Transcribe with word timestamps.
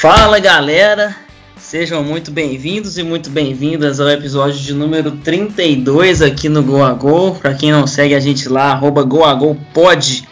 Fala 0.00 0.38
galera, 0.38 1.16
sejam 1.56 2.04
muito 2.04 2.30
bem-vindos 2.30 2.98
e 2.98 3.02
muito 3.02 3.30
bem-vindas 3.30 3.98
ao 3.98 4.08
episódio 4.08 4.60
de 4.60 4.72
número 4.72 5.10
32 5.10 6.22
aqui 6.22 6.48
no 6.48 6.62
Go 6.62 6.84
a. 6.84 6.94
Para 7.40 7.54
quem 7.54 7.72
não 7.72 7.84
segue 7.84 8.14
a 8.14 8.20
gente 8.20 8.48
lá, 8.48 8.70
arroba 8.70 9.02
GoAGoPod 9.02 10.22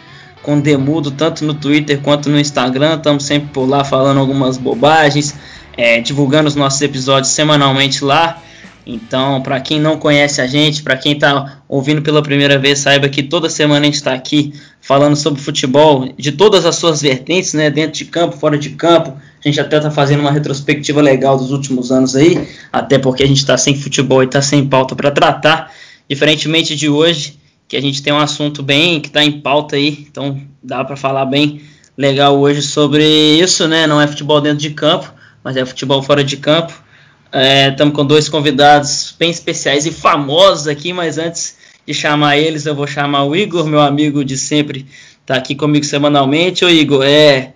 com 0.41 0.57
Demudo, 0.61 1.11
tanto 1.11 1.43
no 1.43 1.53
Twitter 1.53 1.99
quanto 1.99 2.29
no 2.29 2.39
Instagram. 2.39 2.95
Estamos 2.95 3.25
sempre 3.25 3.49
por 3.49 3.67
lá 3.67 3.83
falando 3.83 4.21
algumas 4.21 4.57
bobagens, 4.57 5.35
é, 5.75 5.99
divulgando 5.99 6.47
os 6.47 6.55
nossos 6.55 6.81
episódios 6.81 7.33
semanalmente 7.33 8.05
lá. 8.05 8.41
Então, 8.85 9.41
para 9.41 9.59
quem 9.59 9.81
não 9.81 9.97
conhece 9.97 10.39
a 10.39 10.47
gente, 10.47 10.81
para 10.81 10.95
quem 10.95 11.11
está 11.11 11.59
ouvindo 11.67 12.01
pela 12.01 12.23
primeira 12.23 12.57
vez, 12.57 12.79
saiba 12.79 13.09
que 13.09 13.21
toda 13.21 13.49
semana 13.49 13.81
a 13.81 13.83
gente 13.83 13.95
está 13.95 14.13
aqui 14.13 14.53
falando 14.79 15.17
sobre 15.17 15.41
futebol 15.41 16.07
de 16.17 16.31
todas 16.31 16.65
as 16.65 16.77
suas 16.77 17.01
vertentes, 17.01 17.53
né, 17.53 17.69
dentro 17.69 17.91
de 17.91 18.05
campo, 18.05 18.37
fora 18.37 18.57
de 18.57 18.69
campo. 18.69 19.17
A 19.47 19.49
gente 19.49 19.61
até 19.61 19.77
está 19.77 19.89
fazendo 19.89 20.19
uma 20.19 20.31
retrospectiva 20.31 21.01
legal 21.01 21.37
dos 21.37 21.51
últimos 21.51 21.89
anos 21.89 22.17
aí, 22.17 22.49
até 22.69 22.99
porque 22.99 23.23
a 23.23 23.25
gente 23.25 23.37
está 23.37 23.57
sem 23.57 23.73
futebol 23.77 24.21
e 24.21 24.25
está 24.25 24.41
sem 24.41 24.67
pauta 24.67 24.93
para 24.93 25.09
tratar. 25.09 25.71
Diferentemente 26.09 26.75
de 26.75 26.89
hoje, 26.89 27.39
que 27.65 27.77
a 27.77 27.81
gente 27.81 28.03
tem 28.03 28.11
um 28.11 28.19
assunto 28.19 28.61
bem 28.61 28.99
que 28.99 29.07
está 29.07 29.23
em 29.23 29.39
pauta 29.39 29.77
aí, 29.77 30.05
então 30.11 30.41
dá 30.61 30.83
para 30.83 30.97
falar 30.97 31.23
bem 31.23 31.61
legal 31.97 32.37
hoje 32.37 32.61
sobre 32.61 33.05
isso, 33.05 33.69
né? 33.69 33.87
Não 33.87 34.01
é 34.01 34.07
futebol 34.07 34.41
dentro 34.41 34.59
de 34.59 34.71
campo, 34.71 35.13
mas 35.41 35.55
é 35.55 35.65
futebol 35.65 36.03
fora 36.03 36.25
de 36.25 36.35
campo. 36.35 36.73
Estamos 37.71 37.93
é, 37.93 37.95
com 37.95 38.05
dois 38.05 38.27
convidados 38.27 39.15
bem 39.17 39.29
especiais 39.29 39.85
e 39.85 39.91
famosos 39.91 40.67
aqui, 40.67 40.91
mas 40.91 41.17
antes 41.17 41.55
de 41.87 41.93
chamar 41.93 42.37
eles, 42.37 42.65
eu 42.65 42.75
vou 42.75 42.85
chamar 42.85 43.23
o 43.23 43.33
Igor, 43.33 43.65
meu 43.65 43.79
amigo 43.79 44.25
de 44.25 44.35
sempre, 44.35 44.85
tá 45.25 45.35
aqui 45.35 45.55
comigo 45.55 45.85
semanalmente. 45.85 46.65
Ô 46.65 46.69
Igor, 46.69 47.05
é. 47.05 47.53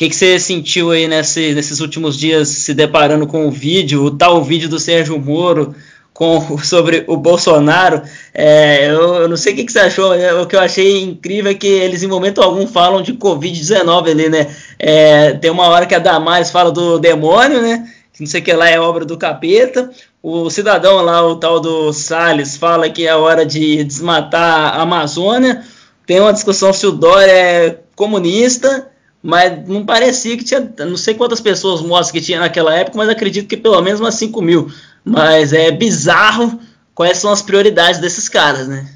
Que, 0.00 0.08
que 0.08 0.16
você 0.16 0.40
sentiu 0.40 0.92
aí 0.92 1.06
nesse, 1.06 1.52
nesses 1.54 1.78
últimos 1.78 2.16
dias 2.18 2.48
se 2.48 2.72
deparando 2.72 3.26
com 3.26 3.46
o 3.46 3.50
vídeo, 3.50 4.02
o 4.02 4.10
tal 4.10 4.42
vídeo 4.42 4.66
do 4.66 4.78
Sérgio 4.78 5.20
Moro 5.20 5.74
com, 6.14 6.56
sobre 6.56 7.04
o 7.06 7.18
Bolsonaro? 7.18 8.00
É, 8.32 8.90
eu, 8.90 9.28
não 9.28 9.36
sei 9.36 9.52
o 9.52 9.56
que, 9.56 9.64
que 9.66 9.70
você 9.70 9.80
achou, 9.80 10.16
né? 10.16 10.32
o 10.32 10.46
que 10.46 10.56
eu 10.56 10.60
achei 10.60 11.02
incrível 11.02 11.50
é 11.50 11.54
que 11.54 11.66
eles 11.66 12.02
em 12.02 12.06
momento 12.06 12.40
algum 12.40 12.66
falam 12.66 13.02
de 13.02 13.12
Covid-19 13.12 14.10
ali, 14.10 14.30
né? 14.30 14.46
É, 14.78 15.32
tem 15.34 15.50
uma 15.50 15.68
hora 15.68 15.84
que 15.84 15.94
a 15.94 15.98
Damares 15.98 16.50
fala 16.50 16.72
do 16.72 16.98
demônio, 16.98 17.60
né? 17.60 17.86
não 18.18 18.26
sei 18.26 18.40
o 18.40 18.44
que 18.44 18.54
lá 18.54 18.70
é 18.70 18.80
obra 18.80 19.04
do 19.04 19.18
capeta. 19.18 19.90
O 20.22 20.48
cidadão 20.48 21.02
lá, 21.02 21.22
o 21.26 21.36
tal 21.36 21.60
do 21.60 21.92
Salles, 21.92 22.56
fala 22.56 22.88
que 22.88 23.06
é 23.06 23.14
hora 23.14 23.44
de 23.44 23.84
desmatar 23.84 24.78
a 24.78 24.80
Amazônia. 24.80 25.62
Tem 26.06 26.20
uma 26.20 26.32
discussão 26.32 26.72
se 26.72 26.86
o 26.86 26.90
Dória 26.90 27.32
é 27.32 27.78
comunista, 27.94 28.90
mas 29.22 29.68
não 29.68 29.84
parecia 29.84 30.36
que 30.36 30.44
tinha. 30.44 30.72
Não 30.78 30.96
sei 30.96 31.14
quantas 31.14 31.40
pessoas 31.40 31.82
mostram 31.82 32.18
que 32.18 32.24
tinha 32.24 32.40
naquela 32.40 32.74
época, 32.74 32.96
mas 32.96 33.08
acredito 33.08 33.48
que 33.48 33.56
pelo 33.56 33.80
menos 33.82 34.00
umas 34.00 34.14
5 34.14 34.40
mil. 34.40 34.70
Mas 35.04 35.52
é 35.52 35.70
bizarro 35.70 36.58
quais 36.94 37.18
são 37.18 37.30
as 37.30 37.42
prioridades 37.42 38.00
desses 38.00 38.28
caras, 38.28 38.68
né? 38.68 38.86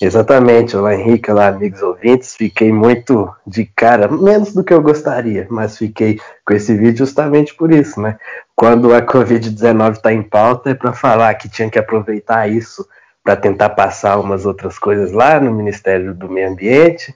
Exatamente, 0.00 0.76
olá 0.76 0.94
Henrique, 0.94 1.28
olá 1.28 1.48
amigos 1.48 1.82
ouvintes, 1.82 2.36
fiquei 2.36 2.72
muito 2.72 3.28
de 3.44 3.64
cara, 3.64 4.06
menos 4.06 4.54
do 4.54 4.62
que 4.62 4.72
eu 4.72 4.80
gostaria, 4.80 5.44
mas 5.50 5.76
fiquei 5.76 6.20
com 6.46 6.54
esse 6.54 6.72
vídeo 6.76 6.98
justamente 6.98 7.52
por 7.52 7.72
isso, 7.72 8.00
né? 8.00 8.16
Quando 8.54 8.94
a 8.94 9.02
Covid-19 9.02 9.94
está 9.94 10.12
em 10.12 10.22
pauta 10.22 10.70
é 10.70 10.74
para 10.74 10.92
falar 10.92 11.34
que 11.34 11.48
tinha 11.48 11.68
que 11.68 11.80
aproveitar 11.80 12.48
isso 12.48 12.86
para 13.24 13.34
tentar 13.34 13.70
passar 13.70 14.20
umas 14.20 14.46
outras 14.46 14.78
coisas 14.78 15.10
lá 15.10 15.40
no 15.40 15.52
Ministério 15.52 16.14
do 16.14 16.28
Meio 16.28 16.52
Ambiente, 16.52 17.12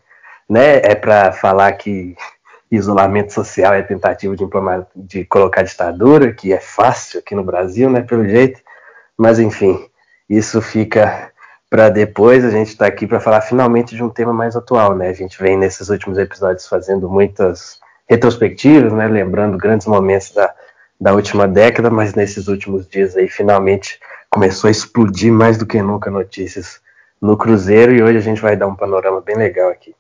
né? 0.49 0.77
É 0.77 0.95
para 0.95 1.33
falar 1.33 1.73
que 1.73 2.17
isolamento 2.71 3.33
social 3.33 3.75
é 3.75 3.83
tentativa 3.83 4.35
de, 4.35 4.45
de 4.97 5.25
colocar 5.25 5.63
ditadura, 5.63 6.33
que 6.33 6.53
é 6.53 6.61
fácil 6.61 7.21
aqui 7.21 7.35
no 7.35 7.45
Brasil, 7.45 7.91
né? 7.91 8.01
Pelo 8.01 8.27
jeito, 8.27 8.61
mas 9.17 9.39
enfim, 9.39 9.87
isso 10.29 10.61
fica 10.63 11.31
para 11.69 11.89
depois 11.89 12.45
a 12.45 12.51
gente 12.51 12.69
estar 12.69 12.87
tá 12.87 12.89
aqui 12.89 13.07
para 13.07 13.21
falar 13.21 13.41
finalmente 13.41 13.95
de 13.95 14.03
um 14.03 14.11
tema 14.11 14.33
mais 14.33 14.57
atual, 14.57 14.95
né? 14.95 15.09
A 15.09 15.13
gente 15.13 15.41
vem 15.41 15.57
nesses 15.57 15.89
últimos 15.89 16.19
episódios 16.19 16.67
fazendo 16.67 17.09
muitas 17.09 17.81
retrospectivas, 18.09 18.93
né? 18.93 19.07
Lembrando 19.07 19.57
grandes 19.57 19.87
momentos 19.87 20.33
da, 20.33 20.55
da 21.01 21.13
última 21.15 21.49
década, 21.49 21.91
mas 21.91 22.15
nesses 22.15 22.49
últimos 22.49 22.89
dias 22.89 23.17
aí 23.17 23.29
finalmente 23.29 23.99
começou 24.31 24.69
a 24.69 24.71
explodir 24.71 25.33
mais 25.33 25.59
do 25.59 25.67
que 25.67 25.81
nunca 25.83 26.11
notícias 26.11 26.81
no 27.21 27.37
Cruzeiro 27.37 27.95
e 27.95 28.03
hoje 28.03 28.19
a 28.19 28.23
gente 28.23 28.41
vai 28.41 28.57
dar 28.57 28.67
um 28.67 28.75
panorama 28.75 29.21
bem 29.21 29.37
legal 29.37 29.71
aqui. 29.71 29.95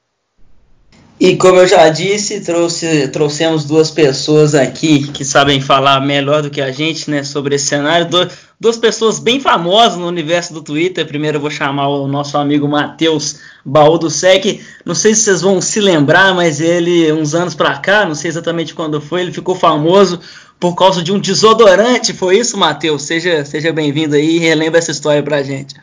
E 1.25 1.37
como 1.37 1.61
eu 1.61 1.69
já 1.69 1.89
disse, 1.89 2.41
trouxe, 2.41 3.07
trouxemos 3.07 3.65
duas 3.65 3.93
pessoas 3.93 4.57
aqui 4.57 5.07
que 5.07 5.25
sabem 5.25 5.61
falar 5.61 6.01
melhor 6.01 6.43
do 6.43 6.51
que 6.51 6.61
a 6.61 6.73
gente 6.73 7.09
né, 7.09 7.23
sobre 7.23 7.55
esse 7.55 7.67
cenário. 7.67 8.09
Do, 8.09 8.29
duas 8.59 8.77
pessoas 8.77 9.21
bem 9.21 9.39
famosas 9.39 9.97
no 9.97 10.09
universo 10.09 10.53
do 10.53 10.61
Twitter. 10.61 11.07
Primeiro 11.07 11.37
eu 11.37 11.41
vou 11.41 11.49
chamar 11.49 11.87
o 11.87 12.09
nosso 12.09 12.37
amigo 12.37 12.67
Matheus 12.67 13.37
Baú 13.65 13.99
do 13.99 14.11
Sec. 14.11 14.61
Não 14.85 14.97
sei 14.97 15.15
se 15.15 15.21
vocês 15.21 15.43
vão 15.43 15.61
se 15.61 15.81
lembrar, 15.81 16.35
mas 16.35 16.61
ele, 16.61 17.13
uns 17.13 17.37
anos 17.37 17.55
pra 17.55 17.79
cá, 17.79 18.05
não 18.05 18.17
sei 18.17 18.29
exatamente 18.29 18.75
quando 18.75 19.01
foi, 19.01 19.21
ele 19.21 19.33
ficou 19.33 19.55
famoso 19.55 20.19
por 20.59 20.75
causa 20.75 21.05
de 21.05 21.13
um 21.13 21.21
desodorante. 21.21 22.13
Foi 22.13 22.37
isso, 22.37 22.59
Matheus? 22.59 23.03
Seja, 23.03 23.45
seja 23.45 23.73
bem-vindo 23.73 24.17
aí 24.17 24.39
e 24.39 24.41
relembra 24.41 24.81
essa 24.81 24.91
história 24.91 25.23
pra 25.23 25.41
gente. 25.41 25.77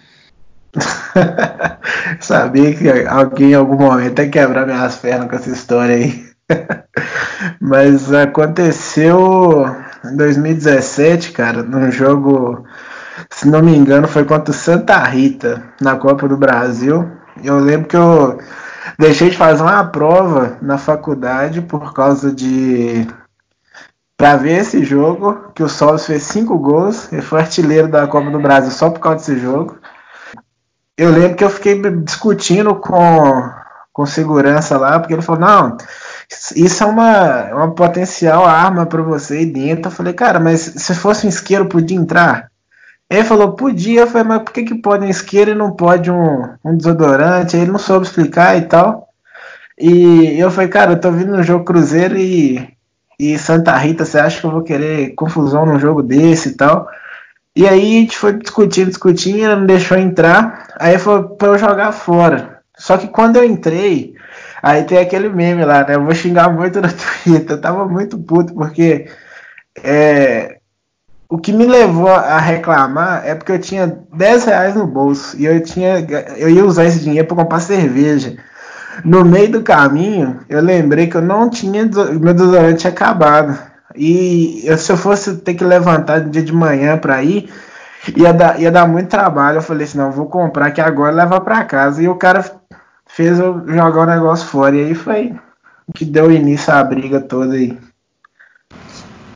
Sabia 2.20 2.76
que 2.76 2.90
alguém 3.08 3.52
em 3.52 3.56
algum 3.56 3.78
momento 3.78 4.22
ia 4.22 4.30
quebrar 4.30 4.66
minhas 4.66 4.96
pernas 4.98 5.30
com 5.30 5.36
essa 5.36 5.50
história 5.50 5.96
aí. 5.96 6.30
Mas 7.62 8.12
aconteceu 8.14 9.66
em 10.06 10.16
2017, 10.16 11.32
cara, 11.32 11.64
num 11.64 11.92
jogo, 11.92 12.66
se 13.30 13.48
não 13.48 13.62
me 13.62 13.76
engano, 13.76 14.08
foi 14.08 14.26
contra 14.26 14.52
o 14.52 14.54
Santa 14.54 14.98
Rita 15.04 15.64
na 15.80 15.96
Copa 15.96 16.28
do 16.28 16.38
Brasil. 16.38 17.10
Eu 17.44 17.60
lembro 17.60 17.88
que 17.88 17.98
eu 17.98 18.40
deixei 18.98 19.30
de 19.30 19.38
fazer 19.38 19.62
uma 19.62 19.86
prova 19.86 20.58
na 20.62 20.78
faculdade 20.78 21.62
por 21.62 21.94
causa 21.94 22.32
de 22.32 23.08
para 24.18 24.36
ver 24.36 24.58
esse 24.58 24.84
jogo, 24.84 25.50
que 25.56 25.64
o 25.64 25.70
Solos 25.70 26.06
fez 26.06 26.24
cinco 26.24 26.58
gols, 26.58 27.10
e 27.14 27.22
foi 27.22 27.40
artilheiro 27.40 27.88
da 27.88 28.06
Copa 28.06 28.30
do 28.30 28.40
Brasil 28.40 28.70
só 28.70 28.90
por 28.90 29.00
causa 29.00 29.20
desse 29.20 29.40
jogo 29.40 29.78
eu 31.00 31.12
lembro 31.12 31.38
que 31.38 31.44
eu 31.46 31.50
fiquei 31.50 31.82
discutindo 32.04 32.76
com, 32.76 33.50
com 33.94 34.06
segurança 34.06 34.78
lá, 34.78 35.00
porque 35.00 35.14
ele 35.14 35.22
falou, 35.22 35.40
não, 35.40 35.78
isso 36.58 36.84
é 36.84 36.86
uma, 36.86 37.44
uma 37.54 37.74
potencial 37.74 38.46
arma 38.46 38.86
para 38.86 39.02
você 39.02 39.36
aí 39.36 39.46
dentro. 39.46 39.88
Eu 39.88 39.96
falei, 39.96 40.12
cara, 40.12 40.42
mas 40.42 40.60
se 40.60 40.94
fosse 40.94 41.26
um 41.26 41.30
isqueiro, 41.30 41.68
podia 41.68 41.98
entrar? 41.98 42.52
Ele 43.10 43.24
falou, 43.24 43.54
podia. 43.54 44.02
Eu 44.02 44.08
falei, 44.08 44.28
mas 44.28 44.44
por 44.44 44.52
que, 44.52 44.64
que 44.64 44.76
pode 44.76 45.06
um 45.06 45.10
isqueiro 45.10 45.52
e 45.52 45.56
não 45.56 45.72
pode 45.72 46.12
um, 46.12 46.54
um 46.66 46.76
desodorante? 46.76 47.56
Ele 47.56 47.72
não 47.72 47.80
soube 47.80 48.06
explicar 48.06 48.58
e 48.58 48.64
tal. 48.64 49.08
E 49.80 50.38
eu 50.38 50.52
falei, 50.52 50.68
cara, 50.70 50.92
eu 50.92 51.00
tô 51.00 51.10
vindo 51.12 51.32
no 51.32 51.42
jogo 51.42 51.64
Cruzeiro 51.64 52.18
e, 52.18 52.68
e 53.18 53.38
Santa 53.38 53.76
Rita, 53.78 54.04
você 54.04 54.20
acha 54.20 54.42
que 54.42 54.46
eu 54.46 54.52
vou 54.52 54.64
querer 54.64 55.16
confusão 55.16 55.66
num 55.66 55.80
jogo 55.80 56.04
desse 56.04 56.50
e 56.50 56.56
tal? 56.56 56.90
E 57.56 57.68
aí 57.68 57.98
a 57.98 58.02
gente 58.02 58.18
foi 58.18 58.34
discutindo, 58.34 58.90
discutindo, 58.90 59.56
não 59.56 59.66
deixou 59.66 59.98
entrar. 59.98 60.69
Aí 60.80 60.98
foi 60.98 61.22
pra 61.36 61.50
eu 61.50 61.58
jogar 61.58 61.92
fora. 61.92 62.62
Só 62.78 62.98
que 62.98 63.08
quando 63.10 63.36
eu 63.36 63.44
entrei, 63.44 64.16
aí 64.64 64.84
tem 64.84 64.98
aquele 64.98 65.28
meme 65.30 65.66
lá, 65.66 65.86
né? 65.86 65.96
Eu 65.96 66.06
vou 66.06 66.16
xingar 66.16 66.50
muito 66.50 66.82
no 66.82 66.88
Twitter. 67.24 67.58
Eu 67.58 67.62
tava 67.62 67.86
muito 67.86 68.18
puto, 68.18 68.54
porque 68.54 69.08
é, 69.84 70.60
o 71.30 71.38
que 71.38 71.54
me 71.54 71.66
levou 71.66 72.10
a 72.10 72.40
reclamar 72.40 73.24
é 73.26 73.36
porque 73.36 73.52
eu 73.52 73.60
tinha 73.60 74.00
10 74.14 74.46
reais 74.46 74.76
no 74.76 74.88
bolso 74.88 75.38
e 75.38 75.46
eu 75.46 75.62
tinha 75.62 76.00
eu 76.38 76.50
ia 76.50 76.66
usar 76.66 76.86
esse 76.86 77.02
dinheiro 77.02 77.28
para 77.28 77.38
comprar 77.38 77.60
cerveja. 77.60 78.38
No 79.06 79.24
meio 79.24 79.52
do 79.52 79.62
caminho, 79.62 80.40
eu 80.50 80.62
lembrei 80.62 81.08
que 81.08 81.16
eu 81.16 81.22
não 81.22 81.50
tinha 81.50 81.86
meu 81.86 82.34
desodorante 82.34 82.88
acabado. 82.88 83.58
E 83.96 84.62
eu, 84.66 84.78
se 84.78 84.92
eu 84.92 84.98
fosse 84.98 85.38
ter 85.38 85.54
que 85.54 85.64
levantar 85.64 86.22
no 86.22 86.30
dia 86.30 86.42
de 86.44 86.54
manhã 86.54 86.98
para 86.98 87.24
ir, 87.24 87.50
ia 88.16 88.34
dar, 88.34 88.60
ia 88.60 88.72
dar 88.72 88.88
muito 88.88 89.10
trabalho. 89.10 89.58
Eu 89.58 89.62
falei 89.62 89.86
assim, 89.86 89.98
não, 89.98 90.12
vou 90.12 90.28
comprar 90.28 90.72
que 90.72 90.82
agora 90.82 91.16
leva 91.16 91.40
para 91.42 91.64
casa. 91.66 92.02
E 92.02 92.08
o 92.08 92.16
cara 92.16 92.44
fez 93.06 93.40
eu 93.40 93.64
jogar 93.68 94.02
o 94.02 94.06
negócio 94.06 94.48
fora. 94.48 94.76
E 94.76 94.86
aí 94.86 94.96
foi 94.96 95.36
que 95.94 96.06
deu 96.06 96.32
início 96.32 96.74
à 96.74 96.84
briga 96.84 97.20
toda 97.20 97.56
aí. 97.56 97.78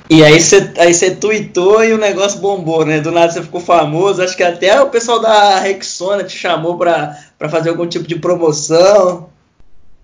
E 0.09 0.23
aí 0.23 0.39
você 0.39 0.71
aí 0.77 1.15
tweetou 1.15 1.83
e 1.83 1.93
o 1.93 1.97
negócio 1.97 2.39
bombou, 2.39 2.85
né? 2.85 2.99
Do 2.99 3.11
nada 3.11 3.31
você 3.31 3.41
ficou 3.41 3.61
famoso. 3.61 4.21
Acho 4.21 4.37
que 4.37 4.43
até 4.43 4.79
o 4.79 4.89
pessoal 4.89 5.19
da 5.19 5.59
Rexona 5.59 6.23
te 6.23 6.37
chamou 6.37 6.77
para 6.77 7.17
fazer 7.49 7.69
algum 7.69 7.87
tipo 7.87 8.07
de 8.07 8.17
promoção. 8.17 9.29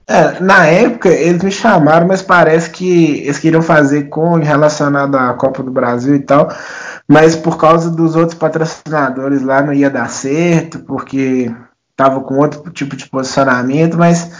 É, 0.08 0.40
na 0.40 0.66
época 0.66 1.10
eles 1.10 1.44
me 1.44 1.52
chamaram, 1.52 2.08
mas 2.08 2.24
parece 2.24 2.72
que 2.72 3.20
eles 3.20 3.38
queriam 3.38 3.62
fazer 3.62 4.10
com 4.10 4.40
relacionado 4.40 5.16
à 5.16 5.32
Copa 5.36 5.62
do 5.62 5.70
Brasil 5.70 6.16
e 6.16 6.20
tal, 6.20 6.52
mas 7.10 7.36
por 7.36 7.58
causa 7.58 7.90
dos 7.90 8.16
outros 8.16 8.38
patrocinadores 8.38 9.42
lá 9.42 9.64
não 9.64 9.74
ia 9.74 9.90
dar 9.90 10.08
certo, 10.12 10.78
porque 10.80 11.52
tava 11.96 12.22
com 12.22 12.38
outro 12.38 12.70
tipo 12.70 12.96
de 12.96 13.10
posicionamento, 13.10 13.98
mas 13.98 14.32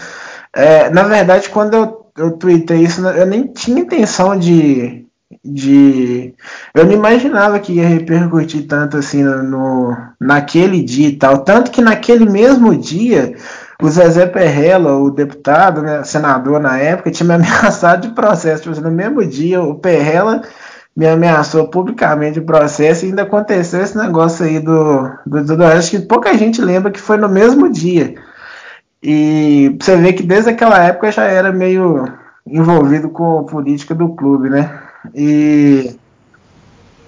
é, 0.54 0.88
na 0.88 1.02
verdade 1.02 1.48
quando 1.48 1.74
eu, 1.74 2.06
eu 2.16 2.30
tuitei 2.30 2.84
isso, 2.84 3.04
eu 3.04 3.26
nem 3.26 3.48
tinha 3.48 3.80
intenção 3.80 4.38
de, 4.38 5.04
de. 5.44 6.32
Eu 6.72 6.84
não 6.84 6.92
imaginava 6.92 7.58
que 7.58 7.72
ia 7.72 7.88
repercutir 7.88 8.68
tanto 8.68 8.96
assim 8.96 9.24
no, 9.24 9.96
naquele 10.20 10.80
dia 10.80 11.08
e 11.08 11.16
tal. 11.16 11.38
Tanto 11.38 11.72
que 11.72 11.82
naquele 11.82 12.24
mesmo 12.24 12.76
dia, 12.76 13.34
o 13.82 13.88
Zezé 13.88 14.26
Perrella, 14.26 14.96
o 14.96 15.10
deputado, 15.10 15.82
né, 15.82 16.04
senador 16.04 16.60
na 16.60 16.78
época, 16.78 17.10
tinha 17.10 17.26
me 17.26 17.34
ameaçado 17.46 18.08
de 18.08 18.14
processo. 18.14 18.62
Tipo, 18.62 18.72
assim, 18.72 18.82
no 18.82 18.90
mesmo 18.90 19.26
dia, 19.26 19.60
o 19.60 19.74
Perrella 19.74 20.42
me 20.96 21.06
ameaçou 21.06 21.68
publicamente 21.68 22.40
de 22.40 22.46
processo 22.46 23.04
e 23.04 23.08
ainda 23.08 23.22
aconteceu 23.22 23.80
esse 23.80 23.96
negócio 23.96 24.44
aí 24.44 24.58
do, 24.58 25.08
do, 25.24 25.44
do 25.44 25.56
que 25.90 26.00
pouca 26.00 26.36
gente 26.36 26.60
lembra 26.60 26.90
que 26.90 27.00
foi 27.00 27.16
no 27.16 27.28
mesmo 27.28 27.70
dia. 27.70 28.14
E 29.02 29.76
você 29.80 29.96
vê 29.96 30.12
que 30.12 30.22
desde 30.22 30.50
aquela 30.50 30.78
época 30.84 31.10
já 31.10 31.24
era 31.24 31.52
meio 31.52 32.04
envolvido 32.46 33.08
com 33.08 33.38
a 33.38 33.44
política 33.44 33.94
do 33.94 34.10
clube, 34.14 34.50
né? 34.50 34.78
E, 35.14 35.96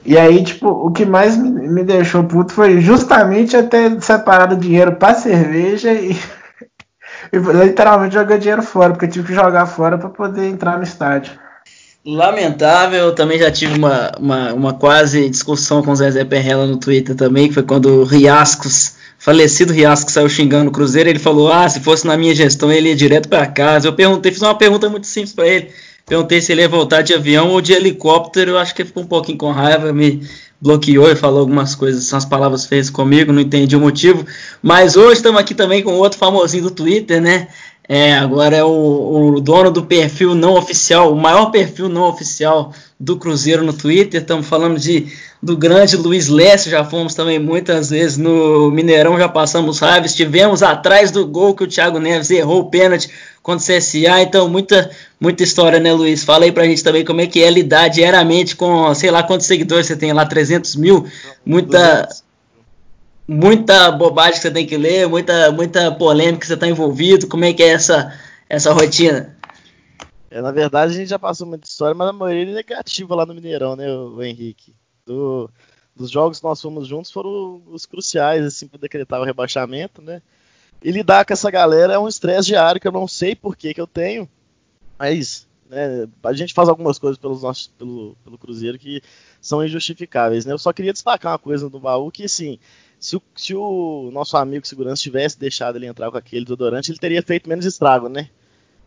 e 0.04 0.16
aí, 0.16 0.42
tipo, 0.42 0.68
o 0.68 0.90
que 0.90 1.04
mais 1.04 1.36
me, 1.36 1.68
me 1.68 1.84
deixou 1.84 2.24
puto 2.24 2.52
foi 2.52 2.80
justamente 2.80 3.56
até 3.56 4.00
separar 4.00 4.52
o 4.52 4.56
dinheiro 4.56 4.96
para 4.96 5.14
cerveja 5.14 5.92
e, 5.92 6.12
e 7.32 7.38
literalmente 7.38 8.14
jogar 8.14 8.38
dinheiro 8.38 8.62
fora, 8.62 8.92
porque 8.92 9.04
eu 9.06 9.10
tive 9.10 9.28
que 9.28 9.34
jogar 9.34 9.66
fora 9.66 9.98
para 9.98 10.08
poder 10.08 10.48
entrar 10.48 10.78
no 10.78 10.84
estádio. 10.84 11.38
Lamentável, 12.04 13.14
também 13.14 13.38
já 13.38 13.48
tive 13.48 13.78
uma, 13.78 14.10
uma, 14.18 14.52
uma 14.52 14.72
quase 14.74 15.28
discussão 15.30 15.82
com 15.82 15.92
o 15.92 15.96
Zezé 15.96 16.24
Perrella 16.24 16.66
no 16.66 16.76
Twitter 16.76 17.14
também, 17.14 17.46
que 17.46 17.54
foi 17.54 17.62
quando 17.62 18.00
o 18.00 18.04
Riascos, 18.04 18.96
falecido 19.16 19.72
Riascos, 19.72 20.12
saiu 20.12 20.28
xingando 20.28 20.68
o 20.68 20.72
Cruzeiro, 20.72 21.08
ele 21.08 21.20
falou, 21.20 21.52
ah, 21.52 21.68
se 21.68 21.78
fosse 21.78 22.04
na 22.04 22.16
minha 22.16 22.34
gestão 22.34 22.72
ele 22.72 22.88
ia 22.88 22.96
direto 22.96 23.28
para 23.28 23.46
casa. 23.46 23.86
Eu 23.86 23.92
perguntei, 23.92 24.32
fiz 24.32 24.42
uma 24.42 24.56
pergunta 24.56 24.88
muito 24.88 25.06
simples 25.06 25.32
para 25.32 25.46
ele, 25.46 25.70
perguntei 26.04 26.40
se 26.40 26.50
ele 26.50 26.62
ia 26.62 26.68
voltar 26.68 27.02
de 27.02 27.14
avião 27.14 27.50
ou 27.50 27.60
de 27.60 27.72
helicóptero, 27.72 28.50
eu 28.50 28.58
acho 28.58 28.74
que 28.74 28.82
ele 28.82 28.88
ficou 28.88 29.04
um 29.04 29.06
pouquinho 29.06 29.38
com 29.38 29.52
raiva, 29.52 29.92
me 29.92 30.26
bloqueou 30.60 31.08
e 31.08 31.14
falou 31.14 31.40
algumas 31.40 31.76
coisas, 31.76 32.02
são 32.04 32.16
as 32.16 32.24
palavras 32.24 32.66
feias 32.66 32.90
comigo, 32.90 33.32
não 33.32 33.40
entendi 33.40 33.76
o 33.76 33.80
motivo, 33.80 34.26
mas 34.60 34.96
hoje 34.96 35.14
estamos 35.14 35.40
aqui 35.40 35.54
também 35.54 35.82
com 35.82 35.92
outro 35.94 36.18
famosinho 36.18 36.64
do 36.64 36.70
Twitter, 36.72 37.20
né, 37.20 37.46
é, 37.94 38.14
agora 38.14 38.56
é 38.56 38.64
o, 38.64 39.34
o, 39.34 39.38
dono 39.38 39.70
do 39.70 39.84
perfil 39.84 40.34
não 40.34 40.54
oficial, 40.54 41.12
o 41.12 41.14
maior 41.14 41.50
perfil 41.50 41.90
não 41.90 42.04
oficial 42.04 42.72
do 42.98 43.18
Cruzeiro 43.18 43.62
no 43.62 43.74
Twitter. 43.74 44.22
Estamos 44.22 44.46
falando 44.46 44.78
de 44.78 45.12
do 45.42 45.58
grande 45.58 45.94
Luiz 45.98 46.28
Lécio, 46.28 46.70
já 46.70 46.82
fomos 46.86 47.14
também 47.14 47.38
muitas 47.38 47.90
vezes 47.90 48.16
no 48.16 48.70
Mineirão, 48.70 49.18
já 49.18 49.28
passamos 49.28 49.78
raiva, 49.78 50.06
estivemos 50.06 50.62
atrás 50.62 51.10
do 51.10 51.26
gol 51.26 51.54
que 51.54 51.64
o 51.64 51.66
Thiago 51.66 51.98
Neves 51.98 52.30
errou 52.30 52.60
o 52.60 52.70
pênalti 52.70 53.10
contra 53.42 53.62
o 53.62 53.76
CSA, 53.76 54.22
então 54.22 54.48
muita, 54.48 54.90
muita 55.20 55.42
história, 55.42 55.78
né, 55.78 55.92
Luiz? 55.92 56.24
Fala 56.24 56.46
aí 56.46 56.52
pra 56.52 56.64
gente 56.64 56.82
também 56.82 57.04
como 57.04 57.20
é 57.20 57.26
que 57.26 57.42
é 57.42 57.50
lidar 57.50 57.88
diariamente 57.88 58.56
com, 58.56 58.94
sei 58.94 59.10
lá 59.10 59.22
quantos 59.22 59.46
seguidores 59.46 59.86
você 59.86 59.96
tem 59.96 60.14
lá, 60.14 60.24
300 60.24 60.76
mil, 60.76 61.04
muita 61.44 62.08
muita 63.26 63.90
bobagem 63.92 64.34
que 64.34 64.40
você 64.40 64.50
tem 64.50 64.66
que 64.66 64.76
ler, 64.76 65.08
muita, 65.08 65.50
muita 65.52 65.92
polêmica 65.92 66.40
que 66.40 66.46
você 66.46 66.54
está 66.54 66.66
envolvido. 66.66 67.28
Como 67.28 67.44
é 67.44 67.52
que 67.52 67.62
é 67.62 67.68
essa, 67.68 68.18
essa 68.48 68.72
rotina? 68.72 69.36
É, 70.30 70.40
na 70.40 70.50
verdade, 70.50 70.92
a 70.92 70.96
gente 70.96 71.08
já 71.08 71.18
passou 71.18 71.46
muita 71.46 71.68
história, 71.68 71.94
mas 71.94 72.08
a 72.08 72.12
maioria 72.12 72.52
é 72.52 72.54
negativa 72.54 73.14
lá 73.14 73.26
no 73.26 73.34
Mineirão, 73.34 73.76
né, 73.76 73.90
o 73.92 74.22
Henrique? 74.22 74.74
Do, 75.04 75.50
dos 75.94 76.10
jogos 76.10 76.38
que 76.38 76.44
nós 76.44 76.60
fomos 76.60 76.86
juntos 76.86 77.10
foram 77.10 77.62
os 77.66 77.84
cruciais, 77.84 78.44
assim, 78.44 78.66
para 78.66 78.80
decretar 78.80 79.20
o 79.20 79.24
rebaixamento, 79.24 80.00
né? 80.00 80.22
E 80.82 80.90
lidar 80.90 81.24
com 81.24 81.32
essa 81.32 81.50
galera 81.50 81.92
é 81.94 81.98
um 81.98 82.08
estresse 82.08 82.48
diário 82.48 82.80
que 82.80 82.88
eu 82.88 82.92
não 82.92 83.06
sei 83.06 83.36
por 83.36 83.56
que, 83.56 83.74
que 83.74 83.80
eu 83.80 83.86
tenho, 83.86 84.28
mas 84.98 85.46
né, 85.68 86.08
a 86.22 86.32
gente 86.32 86.54
faz 86.54 86.68
algumas 86.68 86.98
coisas 86.98 87.18
pelos 87.18 87.42
nossos, 87.42 87.68
pelo, 87.78 88.16
pelo 88.24 88.38
Cruzeiro 88.38 88.78
que 88.78 89.02
são 89.40 89.64
injustificáveis, 89.64 90.44
né? 90.44 90.52
Eu 90.52 90.58
só 90.58 90.72
queria 90.72 90.92
destacar 90.92 91.32
uma 91.32 91.38
coisa 91.38 91.68
no 91.68 91.78
baú 91.78 92.10
que, 92.10 92.24
assim, 92.24 92.58
se 93.02 93.16
o, 93.16 93.22
se 93.34 93.52
o 93.52 94.10
nosso 94.12 94.36
amigo 94.36 94.64
segurança 94.64 95.02
tivesse 95.02 95.36
deixado 95.36 95.74
ele 95.74 95.86
entrar 95.86 96.08
com 96.08 96.16
aquele 96.16 96.44
desodorante, 96.44 96.92
ele 96.92 97.00
teria 97.00 97.20
feito 97.20 97.48
menos 97.48 97.66
estrago, 97.66 98.08
né? 98.08 98.28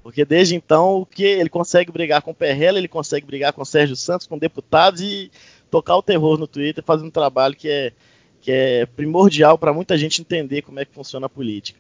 Porque 0.01 0.23
desde 0.23 0.55
então, 0.55 1.01
o 1.01 1.05
que 1.05 1.25
ele 1.25 1.49
consegue 1.49 1.91
brigar 1.91 2.21
com 2.21 2.31
o 2.31 2.33
Perrella, 2.33 2.77
ele 2.77 2.87
consegue 2.87 3.25
brigar 3.25 3.51
com 3.51 3.61
o 3.61 3.65
Sérgio 3.65 3.93
Santos, 3.93 4.25
com 4.25 4.37
deputados 4.37 5.01
e 5.01 5.29
tocar 5.69 5.97
o 5.97 6.01
terror 6.01 6.37
no 6.37 6.47
Twitter, 6.47 6.81
fazendo 6.81 7.07
um 7.07 7.11
trabalho 7.11 7.55
que 7.57 7.67
é, 7.67 7.91
que 8.39 8.51
é 8.53 8.85
primordial 8.85 9.57
para 9.57 9.73
muita 9.73 9.97
gente 9.97 10.21
entender 10.21 10.61
como 10.61 10.79
é 10.79 10.85
que 10.85 10.93
funciona 10.93 11.25
a 11.25 11.29
política. 11.29 11.77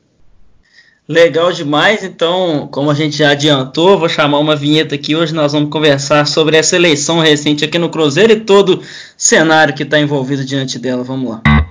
Legal 1.07 1.53
demais, 1.53 2.03
então, 2.03 2.67
como 2.69 2.91
a 2.91 2.95
gente 2.95 3.15
já 3.15 3.29
adiantou, 3.29 3.97
vou 3.97 4.09
chamar 4.09 4.39
uma 4.39 4.57
vinheta 4.57 4.95
aqui. 4.95 5.15
Hoje 5.15 5.33
nós 5.33 5.53
vamos 5.53 5.69
conversar 5.69 6.27
sobre 6.27 6.57
essa 6.57 6.75
eleição 6.75 7.19
recente 7.19 7.63
aqui 7.63 7.79
no 7.79 7.89
Cruzeiro 7.89 8.33
e 8.33 8.41
todo 8.41 8.81
cenário 9.15 9.73
que 9.73 9.83
está 9.83 9.97
envolvido 9.97 10.43
diante 10.43 10.77
dela. 10.77 11.01
Vamos 11.01 11.29
lá. 11.29 11.64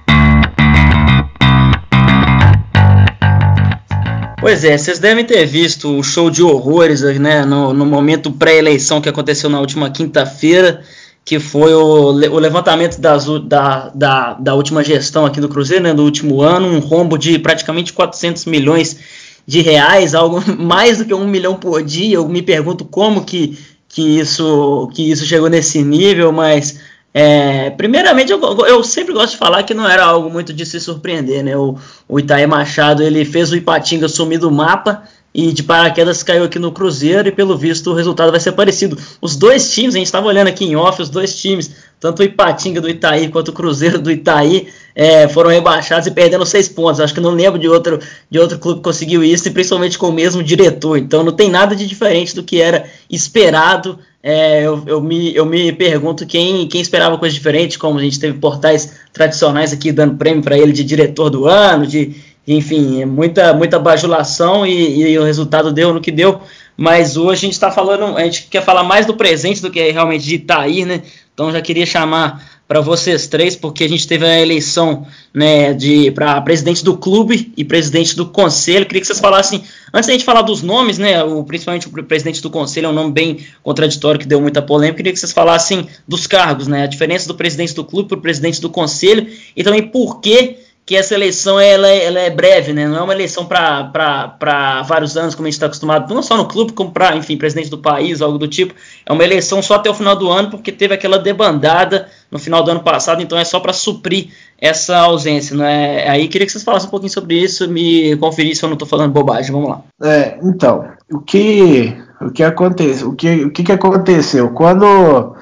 Pois 4.44 4.62
é, 4.62 4.76
vocês 4.76 4.98
devem 4.98 5.24
ter 5.24 5.46
visto 5.46 5.98
o 5.98 6.02
show 6.02 6.28
de 6.28 6.42
horrores 6.42 7.00
né, 7.18 7.46
no, 7.46 7.72
no 7.72 7.86
momento 7.86 8.30
pré-eleição 8.30 9.00
que 9.00 9.08
aconteceu 9.08 9.48
na 9.48 9.58
última 9.58 9.88
quinta-feira, 9.88 10.82
que 11.24 11.40
foi 11.40 11.72
o, 11.72 12.08
o 12.10 12.38
levantamento 12.38 13.00
das, 13.00 13.24
da, 13.48 13.88
da, 13.94 14.34
da, 14.34 14.54
última 14.54 14.84
gestão 14.84 15.24
aqui 15.24 15.40
do 15.40 15.48
Cruzeiro, 15.48 15.84
né, 15.84 15.94
do 15.94 16.04
último 16.04 16.42
ano, 16.42 16.68
um 16.68 16.78
rombo 16.78 17.16
de 17.16 17.38
praticamente 17.38 17.94
400 17.94 18.44
milhões 18.44 18.98
de 19.46 19.62
reais, 19.62 20.14
algo 20.14 20.42
mais 20.62 20.98
do 20.98 21.06
que 21.06 21.14
um 21.14 21.26
milhão 21.26 21.54
por 21.54 21.82
dia. 21.82 22.16
Eu 22.16 22.28
me 22.28 22.42
pergunto 22.42 22.84
como 22.84 23.24
que, 23.24 23.58
que, 23.88 24.18
isso, 24.20 24.90
que 24.92 25.10
isso 25.10 25.24
chegou 25.24 25.48
nesse 25.48 25.82
nível, 25.82 26.30
mas 26.30 26.80
é, 27.16 27.70
primeiramente, 27.70 28.32
eu, 28.32 28.40
eu, 28.66 28.82
sempre 28.82 29.14
gosto 29.14 29.34
de 29.34 29.38
falar 29.38 29.62
que 29.62 29.72
não 29.72 29.88
era 29.88 30.04
algo 30.04 30.28
muito 30.28 30.52
de 30.52 30.66
se 30.66 30.80
surpreender, 30.80 31.44
né? 31.44 31.56
O, 31.56 31.78
o 32.08 32.18
Itaí 32.18 32.44
Machado 32.44 33.04
ele 33.04 33.24
fez 33.24 33.52
o 33.52 33.56
Ipatinga 33.56 34.08
sumir 34.08 34.40
do 34.40 34.50
mapa 34.50 35.04
e 35.32 35.52
de 35.52 35.62
paraquedas 35.62 36.24
caiu 36.24 36.42
aqui 36.42 36.58
no 36.58 36.72
Cruzeiro 36.72 37.28
e 37.28 37.32
pelo 37.32 37.56
visto 37.56 37.92
o 37.92 37.94
resultado 37.94 38.32
vai 38.32 38.40
ser 38.40 38.50
parecido. 38.50 38.98
Os 39.20 39.36
dois 39.36 39.72
times, 39.72 39.94
a 39.94 39.98
gente 39.98 40.06
estava 40.06 40.26
olhando 40.26 40.48
aqui 40.48 40.64
em 40.64 40.74
off, 40.74 41.00
os 41.00 41.08
dois 41.08 41.40
times, 41.40 41.70
tanto 42.00 42.20
o 42.20 42.24
Ipatinga 42.24 42.80
do 42.80 42.88
Itaí 42.88 43.28
quanto 43.28 43.48
o 43.48 43.52
Cruzeiro 43.52 44.00
do 44.00 44.10
Itaí, 44.10 44.66
é, 44.92 45.28
foram 45.28 45.50
rebaixados 45.50 46.08
e 46.08 46.10
perdendo 46.10 46.44
seis 46.44 46.68
pontos. 46.68 46.98
Acho 46.98 47.14
que 47.14 47.20
não 47.20 47.30
lembro 47.30 47.60
de 47.60 47.68
outro, 47.68 48.00
de 48.28 48.40
outro 48.40 48.58
clube 48.58 48.80
que 48.80 48.84
conseguiu 48.84 49.22
isso, 49.22 49.46
e 49.46 49.52
principalmente 49.52 49.96
com 49.98 50.08
o 50.08 50.12
mesmo 50.12 50.42
diretor. 50.42 50.98
Então 50.98 51.22
não 51.22 51.32
tem 51.32 51.48
nada 51.48 51.76
de 51.76 51.86
diferente 51.86 52.34
do 52.34 52.42
que 52.42 52.60
era 52.60 52.86
esperado 53.08 54.00
é, 54.26 54.62
eu, 54.62 54.82
eu, 54.86 55.02
me, 55.02 55.36
eu 55.36 55.44
me 55.44 55.70
pergunto 55.70 56.24
quem, 56.26 56.66
quem 56.66 56.80
esperava 56.80 57.18
coisa 57.18 57.34
diferente, 57.34 57.78
como 57.78 57.98
a 57.98 58.02
gente 58.02 58.18
teve 58.18 58.38
portais 58.38 58.94
tradicionais 59.12 59.70
aqui 59.70 59.92
dando 59.92 60.16
prêmio 60.16 60.42
para 60.42 60.56
ele 60.56 60.72
de 60.72 60.82
diretor 60.82 61.28
do 61.28 61.46
ano, 61.46 61.86
de, 61.86 62.16
enfim, 62.48 63.04
muita, 63.04 63.52
muita 63.52 63.78
bajulação 63.78 64.66
e, 64.66 65.10
e, 65.10 65.18
o 65.18 65.24
resultado 65.24 65.70
deu 65.70 65.92
no 65.92 66.00
que 66.00 66.10
deu. 66.10 66.40
Mas 66.74 67.18
hoje 67.18 67.32
a 67.32 67.44
gente 67.44 67.52
está 67.52 67.70
falando, 67.70 68.16
a 68.16 68.24
gente 68.24 68.44
quer 68.44 68.62
falar 68.64 68.82
mais 68.82 69.04
do 69.04 69.12
presente 69.12 69.60
do 69.60 69.70
que 69.70 69.90
realmente 69.90 70.24
de 70.24 70.36
Itaí, 70.36 70.86
né? 70.86 71.02
Então 71.34 71.52
já 71.52 71.60
queria 71.60 71.84
chamar 71.84 72.42
para 72.66 72.80
vocês 72.80 73.26
três, 73.26 73.54
porque 73.54 73.84
a 73.84 73.88
gente 73.88 74.08
teve 74.08 74.24
a 74.24 74.40
eleição 74.40 75.06
né, 75.32 75.74
de 75.74 76.10
para 76.12 76.40
presidente 76.40 76.82
do 76.82 76.96
clube 76.96 77.52
e 77.56 77.64
presidente 77.64 78.16
do 78.16 78.26
conselho. 78.26 78.86
Queria 78.86 79.00
que 79.02 79.06
vocês 79.06 79.20
falassem, 79.20 79.62
antes 79.92 80.06
da 80.06 80.12
gente 80.12 80.24
falar 80.24 80.42
dos 80.42 80.62
nomes, 80.62 80.96
né, 80.96 81.22
o, 81.22 81.44
principalmente 81.44 81.86
o 81.86 82.04
presidente 82.04 82.40
do 82.40 82.48
conselho 82.48 82.86
é 82.86 82.88
um 82.88 82.94
nome 82.94 83.12
bem 83.12 83.38
contraditório 83.62 84.18
que 84.18 84.26
deu 84.26 84.40
muita 84.40 84.62
polêmica. 84.62 84.96
Queria 84.96 85.12
que 85.12 85.18
vocês 85.18 85.32
falassem 85.32 85.86
dos 86.08 86.26
cargos, 86.26 86.66
né, 86.66 86.84
a 86.84 86.86
diferença 86.86 87.28
do 87.28 87.34
presidente 87.34 87.74
do 87.74 87.84
clube 87.84 88.08
para 88.08 88.18
o 88.18 88.22
presidente 88.22 88.60
do 88.60 88.70
conselho 88.70 89.26
e 89.54 89.62
também 89.62 89.82
por 89.82 90.20
que 90.20 90.63
que 90.86 90.94
essa 90.94 91.14
eleição 91.14 91.58
ela, 91.58 91.88
é, 91.88 92.04
ela 92.04 92.20
é 92.20 92.28
breve, 92.28 92.74
né? 92.74 92.86
Não 92.86 92.98
é 92.98 93.02
uma 93.02 93.14
eleição 93.14 93.46
para 93.46 94.82
vários 94.86 95.16
anos, 95.16 95.34
como 95.34 95.46
a 95.46 95.48
gente 95.48 95.54
está 95.54 95.66
acostumado, 95.66 96.12
não 96.12 96.22
só 96.22 96.36
no 96.36 96.46
clube, 96.46 96.74
como 96.74 96.90
para, 96.90 97.16
enfim, 97.16 97.38
presidente 97.38 97.70
do 97.70 97.78
país, 97.78 98.20
algo 98.20 98.36
do 98.36 98.46
tipo. 98.46 98.74
É 99.06 99.12
uma 99.12 99.24
eleição 99.24 99.62
só 99.62 99.76
até 99.76 99.88
o 99.88 99.94
final 99.94 100.14
do 100.14 100.30
ano, 100.30 100.50
porque 100.50 100.70
teve 100.70 100.92
aquela 100.92 101.18
debandada 101.18 102.08
no 102.30 102.38
final 102.38 102.62
do 102.62 102.70
ano 102.70 102.80
passado, 102.80 103.22
então 103.22 103.38
é 103.38 103.44
só 103.44 103.60
para 103.60 103.72
suprir 103.72 104.28
essa 104.60 104.98
ausência, 104.98 105.56
né? 105.56 106.06
Aí 106.06 106.28
queria 106.28 106.46
que 106.46 106.52
vocês 106.52 106.64
falassem 106.64 106.88
um 106.88 106.90
pouquinho 106.90 107.12
sobre 107.12 107.36
isso, 107.36 107.66
me 107.66 108.14
conferir 108.16 108.54
se 108.54 108.62
eu 108.62 108.68
não 108.68 108.74
estou 108.74 108.88
falando 108.88 109.12
bobagem. 109.12 109.52
Vamos 109.52 109.70
lá. 109.70 109.82
É, 110.02 110.38
então, 110.42 110.84
o 111.10 111.20
que 111.20 111.96
o 112.20 112.30
que 112.30 112.42
acontece, 112.42 113.04
o 113.04 113.14
que 113.14 113.44
o 113.44 113.50
que, 113.50 113.64
que 113.64 113.72
aconteceu 113.72 114.50
quando 114.50 115.34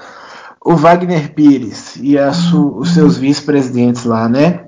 o 0.64 0.76
Wagner 0.76 1.34
Pires 1.34 1.96
e 1.96 2.14
su, 2.32 2.78
os 2.78 2.94
seus 2.94 3.16
vice-presidentes 3.16 4.04
lá, 4.04 4.28
né? 4.28 4.66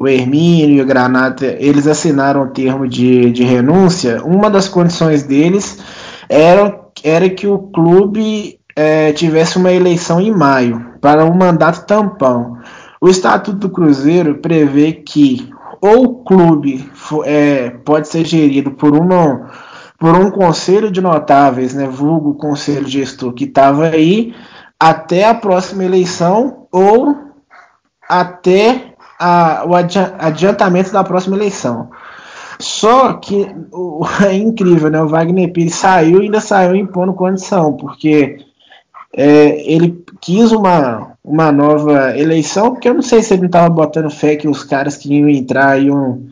O 0.00 0.08
Hermínio 0.08 0.78
e 0.78 0.80
o 0.80 0.86
Granata, 0.86 1.44
eles 1.58 1.86
assinaram 1.86 2.44
o 2.44 2.48
termo 2.48 2.88
de, 2.88 3.30
de 3.30 3.44
renúncia, 3.44 4.24
uma 4.24 4.48
das 4.48 4.66
condições 4.66 5.24
deles 5.24 5.78
era, 6.26 6.80
era 7.04 7.28
que 7.28 7.46
o 7.46 7.58
clube 7.58 8.58
é, 8.74 9.12
tivesse 9.12 9.58
uma 9.58 9.70
eleição 9.70 10.18
em 10.18 10.30
maio, 10.30 10.94
para 11.02 11.22
um 11.26 11.34
mandato 11.34 11.84
tampão. 11.84 12.56
O 12.98 13.10
Estatuto 13.10 13.58
do 13.58 13.68
Cruzeiro 13.68 14.36
prevê 14.36 14.92
que 14.92 15.50
ou 15.82 16.04
o 16.04 16.14
clube 16.24 16.90
é, 17.26 17.68
pode 17.68 18.08
ser 18.08 18.24
gerido 18.24 18.70
por 18.70 18.96
uma, 18.96 19.50
por 19.98 20.14
um 20.14 20.30
conselho 20.30 20.90
de 20.90 21.02
notáveis, 21.02 21.74
né, 21.74 21.86
vulgo 21.86 22.34
conselho 22.36 22.88
gestor 22.88 23.34
que 23.34 23.44
estava 23.44 23.88
aí 23.88 24.34
até 24.78 25.26
a 25.26 25.34
próxima 25.34 25.84
eleição 25.84 26.66
ou 26.72 27.14
até 28.08 28.89
a, 29.20 29.64
o 29.66 29.74
adiantamento 29.74 30.90
da 30.90 31.04
próxima 31.04 31.36
eleição. 31.36 31.90
Só 32.58 33.12
que 33.14 33.54
o, 33.70 34.02
é 34.24 34.34
incrível, 34.34 34.90
né? 34.90 35.02
O 35.02 35.08
Wagner 35.08 35.52
Pires 35.52 35.74
saiu 35.74 36.20
e 36.20 36.24
ainda 36.24 36.40
saiu 36.40 36.74
impondo 36.74 37.12
condição, 37.12 37.74
porque 37.74 38.38
é, 39.14 39.72
ele 39.72 40.02
quis 40.20 40.52
uma, 40.52 41.12
uma 41.22 41.52
nova 41.52 42.18
eleição, 42.18 42.72
porque 42.72 42.88
eu 42.88 42.94
não 42.94 43.02
sei 43.02 43.22
se 43.22 43.34
ele 43.34 43.42
não 43.42 43.48
estava 43.48 43.68
botando 43.68 44.10
fé 44.10 44.36
que 44.36 44.48
os 44.48 44.64
caras 44.64 44.96
que 44.96 45.12
iam 45.14 45.28
entrar 45.28 45.80
iam 45.80 46.22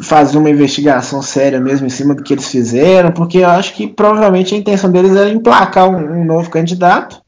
fazer 0.00 0.38
uma 0.38 0.50
investigação 0.50 1.20
séria 1.20 1.60
mesmo 1.60 1.86
em 1.86 1.90
cima 1.90 2.14
do 2.14 2.22
que 2.22 2.32
eles 2.32 2.48
fizeram, 2.48 3.10
porque 3.10 3.38
eu 3.38 3.48
acho 3.48 3.74
que 3.74 3.86
provavelmente 3.88 4.54
a 4.54 4.58
intenção 4.58 4.90
deles 4.90 5.14
era 5.14 5.28
emplacar 5.28 5.90
um, 5.90 6.20
um 6.20 6.24
novo 6.24 6.48
candidato 6.50 7.20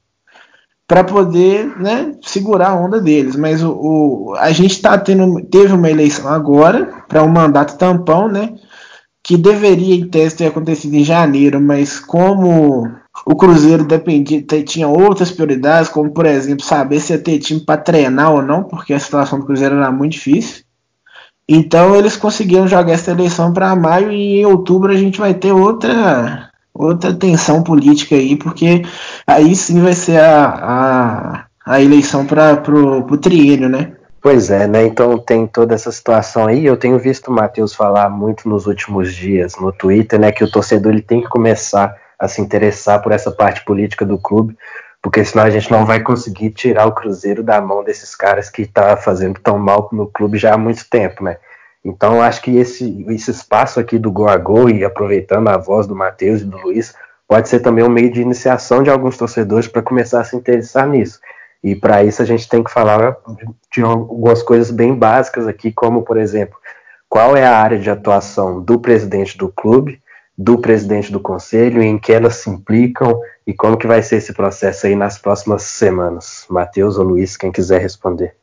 para 0.90 1.04
poder 1.04 1.78
né, 1.78 2.16
segurar 2.20 2.70
a 2.70 2.75
onda 2.75 3.00
deles. 3.00 3.37
Mas 3.37 3.62
o, 3.62 3.70
o 3.70 4.35
a 4.37 4.50
gente 4.50 4.82
tá 4.82 4.99
tendo, 4.99 5.40
teve 5.44 5.73
uma 5.73 5.88
eleição 5.88 6.26
agora 6.26 7.04
para 7.06 7.23
um 7.23 7.28
mandato 7.28 7.78
tampão, 7.78 8.26
né? 8.26 8.56
Que 9.23 9.37
deveria 9.37 9.94
em 9.94 10.09
tese 10.09 10.38
ter 10.38 10.47
acontecido 10.47 10.94
em 10.94 11.04
janeiro, 11.04 11.61
mas 11.61 12.00
como 12.00 12.90
o 13.25 13.37
Cruzeiro 13.37 13.85
dependia, 13.85 14.42
tinha 14.64 14.88
outras 14.88 15.30
prioridades, 15.30 15.88
como 15.88 16.11
por 16.11 16.26
exemplo 16.26 16.64
saber 16.64 16.99
se 16.99 17.12
ia 17.12 17.20
ter 17.20 17.38
time 17.38 17.61
para 17.61 17.80
treinar 17.80 18.32
ou 18.32 18.42
não, 18.42 18.64
porque 18.64 18.92
a 18.92 18.99
situação 18.99 19.38
do 19.38 19.47
Cruzeiro 19.47 19.76
era 19.76 19.92
muito 19.92 20.14
difícil. 20.14 20.64
Então 21.49 21.94
eles 21.94 22.16
conseguiram 22.16 22.66
jogar 22.66 22.94
essa 22.94 23.12
eleição 23.12 23.52
para 23.52 23.76
maio 23.76 24.11
e 24.11 24.40
em 24.40 24.47
outubro 24.47 24.90
a 24.90 24.97
gente 24.97 25.20
vai 25.20 25.35
ter 25.35 25.52
outra 25.52 26.50
outra 26.84 27.12
tensão 27.14 27.62
política 27.62 28.14
aí, 28.14 28.37
porque 28.37 28.82
aí 29.26 29.54
sim 29.54 29.80
vai 29.80 29.92
ser 29.92 30.20
a, 30.20 30.44
a, 30.46 31.44
a 31.66 31.80
eleição 31.82 32.26
para 32.26 32.56
pro 32.56 33.16
triênio, 33.18 33.68
né? 33.68 33.92
Pois 34.22 34.50
é, 34.50 34.66
né? 34.66 34.84
Então 34.84 35.18
tem 35.18 35.46
toda 35.46 35.75
essa 35.75 35.90
situação 35.90 36.46
aí. 36.46 36.66
Eu 36.66 36.76
tenho 36.76 36.99
visto 36.99 37.28
o 37.28 37.32
Matheus 37.32 37.75
falar 37.75 38.10
muito 38.10 38.49
nos 38.49 38.66
últimos 38.66 39.14
dias 39.14 39.56
no 39.56 39.72
Twitter, 39.72 40.20
né? 40.20 40.30
Que 40.30 40.44
o 40.44 40.50
torcedor 40.50 40.92
ele 40.92 41.00
tem 41.00 41.22
que 41.22 41.28
começar 41.28 41.96
a 42.18 42.28
se 42.28 42.42
interessar 42.42 43.02
por 43.02 43.12
essa 43.12 43.30
parte 43.30 43.64
política 43.64 44.04
do 44.04 44.18
clube, 44.18 44.54
porque 45.00 45.25
senão 45.25 45.44
a 45.44 45.50
gente 45.50 45.70
não 45.70 45.87
vai 45.87 46.00
conseguir 46.00 46.50
tirar 46.50 46.87
o 46.87 46.92
Cruzeiro 46.92 47.42
da 47.42 47.62
mão 47.62 47.82
desses 47.82 48.14
caras 48.14 48.50
que 48.50 48.66
tá 48.66 48.94
fazendo 48.94 49.40
tão 49.40 49.58
mal 49.58 49.88
no 49.90 50.06
clube 50.06 50.37
já 50.37 50.52
há 50.52 50.58
muito 50.58 50.84
tempo, 50.90 51.25
né? 51.25 51.38
Então, 51.84 52.20
acho 52.20 52.42
que 52.42 52.56
esse, 52.56 53.04
esse 53.08 53.30
espaço 53.30 53.80
aqui 53.80 53.99
do 53.99 54.12
Go 54.12 54.28
a 54.28 54.37
Go, 54.37 54.68
e 54.68 54.84
aproveitando 54.84 55.49
a 55.49 55.56
voz 55.56 55.87
do 55.87 55.96
Matheus 55.96 56.42
e 56.42 56.44
do 56.44 56.58
Luiz, 56.58 56.94
pode 57.26 57.49
ser 57.49 57.60
também 57.60 57.84
um 57.84 57.88
meio 57.88 58.12
de 58.12 58.20
iniciação 58.20 58.82
de 58.82 58.90
alguns 58.90 59.16
torcedores 59.16 59.66
para 59.66 59.82
começar 59.82 60.20
a 60.20 60.25
se 60.25 60.37
interessar 60.37 60.87
nisso. 60.87 61.20
E 61.62 61.76
para 61.76 62.02
isso 62.02 62.22
a 62.22 62.25
gente 62.25 62.49
tem 62.49 62.62
que 62.62 62.70
falar 62.70 63.16
de 63.72 63.82
algumas 63.82 64.42
coisas 64.42 64.70
bem 64.70 64.94
básicas 64.94 65.46
aqui, 65.46 65.70
como, 65.72 66.02
por 66.02 66.16
exemplo, 66.16 66.56
qual 67.08 67.37
é 67.37 67.44
a 67.44 67.56
área 67.56 67.78
de 67.78 67.90
atuação 67.90 68.60
do 68.60 68.78
presidente 68.78 69.37
do 69.37 69.49
clube, 69.49 70.02
do 70.37 70.58
presidente 70.58 71.12
do 71.12 71.20
conselho, 71.20 71.82
em 71.82 71.99
que 71.99 72.12
elas 72.12 72.37
se 72.37 72.49
implicam 72.49 73.20
e 73.46 73.52
como 73.52 73.76
que 73.76 73.87
vai 73.87 74.02
ser 74.02 74.16
esse 74.16 74.32
processo 74.32 74.87
aí 74.87 74.96
nas 74.96 75.18
próximas 75.18 75.62
semanas. 75.62 76.46
Matheus 76.49 76.96
ou 76.99 77.04
Luiz, 77.04 77.37
quem 77.37 77.52
quiser 77.52 77.80
responder. 77.80 78.39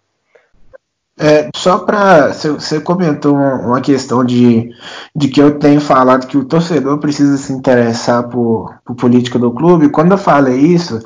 É, 1.19 1.49
só 1.55 1.79
para. 1.79 2.31
Você 2.31 2.79
comentou 2.79 3.35
uma 3.35 3.81
questão 3.81 4.23
de, 4.23 4.69
de 5.15 5.27
que 5.27 5.41
eu 5.41 5.57
tenho 5.57 5.81
falado 5.81 6.27
que 6.27 6.37
o 6.37 6.45
torcedor 6.45 6.99
precisa 6.99 7.37
se 7.37 7.51
interessar 7.51 8.27
por, 8.29 8.75
por 8.85 8.95
política 8.95 9.39
do 9.39 9.51
clube. 9.51 9.89
Quando 9.89 10.11
eu 10.11 10.17
falei 10.17 10.57
isso, 10.59 10.99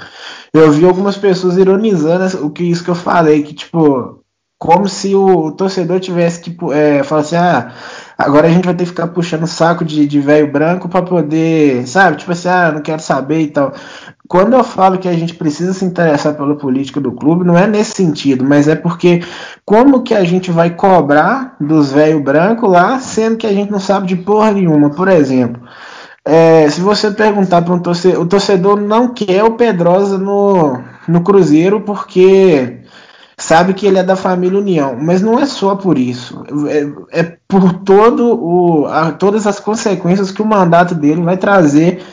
eu 0.53 0.69
vi 0.71 0.85
algumas 0.85 1.17
pessoas 1.17 1.57
ironizando 1.57 2.45
o 2.45 2.49
que 2.49 2.63
isso 2.63 2.83
que 2.83 2.89
eu 2.89 2.95
falei, 2.95 3.41
que 3.41 3.53
tipo, 3.53 4.21
como 4.59 4.87
se 4.87 5.15
o 5.15 5.51
torcedor 5.53 5.99
tivesse 5.99 6.41
que 6.41 6.57
é, 6.73 7.03
falar 7.03 7.21
assim, 7.21 7.35
ah, 7.37 7.73
agora 8.25 8.47
a 8.47 8.51
gente 8.51 8.65
vai 8.65 8.73
ter 8.73 8.83
que 8.83 8.89
ficar 8.89 9.07
puxando 9.07 9.47
saco 9.47 9.83
de 9.85 10.19
velho 10.19 10.51
branco 10.51 10.87
para 10.87 11.01
poder, 11.01 11.87
sabe, 11.87 12.17
tipo 12.17 12.31
assim, 12.31 12.47
ah, 12.47 12.71
não 12.73 12.81
quero 12.81 13.01
saber 13.01 13.41
e 13.41 13.47
tal 13.47 13.73
quando 14.31 14.53
eu 14.53 14.63
falo 14.63 14.97
que 14.97 15.09
a 15.09 15.13
gente 15.13 15.35
precisa 15.35 15.73
se 15.73 15.83
interessar 15.83 16.33
pela 16.35 16.55
política 16.55 17.01
do 17.01 17.11
clube, 17.11 17.43
não 17.43 17.57
é 17.57 17.67
nesse 17.67 17.91
sentido, 17.91 18.45
mas 18.45 18.65
é 18.65 18.77
porque 18.77 19.21
como 19.65 20.03
que 20.03 20.13
a 20.13 20.23
gente 20.23 20.49
vai 20.49 20.69
cobrar 20.69 21.57
dos 21.59 21.91
velho 21.91 22.23
branco 22.23 22.65
lá, 22.65 22.97
sendo 22.97 23.35
que 23.35 23.45
a 23.45 23.51
gente 23.51 23.69
não 23.69 23.77
sabe 23.77 24.07
de 24.07 24.15
porra 24.15 24.53
nenhuma, 24.53 24.89
por 24.89 25.09
exemplo. 25.09 25.61
É, 26.23 26.69
se 26.69 26.79
você 26.79 27.11
perguntar 27.11 27.61
para 27.61 27.73
um 27.73 27.79
torcedor, 27.79 28.21
o 28.21 28.25
torcedor 28.25 28.79
não 28.79 29.09
quer 29.09 29.43
o 29.43 29.57
Pedrosa 29.57 30.17
no, 30.17 30.79
no 31.09 31.19
Cruzeiro 31.19 31.81
porque 31.81 32.80
sabe 33.41 33.73
que 33.73 33.87
ele 33.87 33.97
é 33.97 34.03
da 34.03 34.15
família 34.15 34.59
União, 34.59 34.95
mas 34.99 35.21
não 35.21 35.39
é 35.39 35.45
só 35.45 35.75
por 35.75 35.97
isso, 35.97 36.43
é, 36.67 37.19
é 37.19 37.37
por 37.47 37.73
todo 37.79 38.39
o, 38.39 38.85
a, 38.85 39.11
todas 39.11 39.47
as 39.47 39.59
consequências 39.59 40.31
que 40.31 40.41
o 40.41 40.45
mandato 40.45 40.93
dele 40.93 41.21
vai 41.21 41.37
trazer 41.37 42.03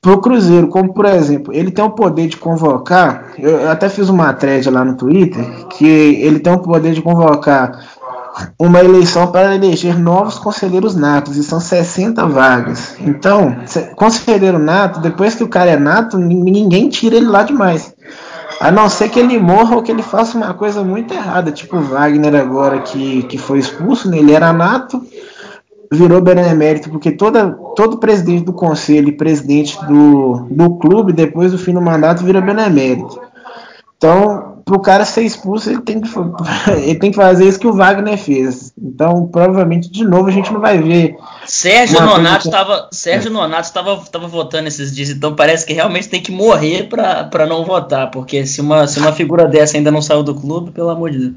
para 0.00 0.12
o 0.12 0.20
Cruzeiro, 0.20 0.68
como 0.68 0.94
por 0.94 1.04
exemplo, 1.06 1.52
ele 1.52 1.70
tem 1.70 1.84
o 1.84 1.90
poder 1.90 2.28
de 2.28 2.36
convocar, 2.36 3.32
eu 3.38 3.68
até 3.68 3.88
fiz 3.88 4.08
uma 4.08 4.32
thread 4.32 4.70
lá 4.70 4.84
no 4.84 4.96
Twitter, 4.96 5.44
que 5.68 5.86
ele 5.86 6.38
tem 6.38 6.52
o 6.52 6.60
poder 6.60 6.92
de 6.92 7.02
convocar 7.02 7.72
uma 8.58 8.80
eleição 8.80 9.26
para 9.26 9.54
eleger 9.54 9.98
novos 9.98 10.38
conselheiros 10.38 10.94
natos, 10.94 11.36
e 11.36 11.42
são 11.42 11.60
60 11.60 12.26
vagas. 12.26 12.94
Então, 13.00 13.56
conselheiro 13.96 14.58
nato, 14.58 15.00
depois 15.00 15.34
que 15.34 15.44
o 15.44 15.48
cara 15.48 15.72
é 15.72 15.76
nato, 15.76 16.16
ninguém 16.16 16.88
tira 16.88 17.16
ele 17.16 17.26
lá 17.26 17.42
demais. 17.42 17.92
A 18.60 18.70
não 18.70 18.90
ser 18.90 19.08
que 19.08 19.18
ele 19.18 19.38
morra 19.38 19.76
ou 19.76 19.82
que 19.82 19.90
ele 19.90 20.02
faça 20.02 20.36
uma 20.36 20.52
coisa 20.52 20.84
muito 20.84 21.14
errada, 21.14 21.50
tipo 21.50 21.78
o 21.78 21.82
Wagner 21.82 22.34
agora 22.34 22.80
que, 22.80 23.22
que 23.22 23.38
foi 23.38 23.58
expulso, 23.58 24.10
né? 24.10 24.18
ele 24.18 24.32
era 24.32 24.52
nato, 24.52 25.02
virou 25.90 26.20
benemérito, 26.20 26.90
porque 26.90 27.10
toda, 27.10 27.52
todo 27.74 27.98
presidente 27.98 28.44
do 28.44 28.52
conselho 28.52 29.08
e 29.08 29.16
presidente 29.16 29.82
do, 29.86 30.46
do 30.50 30.76
clube, 30.76 31.14
depois 31.14 31.52
do 31.52 31.58
fim 31.58 31.72
do 31.72 31.80
mandato, 31.80 32.22
vira 32.22 32.40
benemérito. 32.42 33.18
Então, 33.96 34.59
para 34.70 34.78
o 34.78 34.80
cara 34.80 35.04
ser 35.04 35.22
expulso, 35.22 35.68
ele 35.68 35.80
tem, 35.80 36.00
que, 36.00 36.08
ele 36.78 36.94
tem 36.94 37.10
que 37.10 37.16
fazer 37.16 37.44
isso 37.44 37.58
que 37.58 37.66
o 37.66 37.72
Wagner 37.72 38.16
fez. 38.16 38.72
Então, 38.80 39.26
provavelmente, 39.26 39.90
de 39.90 40.04
novo, 40.04 40.28
a 40.28 40.30
gente 40.30 40.52
não 40.52 40.60
vai 40.60 40.78
ver. 40.78 41.16
Sérgio 41.44 42.00
Nonato 42.00 42.46
estava 42.46 42.88
Sérgio 42.92 43.32
Nonato 43.32 43.66
estava 43.66 43.96
tava 43.96 44.28
votando 44.28 44.68
esses 44.68 44.94
dias, 44.94 45.10
então 45.10 45.34
parece 45.34 45.66
que 45.66 45.72
realmente 45.72 46.08
tem 46.08 46.22
que 46.22 46.30
morrer 46.30 46.88
para 46.88 47.46
não 47.46 47.64
votar, 47.64 48.12
porque 48.12 48.46
se 48.46 48.60
uma, 48.60 48.86
se 48.86 49.00
uma 49.00 49.12
figura 49.12 49.46
dessa 49.48 49.76
ainda 49.76 49.90
não 49.90 50.00
saiu 50.00 50.22
do 50.22 50.36
clube, 50.36 50.70
pelo 50.70 50.90
amor 50.90 51.10
de 51.10 51.18
Deus. 51.18 51.34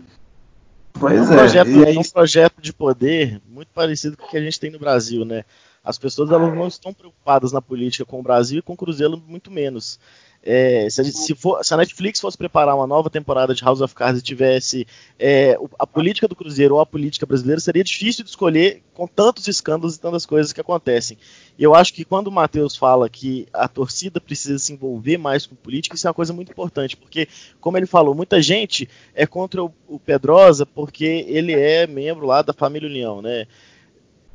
Pois 0.93 1.19
é. 1.19 1.33
Um 1.33 1.37
projeto, 1.37 1.69
é 1.69 1.99
um 1.99 2.03
projeto 2.03 2.61
de 2.61 2.71
poder 2.71 3.41
muito 3.49 3.69
parecido 3.73 4.15
com 4.15 4.25
o 4.25 4.29
que 4.29 4.37
a 4.37 4.41
gente 4.41 4.59
tem 4.59 4.69
no 4.69 4.77
Brasil, 4.77 5.25
né? 5.25 5.43
As 5.83 5.97
pessoas 5.97 6.29
elas 6.29 6.53
não 6.55 6.67
estão 6.67 6.93
preocupadas 6.93 7.51
na 7.51 7.61
política 7.61 8.05
com 8.05 8.19
o 8.19 8.23
Brasil 8.23 8.59
e 8.59 8.61
com 8.61 8.73
o 8.73 8.77
Cruzeiro 8.77 9.21
muito 9.27 9.49
menos. 9.49 9.99
É, 10.45 10.89
se, 10.89 10.99
a 10.99 11.03
se, 11.05 11.33
for, 11.33 11.63
se, 11.63 11.73
a 11.73 11.77
Netflix 11.77 12.19
fosse 12.19 12.37
preparar 12.37 12.75
uma 12.75 12.85
nova 12.85 13.09
temporada 13.09 13.55
de 13.55 13.63
House 13.63 13.79
of 13.79 13.95
Cards 13.95 14.19
e 14.19 14.23
tivesse 14.23 14.85
é, 15.17 15.57
a 15.79 15.87
política 15.87 16.27
do 16.27 16.35
Cruzeiro 16.35 16.75
ou 16.75 16.81
a 16.81 16.85
política 16.85 17.25
brasileira, 17.25 17.61
seria 17.61 17.83
difícil 17.83 18.25
de 18.25 18.29
escolher 18.29 18.83
com 18.93 19.07
tantos 19.07 19.47
escândalos 19.47 19.95
e 19.95 19.99
tantas 20.01 20.25
coisas 20.25 20.51
que 20.51 20.59
acontecem. 20.59 21.17
E 21.57 21.63
eu 21.63 21.73
acho 21.73 21.93
que 21.93 22.03
quando 22.03 22.27
o 22.27 22.31
Matheus 22.31 22.75
fala 22.75 23.09
que 23.09 23.47
a 23.53 23.69
torcida 23.69 24.19
precisa 24.19 24.59
se 24.59 24.73
envolver 24.73 25.17
mais 25.17 25.45
com 25.45 25.55
política, 25.55 25.95
isso 25.95 26.07
é 26.07 26.09
uma 26.09 26.13
coisa 26.13 26.33
muito 26.33 26.51
importante, 26.51 26.97
porque, 26.97 27.27
como 27.61 27.77
ele 27.77 27.85
falou, 27.85 28.13
muita 28.13 28.41
gente 28.41 28.89
é 29.15 29.25
contra 29.25 29.63
o, 29.63 29.73
o 29.87 29.97
Pedrosa 29.97 30.65
porque 30.65 31.25
ele 31.27 31.53
é 31.53 31.87
membro 31.87 32.25
lá 32.25 32.41
da 32.41 32.51
família 32.51 32.89
União, 32.89 33.21
né? 33.21 33.47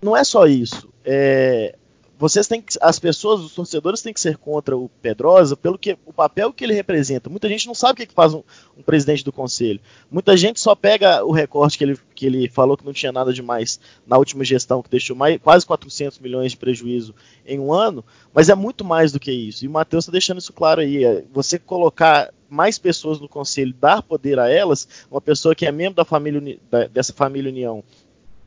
Não 0.00 0.16
é 0.16 0.24
só 0.24 0.46
isso. 0.46 0.88
É, 1.04 1.74
vocês 2.18 2.48
têm 2.48 2.60
que, 2.60 2.76
as 2.80 2.98
pessoas, 2.98 3.40
os 3.40 3.54
torcedores 3.54 4.02
têm 4.02 4.12
que 4.12 4.20
ser 4.20 4.36
contra 4.36 4.76
o 4.76 4.88
Pedrosa 5.00 5.56
pelo 5.56 5.78
que 5.78 5.96
o 6.04 6.12
papel 6.12 6.52
que 6.52 6.64
ele 6.64 6.74
representa. 6.74 7.30
Muita 7.30 7.48
gente 7.48 7.68
não 7.68 7.74
sabe 7.74 8.02
o 8.02 8.06
que, 8.06 8.12
faz 8.12 8.34
um, 8.34 8.42
um, 8.76 8.82
presidente 8.82 9.24
do 9.24 9.32
conselho. 9.32 9.80
Muita 10.10 10.36
gente 10.36 10.58
só 10.58 10.74
pega 10.74 11.24
o 11.24 11.30
recorte 11.30 11.78
que 11.78 11.84
ele, 11.84 11.98
que 12.16 12.26
ele 12.26 12.48
falou 12.48 12.76
que 12.76 12.84
não 12.84 12.92
tinha 12.92 13.12
nada 13.12 13.32
demais 13.32 13.78
na 14.04 14.18
última 14.18 14.44
gestão, 14.44 14.82
que 14.82 14.90
deixou 14.90 15.14
mais, 15.14 15.40
quase 15.40 15.64
400 15.64 16.18
milhões 16.18 16.50
de 16.50 16.58
prejuízo 16.58 17.14
em 17.46 17.60
um 17.60 17.72
ano, 17.72 18.04
mas 18.34 18.48
é 18.48 18.54
muito 18.56 18.84
mais 18.84 19.12
do 19.12 19.20
que 19.20 19.30
isso. 19.30 19.64
E 19.64 19.68
o 19.68 19.70
Matheus 19.70 20.04
está 20.04 20.12
deixando 20.12 20.38
isso 20.38 20.52
claro 20.52 20.80
aí. 20.80 21.04
É 21.04 21.24
você 21.32 21.56
colocar 21.56 22.34
mais 22.48 22.78
pessoas 22.78 23.20
no 23.20 23.28
conselho, 23.28 23.72
dar 23.80 24.02
poder 24.02 24.40
a 24.40 24.50
elas, 24.50 25.06
uma 25.08 25.20
pessoa 25.20 25.54
que 25.54 25.66
é 25.66 25.70
membro 25.70 25.94
da 25.94 26.04
família, 26.04 26.58
da, 26.68 26.88
dessa 26.88 27.12
família 27.12 27.52
União 27.52 27.84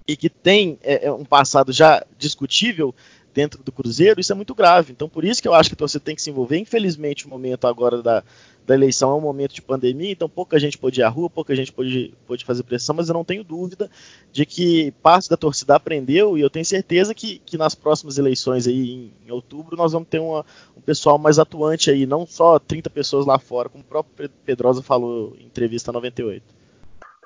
e 0.07 0.15
que 0.17 0.29
tem 0.29 0.77
é, 0.81 1.05
é 1.07 1.11
um 1.11 1.23
passado 1.23 1.71
já 1.71 2.05
discutível, 2.17 2.93
dentro 3.33 3.63
do 3.63 3.71
Cruzeiro, 3.71 4.19
isso 4.19 4.31
é 4.31 4.35
muito 4.35 4.53
grave. 4.53 4.91
Então, 4.91 5.07
por 5.07 5.23
isso 5.23 5.41
que 5.41 5.47
eu 5.47 5.53
acho 5.53 5.69
que 5.69 5.79
você 5.79 5.99
tem 5.99 6.15
que 6.15 6.21
se 6.21 6.29
envolver. 6.29 6.57
Infelizmente, 6.57 7.25
o 7.25 7.29
momento 7.29 7.65
agora 7.65 8.01
da, 8.01 8.23
da 8.65 8.75
eleição 8.75 9.11
é 9.11 9.15
um 9.15 9.21
momento 9.21 9.53
de 9.53 9.61
pandemia, 9.61 10.11
então 10.11 10.29
pouca 10.29 10.59
gente 10.59 10.77
pôde 10.77 11.01
ir 11.01 11.03
à 11.03 11.09
rua, 11.09 11.29
pouca 11.29 11.55
gente 11.55 11.71
pôde, 11.71 12.13
pôde 12.27 12.45
fazer 12.45 12.63
pressão, 12.63 12.95
mas 12.95 13.09
eu 13.09 13.13
não 13.13 13.25
tenho 13.25 13.43
dúvida 13.43 13.89
de 14.31 14.45
que 14.45 14.91
parte 15.01 15.29
da 15.29 15.37
torcida 15.37 15.75
aprendeu 15.75 16.37
e 16.37 16.41
eu 16.41 16.49
tenho 16.49 16.65
certeza 16.65 17.13
que, 17.13 17.41
que 17.45 17.57
nas 17.57 17.73
próximas 17.73 18.17
eleições 18.17 18.67
aí 18.67 18.91
em, 18.91 19.13
em 19.27 19.31
outubro 19.31 19.75
nós 19.75 19.91
vamos 19.91 20.07
ter 20.07 20.19
uma, 20.19 20.45
um 20.77 20.81
pessoal 20.81 21.17
mais 21.17 21.39
atuante 21.39 21.89
aí, 21.89 22.05
não 22.05 22.25
só 22.25 22.59
30 22.59 22.89
pessoas 22.89 23.25
lá 23.25 23.39
fora, 23.39 23.69
como 23.69 23.83
o 23.83 23.87
próprio 23.87 24.29
Pedrosa 24.45 24.81
falou 24.81 25.35
em 25.39 25.45
entrevista 25.45 25.91
98. 25.91 26.61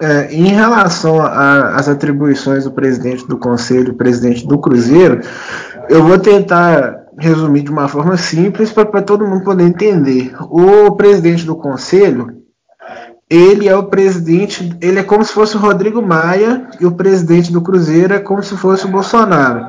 É, 0.01 0.33
em 0.33 0.47
relação 0.47 1.21
às 1.21 1.87
atribuições 1.87 2.65
do 2.65 2.71
presidente 2.71 3.25
do 3.25 3.37
conselho 3.37 3.93
presidente 3.93 4.45
do 4.45 4.57
Cruzeiro, 4.57 5.21
eu 5.89 6.03
vou 6.03 6.19
tentar 6.19 7.05
resumir 7.17 7.61
de 7.61 7.71
uma 7.71 7.87
forma 7.87 8.17
simples 8.17 8.71
para 8.71 9.01
todo 9.01 9.25
mundo 9.25 9.43
poder 9.43 9.63
entender. 9.63 10.33
O 10.41 10.91
presidente 10.91 11.45
do 11.45 11.55
conselho, 11.55 12.41
ele 13.29 13.67
é 13.67 13.75
o 13.75 13.83
presidente, 13.83 14.77
ele 14.81 14.99
é 14.99 15.03
como 15.03 15.23
se 15.23 15.33
fosse 15.33 15.55
o 15.55 15.59
Rodrigo 15.59 16.01
Maia 16.01 16.67
e 16.79 16.85
o 16.85 16.91
presidente 16.91 17.51
do 17.51 17.61
Cruzeiro 17.61 18.13
é 18.13 18.19
como 18.19 18.43
se 18.43 18.55
fosse 18.55 18.85
o 18.85 18.89
Bolsonaro. 18.89 19.67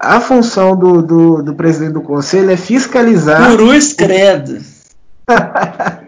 A 0.00 0.20
função 0.20 0.76
do, 0.76 1.02
do, 1.02 1.42
do 1.42 1.54
presidente 1.54 1.92
do 1.92 2.02
conselho 2.02 2.50
é 2.50 2.56
fiscalizar. 2.56 3.52
Cruz 3.52 3.92
credo. 3.92 4.58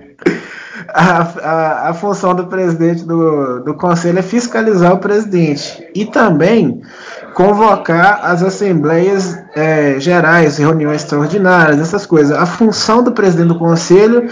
a, 0.89 1.21
a, 1.21 1.89
a, 1.91 1.95
função 1.95 2.35
do 2.35 2.47
presidente 2.47 3.05
do, 3.05 3.61
do 3.61 3.75
conselho 3.75 4.19
é 4.19 4.23
fiscalizar 4.23 4.93
o 4.93 4.99
presidente 4.99 5.87
e 5.95 6.05
também 6.05 6.83
convocar 7.35 8.21
as 8.25 8.43
assembleias 8.43 9.39
é, 9.55 9.99
gerais, 9.99 10.59
reuniões 10.59 11.03
extraordinárias, 11.03 11.81
essas 11.81 12.07
coisas. 12.07 12.37
A 12.37 12.47
função 12.47 13.03
do 13.03 13.13
presidente 13.13 13.49
do 13.49 13.59
conselho 13.59 14.29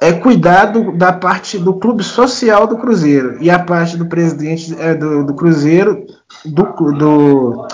é 0.00 0.12
cuidar 0.12 0.66
do, 0.66 0.96
da 0.96 1.12
parte 1.12 1.58
do 1.58 1.74
clube 1.74 2.02
social 2.02 2.66
do 2.66 2.78
Cruzeiro 2.78 3.36
e 3.40 3.50
a 3.50 3.58
parte 3.58 3.96
do 3.96 4.06
presidente 4.06 4.74
é, 4.78 4.94
do, 4.94 5.24
do 5.24 5.34
Cruzeiro 5.34 6.06
do, 6.44 6.64
do 6.92 7.66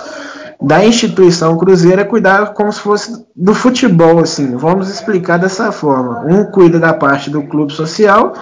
da 0.61 0.85
instituição 0.85 1.57
Cruzeiro 1.57 2.01
é 2.01 2.05
cuidar 2.05 2.55
como 2.55 2.73
se 2.73 2.81
fosse 2.81 3.27
do 3.35 3.55
futebol, 3.55 4.21
assim. 4.21 4.57
Vamos 4.57 4.89
explicar 4.89 5.39
dessa 5.39 5.71
forma. 5.71 6.25
Um 6.27 6.45
cuida 6.45 6.79
da 6.79 6.95
parte 6.95 7.31
do 7.31 7.43
clube 7.43 7.73
social 7.73 8.33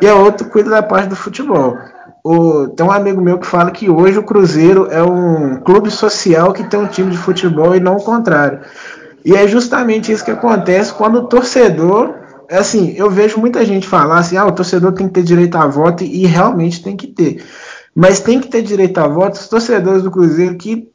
e 0.00 0.08
a 0.08 0.14
outro 0.14 0.48
cuida 0.48 0.70
da 0.70 0.82
parte 0.82 1.08
do 1.08 1.16
futebol. 1.16 1.76
O, 2.24 2.68
tem 2.68 2.86
um 2.86 2.90
amigo 2.90 3.20
meu 3.20 3.38
que 3.38 3.46
fala 3.46 3.70
que 3.70 3.90
hoje 3.90 4.18
o 4.18 4.22
Cruzeiro 4.22 4.86
é 4.90 5.02
um 5.02 5.56
clube 5.60 5.90
social 5.90 6.52
que 6.52 6.64
tem 6.64 6.78
um 6.78 6.86
time 6.86 7.10
de 7.10 7.18
futebol 7.18 7.74
e 7.74 7.80
não 7.80 7.96
o 7.96 8.02
contrário. 8.02 8.60
E 9.24 9.34
é 9.34 9.46
justamente 9.46 10.10
isso 10.10 10.24
que 10.24 10.30
acontece 10.30 10.92
quando 10.92 11.16
o 11.16 11.26
torcedor. 11.26 12.14
Assim, 12.50 12.92
eu 12.96 13.08
vejo 13.08 13.40
muita 13.40 13.64
gente 13.64 13.86
falar 13.86 14.18
assim: 14.18 14.36
ah, 14.36 14.46
o 14.46 14.52
torcedor 14.52 14.92
tem 14.92 15.06
que 15.06 15.14
ter 15.14 15.22
direito 15.22 15.56
a 15.56 15.66
voto, 15.66 16.04
e 16.04 16.26
realmente 16.26 16.82
tem 16.82 16.96
que 16.96 17.06
ter. 17.06 17.42
Mas 17.94 18.20
tem 18.20 18.40
que 18.40 18.48
ter 18.48 18.62
direito 18.62 18.98
a 18.98 19.06
voto 19.06 19.34
os 19.34 19.48
torcedores 19.48 20.02
do 20.02 20.10
Cruzeiro 20.10 20.56
que 20.56 20.91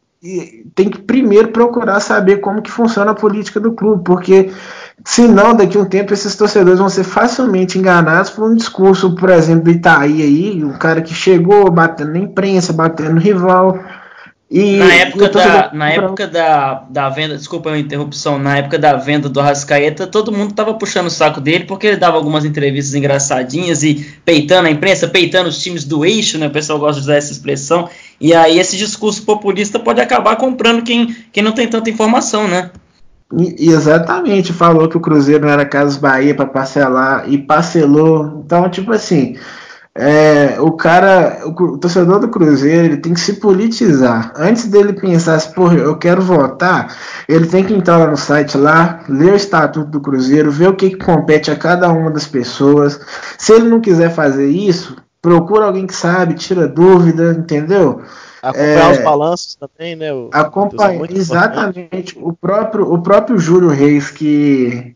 tem 0.74 0.89
que 0.89 1.00
primeiro 1.00 1.50
procurar 1.50 2.00
saber 2.00 2.38
como 2.38 2.62
que 2.62 2.71
funciona 2.71 3.12
a 3.12 3.15
política 3.15 3.59
do 3.59 3.74
clube, 3.74 4.03
porque 4.03 4.51
senão 5.05 5.55
daqui 5.55 5.77
a 5.77 5.81
um 5.81 5.86
tempo 5.86 6.13
esses 6.13 6.36
torcedores 6.36 6.79
vão 6.79 6.89
ser 6.89 7.03
facilmente 7.03 7.77
enganados 7.77 8.31
por 8.31 8.50
um 8.50 8.55
discurso, 8.55 9.15
por 9.15 9.29
exemplo, 9.29 9.65
do 9.65 9.71
Itaí 9.71 10.21
aí, 10.21 10.63
um 10.63 10.74
cara 10.74 11.01
que 11.01 11.13
chegou 11.13 11.69
batendo 11.69 12.13
na 12.13 12.19
imprensa, 12.19 12.74
batendo 12.74 13.13
no 13.13 13.19
rival, 13.19 13.79
e, 14.50 14.77
na 14.77 14.93
época, 14.93 15.27
da, 15.27 15.74
na 15.74 15.89
época 15.89 16.25
da, 16.25 16.86
da 16.89 17.09
venda, 17.09 17.36
desculpa 17.36 17.69
a 17.69 17.77
interrupção, 17.77 18.39
na 18.39 18.57
época 18.57 18.79
da 18.79 18.95
venda 18.95 19.27
do 19.27 19.41
Arrascaeta, 19.41 20.07
todo 20.07 20.31
mundo 20.31 20.53
tava 20.53 20.74
puxando 20.74 21.07
o 21.07 21.12
saco 21.12 21.41
dele 21.41 21.65
porque 21.65 21.88
ele 21.88 21.97
dava 21.97 22.15
algumas 22.15 22.45
entrevistas 22.45 22.95
engraçadinhas 22.95 23.83
e 23.83 24.09
peitando 24.24 24.69
a 24.69 24.71
imprensa, 24.71 25.05
peitando 25.05 25.50
os 25.50 25.62
times 25.62 25.83
do 25.83 26.05
eixo, 26.05 26.38
né? 26.38 26.47
O 26.47 26.51
pessoal 26.51 26.79
gosta 26.79 27.01
de 27.01 27.07
usar 27.07 27.17
essa 27.17 27.33
expressão. 27.33 27.89
E 28.19 28.33
aí 28.33 28.59
esse 28.59 28.75
discurso 28.75 29.24
populista 29.24 29.79
pode 29.79 30.01
acabar 30.01 30.36
comprando 30.36 30.83
quem, 30.83 31.15
quem 31.31 31.43
não 31.43 31.51
tem 31.51 31.67
tanta 31.67 31.89
informação, 31.89 32.47
né? 32.47 32.71
Exatamente, 33.32 34.53
falou 34.53 34.88
que 34.88 34.95
o 34.95 35.01
Cruzeiro 35.01 35.45
não 35.45 35.51
era 35.51 35.65
Casas 35.65 35.97
Bahia 35.97 36.34
para 36.34 36.45
parcelar 36.45 37.30
e 37.30 37.38
parcelou. 37.38 38.41
Então, 38.45 38.69
tipo 38.69 38.93
assim, 38.93 39.36
é, 39.93 40.62
o 40.62 40.71
cara, 40.73 41.41
o, 41.43 41.49
o, 41.49 41.77
torcedor 41.77 42.19
do 42.19 42.30
Cruzeiro, 42.30 42.86
ele 42.86 42.97
tem 42.97 43.13
que 43.13 43.19
se 43.19 43.34
politizar. 43.34 44.32
Antes 44.38 44.67
dele 44.67 44.93
pensar 44.93 45.36
assim, 45.36 45.51
porra, 45.53 45.75
eu 45.75 45.97
quero 45.97 46.21
votar, 46.21 46.95
ele 47.27 47.47
tem 47.47 47.63
que 47.63 47.73
entrar 47.73 47.97
lá 47.97 48.08
no 48.08 48.15
site 48.15 48.58
lá, 48.58 49.03
ler 49.10 49.34
o 49.34 49.36
estatuto 49.36 49.89
do 49.89 49.99
Cruzeiro, 49.99 50.51
ver 50.51 50.69
o 50.69 50.75
que, 50.75 50.91
que 50.91 51.03
compete 51.03 51.49
a 51.49 51.56
cada 51.56 51.89
uma 51.89 52.12
das 52.12 52.27
pessoas. 52.27 52.99
Se 53.38 53.53
ele 53.53 53.67
não 53.67 53.82
quiser 53.82 54.13
fazer 54.13 54.47
isso, 54.47 54.95
procura 55.21 55.65
alguém 55.65 55.88
que 55.88 55.95
sabe, 55.95 56.36
tira 56.36 56.67
dúvida, 56.67 57.34
entendeu? 57.34 58.01
Acompanhar 58.41 58.89
é, 58.89 58.91
os 58.91 59.03
balanços 59.03 59.56
também, 59.56 59.95
né? 59.95 60.10
acompanhar, 60.32 61.12
exatamente. 61.12 62.17
O 62.19 62.34
próprio, 62.34 62.91
o 62.91 63.01
próprio 63.01 63.38
Júlio 63.38 63.69
Reis, 63.69 64.12
que 64.12 64.95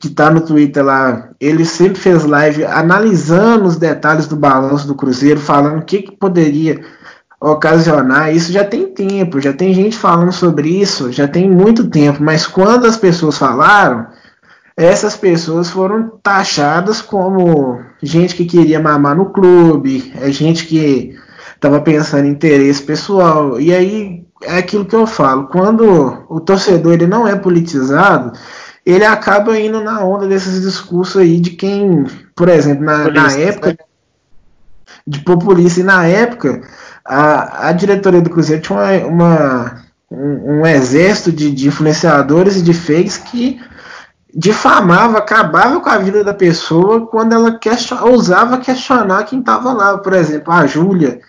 que 0.00 0.08
tá 0.08 0.30
no 0.30 0.40
Twitter 0.40 0.82
lá, 0.82 1.28
ele 1.38 1.62
sempre 1.62 2.00
fez 2.00 2.24
live 2.24 2.64
analisando 2.64 3.66
os 3.66 3.76
detalhes 3.76 4.26
do 4.26 4.34
balanço 4.34 4.86
do 4.86 4.94
Cruzeiro, 4.94 5.38
falando 5.38 5.80
o 5.80 5.84
que, 5.84 6.00
que 6.00 6.16
poderia 6.16 6.82
ocasionar. 7.38 8.34
Isso 8.34 8.50
já 8.50 8.64
tem 8.64 8.86
tempo, 8.86 9.42
já 9.42 9.52
tem 9.52 9.74
gente 9.74 9.98
falando 9.98 10.32
sobre 10.32 10.70
isso, 10.70 11.12
já 11.12 11.28
tem 11.28 11.50
muito 11.50 11.90
tempo, 11.90 12.22
mas 12.22 12.46
quando 12.46 12.86
as 12.86 12.96
pessoas 12.96 13.36
falaram, 13.36 14.06
essas 14.80 15.14
pessoas 15.14 15.68
foram 15.68 16.18
taxadas 16.22 17.02
como 17.02 17.78
gente 18.02 18.34
que 18.34 18.46
queria 18.46 18.80
mamar 18.80 19.14
no 19.14 19.26
clube, 19.26 20.10
é 20.18 20.30
gente 20.30 20.64
que 20.66 21.14
estava 21.54 21.82
pensando 21.82 22.26
em 22.26 22.30
interesse 22.30 22.82
pessoal. 22.82 23.60
E 23.60 23.74
aí 23.74 24.24
é 24.42 24.56
aquilo 24.56 24.86
que 24.86 24.96
eu 24.96 25.06
falo, 25.06 25.48
quando 25.48 26.24
o 26.30 26.40
torcedor 26.40 26.94
ele 26.94 27.06
não 27.06 27.28
é 27.28 27.36
politizado, 27.36 28.32
ele 28.86 29.04
acaba 29.04 29.58
indo 29.60 29.84
na 29.84 30.02
onda 30.02 30.26
desses 30.26 30.62
discursos 30.62 31.20
aí 31.20 31.38
de 31.38 31.50
quem, 31.50 32.06
por 32.34 32.48
exemplo, 32.48 32.82
na, 32.82 33.10
na 33.10 33.32
época 33.32 33.68
né? 33.68 33.76
de 35.06 35.20
populista, 35.20 35.80
e 35.80 35.84
na 35.84 36.06
época 36.06 36.62
a, 37.04 37.68
a 37.68 37.72
diretoria 37.72 38.22
do 38.22 38.30
Cruzeiro 38.30 38.62
tinha 38.62 38.78
uma, 38.78 39.06
uma 39.06 39.84
um, 40.10 40.60
um, 40.60 40.66
exército 40.66 41.30
de, 41.30 41.50
de, 41.50 41.68
influenciadores 41.68 42.56
e 42.56 42.62
de 42.62 42.72
fakes 42.72 43.18
que 43.18 43.60
difamava, 44.34 45.18
acabava 45.18 45.80
com 45.80 45.88
a 45.88 45.98
vida 45.98 46.22
da 46.24 46.34
pessoa 46.34 47.06
quando 47.06 47.32
ela 47.32 47.58
question, 47.58 47.98
ousava 48.02 48.58
questionar 48.58 49.24
quem 49.24 49.40
estava 49.40 49.72
lá. 49.72 49.98
Por 49.98 50.12
exemplo, 50.12 50.52
a 50.52 50.66
Júlia 50.66 51.20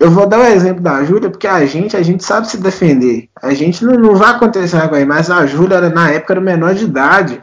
eu 0.00 0.10
vou 0.10 0.26
dar 0.26 0.38
o 0.38 0.42
um 0.42 0.46
exemplo 0.46 0.82
da 0.82 1.04
Júlia, 1.04 1.30
porque 1.30 1.46
a 1.46 1.64
gente, 1.66 1.96
a 1.96 2.02
gente 2.02 2.24
sabe 2.24 2.48
se 2.48 2.56
defender. 2.56 3.28
A 3.40 3.54
gente 3.54 3.84
não, 3.84 3.94
não 3.94 4.14
vai 4.14 4.30
acontecer 4.30 4.88
com 4.88 4.94
aí, 4.94 5.04
mas 5.04 5.30
a 5.30 5.46
Júlia, 5.46 5.80
na 5.88 6.10
época, 6.10 6.34
era 6.34 6.40
menor 6.40 6.74
de 6.74 6.84
idade. 6.84 7.40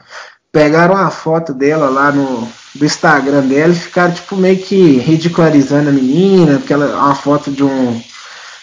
Pegaram 0.52 0.96
uma 0.96 1.10
foto 1.10 1.54
dela 1.54 1.90
lá 1.90 2.12
no 2.12 2.48
do 2.74 2.86
Instagram 2.86 3.42
dela 3.42 3.74
e 3.74 3.76
ficaram, 3.76 4.14
tipo, 4.14 4.38
meio 4.38 4.58
que 4.58 4.98
ridicularizando 4.98 5.90
a 5.90 5.94
menina, 5.94 6.58
porque 6.58 6.72
ela 6.72 7.04
uma 7.04 7.16
foto 7.16 7.52
de 7.52 7.64
um. 7.64 8.02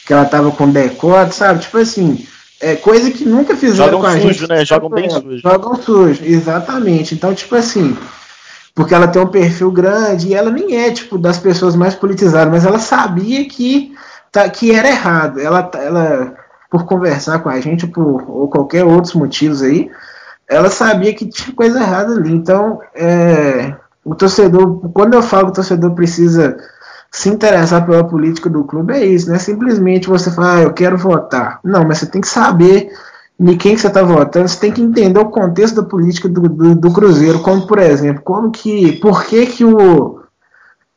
que 0.07 0.13
ela 0.13 0.25
tava 0.25 0.51
com 0.51 0.71
decote, 0.71 1.35
sabe? 1.35 1.61
Tipo 1.61 1.79
assim. 1.79 2.27
É 2.61 2.75
coisa 2.75 3.11
que 3.11 3.25
nunca 3.25 3.57
fizeram 3.57 3.93
Jogam 3.93 4.01
com 4.01 4.07
a 4.07 4.13
sujo, 4.13 4.29
gente. 4.29 4.49
Né? 4.49 4.65
Jogam 4.65 4.91
bem 4.91 5.11
sujo. 5.11 5.39
Jogam 5.39 5.75
sujo, 5.77 6.25
exatamente. 6.25 7.15
Então, 7.15 7.33
tipo 7.33 7.55
assim, 7.55 7.97
porque 8.75 8.95
ela 8.95 9.07
tem 9.07 9.23
um 9.23 9.29
perfil 9.29 9.71
grande 9.71 10.29
e 10.29 10.35
ela 10.35 10.51
nem 10.51 10.77
é 10.77 10.91
tipo 10.91 11.19
das 11.19 11.39
pessoas 11.39 11.77
mais 11.77 11.95
politizadas, 11.95 12.53
mas 12.53 12.65
ela 12.65 12.79
sabia 12.79 13.49
que 13.49 13.95
tá, 14.33 14.49
que 14.49 14.73
era 14.73 14.89
errado. 14.89 15.41
Ela, 15.41 15.71
ela 15.75 16.35
por 16.71 16.85
conversar 16.85 17.39
com 17.41 17.49
a 17.49 17.61
gente 17.61 17.87
por 17.87 18.29
ou 18.29 18.49
qualquer 18.49 18.85
outros 18.85 19.15
motivos 19.15 19.63
aí, 19.63 19.91
ela 20.49 20.71
sabia 20.71 21.15
que 21.15 21.27
tinha 21.27 21.55
coisa 21.55 21.81
errada 21.81 22.15
ali. 22.15 22.33
Então, 22.33 22.81
é, 22.95 23.75
o 24.05 24.15
torcedor, 24.15 24.91
quando 24.93 25.15
eu 25.15 25.23
falo 25.23 25.47
que 25.47 25.53
o 25.53 25.55
torcedor 25.55 25.95
precisa 25.95 26.57
se 27.11 27.29
interessar 27.29 27.87
pela 27.87 28.05
política 28.05 28.51
do 28.51 28.65
clube, 28.65 28.93
é 28.93 29.05
isso, 29.05 29.29
não 29.29 29.37
é 29.37 29.39
simplesmente 29.39 30.09
você 30.09 30.31
falar, 30.31 30.57
ah, 30.57 30.63
eu 30.63 30.73
quero 30.73 30.97
votar. 30.97 31.61
Não, 31.65 31.85
mas 31.85 31.99
você 31.99 32.07
tem 32.07 32.21
que 32.21 32.29
saber 32.29 32.91
de 33.39 33.57
quem 33.57 33.77
você 33.77 33.87
está 33.87 34.03
votando, 34.03 34.49
você 34.49 34.59
tem 34.59 34.73
que 34.73 34.83
entender 34.83 35.19
o 35.19 35.31
contexto 35.31 35.77
da 35.77 35.89
política 35.89 36.29
do, 36.29 36.49
do, 36.49 36.75
do, 36.75 36.93
Cruzeiro, 36.93 37.39
como 37.41 37.67
por 37.67 37.79
exemplo, 37.79 38.23
como 38.23 38.51
que, 38.51 38.93
por 39.01 39.25
que 39.25 39.47
que 39.47 39.65
o 39.65 40.19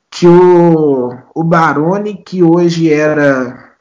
que 0.10 0.28
o, 0.28 1.16
o 1.34 1.44
Baroni, 1.44 2.16
que 2.16 2.44
hoje 2.44 2.92
era, 2.92 3.72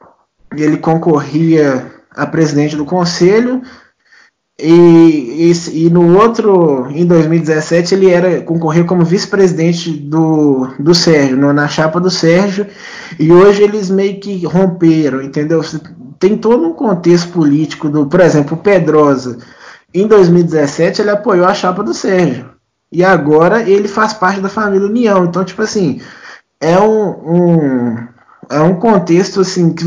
ele 0.55 0.77
concorria 0.77 1.91
a 2.15 2.25
presidente 2.25 2.77
do 2.77 2.85
conselho, 2.85 3.61
e, 4.61 5.51
e, 5.51 5.85
e, 5.85 5.89
no 5.89 6.17
outro, 6.17 6.87
em 6.91 7.05
2017, 7.05 7.95
ele 7.95 8.09
era 8.09 8.41
concorreu 8.41 8.85
como 8.85 9.03
vice-presidente 9.03 9.91
do, 9.91 10.67
do 10.79 10.93
Sérgio, 10.93 11.37
no, 11.37 11.51
na 11.51 11.67
chapa 11.67 11.99
do 11.99 12.09
Sérgio, 12.09 12.67
e 13.19 13.31
hoje 13.31 13.63
eles 13.63 13.89
meio 13.89 14.19
que 14.19 14.45
romperam, 14.45 15.21
entendeu? 15.21 15.61
tem 16.19 16.37
todo 16.37 16.67
um 16.67 16.73
contexto 16.73 17.29
político 17.29 17.89
do, 17.89 18.05
por 18.05 18.19
exemplo, 18.19 18.55
o 18.55 18.61
Pedrosa. 18.61 19.39
Em 19.91 20.07
2017 20.07 21.01
ele 21.01 21.09
apoiou 21.09 21.45
a 21.45 21.53
chapa 21.53 21.83
do 21.83 21.93
Sérgio. 21.93 22.51
e 22.91 23.03
agora 23.03 23.67
ele 23.67 23.87
faz 23.87 24.13
parte 24.13 24.39
da 24.39 24.47
família 24.49 24.87
União. 24.87 25.25
Então, 25.25 25.43
tipo 25.43 25.63
assim, 25.63 25.99
é 26.59 26.77
um, 26.77 27.09
um 27.09 28.07
é 28.49 28.59
um 28.59 28.75
contexto 28.75 29.41
assim 29.41 29.73
que 29.73 29.85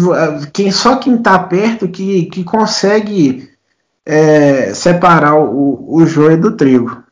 quem, 0.52 0.70
só 0.72 0.96
quem 0.96 1.16
está 1.16 1.38
perto 1.38 1.86
que, 1.86 2.24
que 2.26 2.42
consegue 2.42 3.53
é, 4.06 4.74
separar 4.74 5.36
o, 5.36 5.94
o 5.94 6.06
joio 6.06 6.40
do 6.40 6.56
trigo. 6.56 7.02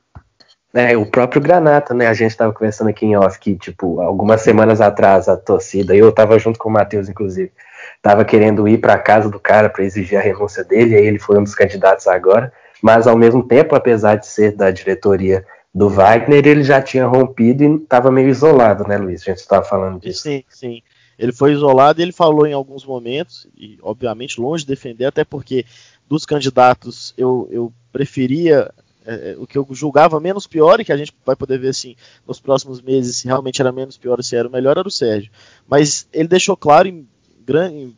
É, 0.75 0.97
o 0.97 1.05
próprio 1.05 1.41
Granata, 1.41 1.93
né? 1.93 2.07
A 2.07 2.15
gente 2.15 2.31
estava 2.31 2.53
conversando 2.53 2.89
aqui 2.89 3.05
em 3.05 3.17
off 3.17 3.39
que, 3.39 3.57
tipo, 3.57 4.01
algumas 4.01 4.41
semanas 4.41 4.81
atrás 4.81 5.29
a 5.29 5.37
torcida, 5.37 5.95
eu 5.95 6.09
estava 6.09 6.39
junto 6.39 6.59
com 6.59 6.71
o 6.71 6.73
Matheus, 6.73 7.11
inclusive, 7.11 7.53
estava 7.97 8.25
querendo 8.25 8.67
ir 8.67 8.79
para 8.79 8.99
casa 8.99 9.29
do 9.29 9.39
cara 9.39 9.69
para 9.69 9.85
exigir 9.85 10.19
a 10.19 10.23
renúncia 10.23 10.65
dele, 10.65 10.95
e 10.95 10.97
aí 10.97 11.07
ele 11.07 11.19
foi 11.19 11.39
um 11.39 11.45
dos 11.45 11.55
candidatos 11.55 12.07
agora. 12.07 12.53
Mas 12.83 13.07
ao 13.07 13.17
mesmo 13.17 13.47
tempo, 13.47 13.77
apesar 13.77 14.17
de 14.17 14.27
ser 14.27 14.57
da 14.57 14.71
diretoria 14.71 15.45
do 15.75 15.89
Wagner, 15.89 16.47
ele 16.47 16.65
já 16.65 16.81
tinha 16.81 17.07
rompido 17.07 17.63
e 17.63 17.77
estava 17.77 18.11
meio 18.11 18.29
isolado, 18.29 18.87
né, 18.89 18.97
Luiz? 18.97 19.23
A 19.23 19.25
gente 19.27 19.39
estava 19.39 19.65
falando 19.65 20.01
disso. 20.01 20.23
Sim, 20.23 20.43
sim. 20.49 20.83
Ele 21.19 21.33
foi 21.33 21.53
isolado 21.53 22.01
e 22.01 22.03
ele 22.03 22.13
falou 22.13 22.47
em 22.47 22.53
alguns 22.53 22.85
momentos, 22.85 23.47
e 23.57 23.79
obviamente 23.83 24.41
longe 24.41 24.65
de 24.65 24.73
defender, 24.73 25.05
até 25.05 25.23
porque 25.25 25.65
dos 26.13 26.27
candidatos 26.27 27.15
eu, 27.17 27.49
eu 27.51 27.73
preferia 27.91 28.71
é, 29.07 29.31
é, 29.31 29.37
o 29.39 29.47
que 29.47 29.57
eu 29.57 29.67
julgava 29.71 30.21
menos 30.21 30.47
pior 30.47 30.79
e 30.79 30.85
que 30.85 30.93
a 30.93 30.97
gente 30.97 31.11
vai 31.25 31.35
poder 31.35 31.59
ver 31.59 31.71
assim 31.71 31.97
nos 32.29 32.39
próximos 32.39 32.83
meses 32.83 33.17
se 33.17 33.27
realmente 33.27 33.63
era 33.63 33.73
menos 33.73 33.97
pior 33.97 34.19
ou 34.19 34.23
se 34.23 34.37
era 34.37 34.47
o 34.47 34.53
melhor 34.53 34.77
era 34.77 34.87
o 34.87 34.91
Sérgio. 34.91 35.33
Mas 35.67 36.07
ele 36.13 36.29
deixou 36.29 36.55
claro 36.55 36.87
em, 36.87 37.09
em 37.49 37.97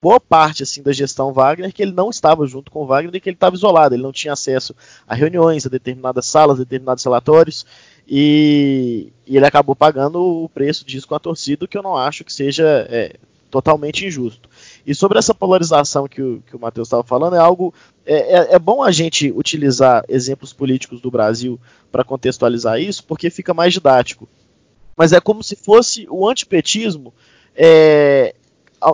boa 0.00 0.18
parte 0.18 0.64
assim 0.64 0.82
da 0.82 0.92
gestão 0.92 1.32
Wagner 1.32 1.72
que 1.72 1.82
ele 1.82 1.92
não 1.92 2.10
estava 2.10 2.44
junto 2.48 2.68
com 2.68 2.82
o 2.82 2.86
Wagner 2.86 3.14
e 3.14 3.20
que 3.20 3.28
ele 3.28 3.36
estava 3.36 3.54
isolado, 3.54 3.94
ele 3.94 4.02
não 4.02 4.12
tinha 4.12 4.32
acesso 4.32 4.74
a 5.06 5.14
reuniões, 5.14 5.64
a 5.64 5.68
determinadas 5.68 6.26
salas, 6.26 6.56
a 6.56 6.64
determinados 6.64 7.04
relatórios 7.04 7.64
e, 8.08 9.12
e 9.24 9.36
ele 9.36 9.46
acabou 9.46 9.76
pagando 9.76 10.20
o 10.20 10.48
preço 10.48 10.84
disso 10.84 11.06
com 11.06 11.14
a 11.14 11.20
torcida, 11.20 11.68
que 11.68 11.78
eu 11.78 11.82
não 11.82 11.96
acho 11.96 12.24
que 12.24 12.32
seja 12.32 12.88
é, 12.90 13.14
totalmente 13.52 14.04
injusto. 14.04 14.48
E 14.86 14.94
sobre 14.94 15.18
essa 15.18 15.34
polarização 15.34 16.08
que 16.08 16.20
o, 16.20 16.42
que 16.42 16.56
o 16.56 16.60
Matheus 16.60 16.88
estava 16.88 17.04
falando, 17.04 17.36
é 17.36 17.38
algo. 17.38 17.72
É, 18.04 18.14
é, 18.14 18.54
é, 18.54 18.58
bom 18.58 18.82
a 18.82 18.90
gente 18.90 19.30
utilizar 19.30 20.04
exemplos 20.08 20.52
políticos 20.52 21.00
do 21.00 21.10
Brasil 21.10 21.60
para 21.90 22.04
contextualizar 22.04 22.80
isso, 22.80 23.04
porque 23.04 23.30
fica 23.30 23.54
mais 23.54 23.72
didático. 23.72 24.28
Mas 24.96 25.12
é 25.12 25.20
como 25.20 25.42
se 25.42 25.56
fosse 25.56 26.06
o 26.10 26.28
antipetismo. 26.28 27.14
É, 27.54 28.34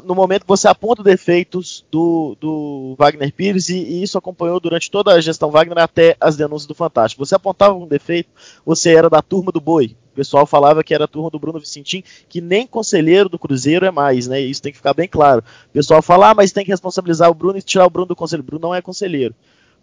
no 0.05 0.15
momento 0.15 0.43
que 0.43 0.49
você 0.49 0.69
aponta 0.69 1.03
defeitos 1.03 1.85
do, 1.91 2.37
do 2.41 2.95
Wagner 2.99 3.33
Pires, 3.33 3.69
e, 3.69 3.77
e, 3.77 4.03
isso 4.03 4.19
acompanhou 4.19 4.61
durante 4.61 4.91
toda 4.91 5.13
a 5.13 5.21
gestão 5.21 5.51
Wagner 5.51 5.79
até 5.79 6.17
as 6.21 6.37
denúncias 6.37 6.67
do 6.67 6.75
Fantástico. 6.75 7.25
Você 7.25 7.35
apontava 7.35 7.75
um 7.75 7.87
defeito, 7.87 8.31
você 8.65 8.95
era 8.95 9.09
da 9.09 9.23
turma 9.23 9.53
do 9.53 9.61
boi, 9.61 9.97
pessoal 10.19 10.45
falava 10.45 10.83
que 10.83 10.93
era 10.93 11.05
a 11.05 11.09
turma 11.09 11.31
do 11.31 11.39
Bruno 11.39 11.61
Vicentim, 11.61 12.03
que 12.29 12.41
nem 12.41 12.67
conselheiro 12.67 13.29
do 13.29 13.39
Cruzeiro 13.39 13.87
é 13.87 13.91
mais, 13.91 14.27
né? 14.27 14.41
Isso 14.41 14.61
tem 14.61 14.73
que 14.73 14.79
ficar 14.79 14.93
bem 14.93 15.07
claro. 15.07 15.45
O 15.69 15.73
pessoal 15.73 16.03
fala, 16.03 16.31
ah, 16.31 16.35
mas 16.35 16.51
tem 16.51 16.65
que 16.65 16.73
responsabilizar 16.73 17.31
o 17.31 17.35
Bruno 17.35 17.57
e 17.57 17.63
tirar 17.63 17.87
o 17.87 17.91
Bruno 17.91 18.09
do 18.09 18.17
conselho. 18.17 18.41
O 18.41 18.45
Bruno 18.45 18.63
não 18.63 18.75
é 18.75 18.83
conselheiro. 18.83 19.33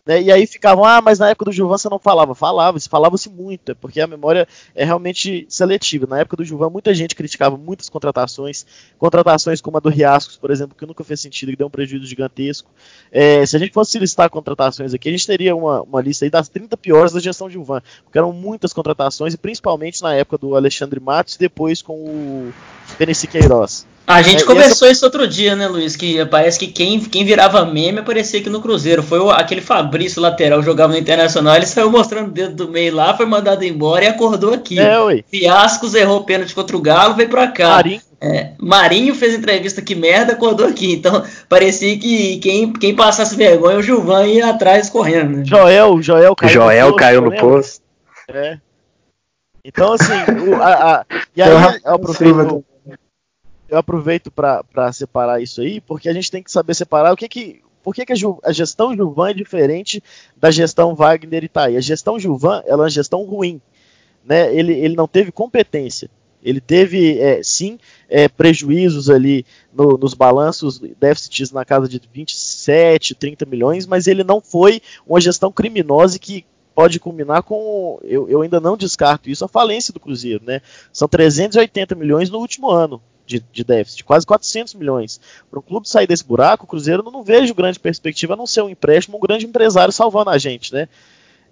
Né? 0.06 0.22
E 0.22 0.32
aí 0.32 0.46
ficavam, 0.46 0.86
ah, 0.86 1.02
mas 1.02 1.18
na 1.18 1.30
época 1.30 1.46
do 1.46 1.52
Gilvan 1.52 1.78
você 1.78 1.90
não 1.90 1.98
falava. 1.98 2.36
Falava, 2.36 2.80
se 2.80 2.88
falava-se 2.88 3.30
muito, 3.30 3.72
é 3.72 3.76
porque 3.76 4.00
a 4.00 4.08
memória 4.08 4.48
é 4.76 4.86
realmente 4.86 5.46
seletiva. 5.50 6.06
Na 6.06 6.20
época 6.20 6.38
do 6.38 6.46
Gilvan, 6.46 6.70
muita 6.70 6.94
gente 6.94 7.16
criticava 7.16 7.58
muitas 7.58 7.90
contratações, 7.90 8.66
contratações 9.00 9.62
como 9.62 9.78
a 9.78 9.80
do 9.80 9.90
Riascos, 9.90 10.38
por 10.38 10.52
exemplo, 10.52 10.76
que 10.78 10.86
nunca 10.86 11.04
fez 11.04 11.20
sentido, 11.20 11.50
que 11.50 11.58
deu 11.58 11.68
um 11.68 11.72
prejuízo 11.72 12.06
gigantesco. 12.06 12.70
É, 13.12 13.46
se 13.46 13.56
a 13.56 13.60
gente 13.60 13.74
fosse 13.74 13.98
listar 13.98 14.30
contratações 14.30 14.94
aqui, 14.94 15.10
a 15.10 15.12
gente 15.12 15.26
teria 15.26 15.56
uma, 15.56 15.82
uma 15.82 16.02
lista 16.02 16.30
das 16.30 16.50
30 16.50 16.78
piores 16.78 17.12
da 17.12 17.20
gestão 17.20 17.50
Gilvan, 17.50 17.82
porque 18.04 18.18
eram 18.18 18.32
muitas 18.32 18.74
contratações, 18.74 19.34
e 19.34 19.38
principalmente 19.38 20.04
na 20.04 20.14
época 20.14 20.38
do 20.38 20.56
Alexandre 20.56 21.00
Matos 21.00 21.36
e 21.36 21.40
depois 21.40 21.82
com 21.82 21.94
o 21.94 22.54
Penesi 22.98 23.28
Queiroz. 23.28 23.88
A 24.08 24.22
gente 24.22 24.44
é, 24.44 24.46
conversou 24.46 24.88
essa... 24.88 24.92
isso 24.98 25.06
outro 25.06 25.28
dia, 25.28 25.56
né, 25.56 25.68
Luiz? 25.68 25.96
Que 25.96 26.24
parece 26.26 26.60
que 26.60 26.68
quem, 26.68 27.00
quem 27.00 27.26
virava 27.26 27.66
meme 27.66 28.00
aparecia 28.00 28.40
aqui 28.40 28.50
no 28.50 28.62
Cruzeiro. 28.62 29.02
Foi 29.02 29.20
o, 29.20 29.32
aquele 29.32 29.62
Fabrício 29.62 30.22
lateral 30.22 30.62
jogava 30.62 30.94
no 30.94 31.00
Internacional, 31.00 31.56
ele 31.56 31.66
saiu 31.66 31.90
mostrando 31.90 32.28
o 32.28 32.32
dedo 32.32 32.56
do 32.56 32.72
meio 32.72 32.94
lá, 32.94 33.16
foi 33.18 33.26
mandado 33.26 33.64
embora 33.64 34.06
e 34.06 34.08
acordou 34.08 34.54
aqui. 34.54 34.80
É, 34.80 35.00
ui. 35.00 35.26
Fiascos 35.28 35.96
errou 35.96 36.24
pênalti 36.24 36.54
contra 36.54 36.78
o 36.78 36.82
Galo, 36.82 37.16
veio 37.16 37.30
pra 37.30 37.48
cá. 37.48 37.70
Marinho. 37.70 38.02
É, 38.22 38.52
Marinho 38.60 39.14
fez 39.14 39.34
entrevista 39.34 39.82
que 39.82 39.96
merda, 39.96 40.34
acordou 40.34 40.68
aqui. 40.68 40.94
Então 40.94 41.24
parecia 41.50 41.98
que 41.98 42.38
quem, 42.38 42.72
quem 42.74 42.96
passasse 42.96 43.36
vergonha, 43.36 43.78
o 43.78 43.84
Gilvan 43.84 44.26
ia 44.28 44.50
atrás 44.50 44.90
correndo. 44.90 45.38
Né? 45.38 45.44
Joel, 45.46 46.02
Joel 46.02 46.36
caiu 46.36 46.54
Joel 46.54 46.90
no 46.90 46.96
caiu 46.96 47.22
no 47.22 47.36
posto. 47.36 47.82
É. 48.30 48.58
Então, 49.64 49.94
assim, 49.94 50.14
o, 50.48 50.62
a, 50.62 50.74
a, 50.74 51.06
e 51.36 51.42
aí 51.42 51.50
eu 51.50 51.94
aproveito 51.94 52.64
eu 53.70 53.78
aproveito 53.78 54.32
para 54.32 54.94
separar 54.94 55.42
isso 55.42 55.62
aí, 55.62 55.82
porque 55.82 56.10
a 56.10 56.14
gente 56.14 56.32
tem 56.32 56.44
que 56.44 56.52
saber 56.52 56.74
separar 56.74 57.14
o 57.14 57.18
que 57.18 57.28
que. 57.28 57.62
Por 57.84 57.94
que, 57.94 58.04
que 58.04 58.14
a, 58.14 58.16
a, 58.44 58.52
gestão 58.52 58.96
Gilvan 58.96 59.30
é 59.30 59.34
diferente 59.34 60.02
da 60.36 60.50
gestão 60.50 60.96
Wagner 60.96 61.44
e 61.44 61.46
Itaí? 61.46 61.78
A 61.78 61.82
gestão 61.82 62.18
Gilvan 62.18 62.64
ela 62.66 62.82
é 62.82 62.86
uma 62.86 62.90
gestão 62.90 63.24
ruim. 63.24 63.62
Né? 64.26 64.56
Ele, 64.56 64.74
ele 64.74 64.96
não 64.96 65.08
teve 65.08 65.32
competência. 65.32 66.10
Ele 66.44 66.60
teve, 66.60 67.20
é, 67.20 67.44
sim, 67.44 67.78
é, 68.10 68.28
prejuízos 68.28 69.08
ali 69.08 69.46
no, 69.72 70.00
nos 70.00 70.16
balanços, 70.16 70.80
déficits 71.00 71.52
na 71.52 71.64
casa 71.64 71.88
de 71.88 72.02
27, 72.12 73.14
30 73.14 73.46
milhões, 73.46 73.86
mas 73.86 74.08
ele 74.08 74.24
não 74.24 74.42
foi 74.42 74.82
uma 75.06 75.22
gestão 75.22 75.52
criminosa 75.52 76.18
que 76.18 76.44
pode 76.74 77.00
culminar 77.00 77.44
com, 77.44 78.00
eu, 78.04 78.28
eu 78.28 78.42
ainda 78.42 78.60
não 78.60 78.76
descarto 78.76 79.30
isso, 79.30 79.46
a 79.46 79.48
falência 79.48 79.94
do 79.94 80.00
Cruzeiro. 80.00 80.44
Né? 80.44 80.60
São 80.92 81.08
380 81.08 81.94
milhões 81.94 82.32
no 82.32 82.40
último 82.40 82.72
ano 82.72 83.00
de, 83.26 83.44
de 83.52 83.64
déficit, 83.64 84.04
quase 84.04 84.26
400 84.26 84.74
milhões. 84.76 85.20
Para 85.50 85.60
o 85.60 85.62
clube 85.62 85.90
sair 85.90 86.08
desse 86.08 86.24
buraco, 86.24 86.66
o 86.66 86.68
Cruzeiro 86.68 87.04
não, 87.04 87.12
não 87.12 87.24
vejo 87.24 87.54
grande 87.54 87.80
perspectiva 87.80 88.34
a 88.34 88.38
não 88.38 88.48
ser 88.48 88.62
um 88.62 88.70
empréstimo, 88.70 89.18
um 89.18 89.22
grande 89.22 89.46
empresário 89.46 89.92
salvando 89.92 90.30
a 90.30 90.38
gente, 90.38 90.74
né? 90.74 90.88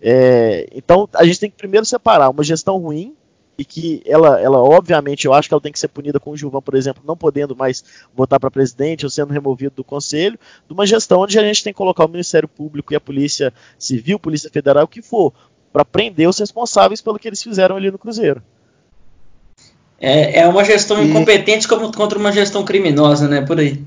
É, 0.01 0.67
então 0.73 1.07
a 1.13 1.23
gente 1.23 1.39
tem 1.39 1.49
que 1.49 1.55
primeiro 1.55 1.85
separar 1.85 2.29
uma 2.29 2.43
gestão 2.43 2.77
ruim 2.77 3.15
e 3.57 3.63
que 3.63 4.01
ela, 4.05 4.39
ela 4.41 4.57
obviamente, 4.57 5.25
eu 5.25 5.33
acho 5.33 5.47
que 5.47 5.53
ela 5.53 5.61
tem 5.61 5.71
que 5.71 5.79
ser 5.79 5.87
punida 5.87 6.19
com 6.19 6.31
o 6.31 6.37
Gilvan, 6.37 6.61
por 6.61 6.75
exemplo, 6.75 7.03
não 7.05 7.15
podendo 7.15 7.55
mais 7.55 7.83
votar 8.13 8.39
para 8.39 8.51
presidente 8.51 9.05
ou 9.05 9.09
sendo 9.09 9.31
removido 9.31 9.75
do 9.75 9.83
conselho, 9.83 10.39
de 10.67 10.73
uma 10.73 10.85
gestão 10.85 11.21
onde 11.21 11.37
a 11.37 11.43
gente 11.43 11.63
tem 11.63 11.71
que 11.71 11.77
colocar 11.77 12.05
o 12.05 12.09
Ministério 12.09 12.47
Público 12.47 12.93
e 12.93 12.95
a 12.95 12.99
Polícia 12.99 13.53
Civil, 13.77 14.19
Polícia 14.19 14.49
Federal, 14.49 14.85
o 14.85 14.87
que 14.87 15.01
for, 15.01 15.33
para 15.71 15.85
prender 15.85 16.27
os 16.27 16.37
responsáveis 16.37 17.01
pelo 17.01 17.19
que 17.19 17.27
eles 17.27 17.41
fizeram 17.41 17.75
ali 17.75 17.91
no 17.91 17.99
Cruzeiro. 17.99 18.43
É, 20.05 20.41
é 20.41 20.47
uma 20.47 20.65
gestão 20.65 21.01
e... 21.01 21.09
incompetente 21.09 21.65
como, 21.65 21.89
contra 21.93 22.19
uma 22.19 22.33
gestão 22.33 22.65
criminosa, 22.65 23.25
né? 23.25 23.41
Por 23.41 23.57
aí. 23.57 23.81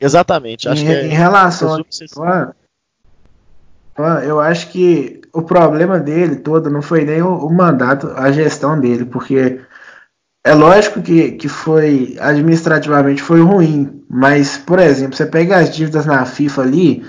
Exatamente. 0.00 0.68
Acho 0.68 0.84
em, 0.84 0.86
que 0.86 0.92
é, 0.92 1.06
em 1.06 1.08
relação 1.08 1.84
a, 2.22 2.52
eu 4.24 4.38
acho 4.38 4.68
que 4.68 5.20
o 5.32 5.42
problema 5.42 5.98
dele 5.98 6.36
todo 6.36 6.70
não 6.70 6.80
foi 6.80 7.04
nem 7.04 7.20
o, 7.20 7.34
o, 7.38 7.52
mandato, 7.52 8.12
a 8.14 8.30
gestão 8.30 8.80
dele, 8.80 9.04
porque 9.04 9.60
é 10.46 10.54
lógico 10.54 11.02
que, 11.02 11.32
que 11.32 11.48
foi 11.48 12.16
administrativamente 12.20 13.20
foi 13.20 13.40
ruim, 13.40 14.04
mas, 14.08 14.56
por 14.56 14.78
exemplo, 14.78 15.16
você 15.16 15.26
pega 15.26 15.58
as 15.58 15.74
dívidas 15.74 16.06
na 16.06 16.24
FIFA 16.24 16.62
ali, 16.62 17.04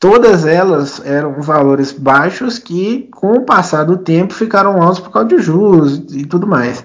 todas 0.00 0.46
elas 0.46 1.00
eram 1.04 1.42
valores 1.42 1.92
baixos 1.92 2.58
que, 2.58 3.06
com 3.12 3.34
o 3.34 3.44
passar 3.44 3.84
do 3.84 3.98
tempo, 3.98 4.32
ficaram 4.32 4.82
altos 4.82 4.98
por 4.98 5.12
causa 5.12 5.28
de 5.28 5.38
juros 5.38 6.02
e 6.10 6.24
tudo 6.24 6.46
mais. 6.46 6.84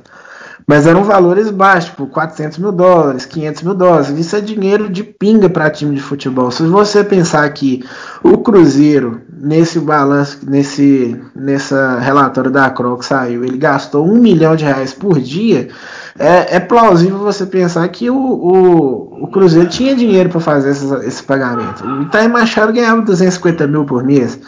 Mas 0.67 0.87
eram 0.87 1.03
valores 1.03 1.51
baixos, 1.51 1.91
tipo 1.91 2.07
400 2.07 2.57
mil 2.57 2.71
dólares, 2.71 3.25
500 3.25 3.61
mil 3.61 3.75
dólares. 3.75 4.09
Isso 4.09 4.35
é 4.35 4.41
dinheiro 4.41 4.89
de 4.89 5.03
pinga 5.03 5.47
para 5.47 5.69
time 5.69 5.95
de 5.95 6.01
futebol. 6.01 6.49
Se 6.49 6.63
você 6.63 7.03
pensar 7.03 7.47
que 7.51 7.83
o 8.23 8.39
Cruzeiro, 8.39 9.21
nesse 9.31 9.79
balanço, 9.79 10.39
nesse 10.49 11.21
nessa 11.35 11.99
relatório 11.99 12.49
da 12.49 12.67
Croc 12.71 13.03
saiu, 13.03 13.43
ele 13.43 13.57
gastou 13.57 14.07
um 14.07 14.17
milhão 14.17 14.55
de 14.55 14.65
reais 14.65 14.91
por 14.91 15.19
dia, 15.19 15.67
é, 16.17 16.55
é 16.55 16.59
plausível 16.59 17.19
você 17.19 17.45
pensar 17.45 17.87
que 17.89 18.09
o, 18.09 18.15
o, 18.15 19.23
o 19.23 19.27
Cruzeiro 19.27 19.69
tinha 19.69 19.95
dinheiro 19.95 20.29
para 20.29 20.39
fazer 20.39 20.71
esse, 20.71 20.95
esse 21.05 21.21
pagamento. 21.21 21.85
O 21.85 22.03
Itaí 22.03 22.27
Machado 22.27 22.73
ganhava 22.73 23.01
250 23.01 23.67
mil 23.67 23.85
por 23.85 24.03
mês, 24.03 24.39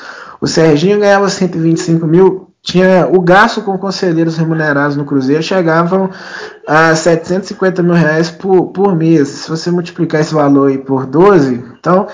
o 0.41 0.47
Serginho 0.47 0.99
ganhava 0.99 1.29
125 1.29 2.07
mil 2.07 2.46
tinha 2.67 3.07
o 3.09 3.21
gasto 3.21 3.61
com 3.61 3.77
conselheiros 3.77 4.35
remunerados 4.35 4.97
no 4.97 5.05
Cruzeiro 5.05 5.41
chegavam 5.41 6.09
a 6.67 6.93
750 6.93 7.81
mil 7.81 7.93
reais 7.93 8.29
por, 8.29 8.67
por 8.73 8.93
mês. 8.93 9.29
Se 9.29 9.49
você 9.49 9.71
multiplicar 9.71 10.19
esse 10.19 10.33
valor 10.33 10.69
aí 10.69 10.77
por 10.77 11.05
12, 11.05 11.63
então 11.79 12.07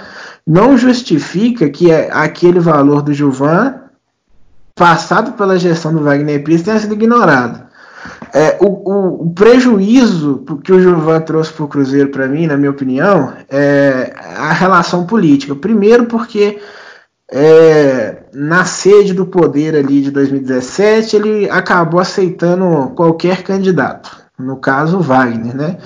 não 0.46 0.78
justifica 0.78 1.68
que 1.72 1.90
é 1.90 2.08
aquele 2.14 2.60
valor 2.60 3.02
do 3.02 3.12
Gilvan 3.12 3.80
passado 4.76 5.32
pela 5.32 5.58
gestão 5.58 5.92
do 5.92 6.04
Wagner 6.04 6.44
Pires 6.44 6.62
tenha 6.62 6.78
sido 6.78 6.94
ignorado. 6.94 7.64
É, 8.32 8.56
o, 8.62 8.68
o, 8.68 9.24
o, 9.24 9.34
prejuízo 9.34 10.46
que 10.64 10.72
o 10.72 10.80
Gilvan 10.80 11.22
trouxe 11.22 11.52
para 11.52 11.66
o 11.66 11.68
Cruzeiro, 11.68 12.10
para 12.10 12.28
mim, 12.28 12.46
na 12.46 12.58
minha 12.58 12.70
opinião, 12.70 13.34
é 13.50 14.14
a 14.38 14.54
relação 14.54 15.08
política. 15.08 15.56
Primeiro, 15.56 16.06
porque 16.06 16.60
é, 17.36 18.18
na 18.32 18.64
sede 18.64 19.12
do 19.12 19.26
poder 19.26 19.76
ali 19.76 20.02
de 20.02 20.12
2017, 20.12 21.16
ele 21.16 21.50
acabou 21.50 22.00
aceitando 22.00 22.92
qualquer 22.96 23.42
candidato, 23.42 24.16
no 24.38 24.58
caso 24.58 25.00
Wagner, 25.00 25.56
né? 25.56 25.78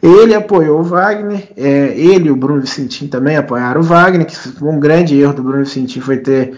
Ele 0.00 0.34
apoiou 0.34 0.80
o 0.80 0.84
Wagner, 0.84 1.48
é, 1.56 1.94
ele 1.96 2.28
e 2.28 2.30
o 2.30 2.36
Bruno 2.36 2.60
Vicentim 2.60 3.08
também 3.08 3.36
apoiaram 3.36 3.80
o 3.80 3.84
Wagner, 3.84 4.24
que 4.24 4.36
um 4.62 4.78
grande 4.78 5.18
erro 5.18 5.32
do 5.32 5.42
Bruno 5.42 5.64
Vicentim 5.64 6.00
foi 6.00 6.18
ter 6.18 6.56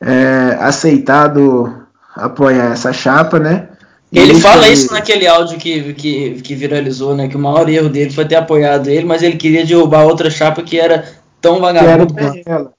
é, 0.00 0.56
aceitado 0.60 1.86
apoiar 2.14 2.72
essa 2.72 2.92
chapa, 2.92 3.40
né? 3.40 3.68
Ele 4.12 4.34
fala 4.34 4.68
isso 4.68 4.92
naquele 4.92 5.26
áudio 5.26 5.58
que, 5.58 5.94
que, 5.94 6.42
que 6.42 6.54
viralizou, 6.54 7.16
né? 7.16 7.26
Que 7.26 7.36
o 7.36 7.40
maior 7.40 7.68
erro 7.68 7.88
dele 7.88 8.10
foi 8.10 8.26
ter 8.26 8.36
apoiado 8.36 8.88
ele, 8.88 9.06
mas 9.06 9.22
ele 9.22 9.36
queria 9.36 9.64
derrubar 9.64 10.04
outra 10.04 10.30
chapa 10.30 10.62
que 10.62 10.78
era 10.78 11.04
tão 11.40 11.58
vagabundo 11.58 12.14
quanto. 12.14 12.72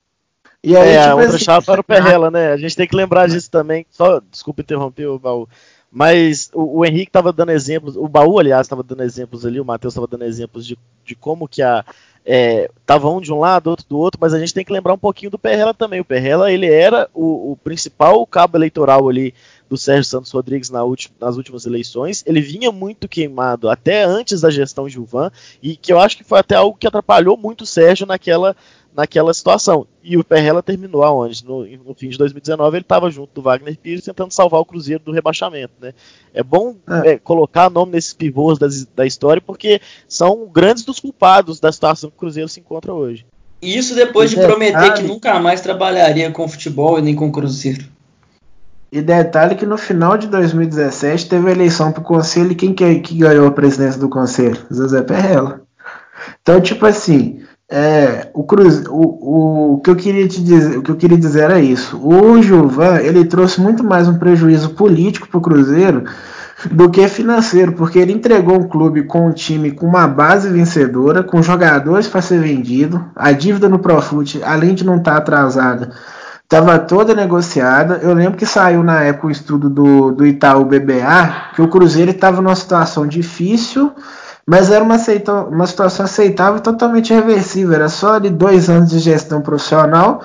E 0.64 0.78
aí, 0.78 0.92
é, 0.92 1.02
tipo, 1.02 1.12
a 1.12 1.16
outra 1.16 1.36
assim, 1.36 1.44
chapa 1.44 1.72
era 1.74 1.82
o 1.82 1.84
Perrela, 1.84 2.32
né? 2.32 2.54
A 2.54 2.58
gente 2.58 2.76
tem 2.76 2.88
que 2.88 2.96
lembrar 2.96 3.28
disso 3.28 3.52
também. 3.52 3.86
Só, 3.92 4.22
desculpa 4.32 4.62
interromper 4.62 5.08
o 5.08 5.20
baú. 5.20 5.48
Mas 5.92 6.50
o, 6.54 6.80
o 6.80 6.86
Henrique 6.86 7.10
estava 7.10 7.32
dando 7.32 7.52
exemplos, 7.52 7.96
o 7.96 8.08
baú, 8.08 8.40
aliás, 8.40 8.66
estava 8.66 8.82
dando 8.82 9.04
exemplos 9.04 9.46
ali, 9.46 9.60
o 9.60 9.66
Matheus 9.66 9.94
estava 9.94 10.08
dando 10.08 10.24
exemplos 10.24 10.66
de, 10.66 10.76
de 11.06 11.16
como 11.16 11.48
que 11.48 11.62
a. 11.62 11.86
É, 12.26 12.72
tava 12.86 13.10
um 13.10 13.20
de 13.20 13.34
um 13.34 13.40
lado, 13.40 13.68
outro 13.68 13.86
do 13.88 13.98
outro, 13.98 14.18
mas 14.20 14.34
a 14.34 14.40
gente 14.40 14.54
tem 14.54 14.64
que 14.64 14.72
lembrar 14.72 14.94
um 14.94 14.98
pouquinho 14.98 15.30
do 15.30 15.38
Perrela 15.38 15.74
também. 15.74 16.00
O 16.00 16.06
Perrela, 16.06 16.52
ele 16.52 16.66
era 16.66 17.10
o, 17.14 17.52
o 17.52 17.58
principal 17.58 18.26
cabo 18.26 18.58
eleitoral 18.58 19.10
ali 19.10 19.34
do 19.70 19.78
Sérgio 19.78 20.06
Santos 20.06 20.32
Rodrigues 20.32 20.70
na 20.70 20.80
nas 21.20 21.36
últimas 21.36 21.66
eleições. 21.66 22.24
Ele 22.26 22.40
vinha 22.40 22.72
muito 22.72 23.10
queimado 23.10 23.70
até 23.70 24.04
antes 24.04 24.42
da 24.42 24.50
gestão 24.50 24.88
Gilvan, 24.88 25.32
e 25.62 25.76
que 25.76 25.92
eu 25.92 26.00
acho 26.00 26.16
que 26.16 26.24
foi 26.24 26.40
até 26.40 26.56
algo 26.56 26.78
que 26.78 26.88
atrapalhou 26.88 27.38
muito 27.38 27.62
o 27.62 27.68
Sérgio 27.68 28.08
naquela 28.08 28.56
naquela 28.96 29.34
situação. 29.34 29.88
E 30.04 30.18
o 30.18 30.24
Perrella 30.24 30.62
terminou 30.62 31.04
aonde? 31.04 31.46
No, 31.46 31.66
no 31.66 31.94
fim 31.94 32.10
de 32.10 32.18
2019 32.18 32.78
ele 32.78 32.84
estava 32.84 33.10
junto 33.10 33.34
do 33.34 33.42
Wagner 33.42 33.78
Pires 33.78 34.04
tentando 34.04 34.32
salvar 34.32 34.60
o 34.60 34.66
Cruzeiro 34.66 35.04
do 35.04 35.12
rebaixamento. 35.12 35.74
Né? 35.82 35.94
É 36.34 36.44
bom 36.44 36.76
é. 37.04 37.12
É, 37.12 37.18
colocar 37.18 37.70
nome 37.70 37.94
nesses 37.94 38.14
pivôs 38.14 38.60
das, 38.60 38.86
da 38.86 39.06
história 39.06 39.42
porque 39.42 39.82
são 40.08 40.48
grandes 40.48 40.84
dos 40.84 41.00
culpados 41.00 41.60
da 41.60 41.72
situação 41.72 42.10
que 42.10 42.16
o 42.16 42.20
Cruzeiro 42.20 42.50
se 42.50 42.60
encontra 42.60 42.94
hoje. 42.94 43.26
E 43.62 43.78
isso 43.78 43.96
depois 43.96 44.30
de 44.30 44.36
prometer 44.36 44.94
que 44.94 45.04
nunca 45.04 45.40
mais 45.40 45.62
trabalharia 45.62 46.30
com 46.32 46.48
futebol 46.48 47.00
e 47.00 47.02
nem 47.02 47.16
com 47.16 47.28
o 47.28 47.32
Cruzeiro. 47.32 47.86
E 48.92 49.02
detalhe 49.02 49.56
que 49.56 49.66
no 49.66 49.78
final 49.78 50.18
de 50.18 50.28
2017 50.28 51.28
teve 51.28 51.50
a 51.50 51.52
eleição 51.52 51.92
para 51.92 52.02
o 52.02 52.06
conselho 52.06 52.52
e 52.52 52.56
quem 52.56 52.74
que, 52.74 53.00
que 53.00 53.18
ganhou 53.18 53.48
a 53.48 53.52
presidência 53.52 54.00
do 54.00 54.08
conselho? 54.08 54.68
José 54.70 55.02
Perrella. 55.02 55.62
Então, 56.42 56.62
tipo 56.62 56.86
assim, 56.86 57.43
é, 57.76 58.30
o, 58.36 58.44
Cruz, 58.44 58.84
o, 58.88 59.74
o, 59.74 59.82
que 59.82 59.90
eu 59.90 59.96
queria 59.96 60.28
te 60.28 60.44
dizer, 60.44 60.78
o 60.78 60.84
que 60.84 60.92
eu 60.92 60.96
queria 60.96 61.18
dizer 61.18 61.46
era 61.46 61.60
isso. 61.60 61.98
O 61.98 62.40
Gilvan 62.40 63.00
ele 63.00 63.26
trouxe 63.26 63.60
muito 63.60 63.84
mais 63.84 64.08
um 64.08 64.20
prejuízo 64.20 64.76
político 64.76 65.28
para 65.28 65.40
o 65.40 65.42
Cruzeiro 65.42 66.04
do 66.70 66.92
que 66.92 67.08
financeiro, 67.08 67.74
porque 67.74 67.98
ele 67.98 68.14
entregou 68.14 68.60
um 68.60 68.68
clube 68.70 69.04
com 69.06 69.28
um 69.28 69.32
time 69.32 69.72
com 69.72 69.88
uma 69.88 70.08
base 70.08 70.50
vencedora, 70.50 71.24
com 71.24 71.42
jogadores 71.42 72.08
para 72.08 72.22
ser 72.22 72.40
vendido, 72.40 73.04
a 73.16 73.32
dívida 73.32 73.68
no 73.68 73.80
Profut, 73.80 74.40
além 74.44 74.76
de 74.76 74.86
não 74.86 74.98
estar 74.98 75.14
tá 75.14 75.18
atrasada, 75.18 75.90
estava 76.44 76.78
toda 76.78 77.16
negociada. 77.16 78.02
Eu 78.04 78.14
lembro 78.14 78.38
que 78.38 78.46
saiu 78.46 78.84
na 78.84 79.02
época 79.02 79.28
o 79.28 79.32
estudo 79.32 79.68
do, 79.68 80.12
do 80.12 80.28
Itaú 80.28 80.64
BBA 80.64 81.54
que 81.56 81.62
o 81.64 81.68
Cruzeiro 81.68 82.12
estava 82.12 82.40
numa 82.40 82.56
situação 82.56 83.08
difícil 83.08 83.92
mas 84.46 84.70
era 84.70 84.84
uma, 84.84 84.96
aceita, 84.96 85.34
uma 85.34 85.66
situação 85.66 86.06
aceitável 86.06 86.60
totalmente 86.60 87.14
reversível. 87.14 87.74
Era 87.74 87.90
só 87.90 88.16
ali 88.16 88.30
dois 88.30 88.70
anos 88.70 88.90
de 88.90 89.00
gestão 89.00 89.42
profissional 89.42 90.22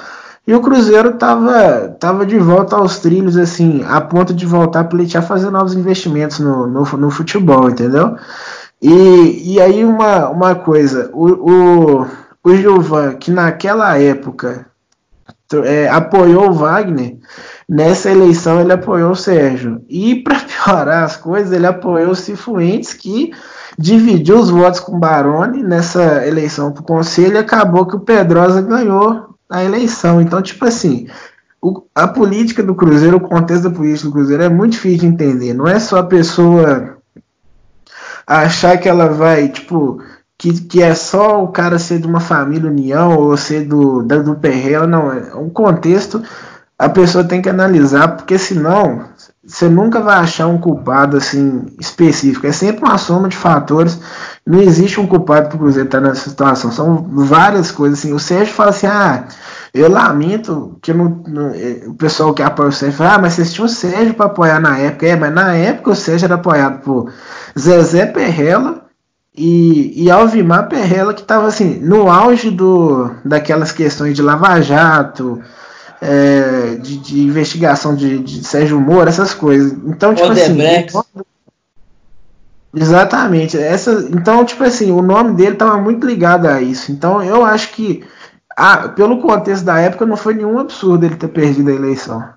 e 0.48 0.54
o 0.54 0.62
Cruzeiro 0.62 1.10
estava 1.10 1.94
tava 2.00 2.24
de 2.24 2.38
volta 2.38 2.74
aos 2.74 2.98
trilhos, 3.00 3.36
assim, 3.36 3.84
a 3.86 4.00
ponto 4.00 4.32
de 4.32 4.46
voltar 4.46 4.80
a 4.80 4.84
pleitear 4.84 5.22
fazer 5.22 5.50
novos 5.50 5.74
investimentos 5.74 6.38
no, 6.38 6.66
no, 6.66 6.84
no, 6.84 7.10
futebol, 7.10 7.68
entendeu? 7.68 8.16
E, 8.80 9.54
e 9.54 9.60
aí 9.60 9.84
uma, 9.84 10.30
uma 10.30 10.54
coisa, 10.54 11.10
o, 11.12 11.26
o, 11.26 12.06
o 12.42 12.56
Gilvan, 12.56 13.16
que 13.16 13.30
naquela 13.30 13.98
época 13.98 14.64
é, 15.64 15.86
apoiou 15.90 16.48
o 16.48 16.54
Wagner, 16.54 17.18
nessa 17.68 18.10
eleição 18.10 18.58
ele 18.58 18.72
apoiou 18.72 19.10
o 19.10 19.16
Sérgio. 19.16 19.84
E 19.86 20.16
para 20.16 20.40
piorar 20.48 21.04
as 21.04 21.18
coisas, 21.18 21.52
ele 21.52 21.66
apoiou 21.66 22.12
o 22.12 22.16
Cifuentes, 22.16 22.94
que 22.94 23.32
dividiu 23.78 24.38
os 24.40 24.50
votos 24.50 24.80
com 24.80 24.96
o 24.96 24.98
Baroni 24.98 25.62
nessa 25.62 26.26
eleição 26.26 26.72
para 26.72 26.82
o 26.82 26.86
conselho 26.86 27.36
e 27.36 27.38
acabou 27.38 27.86
que 27.86 27.94
o 27.94 28.00
Pedrosa 28.00 28.60
ganhou 28.60 29.36
a 29.48 29.62
eleição. 29.62 30.20
Então, 30.20 30.42
tipo 30.42 30.64
assim, 30.64 31.06
o, 31.62 31.84
a 31.94 32.08
política 32.08 32.62
do 32.62 32.74
Cruzeiro, 32.74 33.18
o 33.18 33.20
contexto 33.20 33.64
da 33.64 33.70
política 33.70 34.08
do 34.08 34.12
Cruzeiro 34.12 34.42
é 34.42 34.48
muito 34.48 34.72
difícil 34.72 34.98
de 34.98 35.06
entender. 35.06 35.54
Não 35.54 35.68
é 35.68 35.78
só 35.78 35.98
a 35.98 36.06
pessoa 36.06 36.96
achar 38.26 38.76
que 38.78 38.88
ela 38.88 39.08
vai, 39.08 39.48
tipo, 39.48 40.02
que, 40.36 40.60
que 40.60 40.82
é 40.82 40.94
só 40.94 41.42
o 41.42 41.48
cara 41.48 41.78
ser 41.78 42.00
de 42.00 42.06
uma 42.06 42.20
família 42.20 42.68
união 42.68 43.16
ou 43.16 43.36
ser 43.36 43.64
do, 43.64 44.02
do, 44.02 44.22
do 44.24 44.38
não. 44.88 45.12
É 45.12 45.36
um 45.36 45.48
contexto 45.48 46.20
a 46.78 46.88
pessoa 46.88 47.24
tem 47.24 47.42
que 47.42 47.48
analisar, 47.48 48.16
porque 48.16 48.38
senão 48.38 49.08
você 49.48 49.66
nunca 49.66 50.00
vai 50.00 50.18
achar 50.18 50.46
um 50.46 50.58
culpado 50.58 51.16
assim 51.16 51.64
específico. 51.80 52.46
É 52.46 52.52
sempre 52.52 52.84
uma 52.84 52.98
soma 52.98 53.28
de 53.28 53.36
fatores. 53.36 53.98
Não 54.46 54.60
existe 54.60 55.00
um 55.00 55.06
culpado 55.06 55.48
para 55.48 55.56
o 55.56 55.58
Cruzeiro 55.58 55.88
estar 55.88 56.02
nessa 56.02 56.28
situação. 56.28 56.70
São 56.70 57.08
várias 57.10 57.70
coisas 57.70 57.98
assim. 57.98 58.12
O 58.12 58.18
Sérgio 58.18 58.52
fala 58.52 58.70
assim: 58.70 58.86
ah, 58.86 59.24
eu 59.72 59.90
lamento 59.90 60.78
que 60.82 60.92
não, 60.92 61.22
não, 61.26 61.48
eh, 61.54 61.82
o 61.86 61.94
pessoal 61.94 62.34
que 62.34 62.42
apoia 62.42 62.68
o 62.68 62.72
Sérgio 62.72 62.98
fala, 62.98 63.14
ah, 63.14 63.18
mas 63.18 63.32
vocês 63.32 63.50
tinham 63.50 63.64
o 63.64 63.70
Sérgio 63.70 64.12
para 64.12 64.26
apoiar 64.26 64.60
na 64.60 64.76
época. 64.78 65.06
É, 65.06 65.16
mas 65.16 65.32
na 65.32 65.54
época 65.54 65.92
o 65.92 65.96
Sérgio 65.96 66.26
era 66.26 66.34
apoiado 66.34 66.82
por 66.82 67.10
Zezé 67.58 68.04
Perrella 68.04 68.82
e, 69.34 70.04
e 70.04 70.10
Alvimar 70.10 70.68
Perrella, 70.68 71.14
que 71.14 71.22
estava 71.22 71.46
assim, 71.46 71.78
no 71.80 72.10
auge 72.10 72.50
do, 72.50 73.10
daquelas 73.24 73.72
questões 73.72 74.14
de 74.14 74.20
Lava 74.20 74.60
Jato 74.60 75.40
de, 76.80 76.98
de, 76.98 77.20
investigação 77.20 77.94
de, 77.94 78.18
de, 78.18 78.44
Sérgio 78.44 78.80
Moro, 78.80 79.08
essas 79.08 79.34
coisas. 79.34 79.72
Então, 79.72 80.14
tipo 80.14 80.30
assim. 80.30 80.58
Exatamente. 82.74 83.56
Essa, 83.56 84.08
então, 84.10 84.44
tipo 84.44 84.62
assim, 84.62 84.90
o 84.90 85.02
nome 85.02 85.34
dele 85.34 85.52
estava 85.52 85.76
muito 85.78 86.06
ligado 86.06 86.46
a 86.46 86.60
isso. 86.60 86.92
Então, 86.92 87.22
eu 87.22 87.44
acho 87.44 87.72
que, 87.72 88.04
ah, 88.56 88.88
pelo 88.90 89.20
contexto 89.20 89.64
da 89.64 89.80
época, 89.80 90.06
não 90.06 90.16
foi 90.16 90.34
nenhum 90.34 90.58
absurdo 90.58 91.04
ele 91.04 91.16
ter 91.16 91.28
perdido 91.28 91.70
a 91.70 91.74
eleição. 91.74 92.28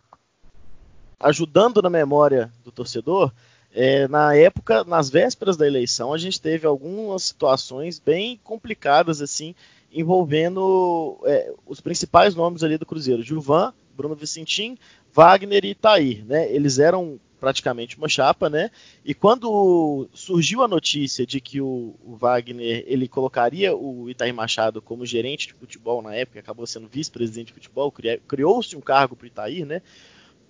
Ajudando 1.19 1.82
na 1.82 1.89
memória 1.89 2.52
do 2.63 2.71
torcedor, 2.71 3.32
é, 3.74 4.08
na 4.08 4.36
época, 4.36 4.84
nas 4.84 5.10
vésperas 5.10 5.56
da 5.56 5.67
eleição, 5.67 6.13
a 6.13 6.17
gente 6.17 6.41
teve 6.41 6.65
algumas 6.65 7.24
situações 7.24 8.00
bem 8.00 8.39
complicadas, 8.43 9.21
assim, 9.21 9.56
envolvendo 9.93 11.19
é, 11.25 11.54
os 11.65 11.82
principais 11.82 12.36
nomes 12.36 12.63
ali 12.63 12.77
do 12.77 12.86
Cruzeiro: 12.86 13.23
Gilvan, 13.23 13.73
Bruno 13.95 14.15
Vicentim, 14.15 14.77
Wagner 15.13 15.65
e 15.65 15.71
Itair. 15.71 16.25
Né? 16.25 16.51
Eles 16.51 16.80
eram 16.80 17.19
praticamente 17.39 17.97
uma 17.97 18.08
chapa, 18.08 18.51
né? 18.51 18.69
E 19.04 19.15
quando 19.15 20.08
surgiu 20.13 20.62
a 20.62 20.67
notícia 20.67 21.25
de 21.25 21.41
que 21.41 21.60
o, 21.60 21.95
Wagner 22.06 22.84
ele 22.86 23.08
colocaria 23.08 23.75
o 23.75 24.08
Itair 24.08 24.32
Machado 24.32 24.80
como 24.80 25.08
gerente 25.08 25.47
de 25.47 25.56
futebol 25.56 26.04
na 26.04 26.13
época, 26.13 26.39
acabou 26.39 26.67
sendo 26.67 26.88
vice-presidente 26.88 27.47
de 27.47 27.54
futebol, 27.54 27.91
criou-se 28.27 28.75
um 28.77 28.80
cargo 28.80 29.15
para 29.15 29.23
o 29.23 29.27
Itair, 29.27 29.65
né? 29.65 29.82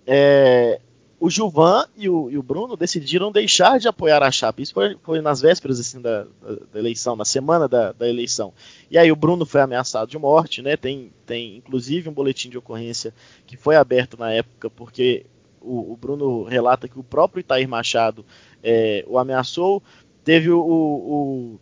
É, 0.06 0.80
o 1.22 1.30
Gilvan 1.30 1.86
e 1.96 2.08
o, 2.08 2.28
e 2.28 2.36
o, 2.36 2.42
Bruno 2.42 2.76
decidiram 2.76 3.30
deixar 3.30 3.78
de 3.78 3.86
apoiar 3.86 4.24
a 4.24 4.30
chapa. 4.32 4.60
Isso 4.60 4.74
foi, 4.74 4.98
foi 5.04 5.20
nas 5.20 5.40
vésperas 5.40 5.78
assim, 5.78 6.00
da, 6.00 6.26
da, 6.72 6.80
eleição, 6.80 7.14
na 7.14 7.24
semana 7.24 7.68
da, 7.68 7.92
da, 7.92 8.08
eleição. 8.08 8.52
E 8.90 8.98
aí 8.98 9.12
o 9.12 9.14
Bruno 9.14 9.46
foi 9.46 9.60
ameaçado 9.60 10.10
de 10.10 10.18
morte, 10.18 10.60
né? 10.62 10.76
Tem, 10.76 11.12
tem 11.24 11.58
inclusive 11.58 12.08
um 12.08 12.12
boletim 12.12 12.50
de 12.50 12.58
ocorrência 12.58 13.14
que 13.46 13.56
foi 13.56 13.76
aberto 13.76 14.18
na 14.18 14.32
época, 14.32 14.68
porque 14.68 15.24
o, 15.60 15.92
o 15.92 15.96
Bruno 15.96 16.42
relata 16.42 16.88
que 16.88 16.98
o 16.98 17.04
próprio 17.04 17.38
Itair 17.38 17.68
Machado 17.68 18.26
é, 18.60 19.04
o 19.06 19.16
ameaçou. 19.16 19.80
Teve 20.24 20.50
o, 20.50 20.60
o 20.60 21.60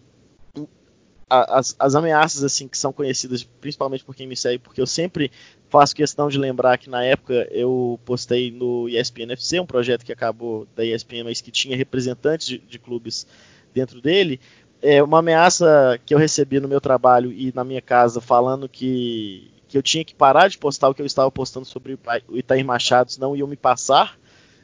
as, 1.28 1.76
as, 1.78 1.94
ameaças 1.94 2.42
assim 2.42 2.66
que 2.66 2.78
são 2.78 2.94
conhecidas 2.94 3.44
principalmente 3.44 4.04
por 4.04 4.16
quem 4.16 4.26
me 4.26 4.36
segue, 4.36 4.58
porque 4.58 4.80
eu 4.80 4.86
sempre 4.86 5.30
faço 5.70 5.94
questão 5.94 6.28
de 6.28 6.36
lembrar 6.36 6.76
que 6.76 6.90
na 6.90 7.02
época 7.04 7.48
eu 7.50 7.98
postei 8.04 8.50
no 8.50 8.88
ESPN 8.88 9.32
FC, 9.32 9.60
um 9.60 9.66
projeto 9.66 10.04
que 10.04 10.12
acabou 10.12 10.66
da 10.74 10.84
ESPN, 10.84 11.24
mas 11.24 11.40
que 11.40 11.50
tinha 11.50 11.76
representantes 11.76 12.46
de, 12.46 12.58
de 12.58 12.78
clubes 12.78 13.26
dentro 13.72 14.00
dele. 14.00 14.40
É 14.82 15.02
uma 15.02 15.20
ameaça 15.20 15.98
que 16.04 16.12
eu 16.12 16.18
recebi 16.18 16.58
no 16.58 16.66
meu 16.66 16.80
trabalho 16.80 17.32
e 17.32 17.52
na 17.54 17.62
minha 17.62 17.80
casa 17.80 18.20
falando 18.20 18.68
que, 18.68 19.50
que 19.68 19.78
eu 19.78 19.82
tinha 19.82 20.04
que 20.04 20.14
parar 20.14 20.48
de 20.48 20.58
postar 20.58 20.88
o 20.88 20.94
que 20.94 21.00
eu 21.00 21.06
estava 21.06 21.30
postando 21.30 21.66
sobre 21.66 21.96
o 22.28 22.36
Itair 22.36 22.64
Machado, 22.64 23.12
senão 23.12 23.36
iam 23.36 23.46
me 23.46 23.56
passar. 23.56 24.18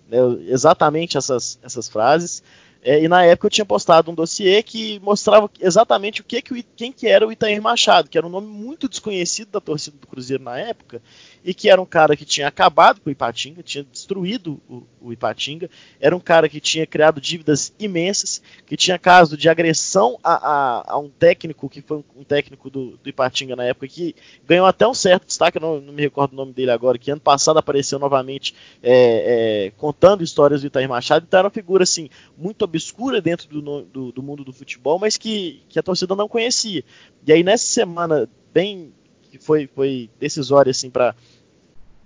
Né, 0.08 0.18
exatamente 0.48 1.16
essas, 1.16 1.58
essas 1.62 1.88
frases. 1.88 2.42
É, 2.82 3.02
e 3.02 3.08
na 3.08 3.24
época 3.24 3.46
eu 3.46 3.50
tinha 3.50 3.64
postado 3.64 4.10
um 4.10 4.14
dossiê 4.14 4.62
que 4.62 5.00
mostrava 5.00 5.50
exatamente 5.60 6.20
o 6.20 6.24
que, 6.24 6.40
que 6.40 6.62
quem 6.76 6.92
que 6.92 7.08
era 7.08 7.26
o 7.26 7.32
Itair 7.32 7.60
Machado, 7.60 8.08
que 8.08 8.16
era 8.16 8.26
um 8.26 8.30
nome 8.30 8.46
muito 8.46 8.88
desconhecido 8.88 9.50
da 9.50 9.60
torcida 9.60 9.96
do 10.00 10.06
Cruzeiro 10.06 10.42
na 10.42 10.58
época, 10.58 11.02
e 11.44 11.54
que 11.54 11.68
era 11.70 11.80
um 11.80 11.86
cara 11.86 12.16
que 12.16 12.24
tinha 12.24 12.48
acabado 12.48 13.00
com 13.00 13.08
o 13.08 13.12
Ipatinga, 13.12 13.62
tinha 13.62 13.84
destruído 13.84 14.60
o, 14.68 14.82
o 15.00 15.12
Ipatinga, 15.12 15.70
era 16.00 16.14
um 16.14 16.20
cara 16.20 16.48
que 16.48 16.60
tinha 16.60 16.86
criado 16.86 17.20
dívidas 17.20 17.72
imensas, 17.78 18.42
que 18.66 18.76
tinha 18.76 18.98
caso 18.98 19.36
de 19.36 19.48
agressão 19.48 20.18
a, 20.22 20.34
a, 20.34 20.92
a 20.94 20.98
um 20.98 21.08
técnico, 21.08 21.68
que 21.68 21.80
foi 21.80 22.04
um, 22.16 22.24
técnico 22.24 22.68
do, 22.68 22.96
do, 22.96 23.08
Ipatinga 23.08 23.54
na 23.54 23.64
época, 23.64 23.86
que 23.86 24.14
ganhou 24.44 24.66
até 24.66 24.86
um 24.86 24.94
certo 24.94 25.26
destaque, 25.26 25.60
não, 25.60 25.80
não 25.80 25.92
me 25.92 26.02
recordo 26.02 26.32
o 26.32 26.36
nome 26.36 26.52
dele 26.52 26.72
agora, 26.72 26.98
que 26.98 27.10
ano 27.10 27.20
passado 27.20 27.58
apareceu 27.58 27.98
novamente 27.98 28.52
é, 28.82 29.66
é, 29.66 29.72
contando 29.76 30.24
histórias 30.24 30.62
do 30.62 30.66
Itair 30.66 30.88
Machado, 30.88 31.24
então 31.26 31.38
era 31.38 31.46
uma 31.46 31.52
figura 31.52 31.84
assim, 31.84 32.10
muito 32.36 32.65
obscura 32.66 33.20
dentro 33.20 33.48
do, 33.48 33.82
do, 33.82 34.12
do 34.12 34.22
mundo 34.22 34.44
do 34.44 34.52
futebol, 34.52 34.98
mas 34.98 35.16
que, 35.16 35.62
que 35.68 35.78
a 35.78 35.82
torcida 35.82 36.14
não 36.14 36.28
conhecia. 36.28 36.84
E 37.26 37.32
aí 37.32 37.42
nessa 37.42 37.66
semana 37.66 38.28
bem 38.52 38.92
que 39.30 39.38
foi, 39.38 39.66
foi 39.66 40.10
decisória 40.18 40.70
assim 40.70 40.90
para 40.90 41.14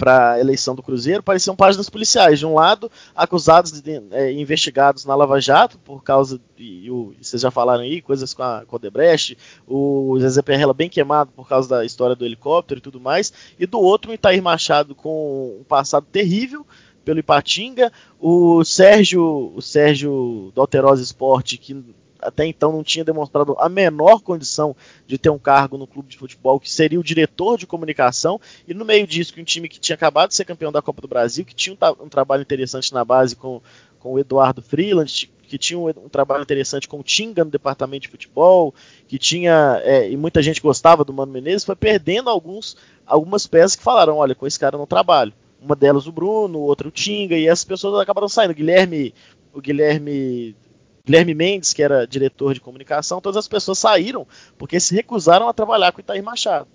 a 0.07 0.41
eleição 0.41 0.75
do 0.75 0.83
Cruzeiro 0.83 1.23
pareciam 1.23 1.55
páginas 1.55 1.91
policiais. 1.91 2.39
De 2.39 2.47
um 2.47 2.55
lado, 2.55 2.91
acusados 3.15 3.81
de 3.81 4.03
é, 4.11 4.33
investigados 4.33 5.05
na 5.05 5.15
Lava 5.15 5.41
Jato 5.41 5.79
por 5.79 6.03
causa 6.03 6.41
de, 6.57 6.91
o, 6.91 7.15
vocês 7.21 7.43
já 7.43 7.51
falaram 7.51 7.83
aí, 7.83 8.01
coisas 8.01 8.33
com 8.35 8.43
a, 8.43 8.65
Debrecht, 8.81 9.37
o 9.67 10.17
Zezé 10.19 10.43
Perrella 10.43 10.75
bem 10.75 10.89
queimado 10.89 11.31
por 11.33 11.49
causa 11.49 11.69
da 11.69 11.85
história 11.85 12.17
do 12.17 12.25
helicóptero 12.25 12.79
e 12.79 12.83
tudo 12.83 13.01
mais, 13.01 13.33
e 13.59 13.67
do 13.67 13.79
outro, 13.79 14.11
o 14.11 14.15
Itair 14.15 14.43
Machado 14.43 14.95
com 14.95 15.59
um 15.61 15.65
passado 15.65 16.07
terrível 16.11 16.67
pelo 17.11 17.19
Ipatinga, 17.19 17.93
o 18.21 18.63
Sérgio, 18.63 19.53
o 19.57 19.61
Sérgio 19.61 20.53
do 20.55 20.61
Alterosa 20.61 21.03
Esporte, 21.03 21.59
que 21.59 21.85
até 22.21 22.47
então 22.47 22.71
não 22.71 22.85
tinha 22.85 23.05
demonstrado 23.05 23.57
a 23.59 23.69
menor 23.69 24.21
condição 24.21 24.77
de 25.09 25.19
ter 25.19 25.29
um 25.29 25.39
cargo 25.39 25.77
no 25.77 25.89
clube 25.89 26.09
de 26.09 26.17
futebol, 26.17 26.61
que 26.61 26.71
seria 26.71 27.01
o 27.01 27.03
diretor 27.03 27.59
de 27.59 27.67
comunicação, 27.67 28.41
e 28.69 28.73
no 28.73 28.85
meio 28.85 29.09
disso, 29.09 29.35
um 29.37 29.43
time 29.43 29.69
que 29.69 29.81
tinha 29.81 29.97
acabado 29.97 30.29
de 30.29 30.37
ser 30.37 30.45
campeão 30.45 30.71
da 30.71 30.81
Copa 30.81 31.03
do 31.03 31.09
Brasil, 31.09 31.45
que 31.45 31.55
tinha 31.55 31.75
um, 31.75 32.05
um 32.05 32.09
trabalho 32.09 32.43
interessante 32.43 32.95
na 32.95 33.05
base 33.05 33.35
com, 33.35 33.61
com 33.99 34.13
o 34.13 34.19
Eduardo 34.21 34.63
Freeland, 34.63 35.29
que 35.49 35.59
tinha 35.59 35.81
um, 35.81 35.89
um, 35.89 36.09
trabalho 36.09 36.45
interessante 36.45 36.87
com 36.87 37.01
o 37.01 37.03
Tinga 37.03 37.45
no 37.45 37.51
departamento 37.51 38.03
de 38.03 38.09
futebol, 38.09 38.73
que 39.09 39.19
tinha, 39.19 39.81
é, 39.83 40.09
e 40.09 40.17
muita 40.17 40.41
gente 40.41 40.61
gostava 40.61 41.05
do 41.05 41.13
Mano 41.13 41.33
Menezes, 41.33 41.65
foi 41.65 41.75
perdendo 41.75 42.31
alguns, 42.31 42.77
algumas 43.05 43.49
peças 43.49 43.75
que 43.75 43.83
falaram, 43.83 44.19
olha, 44.19 44.33
com 44.33 44.47
esse 44.47 44.61
cara 44.61 44.79
não 44.79 44.87
trabalho. 44.87 45.33
Uma 45.61 45.77
delas 45.77 46.07
o 46.07 46.13
Bruno, 46.13 46.59
outra 46.61 46.89
o 46.89 46.91
Tinga, 46.91 47.37
e 47.37 47.47
essas 47.47 47.65
pessoas 47.65 48.01
acabaram 48.01 48.29
saindo. 48.29 48.53
O 48.53 48.55
Guilherme, 48.55 49.15
o 49.53 49.61
Guilherme 49.61 50.57
Guilherme 51.05 51.35
Mendes, 51.35 51.73
que 51.73 51.83
era 51.83 52.07
diretor 52.07 52.55
de 52.55 52.61
comunicação, 52.61 53.21
todas 53.21 53.37
as 53.37 53.49
pessoas 53.49 53.79
saíram 53.79 54.27
porque 54.57 54.79
se 54.79 54.95
recusaram 54.95 55.49
a 55.49 55.53
trabalhar 55.53 55.93
com 55.93 55.99
o 55.99 56.01
Itair 56.01 56.23
Machado. 56.23 56.69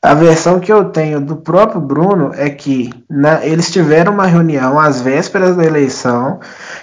A 0.00 0.14
versão 0.14 0.60
que 0.60 0.72
eu 0.72 0.84
tenho 0.90 1.20
do 1.20 1.36
próprio 1.36 1.80
Bruno 1.80 2.30
é 2.34 2.48
que 2.48 2.90
na, 3.10 3.44
eles 3.44 3.72
tiveram 3.72 4.12
uma 4.12 4.26
reunião 4.26 4.78
às 4.78 5.00
vésperas 5.00 5.56
da 5.56 5.64
eleição, 5.64 6.38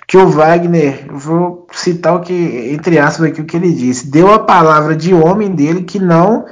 que 0.05 0.17
o 0.17 0.27
Wagner, 0.27 1.07
vou 1.09 1.65
citar 1.71 2.15
o 2.15 2.19
que, 2.19 2.33
entre 2.73 2.99
aspas, 2.99 3.27
aqui 3.27 3.39
o 3.39 3.45
que 3.45 3.55
ele 3.55 3.71
disse, 3.71 4.11
deu 4.11 4.33
a 4.33 4.39
palavra 4.39 4.95
de 4.95 5.13
homem 5.13 5.49
dele 5.49 5.83
que 5.83 5.99
não 5.99 6.45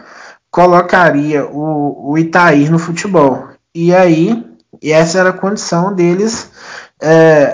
colocaria 0.50 1.46
o, 1.46 2.12
o 2.12 2.18
Itair 2.18 2.72
no 2.72 2.80
futebol. 2.80 3.50
E 3.76 3.94
aí, 3.94 4.42
essa 4.90 5.20
era 5.20 5.30
a 5.30 5.34
condição 5.34 5.94
deles 5.94 6.50
é, 7.02 7.54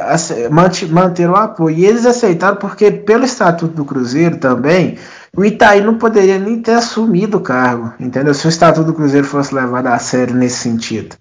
manter 0.89 1.29
o 1.29 1.35
apoio. 1.35 1.77
E 1.77 1.85
eles 1.85 2.05
aceitaram 2.05 2.57
porque, 2.57 2.91
pelo 2.91 3.25
estatuto 3.25 3.73
do 3.73 3.85
Cruzeiro 3.85 4.37
também, 4.37 4.97
o 5.35 5.43
Itaí 5.43 5.81
não 5.81 5.97
poderia 5.97 6.37
nem 6.37 6.61
ter 6.61 6.73
assumido 6.73 7.37
o 7.37 7.41
cargo, 7.41 7.93
entendeu? 7.99 8.33
Se 8.33 8.45
o 8.45 8.49
estatuto 8.49 8.87
do 8.87 8.93
Cruzeiro 8.93 9.25
fosse 9.25 9.53
levado 9.53 9.87
a 9.87 9.97
sério 9.99 10.35
nesse 10.35 10.57
sentido. 10.57 11.15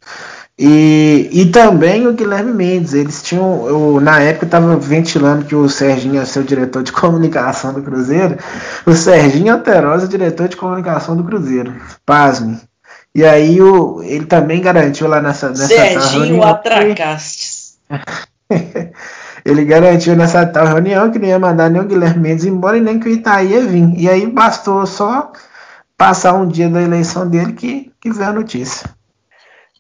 E, 0.58 1.28
e 1.32 1.46
também 1.46 2.06
o 2.06 2.14
Guilherme 2.14 2.50
Mendes, 2.50 2.94
eles 2.94 3.22
tinham, 3.22 3.68
eu, 3.68 4.00
na 4.00 4.20
época 4.20 4.46
estava 4.46 4.74
ventilando 4.76 5.44
que 5.44 5.54
o 5.54 5.68
Serginho 5.68 6.14
ia 6.14 6.24
ser 6.24 6.40
o 6.40 6.44
diretor 6.44 6.82
de 6.82 6.92
comunicação 6.92 7.74
do 7.74 7.82
Cruzeiro, 7.82 8.38
o 8.86 8.94
Serginho 8.94 9.52
Alterosa, 9.52 10.08
diretor 10.08 10.48
de 10.48 10.56
comunicação 10.56 11.14
do 11.14 11.24
Cruzeiro, 11.24 11.74
pasme. 12.06 12.58
E 13.16 13.24
aí 13.24 13.62
o, 13.62 14.02
ele 14.02 14.26
também 14.26 14.61
garantiu 14.61 15.09
lá 15.09 15.22
nessa, 15.22 15.48
nessa 15.48 15.68
Serginho 15.68 16.42
Atracastes. 16.42 17.79
Ele 19.42 19.64
garantiu 19.64 20.14
nessa 20.14 20.44
tal 20.44 20.66
reunião 20.66 21.11
que 21.11 21.18
não 21.18 21.26
ia 21.26 21.38
mandar 21.38 21.70
nem 21.70 21.81
o 21.81 21.87
Guilherme 21.87 22.20
Mendes 22.20 22.44
embora 22.44 22.76
e 22.76 22.81
nem 22.81 23.00
que 23.00 23.09
o 23.09 23.12
Itaí 23.12 23.52
ia 23.52 23.62
vir. 23.62 23.94
E 23.96 24.11
aí 24.11 24.26
bastou 24.26 24.85
só 24.85 25.33
passar 25.96 26.35
um 26.35 26.46
dia 26.46 26.68
da 26.68 26.83
eleição 26.83 27.26
dele 27.26 27.55
que, 27.55 27.90
que 28.02 28.11
veio 28.11 28.29
a 28.29 28.33
notícia. 28.35 28.90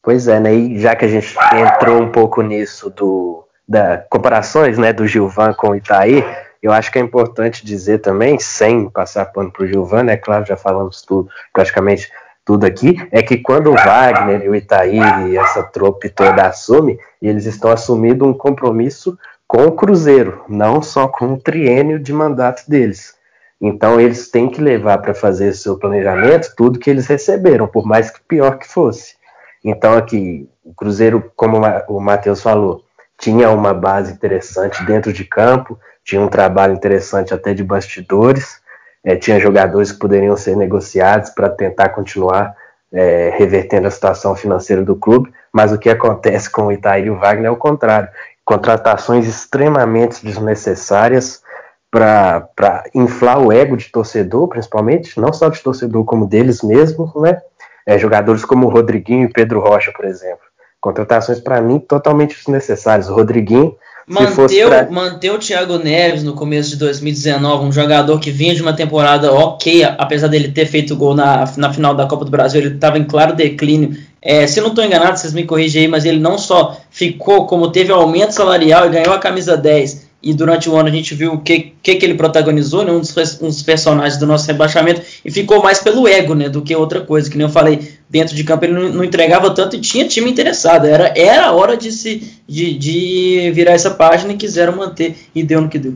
Pois 0.02 0.28
é, 0.28 0.40
né? 0.40 0.54
E 0.54 0.80
já 0.80 0.96
que 0.96 1.04
a 1.04 1.08
gente 1.08 1.36
entrou 1.52 2.00
um 2.00 2.10
pouco 2.10 2.40
nisso 2.40 2.88
do 2.88 3.44
da 3.68 3.98
comparações, 4.08 4.78
né, 4.78 4.94
do 4.94 5.06
Gilvan 5.06 5.52
com 5.52 5.70
o 5.70 5.76
Itaí, 5.76 6.24
eu 6.62 6.72
acho 6.72 6.90
que 6.90 6.98
é 6.98 7.02
importante 7.02 7.66
dizer 7.66 7.98
também, 7.98 8.38
sem 8.38 8.88
passar 8.88 9.26
pano 9.26 9.52
para 9.52 9.64
o 9.64 9.66
Gilvan, 9.66 10.04
né? 10.04 10.16
Claro, 10.16 10.46
já 10.46 10.56
falamos 10.56 11.02
tudo 11.02 11.28
praticamente 11.52 12.10
tudo 12.46 12.64
aqui, 12.64 12.96
é 13.10 13.24
que 13.24 13.38
quando 13.38 13.72
o 13.72 13.74
Wagner 13.74 14.44
e 14.44 14.48
o 14.48 14.54
Itaí 14.54 15.00
e 15.28 15.36
essa 15.36 15.64
trope 15.64 16.08
toda 16.08 16.46
assume, 16.46 16.96
eles 17.20 17.44
estão 17.44 17.72
assumindo 17.72 18.24
um 18.24 18.32
compromisso 18.32 19.18
com 19.48 19.66
o 19.66 19.72
Cruzeiro, 19.72 20.44
não 20.48 20.80
só 20.80 21.08
com 21.08 21.32
o 21.32 21.40
triênio 21.40 21.98
de 21.98 22.12
mandato 22.12 22.62
deles. 22.70 23.16
Então 23.60 24.00
eles 24.00 24.30
têm 24.30 24.48
que 24.48 24.60
levar 24.60 24.98
para 24.98 25.12
fazer 25.12 25.54
seu 25.54 25.76
planejamento 25.76 26.54
tudo 26.56 26.78
que 26.78 26.88
eles 26.88 27.08
receberam, 27.08 27.66
por 27.66 27.84
mais 27.84 28.10
que 28.10 28.20
pior 28.20 28.58
que 28.58 28.68
fosse. 28.68 29.16
Então 29.64 29.94
aqui, 29.94 30.48
o 30.64 30.72
Cruzeiro, 30.72 31.32
como 31.34 31.58
o 31.88 32.00
Matheus 32.00 32.40
falou, 32.40 32.84
tinha 33.18 33.50
uma 33.50 33.74
base 33.74 34.12
interessante 34.12 34.84
dentro 34.84 35.12
de 35.12 35.24
campo, 35.24 35.76
tinha 36.04 36.20
um 36.20 36.28
trabalho 36.28 36.74
interessante 36.74 37.34
até 37.34 37.52
de 37.52 37.64
bastidores, 37.64 38.60
é, 39.06 39.14
tinha 39.14 39.38
jogadores 39.38 39.92
que 39.92 40.00
poderiam 40.00 40.36
ser 40.36 40.56
negociados 40.56 41.30
para 41.30 41.48
tentar 41.48 41.90
continuar 41.90 42.56
é, 42.92 43.32
revertendo 43.38 43.86
a 43.86 43.90
situação 43.90 44.34
financeira 44.34 44.82
do 44.82 44.96
clube, 44.96 45.32
mas 45.52 45.70
o 45.70 45.78
que 45.78 45.88
acontece 45.88 46.50
com 46.50 46.66
o 46.66 46.72
Itair 46.72 47.06
e 47.06 47.10
o 47.10 47.18
Wagner 47.18 47.46
é 47.46 47.50
o 47.50 47.56
contrário. 47.56 48.08
Contratações 48.44 49.28
extremamente 49.28 50.24
desnecessárias 50.24 51.40
para 51.88 52.84
inflar 52.92 53.40
o 53.40 53.52
ego 53.52 53.76
de 53.76 53.90
torcedor, 53.92 54.48
principalmente, 54.48 55.20
não 55.20 55.32
só 55.32 55.48
de 55.48 55.62
torcedor, 55.62 56.04
como 56.04 56.26
deles 56.26 56.60
mesmos, 56.62 57.14
né? 57.14 57.40
É, 57.86 57.96
jogadores 57.96 58.44
como 58.44 58.66
o 58.66 58.70
Rodriguinho 58.70 59.28
e 59.28 59.32
Pedro 59.32 59.60
Rocha, 59.60 59.92
por 59.92 60.04
exemplo. 60.04 60.44
Contratações, 60.80 61.38
para 61.38 61.60
mim, 61.60 61.78
totalmente 61.78 62.36
desnecessárias. 62.36 63.08
O 63.08 63.14
Rodriguinho 63.14 63.76
Manter, 64.08 64.68
pra... 64.68 64.88
manter 64.88 65.30
o 65.30 65.38
Thiago 65.38 65.78
Neves 65.78 66.22
no 66.22 66.34
começo 66.34 66.70
de 66.70 66.76
2019, 66.76 67.64
um 67.64 67.72
jogador 67.72 68.20
que 68.20 68.30
vinha 68.30 68.54
de 68.54 68.62
uma 68.62 68.72
temporada 68.72 69.32
ok, 69.32 69.82
apesar 69.82 70.28
dele 70.28 70.52
ter 70.52 70.66
feito 70.66 70.94
gol 70.94 71.12
na, 71.12 71.44
na 71.56 71.72
final 71.72 71.92
da 71.92 72.06
Copa 72.06 72.24
do 72.24 72.30
Brasil, 72.30 72.60
ele 72.60 72.76
estava 72.76 72.98
em 72.98 73.04
claro 73.04 73.34
declínio. 73.34 73.96
É, 74.22 74.46
se 74.46 74.60
não 74.60 74.68
estou 74.68 74.84
enganado, 74.84 75.18
vocês 75.18 75.32
me 75.32 75.42
corrigem 75.42 75.82
aí, 75.82 75.88
mas 75.88 76.04
ele 76.04 76.20
não 76.20 76.38
só 76.38 76.80
ficou, 76.88 77.46
como 77.46 77.72
teve 77.72 77.90
aumento 77.90 78.30
salarial 78.30 78.86
e 78.86 78.90
ganhou 78.90 79.12
a 79.12 79.18
camisa 79.18 79.56
10 79.56 80.06
e 80.22 80.34
durante 80.34 80.68
o 80.68 80.76
ano 80.76 80.88
a 80.88 80.92
gente 80.92 81.14
viu 81.14 81.34
o 81.34 81.40
que, 81.40 81.72
que, 81.80 81.94
que 81.94 82.04
ele 82.04 82.14
protagonizou, 82.14 82.84
né, 82.84 82.90
um, 82.90 82.98
dos, 83.00 83.14
um 83.40 83.46
dos 83.46 83.62
personagens 83.62 84.18
do 84.18 84.26
nosso 84.26 84.46
rebaixamento, 84.46 85.00
e 85.24 85.30
ficou 85.30 85.62
mais 85.62 85.78
pelo 85.78 86.08
ego 86.08 86.34
né, 86.34 86.48
do 86.48 86.62
que 86.62 86.74
outra 86.74 87.00
coisa, 87.00 87.30
que 87.30 87.38
nem 87.38 87.46
eu 87.46 87.52
falei, 87.52 87.95
dentro 88.08 88.34
de 88.34 88.44
campo 88.44 88.64
ele 88.64 88.74
não, 88.74 88.88
não 88.90 89.04
entregava 89.04 89.54
tanto 89.54 89.76
e 89.76 89.80
tinha 89.80 90.06
time 90.06 90.30
interessado, 90.30 90.86
era, 90.86 91.12
era 91.16 91.46
a 91.46 91.52
hora 91.52 91.76
de, 91.76 91.90
se, 91.92 92.40
de, 92.46 92.76
de 92.78 93.50
virar 93.52 93.72
essa 93.72 93.90
página 93.90 94.32
e 94.32 94.36
quiseram 94.36 94.76
manter, 94.76 95.16
e 95.34 95.42
deu 95.42 95.60
no 95.60 95.68
que 95.68 95.78
deu. 95.78 95.94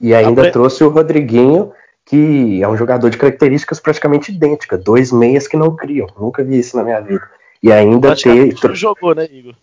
E 0.00 0.14
ainda 0.14 0.50
trouxe 0.50 0.84
o 0.84 0.88
Rodriguinho, 0.88 1.72
que 2.04 2.62
é 2.62 2.68
um 2.68 2.76
jogador 2.76 3.08
de 3.08 3.16
características 3.16 3.80
praticamente 3.80 4.30
idênticas, 4.30 4.82
dois 4.82 5.10
meias 5.10 5.48
que 5.48 5.56
não 5.56 5.74
criam, 5.74 6.06
nunca 6.18 6.44
vi 6.44 6.58
isso 6.58 6.76
na 6.76 6.84
minha 6.84 7.00
vida. 7.00 7.22
E 7.62 7.72
ainda 7.72 8.14
ter. 8.14 8.54
jogou, 8.74 9.14
né, 9.14 9.26
Igor? 9.32 9.54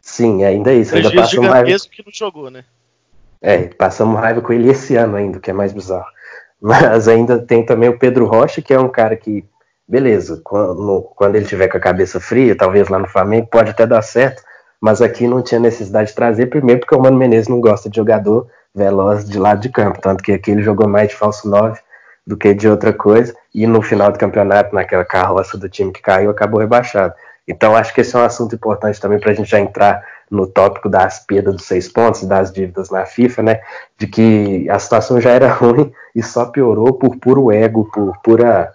Sim, 0.00 0.42
ainda 0.42 0.72
é 0.72 0.76
isso. 0.76 0.94
Ainda 0.94 1.12
passa 1.12 1.40
mais... 1.40 1.84
que 1.84 2.02
não 2.02 2.12
jogou, 2.12 2.50
né? 2.50 2.64
É, 3.42 3.58
passamos 3.68 4.18
raiva 4.18 4.40
com 4.40 4.52
ele 4.52 4.70
esse 4.70 4.96
ano 4.96 5.16
ainda, 5.16 5.38
que 5.38 5.50
é 5.50 5.52
mais 5.52 5.72
bizarro. 5.72 6.06
Mas 6.60 7.08
ainda 7.08 7.38
tem 7.38 7.64
também 7.64 7.88
o 7.88 7.98
Pedro 7.98 8.26
Rocha, 8.26 8.60
que 8.60 8.72
é 8.72 8.80
um 8.80 8.88
cara 8.88 9.16
que, 9.16 9.44
beleza, 9.90 10.40
quando, 10.44 11.02
quando 11.16 11.34
ele 11.34 11.44
tiver 11.44 11.66
com 11.66 11.76
a 11.76 11.80
cabeça 11.80 12.20
fria, 12.20 12.56
talvez 12.56 12.88
lá 12.88 12.98
no 12.98 13.08
Flamengo, 13.08 13.48
pode 13.50 13.70
até 13.70 13.84
dar 13.84 14.02
certo, 14.02 14.40
mas 14.80 15.02
aqui 15.02 15.26
não 15.26 15.42
tinha 15.42 15.58
necessidade 15.58 16.10
de 16.10 16.14
trazer, 16.14 16.46
primeiro 16.46 16.80
porque 16.80 16.94
o 16.94 17.00
Mano 17.00 17.18
Menezes 17.18 17.48
não 17.48 17.60
gosta 17.60 17.90
de 17.90 17.96
jogador 17.96 18.46
veloz 18.72 19.28
de 19.28 19.36
lado 19.36 19.60
de 19.60 19.68
campo, 19.68 20.00
tanto 20.00 20.22
que 20.22 20.32
aqui 20.32 20.52
ele 20.52 20.62
jogou 20.62 20.88
mais 20.88 21.08
de 21.08 21.16
falso 21.16 21.50
9 21.50 21.80
do 22.24 22.36
que 22.36 22.54
de 22.54 22.68
outra 22.68 22.92
coisa, 22.92 23.34
e 23.52 23.66
no 23.66 23.82
final 23.82 24.12
do 24.12 24.18
campeonato, 24.18 24.72
naquela 24.72 25.04
carroça 25.04 25.58
do 25.58 25.68
time 25.68 25.90
que 25.90 26.00
caiu, 26.00 26.30
acabou 26.30 26.60
rebaixado. 26.60 27.12
Então 27.48 27.74
acho 27.74 27.92
que 27.92 28.02
esse 28.02 28.14
é 28.14 28.18
um 28.20 28.24
assunto 28.24 28.54
importante 28.54 29.00
também 29.00 29.18
para 29.18 29.32
a 29.32 29.34
gente 29.34 29.50
já 29.50 29.58
entrar 29.58 30.04
no 30.30 30.46
tópico 30.46 30.88
das 30.88 31.26
perdas 31.26 31.56
dos 31.56 31.64
seis 31.64 31.88
pontos, 31.88 32.22
das 32.22 32.52
dívidas 32.52 32.90
na 32.90 33.04
FIFA, 33.04 33.42
né? 33.42 33.60
De 33.98 34.06
que 34.06 34.70
a 34.70 34.78
situação 34.78 35.20
já 35.20 35.30
era 35.30 35.50
ruim 35.52 35.92
e 36.14 36.22
só 36.22 36.46
piorou 36.46 36.92
por 36.92 37.16
puro 37.16 37.50
ego, 37.50 37.90
por 37.92 38.16
pura 38.22 38.72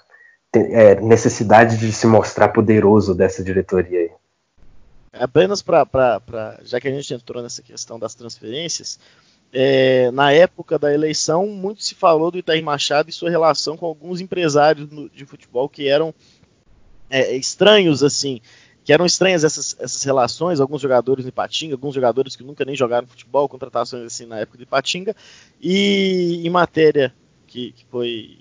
é, 0.59 0.99
necessidade 1.01 1.77
de 1.77 1.91
se 1.91 2.07
mostrar 2.07 2.49
poderoso 2.49 3.13
dessa 3.13 3.43
diretoria 3.43 3.99
aí. 3.99 4.11
Apenas 5.13 5.61
para. 5.61 6.59
Já 6.63 6.79
que 6.79 6.87
a 6.87 6.91
gente 6.91 7.13
entrou 7.13 7.41
nessa 7.41 7.61
questão 7.61 7.97
das 7.97 8.15
transferências, 8.15 8.99
é, 9.53 10.11
na 10.11 10.31
época 10.33 10.77
da 10.77 10.93
eleição, 10.93 11.47
muito 11.47 11.83
se 11.83 11.95
falou 11.95 12.29
do 12.29 12.37
Itair 12.37 12.63
Machado 12.63 13.09
e 13.09 13.13
sua 13.13 13.29
relação 13.29 13.77
com 13.77 13.85
alguns 13.85 14.19
empresários 14.19 14.89
no, 14.89 15.09
de 15.09 15.25
futebol 15.25 15.69
que 15.69 15.87
eram 15.87 16.13
é, 17.09 17.35
estranhos, 17.35 18.03
assim, 18.03 18.41
que 18.83 18.91
eram 18.91 19.05
estranhas 19.05 19.43
essas, 19.43 19.75
essas 19.79 20.03
relações, 20.03 20.59
alguns 20.59 20.81
jogadores 20.81 21.23
de 21.23 21.31
Patinga, 21.31 21.73
alguns 21.73 21.95
jogadores 21.95 22.35
que 22.35 22.43
nunca 22.43 22.65
nem 22.65 22.75
jogaram 22.75 23.07
futebol, 23.07 23.47
contratações 23.47 24.03
assim 24.03 24.25
na 24.25 24.39
época 24.39 24.57
de 24.57 24.65
Patinga, 24.65 25.15
e 25.61 26.41
em 26.45 26.49
matéria 26.49 27.13
que, 27.47 27.71
que 27.71 27.85
foi, 27.85 28.39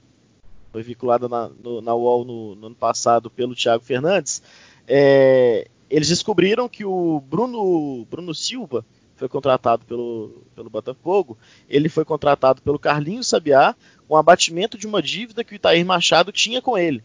foi 0.74 0.82
vinculada 0.82 1.28
na, 1.28 1.48
no, 1.62 1.80
na 1.80 1.94
UOL 1.94 2.24
no, 2.24 2.54
no, 2.56 2.66
ano 2.66 2.74
passado 2.74 3.30
pelo 3.30 3.54
Thiago 3.54 3.84
Fernandes, 3.84 4.42
é, 4.88 5.68
eles 5.88 6.08
descobriram 6.08 6.68
que 6.68 6.84
o 6.84 7.20
Bruno, 7.20 8.04
Bruno 8.10 8.34
Silva, 8.34 8.84
foi 9.14 9.28
contratado 9.28 9.84
pelo, 9.84 10.42
pelo 10.52 10.68
Botafogo, 10.68 11.38
ele 11.68 11.88
foi 11.88 12.04
contratado 12.04 12.60
pelo 12.60 12.76
Carlinhos 12.76 13.28
Sabiá 13.28 13.76
com 14.08 14.16
abatimento 14.16 14.76
de 14.76 14.84
uma 14.84 15.00
dívida 15.00 15.44
que 15.44 15.52
o 15.52 15.54
Itair 15.54 15.86
Machado 15.86 16.32
tinha 16.32 16.60
com 16.60 16.76
ele. 16.76 17.04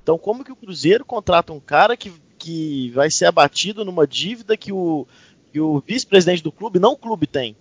Então, 0.00 0.16
como 0.16 0.44
que 0.44 0.52
o 0.52 0.56
Cruzeiro 0.56 1.04
contrata 1.04 1.52
um 1.52 1.58
cara 1.58 1.96
que, 1.96 2.12
que 2.38 2.90
vai 2.90 3.10
ser 3.10 3.26
abatido 3.26 3.84
numa 3.84 4.06
dívida 4.06 4.56
que 4.56 4.72
o, 4.72 5.04
que 5.52 5.60
o 5.60 5.82
vice-presidente 5.84 6.44
do 6.44 6.52
clube, 6.52 6.78
não 6.78 6.92
o 6.92 6.96
clube, 6.96 7.26
tem? 7.26 7.56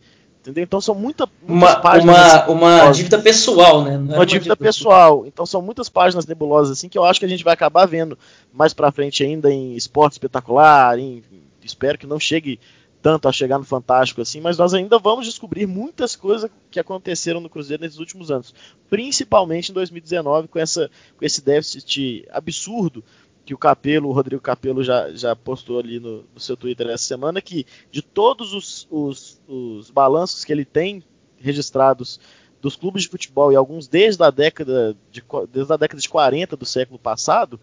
Entendeu? 0.48 0.64
Então 0.64 0.80
são 0.80 0.95
muita, 0.95 1.28
muitas 1.45 1.74
uma, 1.74 1.76
páginas. 1.82 2.48
Uma, 2.48 2.86
uma 2.86 2.91
dívida 2.91 3.20
pessoal, 3.20 3.84
né? 3.84 3.98
Uma, 3.98 4.16
uma, 4.16 4.26
dívida, 4.26 4.28
dívida 4.28 4.56
pessoal. 4.56 5.26
Então 5.28 5.45
são 5.45 5.62
muitas 5.62 5.89
páginas 5.89 6.26
nebulosas 6.26 6.78
assim 6.78 6.88
que 6.88 6.98
eu 6.98 7.04
acho 7.04 7.20
que 7.20 7.26
a 7.26 7.30
gente 7.30 7.43
vai 7.43 7.54
acabar 7.54 7.86
vendo 7.86 8.18
mais 8.54 8.74
pra 8.74 8.89
frente 8.89 9.26
ainda 9.26 9.52
em 9.52 9.76
esporte 9.76 10.14
espetacular. 10.14 10.98
Em, 10.98 11.22
espero 11.62 11.98
que 11.98 12.08
não 12.08 12.18
chegue 12.18 12.62
tanto 13.02 13.28
a 13.28 13.32
chegar 13.32 13.58
no 13.58 13.66
Fantástico 13.66 14.22
assim, 14.22 14.39
mas 14.39 14.58
nós 14.58 14.74
ainda 14.74 14.98
vamos 14.98 15.26
descobrir 15.26 15.68
muitas 15.68 16.16
coisas 16.16 16.50
que 16.72 16.80
aconteceram 16.80 17.41
no 17.41 17.50
Cruzeiro 17.50 17.84
nesses 17.84 18.00
últimos 18.00 18.32
anos, 18.32 18.56
principalmente 18.89 19.70
em 19.70 19.74
2019 19.74 20.48
com, 20.48 20.60
essa, 20.60 20.89
com 21.18 21.26
esse 21.26 21.43
déficit 21.43 22.26
absurdo 22.32 23.04
que 23.48 23.54
o 23.54 23.58
Capelo, 23.58 24.10
o 24.10 24.12
Rodrigo 24.12 24.41
Capelo 24.41 24.84
já, 24.84 25.10
já 25.14 25.34
postou 25.34 25.80
ali 25.80 26.02
no, 26.02 26.26
no 26.34 26.39
seu 26.39 26.58
Twitter 26.58 26.86
essa 26.88 27.06
semana, 27.06 27.41
que 27.41 27.66
de 27.89 28.02
todos 28.02 28.54
os, 28.54 28.86
os, 28.91 29.41
os 29.48 29.89
balanços 29.89 30.43
que 30.43 30.52
ele 30.52 30.66
tem 30.66 31.02
registrados 31.38 32.20
dos 32.62 32.76
clubes 32.76 33.04
de 33.04 33.08
futebol 33.08 33.50
e 33.50 33.56
alguns 33.56 33.88
desde 33.88 34.22
a 34.22 34.30
década 34.30 34.98
de, 35.10 35.24
desde 35.50 35.72
a 35.72 35.78
década 35.78 36.02
de 36.02 36.10
40 36.10 36.58
do 36.58 36.66
século 36.66 37.00
passado, 37.00 37.58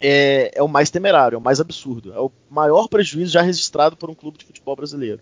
é, 0.00 0.52
é 0.54 0.62
o 0.62 0.68
mais 0.68 0.88
temerário, 0.88 1.34
é 1.34 1.38
o 1.38 1.42
mais 1.42 1.60
absurdo. 1.60 2.12
É 2.12 2.20
o 2.20 2.30
maior 2.48 2.86
prejuízo 2.86 3.32
já 3.32 3.42
registrado 3.42 3.96
por 3.96 4.08
um 4.08 4.14
clube 4.14 4.38
de 4.38 4.44
futebol 4.44 4.76
brasileiro. 4.76 5.20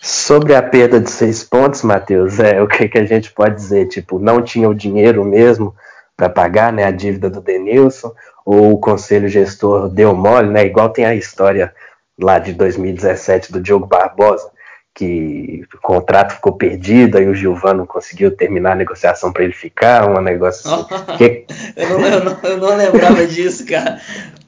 Sobre 0.00 0.54
a 0.54 0.62
perda 0.62 1.00
de 1.00 1.10
seis 1.10 1.42
pontos, 1.42 1.82
Matheus, 1.82 2.38
é 2.38 2.62
o 2.62 2.68
que, 2.68 2.88
que 2.88 2.98
a 2.98 3.04
gente 3.04 3.32
pode 3.32 3.56
dizer? 3.56 3.88
Tipo, 3.88 4.20
não 4.20 4.40
tinha 4.40 4.68
o 4.68 4.74
dinheiro 4.74 5.24
mesmo 5.24 5.74
para 6.16 6.28
pagar 6.28 6.72
né, 6.72 6.84
a 6.84 6.90
dívida 6.90 7.28
do 7.28 7.40
Denilson, 7.40 8.12
ou 8.44 8.72
o 8.72 8.78
conselho 8.78 9.28
gestor 9.28 9.88
deu 9.88 10.14
mole, 10.14 10.48
né? 10.48 10.64
Igual 10.64 10.88
tem 10.88 11.04
a 11.04 11.14
história 11.14 11.74
lá 12.18 12.38
de 12.38 12.52
2017 12.52 13.52
do 13.52 13.60
Diogo 13.60 13.86
Barbosa, 13.86 14.50
que 14.94 15.62
o 15.74 15.80
contrato 15.80 16.34
ficou 16.34 16.52
perdido, 16.52 17.18
aí 17.18 17.28
o 17.28 17.34
Gilvano 17.34 17.86
conseguiu 17.86 18.34
terminar 18.34 18.72
a 18.72 18.76
negociação 18.76 19.30
para 19.30 19.44
ele 19.44 19.52
ficar, 19.52 20.08
um 20.08 20.22
negócio 20.22 20.72
assim. 20.72 20.86
Oh, 20.88 21.16
que... 21.18 21.44
eu, 21.76 21.98
não, 21.98 22.06
eu, 22.06 22.24
não, 22.24 22.38
eu, 22.42 22.56
não, 22.56 22.76
lembrava 22.76 23.26
disso, 23.26 23.66
cara. 23.66 24.00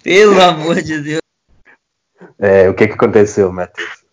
Pelo 0.02 0.40
amor 0.40 0.76
de 0.76 1.00
Deus. 1.00 1.20
É, 2.38 2.68
o 2.68 2.74
que, 2.74 2.86
que 2.86 2.94
aconteceu, 2.94 3.52
Matheus? 3.52 4.04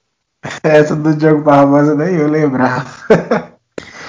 Essa 0.62 0.96
do 0.96 1.16
Diogo 1.16 1.42
Barbosa 1.42 1.96
nem 1.96 2.16
eu 2.16 2.28
lembrava. 2.28 2.86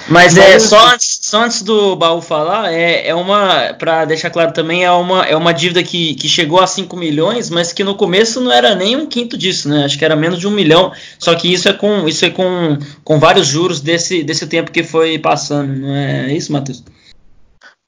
Mas 0.09 0.37
é 0.37 0.59
só 0.59 0.93
antes, 0.93 1.16
só 1.27 1.43
antes 1.43 1.61
do 1.61 1.93
baú 1.97 2.21
falar, 2.21 2.71
é, 2.71 3.05
é 3.05 3.13
uma, 3.13 3.73
para 3.73 4.05
deixar 4.05 4.29
claro 4.29 4.53
também, 4.53 4.85
é 4.85 4.91
uma, 4.91 5.25
é 5.25 5.35
uma 5.35 5.53
dívida 5.53 5.83
que, 5.83 6.15
que 6.15 6.29
chegou 6.29 6.57
a 6.57 6.65
5 6.65 6.95
milhões, 6.95 7.49
mas 7.49 7.73
que 7.73 7.83
no 7.83 7.95
começo 7.95 8.39
não 8.39 8.49
era 8.49 8.73
nem 8.73 8.95
um 8.95 9.05
quinto 9.05 9.37
disso, 9.37 9.67
né? 9.67 9.83
Acho 9.83 9.99
que 9.99 10.05
era 10.05 10.15
menos 10.15 10.39
de 10.39 10.47
um 10.47 10.51
milhão. 10.51 10.89
Só 11.19 11.35
que 11.35 11.53
isso 11.53 11.67
é 11.67 11.73
com, 11.73 12.07
isso 12.07 12.23
é 12.23 12.29
com, 12.29 12.77
com 13.03 13.19
vários 13.19 13.45
juros 13.45 13.81
desse, 13.81 14.23
desse 14.23 14.47
tempo 14.47 14.71
que 14.71 14.83
foi 14.83 15.19
passando, 15.19 15.77
não 15.77 15.93
é 15.93 16.31
isso, 16.31 16.53
Matheus? 16.53 16.81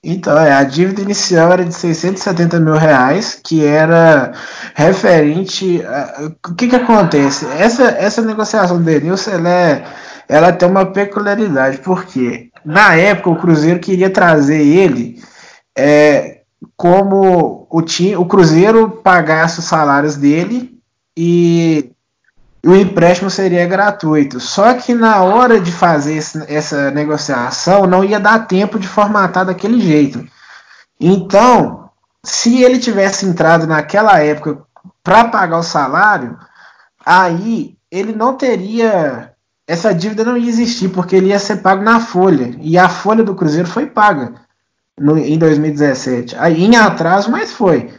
Então, 0.04 0.38
é, 0.38 0.52
a 0.52 0.64
dívida 0.66 1.02
inicial 1.02 1.54
era 1.54 1.64
de 1.64 1.74
670 1.74 2.60
mil 2.60 2.76
reais, 2.76 3.40
que 3.42 3.66
era 3.66 4.34
referente. 4.76 5.82
O 6.46 6.56
que, 6.56 6.68
que 6.68 6.76
acontece? 6.76 7.46
Essa, 7.58 7.84
essa 7.84 8.22
negociação 8.22 8.80
do 8.80 8.84
Denilson 8.84 9.32
ela 9.32 9.50
é 9.50 9.84
ela 10.30 10.54
tem 10.54 10.70
uma 10.70 10.86
peculiaridade, 10.86 11.80
porque 11.80 12.49
na 12.64 12.96
época 12.96 13.30
o 13.30 13.36
Cruzeiro 13.36 13.80
queria 13.80 14.10
trazer 14.10 14.62
ele 14.62 15.22
é, 15.78 16.42
como 16.76 17.68
o, 17.70 17.82
time, 17.82 18.16
o 18.16 18.26
Cruzeiro 18.26 18.90
pagasse 18.90 19.60
os 19.60 19.66
salários 19.66 20.16
dele 20.16 20.78
e 21.16 21.92
o 22.66 22.76
empréstimo 22.76 23.30
seria 23.30 23.66
gratuito. 23.66 24.40
Só 24.40 24.74
que 24.74 24.94
na 24.94 25.22
hora 25.24 25.60
de 25.60 25.72
fazer 25.72 26.16
esse, 26.16 26.44
essa 26.54 26.92
negociação 26.92 27.88
não 27.88 28.04
ia 28.04 28.20
dar 28.20 28.48
tempo 28.48 28.80
de 28.80 28.88
formatar 28.88 29.46
daquele 29.46 29.80
jeito. 29.80 30.28
Então, 31.00 31.90
se 32.24 32.62
ele 32.64 32.80
tivesse 32.80 33.26
entrado 33.26 33.66
naquela 33.66 34.20
época 34.20 34.62
para 35.04 35.26
pagar 35.26 35.60
o 35.60 35.64
salário, 35.64 36.38
aí 37.06 37.78
ele 37.90 38.14
não 38.14 38.36
teria 38.36 39.34
essa 39.70 39.94
dívida 39.94 40.24
não 40.26 40.36
ia 40.36 40.50
existir, 40.50 40.90
porque 40.90 41.16
ele 41.16 41.28
ia 41.28 41.38
ser 41.38 41.58
pago 41.58 41.84
na 41.84 42.00
folha. 42.00 42.56
E 42.60 42.76
a 42.76 42.90
folha 42.90 43.24
do 43.24 43.36
Cruzeiro 43.36 43.68
foi 43.68 43.86
paga 43.86 44.34
no, 45.00 45.16
em 45.16 45.38
2017. 45.38 46.36
Aí 46.40 46.64
em 46.64 46.76
atraso, 46.76 47.30
mas 47.30 47.52
foi. 47.52 47.92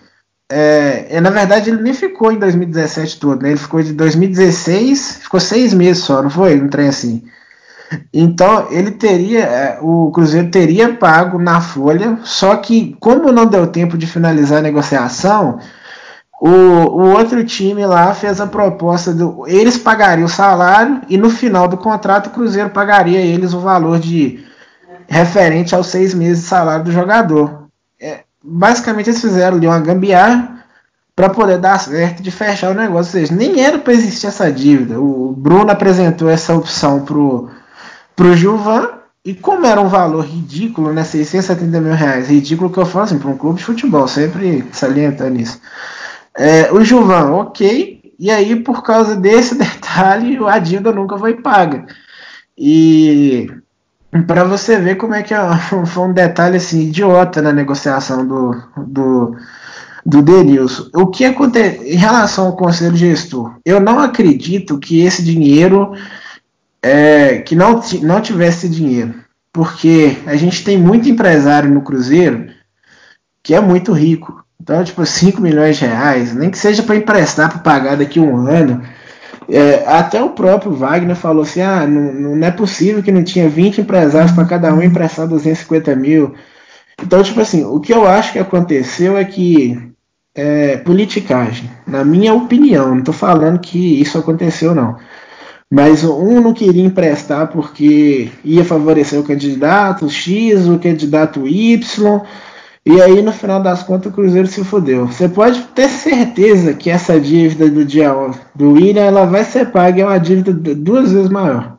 É, 0.50 1.06
é, 1.10 1.20
na 1.20 1.30
verdade, 1.30 1.70
ele 1.70 1.80
nem 1.80 1.94
ficou 1.94 2.32
em 2.32 2.40
2017 2.40 3.20
todo, 3.20 3.40
né? 3.44 3.50
Ele 3.50 3.56
ficou 3.56 3.80
de 3.80 3.92
2016, 3.92 5.20
ficou 5.22 5.38
seis 5.38 5.72
meses 5.72 6.02
só, 6.02 6.20
não 6.20 6.28
foi? 6.28 6.60
Um 6.60 6.66
trem 6.66 6.88
assim. 6.88 7.22
Então, 8.12 8.66
ele 8.72 8.90
teria, 8.90 9.44
é, 9.44 9.78
o 9.80 10.10
Cruzeiro 10.10 10.50
teria 10.50 10.92
pago 10.94 11.38
na 11.38 11.60
folha, 11.60 12.18
só 12.24 12.56
que, 12.56 12.96
como 12.98 13.30
não 13.30 13.46
deu 13.46 13.68
tempo 13.68 13.96
de 13.96 14.08
finalizar 14.08 14.58
a 14.58 14.62
negociação, 14.62 15.60
o, 16.40 16.48
o 16.48 17.10
outro 17.10 17.44
time 17.44 17.84
lá 17.84 18.14
fez 18.14 18.40
a 18.40 18.46
proposta 18.46 19.12
do. 19.12 19.46
Eles 19.46 19.76
pagariam 19.76 20.24
o 20.24 20.28
salário 20.28 21.02
e 21.06 21.18
no 21.18 21.28
final 21.28 21.68
do 21.68 21.76
contrato 21.76 22.28
o 22.28 22.30
Cruzeiro 22.30 22.70
pagaria 22.70 23.20
eles 23.20 23.52
o 23.52 23.60
valor 23.60 23.98
de 23.98 24.42
referente 25.06 25.74
aos 25.74 25.88
seis 25.88 26.14
meses 26.14 26.44
de 26.44 26.48
salário 26.48 26.86
do 26.86 26.92
jogador. 26.92 27.66
É, 28.00 28.20
basicamente 28.42 29.10
eles 29.10 29.20
fizeram 29.20 29.58
ali 29.58 29.66
uma 29.66 29.80
gambiarra 29.80 30.64
para 31.14 31.28
poder 31.28 31.58
dar 31.58 31.78
certo 31.78 32.22
de 32.22 32.30
fechar 32.30 32.70
o 32.70 32.74
negócio. 32.74 33.20
Ou 33.20 33.26
seja, 33.26 33.34
nem 33.34 33.60
era 33.62 33.78
para 33.78 33.92
existir 33.92 34.28
essa 34.28 34.50
dívida. 34.50 34.98
O 34.98 35.34
Bruno 35.36 35.70
apresentou 35.70 36.30
essa 36.30 36.54
opção 36.54 37.04
pro, 37.04 37.50
pro 38.16 38.34
Gilvan. 38.34 38.88
E 39.22 39.34
como 39.34 39.66
era 39.66 39.78
um 39.78 39.88
valor 39.88 40.24
ridículo, 40.24 40.94
né? 40.94 41.04
670 41.04 41.80
mil 41.82 41.92
reais, 41.92 42.30
ridículo 42.30 42.70
que 42.70 42.78
eu 42.78 42.86
falo 42.86 43.04
assim, 43.04 43.18
para 43.18 43.28
um 43.28 43.36
clube 43.36 43.58
de 43.58 43.66
futebol, 43.66 44.08
sempre 44.08 44.66
salientando 44.72 45.38
isso. 45.38 45.60
É, 46.36 46.72
o 46.72 46.84
Gilvan, 46.84 47.32
ok. 47.32 48.14
E 48.18 48.30
aí, 48.30 48.56
por 48.56 48.82
causa 48.82 49.16
desse 49.16 49.54
detalhe, 49.58 50.38
a 50.46 50.58
dívida 50.58 50.92
nunca 50.92 51.18
foi 51.18 51.34
paga. 51.34 51.86
E 52.56 53.48
para 54.26 54.44
você 54.44 54.78
ver 54.78 54.96
como 54.96 55.14
é 55.14 55.22
que 55.22 55.32
é, 55.32 55.38
foi 55.86 56.04
um 56.04 56.12
detalhe 56.12 56.56
assim, 56.56 56.88
idiota 56.88 57.40
na 57.40 57.52
negociação 57.52 58.26
do, 58.26 58.62
do, 58.76 59.36
do 60.04 60.22
Denilson. 60.22 60.88
O 60.94 61.06
que 61.06 61.24
acontece 61.24 61.84
em 61.84 61.96
relação 61.96 62.46
ao 62.46 62.56
conselho 62.56 62.96
gestor? 62.96 63.56
Eu 63.64 63.80
não 63.80 63.98
acredito 63.98 64.78
que 64.78 65.00
esse 65.00 65.22
dinheiro, 65.22 65.92
é, 66.82 67.38
que 67.38 67.54
não, 67.54 67.80
não 68.02 68.20
tivesse 68.20 68.68
dinheiro, 68.68 69.14
porque 69.52 70.18
a 70.26 70.36
gente 70.36 70.64
tem 70.64 70.76
muito 70.78 71.08
empresário 71.08 71.70
no 71.70 71.82
Cruzeiro 71.82 72.48
que 73.42 73.54
é 73.54 73.60
muito 73.60 73.92
rico. 73.92 74.44
Então, 74.70 74.84
tipo, 74.84 75.04
5 75.04 75.42
milhões 75.42 75.78
de 75.78 75.84
reais, 75.84 76.32
nem 76.32 76.48
que 76.48 76.56
seja 76.56 76.80
para 76.84 76.94
emprestar 76.94 77.50
para 77.50 77.58
pagar 77.58 77.96
daqui 77.96 78.20
a 78.20 78.22
um 78.22 78.46
ano. 78.46 78.80
É, 79.48 79.82
até 79.84 80.22
o 80.22 80.30
próprio 80.30 80.70
Wagner 80.70 81.16
falou 81.16 81.42
assim: 81.42 81.60
ah, 81.60 81.84
não, 81.88 82.36
não 82.36 82.46
é 82.46 82.52
possível 82.52 83.02
que 83.02 83.10
não 83.10 83.24
tinha 83.24 83.48
20 83.48 83.80
empresários 83.80 84.30
para 84.30 84.44
cada 84.44 84.72
um 84.72 84.80
emprestar 84.80 85.26
250 85.26 85.96
mil. 85.96 86.36
Então, 87.02 87.20
tipo 87.20 87.40
assim, 87.40 87.64
o 87.64 87.80
que 87.80 87.92
eu 87.92 88.06
acho 88.06 88.32
que 88.32 88.38
aconteceu 88.38 89.18
é 89.18 89.24
que 89.24 89.76
é, 90.36 90.76
politicagem. 90.76 91.68
Na 91.84 92.04
minha 92.04 92.32
opinião, 92.32 92.90
não 92.90 93.00
estou 93.00 93.14
falando 93.14 93.58
que 93.58 94.00
isso 94.00 94.18
aconteceu, 94.18 94.72
não. 94.72 94.96
Mas 95.68 96.04
um 96.04 96.40
não 96.40 96.54
queria 96.54 96.84
emprestar 96.84 97.48
porque 97.48 98.28
ia 98.44 98.64
favorecer 98.64 99.18
o 99.18 99.24
candidato 99.24 100.08
X, 100.08 100.68
o 100.68 100.78
candidato 100.78 101.48
Y, 101.48 102.22
e 102.84 103.00
aí 103.00 103.20
no 103.22 103.32
final 103.32 103.62
das 103.62 103.82
contas 103.82 104.10
o 104.10 104.14
Cruzeiro 104.14 104.48
se 104.48 104.64
fodeu. 104.64 105.06
Você 105.06 105.28
pode 105.28 105.62
ter 105.68 105.88
certeza 105.88 106.74
que 106.74 106.90
essa 106.90 107.20
dívida 107.20 107.68
do 107.70 107.84
dia 107.84 108.10
do 108.54 108.72
William 108.72 109.02
ela 109.02 109.26
vai 109.26 109.44
ser 109.44 109.70
paga, 109.70 110.02
é 110.02 110.06
uma 110.06 110.18
dívida 110.18 110.52
duas 110.74 111.12
vezes 111.12 111.28
maior. 111.28 111.78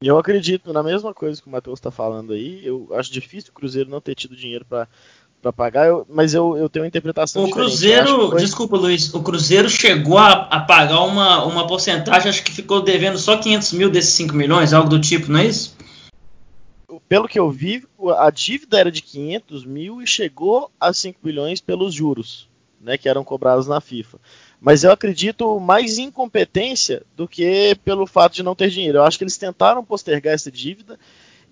Eu 0.00 0.18
acredito 0.18 0.72
na 0.72 0.82
mesma 0.82 1.14
coisa 1.14 1.40
que 1.40 1.48
o 1.48 1.50
Matheus 1.50 1.78
está 1.78 1.90
falando 1.90 2.34
aí. 2.34 2.60
Eu 2.64 2.88
acho 2.92 3.10
difícil 3.10 3.50
o 3.50 3.54
Cruzeiro 3.54 3.88
não 3.88 4.00
ter 4.00 4.14
tido 4.14 4.36
dinheiro 4.36 4.64
para 4.68 4.86
para 5.44 5.52
pagar, 5.52 5.86
eu, 5.86 6.06
mas 6.08 6.32
eu, 6.32 6.56
eu 6.56 6.70
tenho 6.70 6.84
uma 6.84 6.88
interpretação 6.88 7.44
O 7.44 7.50
Cruzeiro, 7.50 8.30
foi... 8.30 8.40
desculpa 8.40 8.78
Luiz, 8.78 9.12
o 9.12 9.22
Cruzeiro 9.22 9.68
chegou 9.68 10.16
a, 10.16 10.30
a, 10.30 10.60
pagar 10.60 11.02
uma, 11.02 11.44
uma 11.44 11.66
porcentagem, 11.66 12.30
acho 12.30 12.42
que 12.42 12.50
ficou 12.50 12.80
devendo 12.80 13.18
só 13.18 13.36
500 13.36 13.72
mil 13.74 13.90
desses 13.90 14.14
5 14.14 14.34
milhões, 14.34 14.72
algo 14.72 14.88
do 14.88 14.98
tipo, 14.98 15.30
não 15.30 15.40
é 15.40 15.46
isso? 15.46 15.76
Pelo 17.08 17.28
que 17.28 17.38
eu 17.38 17.50
vi, 17.50 17.84
a 18.18 18.30
dívida 18.30 18.78
era 18.78 18.90
de 18.90 19.02
500 19.02 19.64
mil 19.64 20.02
e 20.02 20.06
chegou 20.06 20.70
a 20.78 20.92
5 20.92 21.18
milhões 21.22 21.60
pelos 21.60 21.94
juros, 21.94 22.48
né, 22.80 22.98
que 22.98 23.08
eram 23.08 23.24
cobrados 23.24 23.66
na 23.66 23.80
FIFA. 23.80 24.18
Mas 24.60 24.84
eu 24.84 24.90
acredito 24.90 25.60
mais 25.60 25.98
incompetência 25.98 27.02
do 27.16 27.28
que 27.28 27.76
pelo 27.84 28.06
fato 28.06 28.34
de 28.34 28.42
não 28.42 28.54
ter 28.54 28.70
dinheiro. 28.70 28.98
Eu 28.98 29.04
acho 29.04 29.18
que 29.18 29.24
eles 29.24 29.36
tentaram 29.36 29.84
postergar 29.84 30.34
essa 30.34 30.50
dívida 30.50 30.98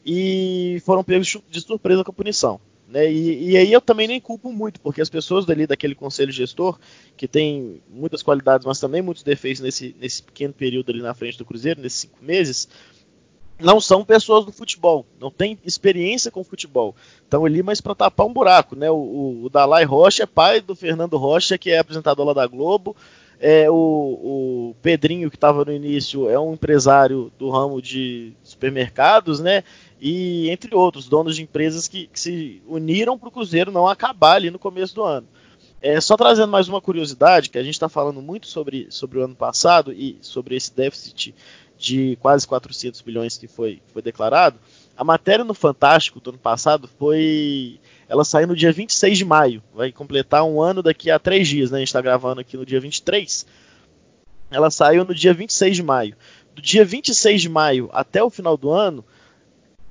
e 0.04 0.80
foram 0.84 1.04
pegos 1.04 1.36
de 1.48 1.60
surpresa 1.60 2.02
com 2.02 2.10
a 2.10 2.14
punição. 2.14 2.60
Né? 2.92 3.10
E, 3.10 3.52
e, 3.52 3.56
aí 3.56 3.72
eu 3.72 3.80
também 3.80 4.06
nem 4.06 4.20
culpo 4.20 4.52
muito, 4.52 4.78
porque 4.78 5.00
as 5.00 5.08
pessoas 5.08 5.46
dali 5.46 5.66
daquele 5.66 5.94
conselho 5.94 6.30
gestor, 6.30 6.78
que 7.16 7.26
tem 7.26 7.80
muitas 7.88 8.22
qualidades, 8.22 8.66
mas 8.66 8.78
também 8.78 9.00
muitos 9.00 9.22
defeitos 9.22 9.62
nesse, 9.62 9.96
nesse 9.98 10.22
pequeno 10.22 10.52
período 10.52 10.90
ali 10.90 11.00
na 11.00 11.14
frente 11.14 11.38
do 11.38 11.44
Cruzeiro, 11.44 11.80
nesses 11.80 12.00
cinco 12.00 12.22
meses, 12.22 12.68
não 13.62 13.80
são 13.80 14.04
pessoas 14.04 14.44
do 14.44 14.52
futebol, 14.52 15.06
não 15.20 15.30
têm 15.30 15.58
experiência 15.64 16.30
com 16.30 16.44
futebol. 16.44 16.94
Estão 17.22 17.44
ali 17.44 17.62
mais 17.62 17.80
para 17.80 17.94
tapar 17.94 18.26
um 18.26 18.32
buraco. 18.32 18.76
Né? 18.76 18.90
O, 18.90 18.96
o, 18.96 19.44
o, 19.44 19.50
Dalai 19.50 19.84
Rocha 19.84 20.24
é 20.24 20.26
pai 20.26 20.60
do 20.60 20.74
Fernando 20.74 21.16
Rocha, 21.16 21.56
que 21.56 21.70
é 21.70 21.78
apresentador 21.78 22.26
lá 22.26 22.32
da 22.32 22.46
Globo. 22.46 22.96
É, 23.40 23.68
o, 23.68 23.74
o 23.74 24.76
Pedrinho, 24.82 25.28
que 25.28 25.36
estava 25.36 25.64
no 25.64 25.72
início, 25.72 26.30
é 26.30 26.38
um 26.38 26.52
empresário 26.52 27.32
do 27.38 27.50
ramo 27.50 27.82
de 27.82 28.32
supermercados, 28.44 29.40
né? 29.40 29.64
e 30.04 30.50
entre 30.50 30.74
outros, 30.74 31.08
donos 31.08 31.36
de 31.36 31.42
empresas 31.42 31.86
que, 31.86 32.08
que 32.08 32.18
se 32.18 32.60
uniram 32.66 33.16
para 33.16 33.28
o 33.28 33.32
Cruzeiro 33.32 33.70
não 33.70 33.86
acabar 33.86 34.34
ali 34.34 34.50
no 34.50 34.58
começo 34.58 34.96
do 34.96 35.04
ano. 35.04 35.28
É, 35.80 36.00
só 36.00 36.16
trazendo 36.16 36.50
mais 36.50 36.68
uma 36.68 36.80
curiosidade, 36.80 37.48
que 37.48 37.58
a 37.58 37.62
gente 37.62 37.74
está 37.74 37.88
falando 37.88 38.20
muito 38.20 38.48
sobre, 38.48 38.88
sobre 38.90 39.20
o 39.20 39.22
ano 39.24 39.36
passado 39.36 39.92
e 39.92 40.18
sobre 40.20 40.56
esse 40.56 40.74
déficit 40.74 41.32
de 41.82 42.16
quase 42.20 42.46
400 42.46 43.00
bilhões 43.00 43.36
que 43.36 43.48
foi, 43.48 43.82
foi 43.92 44.00
declarado, 44.00 44.56
a 44.96 45.02
matéria 45.02 45.44
no 45.44 45.52
Fantástico 45.52 46.20
do 46.20 46.30
ano 46.30 46.38
passado 46.38 46.88
foi. 46.96 47.80
Ela 48.08 48.24
saiu 48.24 48.46
no 48.46 48.54
dia 48.54 48.72
26 48.72 49.18
de 49.18 49.24
maio, 49.24 49.62
vai 49.74 49.90
completar 49.90 50.44
um 50.44 50.62
ano 50.62 50.82
daqui 50.82 51.10
a 51.10 51.18
três 51.18 51.48
dias, 51.48 51.70
né? 51.70 51.78
A 51.78 51.80
gente 51.80 51.88
está 51.88 52.00
gravando 52.00 52.40
aqui 52.40 52.56
no 52.56 52.64
dia 52.64 52.78
23. 52.78 53.46
Ela 54.50 54.70
saiu 54.70 55.04
no 55.04 55.14
dia 55.14 55.34
26 55.34 55.76
de 55.76 55.82
maio. 55.82 56.16
Do 56.54 56.62
dia 56.62 56.84
26 56.84 57.42
de 57.42 57.48
maio 57.48 57.90
até 57.92 58.22
o 58.22 58.30
final 58.30 58.56
do 58.56 58.70
ano, 58.70 59.04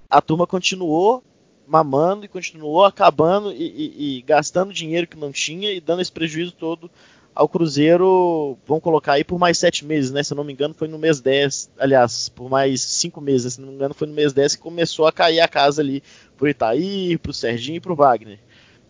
a 0.10 0.22
turma 0.22 0.48
continuou 0.48 1.22
mamando 1.68 2.26
e 2.26 2.30
continuou 2.30 2.86
acabando 2.86 3.52
e, 3.52 3.64
e, 3.64 4.18
e, 4.18 4.22
gastando 4.22 4.74
dinheiro 4.74 5.08
que 5.08 5.18
não 5.18 5.32
tinha 5.32 5.72
e 5.72 5.80
dando 5.80 6.02
esse 6.02 6.12
prejuízo 6.12 6.52
todo 6.52 6.92
ao 7.34 7.48
Cruzeiro, 7.48 8.58
vamos 8.68 8.84
colocar 8.84 9.14
aí 9.14 9.24
por 9.24 9.40
mais 9.40 9.58
sete 9.58 9.86
meses, 9.86 10.12
né? 10.12 10.22
Se 10.22 10.34
eu 10.34 10.36
não 10.36 10.44
me 10.44 10.52
engano, 10.54 10.74
foi 10.74 10.88
no 10.88 11.00
mês 11.00 11.22
10, 11.22 11.72
aliás, 11.78 12.30
por 12.30 12.50
mais 12.50 12.82
cinco 12.82 13.22
meses, 13.22 13.46
né? 13.46 13.50
se 13.52 13.62
não 13.62 13.70
me 13.70 13.76
engano, 13.76 13.94
foi 13.94 14.08
no 14.08 14.14
mês 14.14 14.34
10 14.34 14.56
que 14.56 14.62
começou 14.62 15.08
a 15.08 15.12
cair 15.12 15.40
a 15.40 15.48
casa 15.48 15.82
ali 15.82 16.04
pro 16.38 16.50
Itaí, 16.50 17.18
pro 17.18 17.34
Serginho 17.34 17.78
e 17.78 17.82
pro 17.82 17.96
Wagner. 17.96 18.40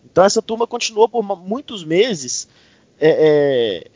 Então 0.04 0.24
essa 0.24 0.42
turma 0.42 0.66
continuou 0.66 1.08
por 1.08 1.22
muitos 1.22 1.84
meses 1.84 2.48
é, 2.98 3.10
é, 3.10 3.90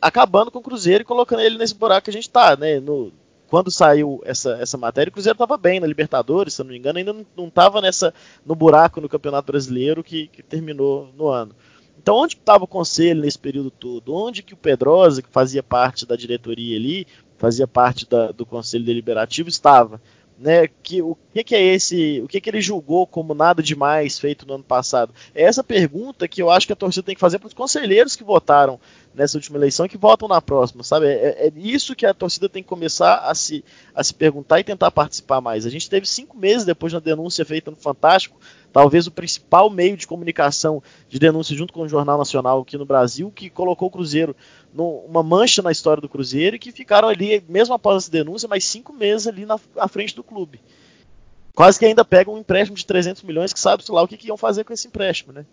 acabando 0.00 0.50
com 0.50 0.60
o 0.60 0.62
Cruzeiro 0.62 1.02
e 1.02 1.06
colocando 1.06 1.40
ele 1.40 1.58
nesse 1.58 1.74
buraco 1.74 2.04
que 2.04 2.10
a 2.10 2.12
gente 2.12 2.30
tá, 2.30 2.56
né? 2.56 2.78
No, 2.78 3.12
quando 3.48 3.70
saiu 3.70 4.22
essa, 4.24 4.52
essa 4.60 4.78
matéria, 4.78 5.10
o 5.10 5.12
Cruzeiro 5.12 5.34
estava 5.34 5.58
bem 5.58 5.78
na 5.78 5.86
Libertadores, 5.86 6.54
se 6.54 6.62
eu 6.62 6.64
não 6.64 6.72
me 6.72 6.78
engano, 6.78 6.98
ainda 6.98 7.14
não 7.36 7.48
estava 7.48 7.80
nessa 7.80 8.14
no 8.46 8.54
buraco 8.54 9.00
no 9.00 9.08
Campeonato 9.08 9.52
Brasileiro 9.52 10.02
que, 10.02 10.28
que 10.28 10.42
terminou 10.42 11.12
no 11.16 11.28
ano. 11.28 11.54
Então, 12.02 12.16
onde 12.16 12.34
estava 12.34 12.64
o 12.64 12.68
conselho 12.68 13.20
nesse 13.20 13.38
período 13.38 13.70
todo? 13.70 14.12
Onde 14.12 14.42
que 14.42 14.54
o 14.54 14.56
Pedrosa, 14.56 15.22
que 15.22 15.28
fazia 15.28 15.62
parte 15.62 16.04
da 16.04 16.16
diretoria 16.16 16.76
ali, 16.76 17.06
fazia 17.38 17.66
parte 17.66 18.08
da, 18.08 18.32
do 18.32 18.44
conselho 18.44 18.84
deliberativo, 18.84 19.48
estava? 19.48 20.00
Né, 20.36 20.66
que, 20.82 21.00
o 21.00 21.16
que, 21.32 21.44
que, 21.44 21.54
é 21.54 21.62
esse, 21.62 22.20
o 22.20 22.26
que, 22.26 22.40
que 22.40 22.50
ele 22.50 22.60
julgou 22.60 23.06
como 23.06 23.32
nada 23.32 23.62
demais 23.62 24.18
feito 24.18 24.44
no 24.44 24.54
ano 24.54 24.64
passado? 24.64 25.14
É 25.32 25.44
essa 25.44 25.62
pergunta 25.62 26.26
que 26.26 26.42
eu 26.42 26.50
acho 26.50 26.66
que 26.66 26.72
a 26.72 26.76
torcida 26.76 27.04
tem 27.04 27.14
que 27.14 27.20
fazer 27.20 27.38
para 27.38 27.46
os 27.46 27.54
conselheiros 27.54 28.16
que 28.16 28.24
votaram 28.24 28.80
nessa 29.14 29.38
última 29.38 29.56
eleição 29.56 29.86
que 29.86 29.96
votam 29.96 30.26
na 30.26 30.40
próxima, 30.40 30.82
sabe? 30.82 31.06
É, 31.06 31.46
é, 31.46 31.52
isso 31.54 31.94
que 31.94 32.04
a 32.04 32.12
torcida 32.14 32.48
tem 32.48 32.60
que 32.60 32.68
começar 32.68 33.18
a 33.18 33.32
se, 33.36 33.64
a 33.94 34.02
se 34.02 34.12
perguntar 34.12 34.58
e 34.58 34.64
tentar 34.64 34.90
participar 34.90 35.40
mais. 35.40 35.64
A 35.64 35.70
gente 35.70 35.88
teve 35.88 36.06
cinco 36.08 36.36
meses 36.36 36.64
depois 36.64 36.92
da 36.92 36.98
denúncia 36.98 37.44
feita 37.44 37.70
no 37.70 37.76
Fantástico, 37.76 38.40
talvez 38.72 39.06
o 39.06 39.10
principal 39.10 39.68
meio 39.68 39.96
de 39.96 40.06
comunicação 40.06 40.82
de 41.08 41.18
denúncia 41.18 41.56
junto 41.56 41.72
com 41.72 41.82
o 41.82 41.88
Jornal 41.88 42.16
Nacional 42.16 42.60
aqui 42.60 42.78
no 42.78 42.86
Brasil, 42.86 43.30
que 43.30 43.50
colocou 43.50 43.88
o 43.88 43.90
Cruzeiro 43.90 44.34
numa 44.72 45.22
mancha 45.22 45.62
na 45.62 45.70
história 45.70 46.00
do 46.00 46.08
Cruzeiro 46.08 46.56
e 46.56 46.58
que 46.58 46.72
ficaram 46.72 47.08
ali, 47.08 47.44
mesmo 47.48 47.74
após 47.74 48.04
essa 48.04 48.10
denúncia, 48.10 48.48
mais 48.48 48.64
cinco 48.64 48.92
meses 48.92 49.26
ali 49.26 49.44
na, 49.44 49.58
à 49.76 49.86
frente 49.86 50.16
do 50.16 50.24
clube. 50.24 50.60
Quase 51.54 51.78
que 51.78 51.84
ainda 51.84 52.04
pegam 52.04 52.34
um 52.34 52.38
empréstimo 52.38 52.76
de 52.76 52.86
300 52.86 53.22
milhões 53.22 53.52
que 53.52 53.60
sabe-se 53.60 53.92
lá 53.92 54.02
o 54.02 54.08
que, 54.08 54.16
que 54.16 54.28
iam 54.28 54.36
fazer 54.38 54.64
com 54.64 54.72
esse 54.72 54.88
empréstimo, 54.88 55.32
né? 55.32 55.44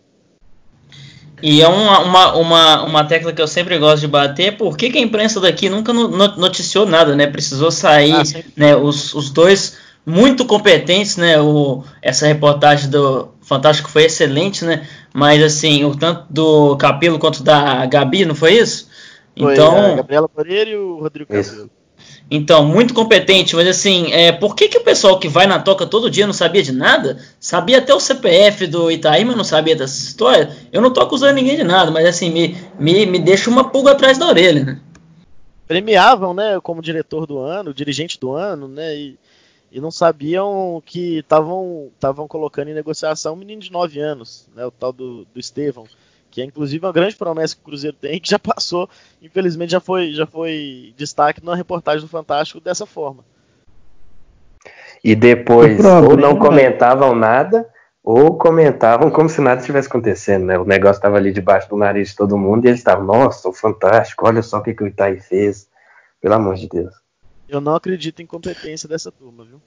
E 1.41 1.61
é 1.61 1.67
uma, 1.67 1.99
uma, 1.99 2.36
uma, 2.36 2.84
uma 2.84 3.03
tecla 3.05 3.32
que 3.32 3.41
eu 3.41 3.47
sempre 3.47 3.78
gosto 3.78 4.01
de 4.01 4.07
bater, 4.07 4.57
por 4.57 4.78
que, 4.78 4.89
que 4.89 4.97
a 4.97 5.01
imprensa 5.01 5.39
daqui 5.39 5.70
nunca 5.70 5.93
noticiou 5.93 6.86
nada, 6.86 7.15
né? 7.15 7.28
Precisou 7.28 7.72
sair, 7.72 8.13
ah, 8.13 8.43
né? 8.55 8.76
Os, 8.76 9.13
os 9.13 9.30
dois 9.30 9.78
muito 10.05 10.45
competentes, 10.45 11.17
né? 11.17 11.39
O, 11.39 11.83
essa 12.01 12.27
reportagem 12.27 12.89
do 12.89 13.29
Fantástico 13.41 13.89
foi 13.89 14.05
excelente, 14.05 14.65
né? 14.65 14.87
Mas 15.13 15.41
assim, 15.43 15.83
o 15.83 15.95
tanto 15.95 16.25
do 16.29 16.77
Capelo 16.77 17.19
quanto 17.19 17.43
da 17.43 17.85
Gabi, 17.85 18.25
não 18.25 18.35
foi 18.35 18.53
isso? 18.53 18.89
Foi 19.37 19.53
então, 19.53 19.93
a 19.93 19.95
Gabriela 19.95 20.29
Moreira 20.35 20.69
e 20.69 20.75
o 20.75 20.99
Rodrigo 20.99 21.31
Capelo. 21.31 21.69
Então, 22.31 22.63
muito 22.63 22.93
competente, 22.93 23.55
mas 23.55 23.67
assim, 23.67 24.11
é, 24.13 24.31
por 24.31 24.55
que, 24.55 24.67
que 24.67 24.77
o 24.77 24.83
pessoal 24.83 25.19
que 25.19 25.27
vai 25.27 25.47
na 25.47 25.59
toca 25.59 25.87
todo 25.87 26.11
dia 26.11 26.27
não 26.27 26.33
sabia 26.33 26.61
de 26.61 26.71
nada? 26.71 27.17
Sabia 27.39 27.79
até 27.79 27.91
o 27.93 27.99
CPF 27.99 28.67
do 28.67 28.91
Itaí, 28.91 29.25
mas 29.25 29.35
não 29.35 29.43
sabia 29.43 29.75
dessa 29.75 29.97
história? 29.97 30.55
Eu 30.71 30.79
não 30.79 30.93
tô 30.93 31.01
acusando 31.01 31.33
ninguém 31.33 31.57
de 31.57 31.63
nada, 31.63 31.89
mas 31.89 32.05
assim, 32.05 32.29
me, 32.29 32.55
me, 32.77 33.05
me 33.07 33.17
deixa 33.17 33.49
uma 33.49 33.69
pulga 33.71 33.91
atrás 33.91 34.19
da 34.19 34.27
orelha, 34.27 34.63
né? 34.63 34.79
Premiavam, 35.67 36.33
né, 36.33 36.59
como 36.61 36.83
diretor 36.83 37.25
do 37.25 37.39
ano, 37.39 37.73
dirigente 37.73 38.19
do 38.19 38.31
ano, 38.31 38.67
né, 38.67 38.95
e, 38.95 39.19
e 39.72 39.80
não 39.80 39.91
sabiam 39.91 40.82
que 40.86 41.20
estavam 41.20 42.28
colocando 42.28 42.70
em 42.70 42.74
negociação 42.74 43.34
um 43.34 43.38
menino 43.38 43.61
de 43.61 43.72
9 43.72 43.99
anos, 43.99 44.49
né, 44.55 44.65
o 44.65 44.72
tal 44.72 44.91
do, 44.91 45.26
do 45.26 45.39
Estevão 45.39 45.86
que 46.30 46.41
é 46.41 46.45
inclusive 46.45 46.86
uma 46.86 46.93
grande 46.93 47.15
promessa 47.15 47.55
que 47.55 47.61
o 47.61 47.65
Cruzeiro 47.65 47.97
tem, 47.99 48.20
que 48.20 48.30
já 48.30 48.39
passou, 48.39 48.89
infelizmente 49.22 49.72
já 49.72 49.80
foi, 49.80 50.11
já 50.11 50.26
foi 50.26 50.93
destaque 50.95 51.43
na 51.43 51.55
reportagem 51.55 52.01
do 52.01 52.07
Fantástico 52.07 52.59
dessa 52.59 52.86
forma. 52.86 53.24
E 55.03 55.15
depois 55.15 55.84
ou 55.84 56.17
não 56.17 56.38
comentavam 56.38 57.15
nada, 57.15 57.67
ou 58.03 58.38
comentavam 58.38 59.09
como 59.09 59.30
se 59.30 59.39
nada 59.39 59.61
estivesse 59.61 59.88
acontecendo, 59.88 60.45
né? 60.45 60.57
O 60.57 60.65
negócio 60.65 60.97
estava 60.97 61.17
ali 61.17 61.32
debaixo 61.32 61.70
do 61.70 61.78
nariz 61.78 62.09
de 62.09 62.15
todo 62.15 62.38
mundo 62.38 62.65
e 62.65 62.67
eles 62.67 62.80
estavam, 62.80 63.05
nossa, 63.05 63.47
o 63.47 63.53
fantástico, 63.53 64.28
olha 64.28 64.41
só 64.41 64.57
o 64.57 64.63
que, 64.63 64.74
que 64.74 64.84
o 64.84 64.88
Itaí 64.88 65.20
fez. 65.20 65.70
Pelo 66.22 66.34
amor 66.34 66.55
de 66.55 66.67
Deus. 66.67 66.93
Eu 67.49 67.59
não 67.59 67.75
acredito 67.75 68.21
em 68.21 68.25
competência 68.25 68.87
dessa 68.87 69.11
turma, 69.11 69.43
viu? 69.43 69.59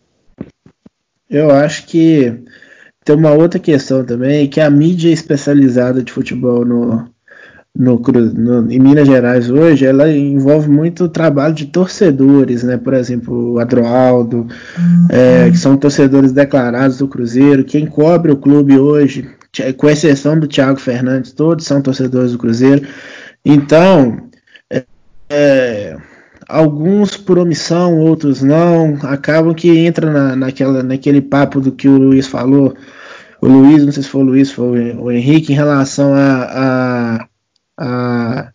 Eu 1.28 1.50
acho 1.50 1.86
que 1.86 2.44
tem 3.04 3.16
uma 3.16 3.32
outra 3.32 3.58
questão 3.58 4.04
também, 4.04 4.48
que 4.48 4.60
a 4.60 4.70
mídia 4.70 5.10
especializada 5.10 6.02
de 6.02 6.12
futebol 6.12 6.64
no, 6.64 7.08
no, 7.74 7.98
no, 7.98 8.70
em 8.70 8.78
Minas 8.78 9.08
Gerais 9.08 9.50
hoje, 9.50 9.86
ela 9.86 10.10
envolve 10.10 10.68
muito 10.68 11.08
trabalho 11.08 11.54
de 11.54 11.66
torcedores, 11.66 12.62
né? 12.62 12.76
Por 12.76 12.94
exemplo, 12.94 13.54
o 13.54 13.58
Adroaldo, 13.58 14.46
uhum. 14.78 15.06
é, 15.08 15.50
que 15.50 15.56
são 15.58 15.76
torcedores 15.76 16.32
declarados 16.32 16.98
do 16.98 17.08
Cruzeiro. 17.08 17.64
Quem 17.64 17.86
cobre 17.86 18.30
o 18.30 18.36
clube 18.36 18.78
hoje, 18.78 19.28
com 19.76 19.88
exceção 19.88 20.38
do 20.38 20.46
Thiago 20.46 20.78
Fernandes, 20.78 21.32
todos 21.32 21.66
são 21.66 21.82
torcedores 21.82 22.32
do 22.32 22.38
Cruzeiro. 22.38 22.86
Então, 23.44 24.28
é, 24.70 24.84
é, 25.28 25.96
alguns 26.52 27.16
por 27.16 27.38
omissão, 27.38 27.98
outros 27.98 28.42
não, 28.42 28.98
acabam 29.02 29.54
que 29.54 29.68
entra 29.78 30.10
na, 30.10 30.36
naquela, 30.36 30.82
naquele 30.82 31.20
papo 31.20 31.60
do 31.60 31.72
que 31.72 31.88
o 31.88 31.98
Luiz 31.98 32.26
falou, 32.26 32.74
o 33.40 33.46
Luiz, 33.46 33.84
não 33.84 33.92
sei 33.92 34.02
se 34.02 34.08
foi 34.08 34.22
o 34.22 34.26
Luiz, 34.26 34.50
foi 34.50 34.92
o 34.94 35.10
Henrique, 35.10 35.52
em 35.52 35.56
relação 35.56 36.14
a, 36.14 37.18
a 37.20 37.28
a, 37.78 38.52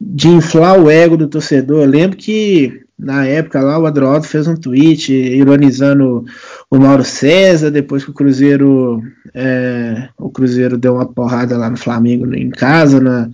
de 0.00 0.28
inflar 0.28 0.78
o 0.78 0.90
ego 0.90 1.16
do 1.16 1.28
torcedor. 1.28 1.82
Eu 1.82 1.90
lembro 1.90 2.16
que 2.16 2.82
na 2.98 3.24
época 3.24 3.60
lá 3.60 3.78
o 3.78 3.86
Adroaldo 3.86 4.26
fez 4.26 4.48
um 4.48 4.56
tweet 4.56 5.12
ironizando 5.12 6.24
o 6.70 6.78
Mauro 6.78 7.04
César 7.04 7.70
depois 7.70 8.04
que 8.04 8.10
o 8.10 8.14
Cruzeiro 8.14 9.00
é, 9.34 10.08
o 10.18 10.30
Cruzeiro 10.30 10.76
deu 10.76 10.94
uma 10.94 11.06
porrada 11.06 11.56
lá 11.56 11.70
no 11.70 11.76
Flamengo 11.76 12.34
em 12.34 12.50
casa 12.50 13.00
na, 13.00 13.30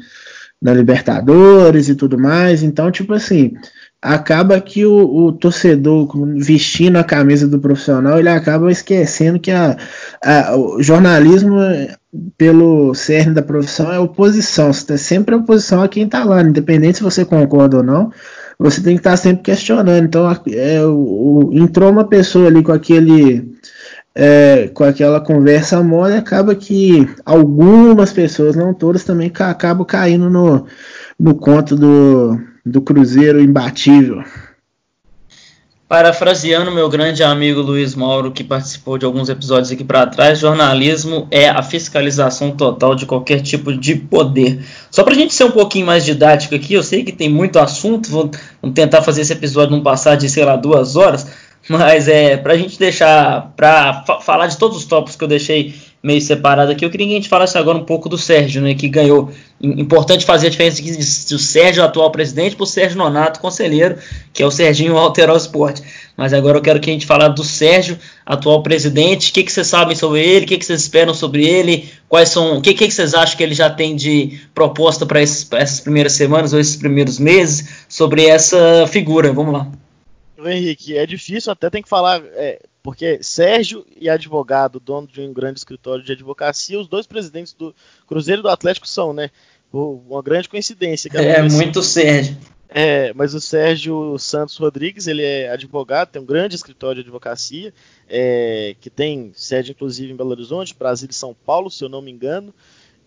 na 0.60 0.74
Libertadores 0.74 1.88
e 1.88 1.94
tudo 1.94 2.18
mais. 2.18 2.62
Então 2.62 2.90
tipo 2.90 3.14
assim 3.14 3.54
acaba 4.04 4.60
que 4.60 4.84
o, 4.84 5.24
o, 5.24 5.32
torcedor 5.32 6.06
vestindo 6.36 6.96
a 6.96 7.04
camisa 7.04 7.48
do 7.48 7.58
profissional 7.58 8.18
ele 8.18 8.28
acaba 8.28 8.70
esquecendo 8.70 9.40
que 9.40 9.50
a, 9.50 9.78
a, 10.22 10.54
o 10.54 10.82
jornalismo 10.82 11.56
pelo 12.36 12.94
cerne 12.94 13.32
da 13.32 13.40
profissão 13.40 13.90
é 13.90 13.98
oposição, 13.98 14.70
você 14.70 14.86
tem 14.86 14.96
sempre 14.98 15.34
oposição 15.34 15.82
a 15.82 15.88
quem 15.88 16.04
está 16.04 16.22
lá, 16.22 16.42
independente 16.42 16.98
se 16.98 17.02
você 17.02 17.24
concorda 17.24 17.78
ou 17.78 17.82
não, 17.82 18.12
você 18.58 18.82
tem 18.82 18.94
que 18.94 19.00
estar 19.00 19.12
tá 19.12 19.16
sempre 19.16 19.42
questionando. 19.42 20.04
Então 20.04 20.30
é, 20.48 20.84
o, 20.84 21.48
entrou 21.54 21.90
uma 21.90 22.04
pessoa 22.04 22.48
ali 22.48 22.62
com 22.62 22.72
aquele 22.72 23.54
é, 24.14 24.68
com 24.74 24.84
aquela 24.84 25.18
conversa 25.18 25.82
mole, 25.82 26.14
acaba 26.14 26.54
que 26.54 27.08
algumas 27.24 28.12
pessoas, 28.12 28.54
não 28.54 28.74
todas, 28.74 29.02
também 29.02 29.32
acabam 29.34 29.86
caindo 29.86 30.28
no, 30.28 30.66
no 31.18 31.34
conto 31.34 31.74
do 31.74 32.38
do 32.64 32.80
Cruzeiro 32.80 33.40
imbatível. 33.40 34.24
Parafraseando 35.86 36.72
meu 36.72 36.88
grande 36.88 37.22
amigo 37.22 37.60
Luiz 37.60 37.94
Mauro, 37.94 38.32
que 38.32 38.42
participou 38.42 38.96
de 38.96 39.04
alguns 39.04 39.28
episódios 39.28 39.70
aqui 39.70 39.84
para 39.84 40.06
trás, 40.06 40.38
jornalismo 40.38 41.28
é 41.30 41.48
a 41.48 41.62
fiscalização 41.62 42.52
total 42.52 42.94
de 42.94 43.04
qualquer 43.04 43.42
tipo 43.42 43.76
de 43.76 43.94
poder. 43.94 44.64
Só 44.90 45.04
para 45.04 45.12
a 45.12 45.16
gente 45.16 45.34
ser 45.34 45.44
um 45.44 45.50
pouquinho 45.50 45.84
mais 45.84 46.04
didático 46.04 46.54
aqui, 46.54 46.72
eu 46.72 46.82
sei 46.82 47.04
que 47.04 47.12
tem 47.12 47.28
muito 47.28 47.58
assunto, 47.58 48.10
vou, 48.10 48.30
tentar 48.72 49.02
fazer 49.02 49.20
esse 49.20 49.34
episódio 49.34 49.76
não 49.76 49.82
passar 49.82 50.16
de, 50.16 50.28
sei 50.28 50.44
lá, 50.44 50.56
duas 50.56 50.96
horas, 50.96 51.30
mas 51.68 52.08
é 52.08 52.38
para 52.38 52.54
a 52.54 52.56
gente 52.56 52.78
deixar, 52.78 53.52
para 53.54 54.04
falar 54.22 54.46
de 54.46 54.56
todos 54.56 54.78
os 54.78 54.86
tópicos 54.86 55.16
que 55.16 55.24
eu 55.24 55.28
deixei 55.28 55.74
meio 56.04 56.20
separado 56.20 56.70
aqui, 56.70 56.84
eu 56.84 56.90
queria 56.90 57.06
que 57.06 57.12
a 57.14 57.16
gente 57.16 57.30
falasse 57.30 57.56
agora 57.56 57.78
um 57.78 57.84
pouco 57.84 58.10
do 58.10 58.18
Sérgio, 58.18 58.60
né, 58.60 58.74
que 58.74 58.90
ganhou. 58.90 59.32
Importante 59.58 60.26
fazer 60.26 60.48
a 60.48 60.50
diferença 60.50 60.82
aqui 60.82 60.92
do 60.92 61.38
Sérgio, 61.38 61.82
atual 61.82 62.10
presidente, 62.10 62.54
para 62.54 62.64
o 62.64 62.66
Sérgio 62.66 62.98
Nonato, 62.98 63.40
conselheiro, 63.40 63.96
que 64.30 64.42
é 64.42 64.46
o 64.46 64.50
Serginho 64.50 64.98
Alterou 64.98 65.34
Esporte. 65.34 65.82
Mas 66.14 66.34
agora 66.34 66.58
eu 66.58 66.62
quero 66.62 66.78
que 66.78 66.90
a 66.90 66.92
gente 66.92 67.06
fale 67.06 67.26
do 67.30 67.42
Sérgio, 67.42 67.98
atual 68.26 68.62
presidente. 68.62 69.30
O 69.30 69.32
que, 69.32 69.42
que 69.44 69.50
vocês 69.50 69.66
sabem 69.66 69.96
sobre 69.96 70.20
ele? 70.20 70.44
O 70.44 70.48
que, 70.48 70.58
que 70.58 70.66
vocês 70.66 70.82
esperam 70.82 71.14
sobre 71.14 71.46
ele? 71.46 71.88
Quais 72.06 72.28
são? 72.28 72.58
O 72.58 72.60
que, 72.60 72.74
que 72.74 72.90
vocês 72.90 73.14
acham 73.14 73.38
que 73.38 73.42
ele 73.42 73.54
já 73.54 73.70
tem 73.70 73.96
de 73.96 74.38
proposta 74.54 75.06
para 75.06 75.22
essas 75.22 75.80
primeiras 75.80 76.12
semanas 76.12 76.52
ou 76.52 76.60
esses 76.60 76.76
primeiros 76.76 77.18
meses 77.18 77.86
sobre 77.88 78.26
essa 78.26 78.86
figura? 78.88 79.32
Vamos 79.32 79.54
lá. 79.54 79.66
Henrique, 80.44 80.98
é 80.98 81.06
difícil, 81.06 81.50
até 81.50 81.70
tem 81.70 81.82
que 81.82 81.88
falar. 81.88 82.22
É 82.34 82.58
porque 82.84 83.18
Sérgio 83.22 83.86
e 83.98 84.10
advogado, 84.10 84.78
dono 84.78 85.06
de 85.06 85.18
um 85.22 85.32
grande 85.32 85.58
escritório 85.58 86.04
de 86.04 86.12
advocacia, 86.12 86.78
os 86.78 86.86
dois 86.86 87.06
presidentes 87.06 87.54
do 87.54 87.74
Cruzeiro 88.06 88.40
e 88.40 88.42
do 88.42 88.50
Atlético 88.50 88.86
são, 88.86 89.14
né? 89.14 89.30
Uma 89.72 90.22
grande 90.22 90.50
coincidência. 90.50 91.10
É, 91.14 91.42
muito 91.48 91.82
Sérgio. 91.82 92.36
É, 92.68 93.10
mas 93.14 93.32
o 93.32 93.40
Sérgio 93.40 94.18
Santos 94.18 94.58
Rodrigues, 94.58 95.06
ele 95.06 95.22
é 95.22 95.48
advogado, 95.48 96.10
tem 96.10 96.20
um 96.20 96.26
grande 96.26 96.56
escritório 96.56 96.96
de 96.96 97.08
advocacia, 97.08 97.72
é, 98.06 98.76
que 98.78 98.90
tem 98.90 99.32
sede 99.34 99.70
inclusive 99.70 100.12
em 100.12 100.16
Belo 100.16 100.32
Horizonte, 100.32 100.76
Brasília 100.78 101.12
e 101.12 101.14
São 101.14 101.34
Paulo, 101.34 101.70
se 101.70 101.82
eu 101.82 101.88
não 101.88 102.02
me 102.02 102.10
engano. 102.12 102.54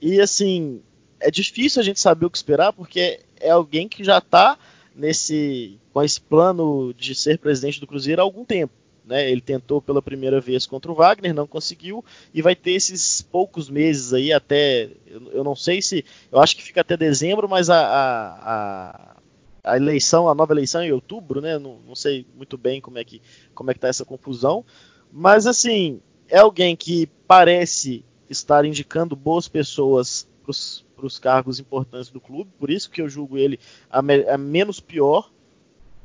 E 0.01 0.19
assim, 0.19 0.81
é 1.19 1.29
difícil 1.29 1.79
a 1.83 1.85
gente 1.85 1.99
saber 1.99 2.25
o 2.25 2.31
que 2.31 2.37
esperar, 2.37 2.73
porque 2.73 3.19
é 3.39 3.51
alguém 3.51 3.87
que 3.87 4.03
já 4.03 4.17
está 4.17 4.57
nesse 4.95 5.77
com 5.93 6.01
esse 6.01 6.19
plano 6.19 6.95
de 6.95 7.13
ser 7.13 7.37
presidente 7.37 7.79
do 7.79 7.85
Cruzeiro 7.85 8.21
há 8.21 8.23
algum 8.23 8.43
tempo. 8.43 8.73
Né? 9.07 9.31
Ele 9.31 9.39
tentou 9.39 9.81
pela 9.81 10.01
primeira 10.01 10.41
vez 10.41 10.65
contra 10.65 10.91
o 10.91 10.95
Wagner, 10.95 11.33
não 11.33 11.47
conseguiu, 11.47 12.03
e 12.33 12.41
vai 12.41 12.53
ter 12.53 12.71
esses 12.71 13.21
poucos 13.21 13.69
meses 13.69 14.13
aí 14.13 14.33
até. 14.33 14.89
Eu, 15.07 15.31
eu 15.31 15.43
não 15.45 15.55
sei 15.55 15.81
se. 15.81 16.03
Eu 16.29 16.39
acho 16.39 16.57
que 16.57 16.61
fica 16.63 16.81
até 16.81 16.97
dezembro, 16.97 17.47
mas 17.47 17.69
a, 17.69 17.79
a, 17.79 18.51
a, 18.51 19.17
a 19.63 19.77
eleição, 19.77 20.27
a 20.27 20.35
nova 20.35 20.51
eleição 20.51 20.81
é 20.81 20.87
em 20.87 20.91
outubro, 20.91 21.39
né? 21.39 21.57
Não, 21.57 21.79
não, 21.87 21.95
sei 21.95 22.25
muito 22.35 22.57
bem 22.57 22.81
como 22.81 22.97
é 22.97 23.05
que 23.05 23.21
como 23.55 23.71
é 23.71 23.73
que 23.73 23.79
tá 23.79 23.87
essa 23.87 24.03
confusão. 24.03 24.65
Mas 25.09 25.47
assim, 25.47 26.01
é 26.27 26.39
alguém 26.39 26.75
que 26.75 27.07
parece 27.25 28.03
estar 28.29 28.65
indicando 28.65 29.15
boas 29.15 29.47
pessoas 29.47 30.27
para 30.43 31.05
os 31.05 31.17
cargos 31.17 31.61
importantes 31.61 32.09
do 32.09 32.19
clube, 32.19 32.51
por 32.59 32.69
isso 32.69 32.89
que 32.89 33.01
eu 33.01 33.07
julgo 33.07 33.37
ele 33.37 33.57
a, 33.89 34.01
me, 34.01 34.27
a 34.27 34.37
menos 34.37 34.81
pior 34.81 35.29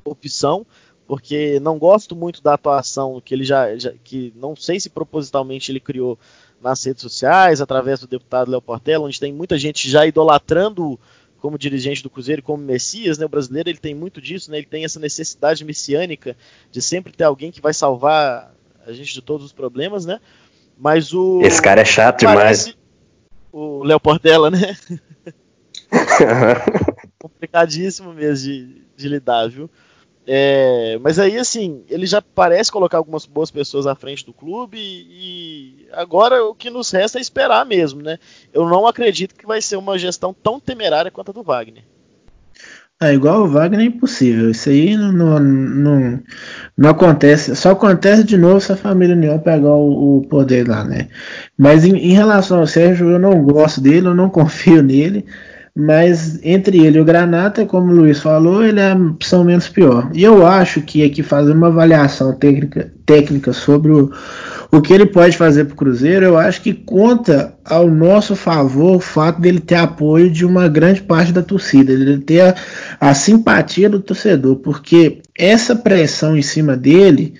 opção 0.05 0.67
porque 1.13 1.61
não 1.61 1.79
gosto 1.79 2.17
muito 2.17 2.43
da 2.43 2.55
atuação 2.55 3.21
que 3.23 3.35
ele 3.35 3.45
já, 3.45 3.77
já, 3.77 3.93
que 4.03 4.33
não 4.35 4.57
sei 4.57 4.81
se 4.81 4.89
propositalmente 4.89 5.71
ele 5.71 5.79
criou 5.79 6.19
nas 6.59 6.83
redes 6.83 7.03
sociais, 7.03 7.61
através 7.61 8.01
do 8.01 8.07
deputado 8.07 8.51
Léo 8.51 8.63
Portela, 8.63 9.05
onde 9.05 9.21
tem 9.21 9.31
muita 9.31 9.59
gente 9.59 9.91
já 9.91 10.07
idolatrando 10.07 10.99
como 11.39 11.59
dirigente 11.59 12.03
do 12.03 12.09
Cruzeiro, 12.09 12.43
como 12.43 12.65
Messias, 12.65 13.19
né? 13.19 13.27
O 13.27 13.29
brasileiro 13.29 13.69
ele 13.69 13.77
tem 13.77 13.95
muito 13.95 14.23
disso, 14.23 14.51
né? 14.51 14.57
Ele 14.57 14.67
tem 14.67 14.87
essa 14.87 14.99
necessidade 14.99 15.63
messiânica 15.67 16.35
de 16.71 16.81
sempre 16.81 17.13
ter 17.13 17.25
alguém 17.25 17.53
que 17.53 17.61
vai 17.61 17.75
salvar 17.75 18.51
a 18.87 18.93
gente 18.95 19.13
de 19.13 19.21
todos 19.21 19.45
os 19.45 19.53
problemas, 19.53 20.07
né? 20.07 20.19
Mas 20.79 21.13
o 21.13 21.43
Esse 21.43 21.61
cara 21.61 21.83
é 21.83 21.85
chato 21.85 22.21
demais. 22.21 22.75
O 23.53 23.85
Léo 23.85 24.01
Portela, 24.01 24.51
né? 24.51 24.79
Complicadíssimo 27.21 28.15
mesmo 28.15 28.51
de, 28.51 28.83
de 28.97 29.09
lidar, 29.09 29.51
viu? 29.51 29.69
É, 30.27 30.99
mas 31.01 31.19
aí, 31.19 31.37
assim, 31.37 31.83
ele 31.89 32.07
já 32.07 32.23
parece 32.23 32.71
colocar 32.71 32.97
algumas 32.97 33.27
boas 33.27 33.51
pessoas 33.51 33.87
à 33.87 33.95
frente 33.95 34.25
do 34.25 34.33
clube 34.33 34.79
e, 34.79 35.89
agora 35.93 36.45
o 36.45 36.55
que 36.55 36.71
nos 36.71 36.91
resta 36.93 37.19
é 37.19 37.21
esperar 37.21 37.67
mesmo, 37.67 38.01
né? 38.03 38.19
Eu 38.53 38.69
não 38.69 38.87
acredito 38.87 39.35
que 39.35 39.47
vai 39.47 39.61
ser 39.61 39.77
uma 39.77 39.99
gestão 39.99 40.33
tão 40.33 40.61
temerária 40.61 41.11
quanto 41.11 41.31
a 41.31 41.35
do 41.35 41.43
Wagner. 41.43 41.83
É, 43.01 43.13
igual 43.13 43.43
o 43.43 43.49
Wagner 43.49 43.81
é 43.81 43.85
impossível. 43.85 44.51
Isso 44.51 44.69
aí 44.69 44.97
não, 44.97 45.11
não, 45.11 45.41
não, 45.41 46.21
não, 46.79 46.91
acontece. 46.91 47.57
Só 47.57 47.73
acontece 47.73 48.23
de 48.23 48.37
novo 48.37 48.61
se 48.61 48.71
a 48.71 48.77
família 48.77 49.17
União 49.17 49.41
pegar 49.41 49.75
o, 49.75 50.19
o 50.19 50.29
poder 50.29 50.69
lá, 50.69 50.85
né? 50.85 51.09
Mas 51.59 51.85
em, 51.85 51.97
em 51.97 52.13
relação 52.13 52.61
ao 52.61 52.67
Sérgio, 52.67 53.11
eu 53.11 53.19
não 53.19 53.43
gosto 53.43 53.81
dele, 53.81 54.07
eu 54.07 54.15
não 54.15 54.31
confio 54.31 54.85
nele 54.85 55.27
mas 55.75 56.39
entre 56.43 56.85
ele 56.85 56.99
e 56.99 57.01
o 57.01 57.05
Granata, 57.05 57.65
como 57.65 57.91
o 57.91 57.97
Luiz 57.97 58.21
falou, 58.21 58.63
ele 58.63 58.79
é 58.79 58.93
a 58.93 58.95
opção 58.95 59.43
menos 59.43 59.69
pior. 59.69 60.11
E 60.13 60.23
eu 60.23 60.47
acho 60.47 60.83
que 60.83 61.03
aqui 61.03 61.23
fazer 61.23 61.53
uma 61.53 61.69
avaliação 61.69 62.35
técnica, 62.35 62.93
técnica 63.07 63.55
sobre 63.55 63.91
o, 63.91 64.13
o 64.71 64.83
que 64.83 64.93
ele 64.93 65.07
pode 65.07 65.37
fazer 65.37 65.65
para 65.65 65.73
o 65.73 65.77
Cruzeiro, 65.77 66.27
eu 66.27 66.37
acho 66.37 66.61
que 66.61 66.75
conta 66.75 67.55
ao 67.65 67.91
nosso 67.91 68.37
favor 68.37 68.97
o 68.97 69.01
fato 69.01 69.41
dele 69.41 69.61
ter 69.61 69.77
apoio 69.77 70.31
de 70.31 70.45
uma 70.45 70.69
grande 70.69 71.01
parte 71.01 71.33
da 71.33 71.43
torcida, 71.43 71.91
ele 71.91 72.19
ter 72.19 72.41
a, 72.43 72.55
a 73.01 73.15
simpatia 73.15 73.89
do 73.89 73.99
torcedor, 74.01 74.57
porque 74.57 75.23
essa 75.39 75.75
pressão 75.75 76.37
em 76.37 76.43
cima 76.43 76.77
dele 76.77 77.33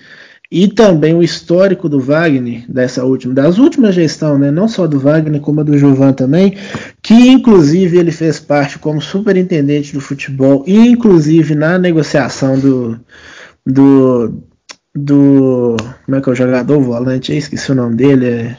e 0.55 0.67
também 0.67 1.15
o 1.15 1.23
histórico 1.23 1.89
do 1.89 1.99
Wagner, 1.99 2.63
dessa 2.69 3.03
última, 3.03 3.33
das 3.33 3.57
últimas 3.57 3.95
gestões, 3.95 4.39
né, 4.39 4.51
não 4.51 4.67
só 4.67 4.85
do 4.85 4.99
Wagner, 4.99 5.41
como 5.41 5.61
a 5.61 5.63
do 5.63 5.75
Gilvan 5.75 6.13
também, 6.13 6.55
que 7.01 7.15
inclusive 7.15 7.97
ele 7.97 8.11
fez 8.11 8.39
parte 8.39 8.77
como 8.77 9.01
superintendente 9.01 9.93
do 9.93 9.99
futebol, 9.99 10.63
inclusive 10.67 11.55
na 11.55 11.79
negociação 11.79 12.59
do, 12.59 12.99
do, 13.65 14.43
do 14.93 15.75
como 16.05 16.17
é 16.17 16.21
que 16.21 16.29
é 16.29 16.31
o 16.33 16.35
jogador, 16.35 16.77
o 16.77 16.83
volante, 16.83 17.31
eu 17.31 17.37
esqueci 17.39 17.71
o 17.71 17.75
nome 17.75 17.95
dele, 17.95 18.25
é... 18.27 18.57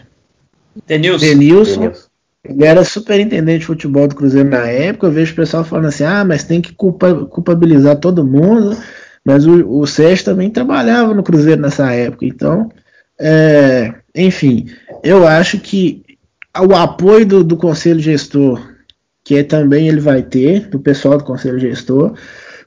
Denilson. 0.89 1.25
Denilson. 1.25 1.93
Ele 2.43 2.65
era 2.65 2.85
superintendente 2.85 3.61
de 3.61 3.67
futebol 3.67 4.09
do 4.09 4.17
Cruzeiro 4.17 4.51
na 4.51 4.67
época, 4.67 5.07
eu 5.07 5.13
vejo 5.13 5.33
o 5.33 5.37
pessoal 5.37 5.63
falando 5.63 5.87
assim, 5.87 6.03
ah, 6.03 6.25
mas 6.25 6.43
tem 6.43 6.61
que 6.61 6.73
culpa, 6.73 7.25
culpabilizar 7.27 8.01
todo 8.01 8.27
mundo, 8.27 8.77
mas 9.25 9.47
o, 9.47 9.81
o 9.81 9.87
Sérgio 9.87 10.25
também 10.25 10.51
trabalhava 10.51 11.15
no 11.15 11.23
Cruzeiro 11.23 11.63
nessa 11.63 11.91
época. 11.93 12.27
Então, 12.27 12.71
é, 13.19 13.95
enfim, 14.15 14.67
eu 15.03 15.27
acho 15.27 15.59
que 15.59 16.03
o 16.61 16.75
apoio 16.75 17.27
do, 17.27 17.43
do 17.45 17.57
Conselho 17.57 18.01
Gestor, 18.01 18.61
que 19.25 19.37
é, 19.37 19.43
também 19.43 19.89
ele 19.89 20.01
vai 20.01 20.23
ter, 20.23 20.69
do 20.69 20.79
pessoal 20.79 21.19
do 21.19 21.25
Conselho 21.25 21.59
Gestor, 21.59 22.15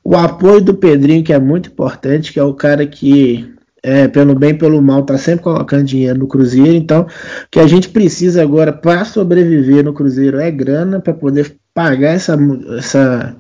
o 0.04 0.16
apoio 0.16 0.62
do 0.62 0.74
Pedrinho, 0.74 1.24
que 1.24 1.34
é 1.34 1.40
muito 1.40 1.70
importante, 1.70 2.32
que 2.32 2.40
é 2.40 2.44
o 2.44 2.54
cara 2.54 2.88
que, 2.88 3.54
é, 3.84 4.08
pelo 4.08 4.34
bem 4.34 4.58
pelo 4.58 4.82
mal, 4.82 5.02
está 5.02 5.18
sempre 5.18 5.44
colocando 5.44 5.84
dinheiro 5.84 6.20
no 6.20 6.28
Cruzeiro. 6.28 6.74
Então, 6.74 7.02
o 7.02 7.08
que 7.52 7.60
a 7.60 7.68
gente 7.68 7.90
precisa 7.90 8.42
agora 8.42 8.72
para 8.72 9.06
sobreviver 9.06 9.84
no 9.84 9.94
Cruzeiro 9.94 10.40
é 10.40 10.50
grana 10.50 11.00
para 11.00 11.14
poder 11.14 11.56
pagar 11.74 12.14
essa, 12.14 12.38
essa, 12.78 13.36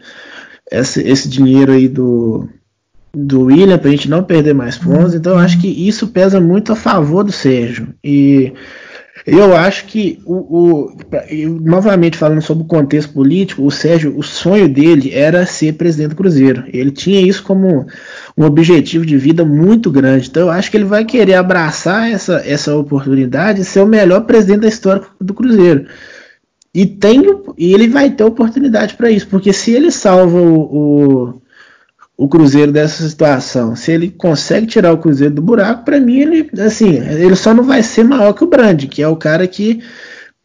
essa, 0.70 1.02
esse 1.02 1.30
dinheiro 1.30 1.72
aí 1.72 1.88
do, 1.88 2.50
do 3.14 3.46
William 3.46 3.78
para 3.78 3.90
a 3.90 3.92
gente 3.92 4.10
não 4.10 4.24
perder 4.24 4.54
mais 4.54 4.78
pontos. 4.78 5.14
Então 5.14 5.34
eu 5.34 5.40
acho 5.40 5.60
que 5.60 5.68
isso 5.68 6.08
pesa 6.08 6.40
muito 6.40 6.72
a 6.72 6.76
favor 6.76 7.24
do 7.24 7.32
Sérgio. 7.32 7.90
E 8.04 8.54
Eu 9.26 9.54
acho 9.54 9.88
que 9.88 10.20
o, 10.26 10.36
o 10.36 10.98
novamente 11.62 12.16
falando 12.16 12.42
sobre 12.42 12.64
o 12.64 12.68
contexto 12.68 13.12
político, 13.12 13.62
o 13.62 13.70
Sérgio, 13.70 14.18
o 14.18 14.24
sonho 14.24 14.70
dele 14.70 15.12
era 15.14 15.46
ser 15.46 15.74
presidente 15.74 16.12
do 16.12 16.16
Cruzeiro. 16.16 16.64
Ele 16.72 16.92
tinha 16.92 17.20
isso 17.20 17.44
como 17.44 17.86
um 18.38 18.46
objetivo 18.46 19.06
de 19.06 19.18
vida 19.18 19.44
muito 19.44 19.92
grande. 19.92 20.30
Então 20.30 20.44
eu 20.44 20.50
acho 20.50 20.72
que 20.72 20.78
ele 20.78 20.86
vai 20.86 21.04
querer 21.04 21.34
abraçar 21.34 22.10
essa, 22.10 22.42
essa 22.46 22.74
oportunidade 22.78 23.60
e 23.60 23.66
ser 23.66 23.82
o 23.82 23.86
melhor 23.86 24.22
presidente 24.22 24.62
da 24.62 24.70
história 24.70 25.04
do 25.20 25.34
Cruzeiro. 25.34 25.88
E, 26.74 26.86
tem, 26.86 27.22
e 27.58 27.74
ele 27.74 27.90
vai 27.90 28.12
ter 28.12 28.24
oportunidade 28.24 28.94
para 28.94 29.12
isso, 29.12 29.28
porque 29.28 29.52
se 29.52 29.72
ele 29.72 29.92
salva 29.92 30.40
o, 30.40 30.60
o 30.62 31.42
o 32.18 32.28
Cruzeiro 32.28 32.72
dessa 32.72 33.08
situação. 33.08 33.76
Se 33.76 33.92
ele 33.92 34.10
consegue 34.10 34.66
tirar 34.66 34.92
o 34.92 34.98
Cruzeiro 34.98 35.36
do 35.36 35.42
buraco, 35.42 35.86
para 35.86 36.00
mim 36.00 36.20
ele 36.20 36.50
assim, 36.60 36.98
ele 36.98 37.36
só 37.36 37.54
não 37.54 37.64
vai 37.64 37.84
ser 37.84 38.04
maior 38.04 38.34
que 38.34 38.44
o 38.44 38.48
Brand, 38.48 38.86
que 38.86 39.04
é 39.04 39.08
o 39.08 39.16
cara 39.16 39.48
que 39.48 39.84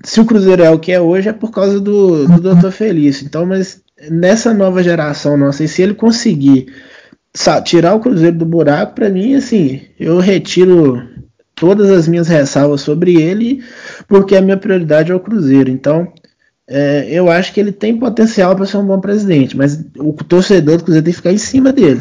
se 0.04 0.20
o 0.20 0.26
Cruzeiro 0.26 0.62
é 0.62 0.70
o 0.70 0.78
que 0.78 0.92
é 0.92 1.00
hoje 1.00 1.30
é 1.30 1.32
por 1.32 1.50
causa 1.50 1.80
do, 1.80 2.26
do 2.26 2.40
Doutor 2.40 2.70
Felício. 2.70 3.24
Então, 3.24 3.46
mas 3.46 3.80
nessa 4.10 4.52
nova 4.52 4.82
geração 4.82 5.36
nossa, 5.36 5.64
e 5.64 5.68
se 5.68 5.80
ele 5.80 5.94
conseguir 5.94 6.66
tirar 7.64 7.94
o 7.94 8.00
Cruzeiro 8.00 8.36
do 8.36 8.44
buraco, 8.44 8.94
para 8.94 9.08
mim 9.08 9.34
assim, 9.34 9.80
eu 9.98 10.18
retiro 10.18 11.02
todas 11.54 11.90
as 11.90 12.06
minhas 12.06 12.28
ressalvas 12.28 12.82
sobre 12.82 13.14
ele, 13.22 13.62
porque 14.06 14.36
a 14.36 14.42
minha 14.42 14.56
prioridade 14.56 15.10
é 15.10 15.14
o 15.14 15.20
Cruzeiro. 15.20 15.70
Então, 15.70 16.12
é, 16.74 17.06
eu 17.10 17.30
acho 17.30 17.52
que 17.52 17.60
ele 17.60 17.70
tem 17.70 17.98
potencial 17.98 18.56
para 18.56 18.64
ser 18.64 18.78
um 18.78 18.86
bom 18.86 18.98
presidente, 18.98 19.54
mas 19.54 19.78
o 19.98 20.14
torcedor 20.14 20.78
do 20.78 20.84
Cruzeiro 20.84 21.04
tem 21.04 21.12
que 21.12 21.18
ficar 21.18 21.32
em 21.32 21.38
cima 21.38 21.70
dele. 21.70 22.00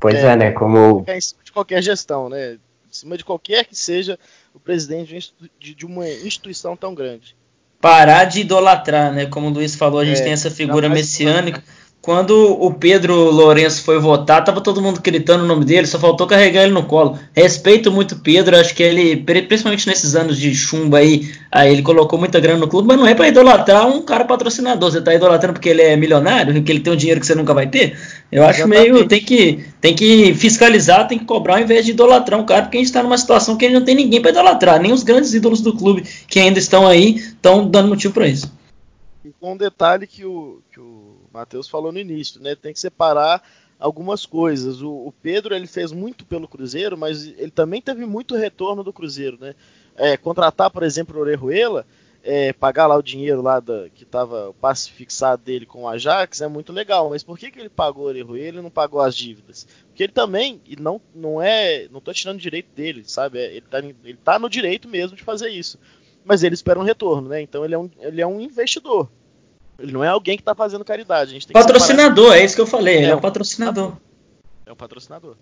Pois 0.00 0.14
é, 0.14 0.32
é 0.32 0.36
né? 0.36 0.50
Como. 0.52 1.00
Ficar 1.00 1.16
em 1.16 1.20
cima 1.20 1.40
de 1.44 1.52
qualquer 1.52 1.82
gestão, 1.82 2.30
né? 2.30 2.52
Em 2.54 2.58
cima 2.90 3.18
de 3.18 3.24
qualquer 3.24 3.66
que 3.66 3.76
seja 3.76 4.18
o 4.54 4.58
presidente 4.58 5.34
de 5.60 5.84
uma 5.84 6.08
instituição 6.08 6.74
tão 6.74 6.94
grande. 6.94 7.36
Parar 7.78 8.24
de 8.24 8.40
idolatrar, 8.40 9.12
né? 9.12 9.26
Como 9.26 9.48
o 9.48 9.50
Luiz 9.50 9.74
falou, 9.74 10.00
a 10.00 10.04
gente 10.06 10.20
é, 10.20 10.24
tem 10.24 10.32
essa 10.32 10.50
figura 10.50 10.88
messiânica. 10.88 11.62
Quando 12.06 12.56
o 12.62 12.72
Pedro 12.72 13.32
Lourenço 13.32 13.82
foi 13.82 13.98
votar, 13.98 14.44
tava 14.44 14.60
todo 14.60 14.80
mundo 14.80 15.00
gritando 15.02 15.42
o 15.42 15.46
nome 15.46 15.64
dele, 15.64 15.88
só 15.88 15.98
faltou 15.98 16.24
carregar 16.24 16.62
ele 16.62 16.72
no 16.72 16.84
colo. 16.84 17.18
Respeito 17.34 17.90
muito 17.90 18.12
o 18.12 18.18
Pedro, 18.20 18.56
acho 18.56 18.76
que 18.76 18.82
ele, 18.84 19.16
principalmente 19.16 19.88
nesses 19.88 20.14
anos 20.14 20.38
de 20.38 20.54
chumbo 20.54 20.94
aí, 20.94 21.28
aí 21.50 21.72
ele 21.72 21.82
colocou 21.82 22.16
muita 22.16 22.38
grana 22.38 22.60
no 22.60 22.68
clube, 22.68 22.86
mas 22.86 22.96
não 22.96 23.08
é 23.08 23.12
para 23.12 23.26
idolatrar 23.26 23.88
um 23.88 24.02
cara 24.02 24.24
patrocinador. 24.24 24.92
Você 24.92 25.00
tá 25.00 25.12
idolatrando 25.12 25.54
porque 25.54 25.68
ele 25.68 25.82
é 25.82 25.96
milionário, 25.96 26.54
porque 26.54 26.70
ele 26.70 26.78
tem 26.78 26.92
um 26.92 26.96
dinheiro 26.96 27.18
que 27.18 27.26
você 27.26 27.34
nunca 27.34 27.52
vai 27.52 27.66
ter? 27.66 27.98
Eu 28.30 28.44
acho 28.44 28.60
Exatamente. 28.60 28.92
meio. 28.92 29.08
Tem 29.08 29.20
que, 29.20 29.64
tem 29.80 29.92
que 29.96 30.32
fiscalizar, 30.34 31.08
tem 31.08 31.18
que 31.18 31.24
cobrar 31.24 31.54
ao 31.54 31.60
invés 31.60 31.84
de 31.84 31.90
idolatrar 31.90 32.38
um 32.38 32.46
cara, 32.46 32.62
porque 32.62 32.76
a 32.76 32.80
gente 32.80 32.86
está 32.86 33.02
numa 33.02 33.18
situação 33.18 33.56
que 33.56 33.64
a 33.64 33.68
gente 33.68 33.80
não 33.80 33.84
tem 33.84 33.96
ninguém 33.96 34.22
para 34.22 34.30
idolatrar. 34.30 34.80
Nem 34.80 34.92
os 34.92 35.02
grandes 35.02 35.34
ídolos 35.34 35.60
do 35.60 35.76
clube 35.76 36.04
que 36.28 36.38
ainda 36.38 36.60
estão 36.60 36.86
aí 36.86 37.16
estão 37.16 37.66
dando 37.68 37.88
motivo 37.88 38.14
para 38.14 38.28
isso. 38.28 38.54
E 39.24 39.32
com 39.40 39.54
um 39.54 39.56
detalhe 39.56 40.06
que 40.06 40.24
o 40.24 40.60
Matheus 41.36 41.68
falou 41.68 41.92
no 41.92 41.98
início, 41.98 42.40
né? 42.40 42.54
Tem 42.54 42.72
que 42.72 42.80
separar 42.80 43.42
algumas 43.78 44.24
coisas. 44.24 44.80
O, 44.80 44.90
o, 44.90 45.12
Pedro 45.12 45.54
ele 45.54 45.66
fez 45.66 45.92
muito 45.92 46.24
pelo 46.24 46.48
Cruzeiro, 46.48 46.96
mas 46.96 47.26
ele 47.26 47.50
também 47.50 47.80
teve 47.80 48.06
muito 48.06 48.34
retorno 48.34 48.82
do 48.82 48.92
Cruzeiro, 48.92 49.38
né? 49.40 49.54
É, 49.94 50.16
contratar, 50.16 50.70
por 50.70 50.82
exemplo, 50.82 51.16
o 51.16 51.20
Orejuela, 51.20 51.86
é, 52.22 52.52
pagar 52.52 52.86
lá 52.86 52.96
o 52.96 53.02
dinheiro 53.02 53.40
lá 53.40 53.60
da, 53.60 53.88
que 53.90 54.02
estava 54.02 54.48
o 54.48 54.54
passe 54.54 54.90
fixado 54.90 55.42
dele 55.42 55.64
com 55.64 55.82
o 55.82 55.88
Ajax 55.88 56.40
é 56.40 56.48
muito 56.48 56.72
legal, 56.72 57.10
mas 57.10 57.22
por 57.22 57.38
que, 57.38 57.50
que 57.50 57.60
ele 57.60 57.68
pagou 57.68 58.04
o 58.04 58.08
Orejuela 58.08 58.58
e 58.58 58.62
não 58.62 58.70
pagou 58.70 59.00
as 59.00 59.14
dívidas? 59.14 59.66
Porque 59.86 60.02
ele 60.02 60.12
também, 60.12 60.60
e 60.66 60.74
não, 60.74 61.00
não 61.14 61.40
é, 61.40 61.86
não 61.88 62.00
tô 62.00 62.12
tirando 62.12 62.40
direito 62.40 62.74
dele, 62.74 63.04
sabe? 63.06 63.38
É, 63.38 63.52
ele, 63.52 63.66
tá, 63.70 63.78
ele 63.78 64.18
tá 64.24 64.38
no 64.38 64.50
direito 64.50 64.88
mesmo 64.88 65.16
de 65.16 65.22
fazer 65.22 65.50
isso. 65.50 65.78
Mas 66.24 66.42
ele 66.42 66.54
espera 66.54 66.80
um 66.80 66.82
retorno, 66.82 67.28
né? 67.28 67.40
Então 67.40 67.64
ele 67.64 67.74
é 67.74 67.78
um, 67.78 67.88
ele 68.00 68.20
é 68.20 68.26
um 68.26 68.40
investidor. 68.40 69.08
Ele 69.78 69.92
não 69.92 70.02
é 70.02 70.08
alguém 70.08 70.36
que 70.36 70.42
está 70.42 70.54
fazendo 70.54 70.84
caridade. 70.84 71.30
A 71.30 71.34
gente 71.34 71.52
patrocinador, 71.52 72.32
é 72.32 72.44
isso 72.44 72.54
que 72.54 72.60
eu 72.60 72.66
falei. 72.66 72.96
É, 72.96 73.02
ele 73.02 73.10
é 73.10 73.16
um 73.16 73.20
patrocinador. 73.20 73.92
É 74.64 74.72
um 74.72 74.76
patrocinador. 74.76 75.36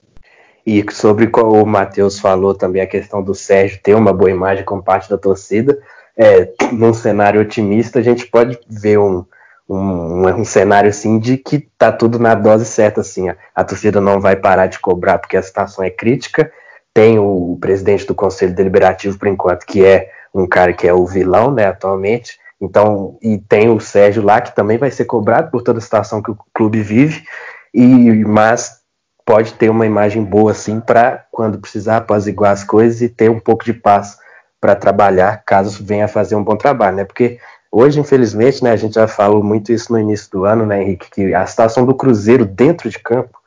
E 0.66 0.84
sobre 0.92 1.30
o 1.32 1.66
Matheus 1.66 2.18
falou 2.18 2.54
também 2.54 2.80
a 2.80 2.86
questão 2.86 3.22
do 3.22 3.34
Sérgio 3.34 3.80
ter 3.82 3.94
uma 3.94 4.12
boa 4.12 4.30
imagem 4.30 4.64
com 4.64 4.80
parte 4.80 5.10
da 5.10 5.18
torcida. 5.18 5.78
É, 6.16 6.52
num 6.72 6.94
cenário 6.94 7.40
otimista, 7.40 7.98
a 7.98 8.02
gente 8.02 8.26
pode 8.26 8.58
ver 8.68 8.98
um, 8.98 9.24
um, 9.68 10.26
um, 10.28 10.44
cenário 10.44 10.88
assim 10.88 11.18
de 11.18 11.36
que 11.36 11.68
tá 11.76 11.92
tudo 11.92 12.18
na 12.18 12.34
dose 12.34 12.64
certa. 12.64 13.02
Assim, 13.02 13.28
a, 13.28 13.36
a 13.54 13.62
torcida 13.62 14.00
não 14.00 14.20
vai 14.20 14.36
parar 14.36 14.66
de 14.66 14.78
cobrar 14.78 15.18
porque 15.18 15.36
a 15.36 15.42
situação 15.42 15.84
é 15.84 15.90
crítica. 15.90 16.50
Tem 16.94 17.18
o 17.18 17.58
presidente 17.60 18.06
do 18.06 18.14
Conselho 18.14 18.54
Deliberativo, 18.54 19.18
por 19.18 19.28
enquanto, 19.28 19.66
que 19.66 19.84
é 19.84 20.10
um 20.34 20.46
cara 20.46 20.72
que 20.72 20.86
é 20.86 20.94
o 20.94 21.06
vilão, 21.06 21.52
né, 21.52 21.66
atualmente. 21.66 22.38
Então, 22.64 23.18
e 23.22 23.38
tem 23.38 23.68
o 23.68 23.80
Sérgio 23.80 24.22
lá, 24.22 24.40
que 24.40 24.54
também 24.54 24.78
vai 24.78 24.90
ser 24.90 25.04
cobrado 25.04 25.50
por 25.50 25.62
toda 25.62 25.78
a 25.78 25.82
situação 25.82 26.22
que 26.22 26.30
o 26.30 26.38
clube 26.52 26.82
vive, 26.82 27.24
e 27.72 28.24
mas 28.24 28.82
pode 29.24 29.54
ter 29.54 29.70
uma 29.70 29.86
imagem 29.86 30.22
boa 30.22 30.52
assim 30.52 30.80
para 30.80 31.24
quando 31.32 31.58
precisar 31.58 31.98
apaziguar 31.98 32.52
as 32.52 32.62
coisas 32.62 33.00
e 33.00 33.08
ter 33.08 33.30
um 33.30 33.40
pouco 33.40 33.64
de 33.64 33.72
paz 33.72 34.18
para 34.60 34.74
trabalhar, 34.74 35.42
caso 35.44 35.84
venha 35.84 36.08
fazer 36.08 36.36
um 36.36 36.44
bom 36.44 36.56
trabalho, 36.56 36.96
né? 36.96 37.04
Porque 37.04 37.38
hoje, 37.70 38.00
infelizmente, 38.00 38.62
né, 38.62 38.70
a 38.70 38.76
gente 38.76 38.94
já 38.94 39.06
falou 39.06 39.42
muito 39.42 39.72
isso 39.72 39.92
no 39.92 39.98
início 39.98 40.30
do 40.30 40.44
ano, 40.44 40.64
né, 40.64 40.82
Henrique, 40.82 41.10
que 41.10 41.34
a 41.34 41.44
situação 41.44 41.84
do 41.84 41.94
Cruzeiro 41.94 42.44
dentro 42.46 42.88
de 42.88 42.98
campo 42.98 43.38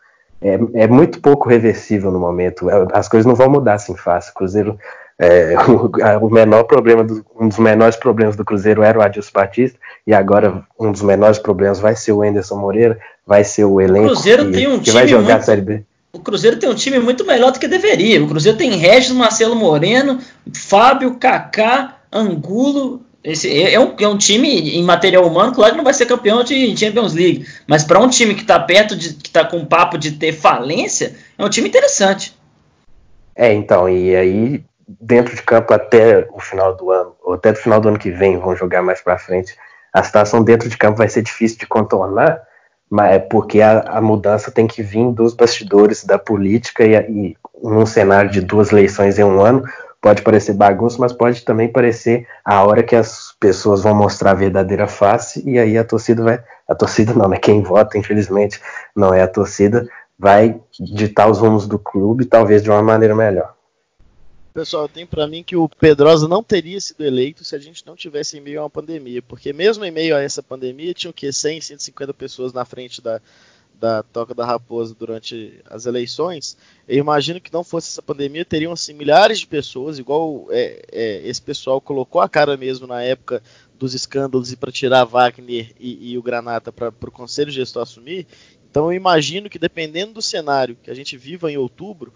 é, 0.42 0.84
é 0.84 0.88
muito 0.88 1.20
pouco 1.20 1.50
reversível 1.50 2.12
no 2.12 2.20
momento. 2.20 2.68
As 2.94 3.08
coisas 3.08 3.26
não 3.26 3.36
vão 3.36 3.50
mudar 3.50 3.76
assim 3.76 3.96
fácil. 3.96 4.32
O 4.32 4.36
Cruzeiro 4.36 4.78
é, 5.20 5.56
o, 5.68 5.92
o, 6.26 6.30
menor 6.30 6.64
problema, 6.64 7.04
do, 7.04 7.26
um 7.40 7.48
dos 7.48 7.58
menores 7.58 7.96
problemas 7.96 8.36
do 8.36 8.46
Cruzeiro 8.46 8.84
era 8.84 9.00
o 9.00 9.02
Adilson 9.02 9.32
Batista, 9.34 9.80
e 10.06 10.14
agora 10.14 10.64
um 10.80 10.92
dos 10.92 11.02
menores 11.02 11.40
problemas 11.40 11.80
vai 11.80 11.96
ser 11.96 12.12
o 12.12 12.22
Anderson 12.22 12.58
Moreira, 12.58 13.00
vai 13.26 13.44
ser 13.44 13.66
o 13.66 13.82
elenco 13.82 14.06
o 14.06 14.12
Cruzeiro 14.12 14.46
que, 14.46 14.52
tem 14.52 14.68
um 14.68 14.80
que 14.80 14.92
vai 14.92 15.08
jogar 15.08 15.24
muito, 15.24 15.38
a 15.38 15.42
Série 15.42 15.62
B. 15.62 15.84
O 16.14 16.20
Cruzeiro 16.20 16.58
tem 16.58 16.70
um 16.70 16.76
time 16.76 17.00
muito 17.00 17.26
melhor 17.26 17.52
do 17.52 17.60
que 17.60 17.68
deveria. 17.68 18.24
O 18.24 18.28
Cruzeiro 18.28 18.58
tem 18.58 18.76
Regis, 18.76 19.12
Marcelo 19.12 19.56
Moreno, 19.56 20.20
Fábio, 20.54 21.16
Kaká, 21.16 21.98
Angulo. 22.12 23.02
Esse 23.24 23.52
é, 23.52 23.74
é 23.74 23.80
um, 23.80 23.94
é 24.00 24.08
um 24.08 24.18
time 24.18 24.48
em 24.78 24.84
material 24.84 25.28
humano, 25.28 25.52
claro 25.52 25.72
que 25.72 25.78
não 25.78 25.84
vai 25.84 25.94
ser 25.94 26.06
campeão 26.06 26.44
de 26.44 26.78
Champions 26.78 27.14
League, 27.14 27.46
mas 27.68 27.84
para 27.84 28.00
um 28.00 28.08
time 28.08 28.34
que 28.34 28.42
está 28.42 28.58
perto 28.58 28.96
de 28.96 29.16
que 29.16 29.28
está 29.28 29.44
com 29.44 29.66
papo 29.66 29.98
de 29.98 30.12
ter 30.12 30.32
falência, 30.32 31.14
é 31.38 31.44
um 31.44 31.50
time 31.50 31.68
interessante. 31.68 32.34
É, 33.36 33.54
então, 33.54 33.90
e 33.90 34.16
aí 34.16 34.64
dentro 34.88 35.36
de 35.36 35.42
campo 35.42 35.74
até 35.74 36.28
o 36.32 36.40
final 36.40 36.76
do 36.76 36.92
ano, 36.92 37.16
ou 37.22 37.34
até 37.34 37.52
o 37.52 37.56
final 37.56 37.80
do 37.80 37.90
ano 37.90 38.00
que 38.00 38.12
vem, 38.12 38.38
vão 38.38 38.56
jogar 38.56 38.82
mais 38.82 39.02
para 39.02 39.18
frente, 39.18 39.56
a 39.94 40.04
situação 40.04 40.44
dentro 40.44 40.70
de 40.70 40.78
campo 40.78 40.98
vai 40.98 41.10
ser 41.10 41.22
difícil 41.22 41.58
de 41.58 41.68
contornar, 41.68 42.42
mas 42.90 43.16
é 43.16 43.20
porque 43.20 43.62
a, 43.62 43.80
a 43.82 44.02
mudança 44.02 44.52
tem 44.52 44.66
que 44.66 44.82
vir 44.82 45.12
dos 45.12 45.34
bastidores 45.34 46.06
da 46.06 46.18
política 46.18 46.86
e, 46.86 46.96
e 46.96 47.38
num 47.62 47.86
cenário 47.86 48.30
de 48.30 48.40
duas 48.40 48.72
eleições 48.72 49.20
em 49.20 49.24
um 49.24 49.42
ano 49.42 49.64
pode 50.02 50.22
parecer 50.22 50.54
bagunça, 50.54 50.98
mas 51.00 51.12
pode 51.12 51.44
também 51.44 51.68
parecer 51.68 52.28
a 52.46 52.64
hora 52.64 52.84
que 52.84 52.96
as 52.96 53.36
pessoas 53.40 53.84
vão 53.84 53.94
mostrar 53.96 54.32
a 54.32 54.36
verdadeira 54.36 54.88
face 54.88 55.44
e 55.46 55.60
aí 55.60 55.78
a 55.78 55.84
torcida 55.84 56.24
vai, 56.24 56.44
a 56.68 56.76
torcida 56.76 57.14
não, 57.14 57.28
né? 57.28 57.38
Quem 57.38 57.62
vota, 57.62 57.98
infelizmente, 57.98 58.62
não 58.96 59.14
é 59.14 59.22
a 59.22 59.28
torcida, 59.28 59.88
vai 60.18 60.62
ditar 60.80 61.30
os 61.30 61.40
rumos 61.40 61.68
do 61.68 61.78
clube, 61.78 62.26
talvez 62.26 62.64
de 62.64 62.70
uma 62.70 62.82
maneira 62.82 63.16
melhor. 63.16 63.57
Pessoal, 64.58 64.86
eu 64.86 64.90
tenho 64.90 65.06
para 65.06 65.28
mim 65.28 65.44
que 65.44 65.56
o 65.56 65.70
Pedrosa 65.70 66.28
não 66.28 66.42
teria 66.42 66.82
sido 66.82 67.06
eleito 67.06 67.44
se 67.44 67.56
a 67.56 67.60
gente 67.60 67.86
não 67.86 67.96
tivesse 67.96 68.40
em 68.40 68.42
meio 68.42 68.60
a 68.60 68.64
uma 68.64 68.70
pandemia, 68.72 69.22
porque 69.22 69.54
mesmo 69.54 69.86
em 69.86 69.92
meio 69.92 70.16
a 70.16 70.20
essa 70.20 70.42
pandemia 70.42 70.96
tinham 70.96 71.14
que 71.14 71.32
100, 71.32 71.62
150 71.62 72.12
pessoas 72.16 72.52
na 72.54 72.66
frente 72.66 73.00
da, 73.00 73.22
da 73.80 74.02
Toca 74.02 74.34
da 74.34 74.48
Raposa 74.48 74.96
durante 74.98 75.62
as 75.70 75.86
eleições. 75.86 76.58
Eu 76.88 76.98
imagino 76.98 77.40
que 77.40 77.54
não 77.54 77.64
fosse 77.64 77.90
essa 77.90 78.02
pandemia, 78.02 78.44
teriam 78.44 78.72
assim 78.72 78.96
milhares 78.96 79.42
de 79.42 79.46
pessoas, 79.46 80.00
igual 80.00 80.48
é, 80.50 80.82
é, 80.92 81.22
esse 81.28 81.40
pessoal 81.40 81.80
colocou 81.80 82.20
a 82.20 82.28
cara 82.28 82.58
mesmo 82.58 82.88
na 82.88 83.04
época 83.04 83.44
dos 83.78 83.94
escândalos 83.94 84.52
e 84.52 84.58
para 84.58 84.72
tirar 84.72 85.04
Wagner 85.04 85.72
e, 85.80 86.14
e 86.14 86.18
o 86.18 86.24
Granata 86.24 86.72
para 86.72 86.90
o 86.90 87.12
Conselho 87.12 87.52
Gestor 87.52 87.84
assumir. 87.84 88.26
Então 88.72 88.86
eu 88.86 88.94
imagino 88.94 89.52
que 89.52 89.60
dependendo 89.60 90.14
do 90.14 90.22
cenário 90.22 90.78
que 90.82 90.90
a 90.90 90.96
gente 90.96 91.16
viva 91.16 91.52
em 91.52 91.58
outubro, 91.58 92.12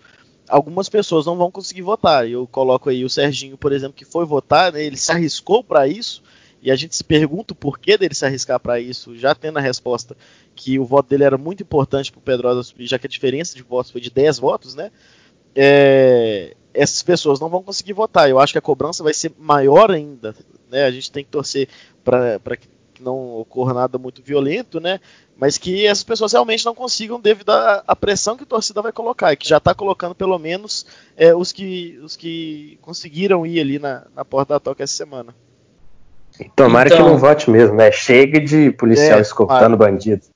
algumas 0.51 0.89
pessoas 0.89 1.25
não 1.25 1.37
vão 1.37 1.49
conseguir 1.49 1.81
votar. 1.81 2.29
Eu 2.29 2.45
coloco 2.45 2.89
aí 2.89 3.05
o 3.05 3.09
Serginho, 3.09 3.57
por 3.57 3.71
exemplo, 3.71 3.93
que 3.93 4.05
foi 4.05 4.25
votar, 4.25 4.73
né, 4.73 4.83
ele 4.83 4.97
se 4.97 5.11
arriscou 5.11 5.63
para 5.63 5.87
isso, 5.87 6.21
e 6.61 6.69
a 6.69 6.75
gente 6.75 6.95
se 6.95 7.03
pergunta 7.03 7.53
o 7.53 7.55
porquê 7.55 7.97
dele 7.97 8.13
se 8.13 8.25
arriscar 8.25 8.59
para 8.59 8.79
isso, 8.79 9.17
já 9.17 9.33
tendo 9.33 9.57
a 9.57 9.61
resposta 9.61 10.15
que 10.55 10.77
o 10.77 10.85
voto 10.85 11.09
dele 11.09 11.23
era 11.23 11.37
muito 11.37 11.63
importante 11.63 12.11
para 12.11 12.19
o 12.19 12.21
Pedrosa 12.21 12.61
subir, 12.61 12.85
já 12.85 12.99
que 12.99 13.07
a 13.07 13.09
diferença 13.09 13.55
de 13.55 13.63
votos 13.63 13.91
foi 13.91 14.01
de 14.01 14.11
10 14.11 14.37
votos, 14.37 14.75
né? 14.75 14.91
É, 15.55 16.55
essas 16.73 17.01
pessoas 17.01 17.39
não 17.39 17.49
vão 17.49 17.63
conseguir 17.63 17.93
votar. 17.93 18.29
Eu 18.29 18.39
acho 18.39 18.53
que 18.53 18.59
a 18.59 18.61
cobrança 18.61 19.03
vai 19.03 19.13
ser 19.13 19.33
maior 19.37 19.91
ainda. 19.91 20.35
Né? 20.69 20.85
A 20.85 20.91
gente 20.91 21.11
tem 21.11 21.23
que 21.23 21.29
torcer 21.29 21.67
para 22.03 22.55
que 22.55 22.67
que 23.01 23.03
não 23.03 23.35
ocorra 23.37 23.73
nada 23.73 23.97
muito 23.97 24.21
violento, 24.21 24.79
né? 24.79 24.99
Mas 25.35 25.57
que 25.57 25.87
essas 25.87 26.03
pessoas 26.03 26.31
realmente 26.31 26.63
não 26.63 26.75
consigam 26.75 27.19
devido 27.19 27.49
à 27.49 27.95
pressão 27.95 28.37
que 28.37 28.43
a 28.43 28.45
torcida 28.47 28.81
vai 28.81 28.91
colocar, 28.91 29.33
e 29.33 29.35
que 29.35 29.49
já 29.49 29.57
está 29.57 29.73
colocando 29.73 30.13
pelo 30.13 30.37
menos 30.37 30.85
é, 31.17 31.35
os, 31.35 31.51
que, 31.51 31.99
os 32.03 32.15
que 32.15 32.77
conseguiram 32.81 33.45
ir 33.45 33.59
ali 33.59 33.79
na, 33.79 34.03
na 34.15 34.23
porta 34.23 34.53
da 34.53 34.59
toca 34.59 34.83
essa 34.83 34.93
semana. 34.93 35.35
Tomara 36.55 36.87
então, 36.87 37.03
que 37.03 37.11
não 37.11 37.17
vote 37.17 37.49
mesmo, 37.49 37.75
né? 37.75 37.91
Chega 37.91 38.39
de 38.39 38.71
policial 38.71 39.17
é, 39.17 39.21
escoltando 39.21 39.75
bandidos. 39.75 40.29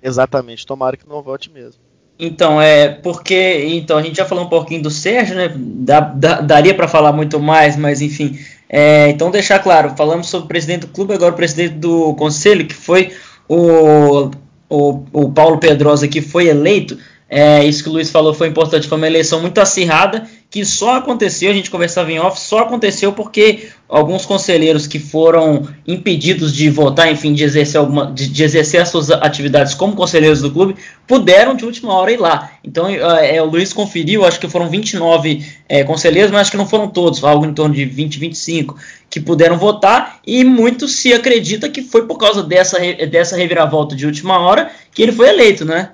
Exatamente, 0.00 0.64
tomara 0.64 0.96
que 0.96 1.08
não 1.08 1.20
vote 1.20 1.50
mesmo. 1.50 1.82
Então, 2.18 2.60
é 2.60 2.88
porque. 2.88 3.64
Então, 3.72 3.98
a 3.98 4.02
gente 4.02 4.16
já 4.16 4.24
falou 4.24 4.44
um 4.44 4.48
pouquinho 4.48 4.82
do 4.82 4.90
Sérgio, 4.90 5.34
né? 5.34 5.52
Da, 5.56 6.00
da, 6.00 6.40
daria 6.40 6.74
para 6.74 6.86
falar 6.86 7.12
muito 7.12 7.40
mais, 7.40 7.76
mas 7.76 8.00
enfim. 8.00 8.38
É, 8.68 9.08
então, 9.10 9.30
deixar 9.30 9.58
claro: 9.58 9.94
falamos 9.96 10.28
sobre 10.28 10.46
o 10.46 10.48
presidente 10.48 10.82
do 10.82 10.88
clube, 10.88 11.14
agora 11.14 11.32
o 11.32 11.36
presidente 11.36 11.74
do 11.74 12.14
conselho, 12.14 12.66
que 12.66 12.74
foi 12.74 13.12
o, 13.48 14.30
o, 14.68 15.04
o 15.12 15.32
Paulo 15.32 15.58
Pedrosa, 15.58 16.08
que 16.08 16.20
foi 16.20 16.48
eleito. 16.48 16.98
É, 17.28 17.64
isso 17.64 17.82
que 17.82 17.88
o 17.88 17.92
Luiz 17.92 18.10
falou 18.10 18.34
foi 18.34 18.48
importante, 18.48 18.86
foi 18.86 18.98
uma 18.98 19.06
eleição 19.06 19.40
muito 19.40 19.58
acirrada 19.58 20.26
que 20.54 20.64
só 20.64 20.98
aconteceu, 20.98 21.50
a 21.50 21.52
gente 21.52 21.68
conversava 21.68 22.12
em 22.12 22.20
off, 22.20 22.40
só 22.40 22.60
aconteceu 22.60 23.12
porque 23.12 23.70
alguns 23.88 24.24
conselheiros 24.24 24.86
que 24.86 25.00
foram 25.00 25.66
impedidos 25.84 26.54
de 26.54 26.70
votar, 26.70 27.10
enfim, 27.10 27.32
de 27.32 27.42
exercer, 27.42 27.80
alguma, 27.80 28.06
de, 28.06 28.28
de 28.28 28.44
exercer 28.44 28.80
as 28.80 28.88
suas 28.88 29.10
atividades 29.10 29.74
como 29.74 29.96
conselheiros 29.96 30.42
do 30.42 30.52
clube, 30.52 30.76
puderam 31.08 31.56
de 31.56 31.64
última 31.64 31.92
hora 31.92 32.12
ir 32.12 32.20
lá. 32.20 32.52
Então 32.62 32.88
é, 32.88 33.42
o 33.42 33.46
Luiz 33.46 33.72
conferiu, 33.72 34.24
acho 34.24 34.38
que 34.38 34.46
foram 34.46 34.70
29 34.70 35.44
é, 35.68 35.82
conselheiros, 35.82 36.30
mas 36.30 36.42
acho 36.42 36.52
que 36.52 36.56
não 36.56 36.68
foram 36.68 36.86
todos, 36.86 37.24
algo 37.24 37.44
em 37.44 37.52
torno 37.52 37.74
de 37.74 37.84
20, 37.84 38.16
25 38.20 38.76
que 39.10 39.18
puderam 39.18 39.58
votar, 39.58 40.20
e 40.24 40.44
muito 40.44 40.86
se 40.86 41.12
acredita 41.12 41.68
que 41.68 41.82
foi 41.82 42.06
por 42.06 42.16
causa 42.16 42.44
dessa, 42.44 42.78
dessa 43.10 43.36
reviravolta 43.36 43.96
de 43.96 44.06
última 44.06 44.38
hora 44.38 44.70
que 44.92 45.02
ele 45.02 45.10
foi 45.10 45.30
eleito, 45.30 45.64
né? 45.64 45.90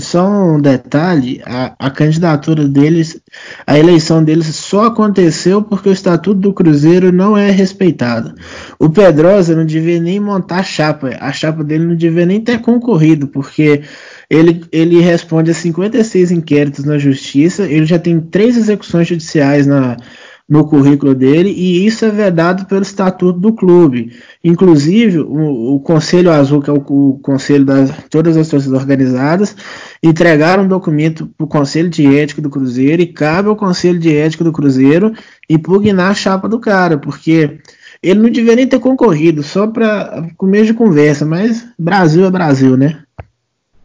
Só 0.00 0.28
um 0.28 0.60
detalhe, 0.60 1.42
a, 1.44 1.74
a, 1.78 1.90
candidatura 1.90 2.66
deles, 2.66 3.20
a 3.66 3.78
eleição 3.78 4.22
deles 4.22 4.46
só 4.54 4.86
aconteceu 4.86 5.62
porque 5.62 5.88
o 5.88 5.92
estatuto 5.92 6.40
do 6.40 6.52
Cruzeiro 6.52 7.12
não 7.12 7.36
é 7.36 7.50
respeitado. 7.50 8.34
O 8.78 8.88
Pedrosa 8.88 9.54
não 9.54 9.64
devia 9.64 10.00
nem 10.00 10.18
montar 10.18 10.62
chapa, 10.62 11.10
a 11.20 11.32
chapa 11.32 11.62
dele 11.62 11.84
não 11.84 11.96
devia 11.96 12.26
nem 12.26 12.40
ter 12.40 12.60
concorrido, 12.60 13.26
porque 13.28 13.82
ele, 14.28 14.64
ele 14.72 15.00
responde 15.00 15.50
a 15.50 15.54
56 15.54 16.30
inquéritos 16.30 16.84
na 16.84 16.98
justiça, 16.98 17.64
ele 17.64 17.84
já 17.84 17.98
tem 17.98 18.20
três 18.20 18.56
execuções 18.56 19.08
judiciais 19.08 19.66
na, 19.66 19.96
no 20.48 20.66
currículo 20.66 21.14
dele, 21.14 21.50
e 21.50 21.86
isso 21.86 22.04
é 22.04 22.10
vedado 22.10 22.66
pelo 22.66 22.82
estatuto 22.82 23.38
do 23.38 23.52
clube. 23.52 24.12
Inclusive, 24.42 25.20
o, 25.20 25.76
o 25.76 25.80
Conselho 25.80 26.30
Azul, 26.30 26.60
que 26.60 26.68
é 26.68 26.72
o, 26.72 26.76
o 26.76 27.18
conselho 27.20 27.64
das 27.64 27.90
todas 28.10 28.36
as 28.36 28.48
torcidas 28.48 28.78
organizadas, 28.78 29.56
entregaram 30.02 30.64
um 30.64 30.68
documento 30.68 31.26
para 31.36 31.44
o 31.44 31.48
Conselho 31.48 31.88
de 31.88 32.06
Ética 32.06 32.42
do 32.42 32.50
Cruzeiro 32.50 33.00
e 33.00 33.06
cabe 33.06 33.48
ao 33.48 33.56
Conselho 33.56 33.98
de 33.98 34.14
Ética 34.14 34.44
do 34.44 34.52
Cruzeiro 34.52 35.12
impugnar 35.48 36.10
a 36.10 36.14
chapa 36.14 36.48
do 36.48 36.58
cara, 36.58 36.98
porque 36.98 37.60
ele 38.02 38.20
não 38.20 38.30
deveria 38.30 38.56
nem 38.56 38.66
ter 38.66 38.80
concorrido, 38.80 39.42
só 39.42 39.66
para 39.66 40.28
começo 40.36 40.66
de 40.66 40.74
conversa, 40.74 41.24
mas 41.24 41.66
Brasil 41.78 42.24
é 42.24 42.30
Brasil, 42.30 42.76
né? 42.76 43.04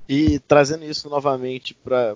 E 0.10 0.40
trazendo 0.40 0.86
isso 0.86 1.08
novamente 1.10 1.74
para 1.76 2.16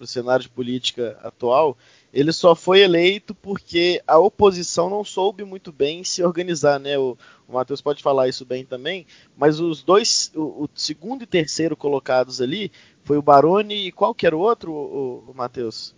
o 0.00 0.06
cenário 0.06 0.44
de 0.44 0.48
política 0.48 1.18
atual, 1.22 1.76
ele 2.12 2.32
só 2.32 2.54
foi 2.54 2.80
eleito 2.80 3.34
porque 3.34 4.02
a 4.06 4.18
oposição 4.18 4.90
não 4.90 5.02
soube 5.02 5.44
muito 5.44 5.72
bem 5.72 6.04
se 6.04 6.22
organizar, 6.22 6.78
né? 6.78 6.98
O, 6.98 7.16
o 7.48 7.54
Matheus 7.54 7.80
pode 7.80 8.02
falar 8.02 8.28
isso 8.28 8.44
bem 8.44 8.64
também, 8.64 9.06
mas 9.36 9.60
os 9.60 9.82
dois, 9.82 10.30
o, 10.34 10.64
o, 10.64 10.68
segundo 10.74 11.22
e 11.22 11.26
terceiro 11.26 11.76
colocados 11.76 12.40
ali, 12.40 12.70
foi 13.02 13.16
o 13.16 13.22
Baroni 13.22 13.86
e 13.86 13.92
qual 13.92 14.14
que 14.14 14.26
era 14.26 14.36
o 14.36 14.40
outro, 14.40 14.72
o, 14.72 15.24
o 15.30 15.34
Matheus? 15.34 15.94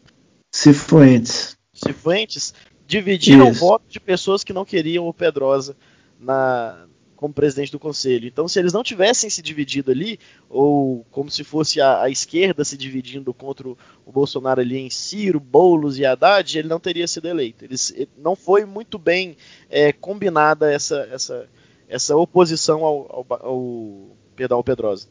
Cifuentes. 0.53 1.57
Cifuentes 1.73 2.55
dividiram 2.87 3.49
o 3.49 3.53
voto 3.53 3.85
de 3.89 3.99
pessoas 3.99 4.45
que 4.45 4.53
não 4.53 4.65
queriam 4.65 5.09
o 5.09 5.15
Pedrosa 5.15 5.77
na, 6.21 6.87
como 7.25 7.33
presidente 7.33 7.73
do 7.73 7.79
conselho. 7.79 8.29
Então, 8.29 8.47
se 8.47 8.59
eles 8.59 8.75
não 8.75 8.83
tivessem 8.83 9.31
se 9.31 9.41
dividido 9.41 9.91
ali, 9.91 10.21
ou 10.47 11.07
como 11.11 11.31
se 11.31 11.43
fosse 11.43 11.81
a, 11.81 12.03
a 12.03 12.11
esquerda 12.11 12.63
se 12.67 12.77
dividindo 12.77 13.33
contra 13.33 13.67
o, 13.67 13.79
Bolsonaro 14.13 14.61
ali 14.61 14.77
em 14.77 14.91
Ciro, 14.91 15.41
Boulos 15.41 15.99
e 15.99 16.05
Haddad, 16.05 16.59
ele 16.59 16.69
não 16.69 16.79
teria 16.79 17.09
sido 17.09 17.27
eleito. 17.27 17.65
Eles, 17.65 17.95
não 18.19 18.37
foi 18.37 18.67
muito 18.67 18.99
bem 18.99 19.39
é, 19.71 19.91
combinada 19.91 20.71
essa, 20.71 21.09
essa, 21.11 21.49
essa 21.89 22.15
oposição 22.15 22.85
ao, 22.85 23.27
ao, 23.31 23.39
ao, 23.41 24.57
ao 24.59 24.63
Pedrosa. 24.65 25.09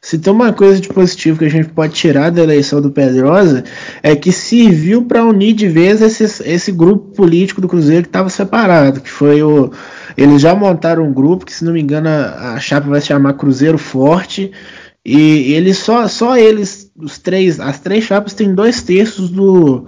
Se 0.00 0.16
tem 0.16 0.32
uma 0.32 0.52
coisa 0.52 0.80
de 0.80 0.88
positivo 0.88 1.40
que 1.40 1.44
a 1.44 1.50
gente 1.50 1.70
pode 1.70 1.92
tirar 1.92 2.30
da 2.30 2.40
eleição 2.40 2.80
do 2.80 2.92
Pedrosa 2.92 3.64
é 4.00 4.14
que 4.14 4.30
serviu 4.30 5.04
para 5.04 5.24
unir 5.24 5.54
de 5.54 5.66
vez 5.66 6.00
esse, 6.00 6.22
esse 6.48 6.70
grupo 6.70 7.16
político 7.16 7.60
do 7.60 7.66
Cruzeiro 7.66 8.04
que 8.04 8.08
estava 8.08 8.28
separado, 8.28 9.00
que 9.00 9.10
foi 9.10 9.42
o 9.42 9.72
eles 10.18 10.42
já 10.42 10.52
montaram 10.52 11.04
um 11.04 11.12
grupo 11.12 11.46
que 11.46 11.54
se 11.54 11.64
não 11.64 11.72
me 11.72 11.80
engano 11.80 12.08
a, 12.08 12.54
a 12.54 12.60
chapa 12.60 12.88
vai 12.88 13.00
se 13.00 13.06
chamar 13.06 13.34
Cruzeiro 13.34 13.78
Forte. 13.78 14.50
E 15.04 15.52
eles 15.52 15.78
só 15.78 16.08
só 16.08 16.36
eles 16.36 16.90
os 16.96 17.18
três 17.18 17.60
as 17.60 17.78
três 17.78 18.02
chapas 18.02 18.34
têm 18.34 18.52
dois 18.52 18.82
terços 18.82 19.30
do 19.30 19.86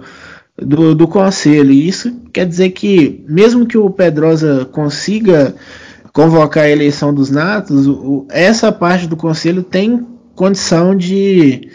do, 0.57 0.95
do 0.95 1.05
conselho. 1.05 1.71
E 1.71 1.85
isso 1.85 2.15
quer 2.31 2.45
dizer 2.45 2.69
que 2.69 3.25
mesmo 3.27 3.65
que 3.65 3.77
o 3.77 3.89
Pedrosa 3.89 4.63
consiga 4.71 5.53
convocar 6.13 6.63
a 6.63 6.69
eleição 6.69 7.13
dos 7.13 7.29
natos, 7.29 7.85
o, 7.85 8.25
essa 8.31 8.71
parte 8.71 9.07
do 9.07 9.17
conselho 9.17 9.61
tem 9.61 10.07
condição 10.33 10.95
de, 10.95 11.69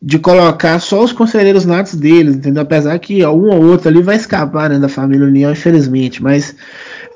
de 0.00 0.18
colocar 0.18 0.78
só 0.78 1.02
os 1.02 1.12
conselheiros 1.12 1.64
natos 1.64 1.94
deles, 1.94 2.36
entendeu? 2.36 2.62
Apesar 2.62 2.98
que 2.98 3.24
um 3.24 3.48
ou 3.50 3.64
outro 3.64 3.88
ali 3.88 4.02
vai 4.02 4.16
escapar 4.16 4.68
né, 4.68 4.78
da 4.78 4.90
família 4.90 5.26
União, 5.26 5.50
infelizmente, 5.52 6.22
mas 6.22 6.54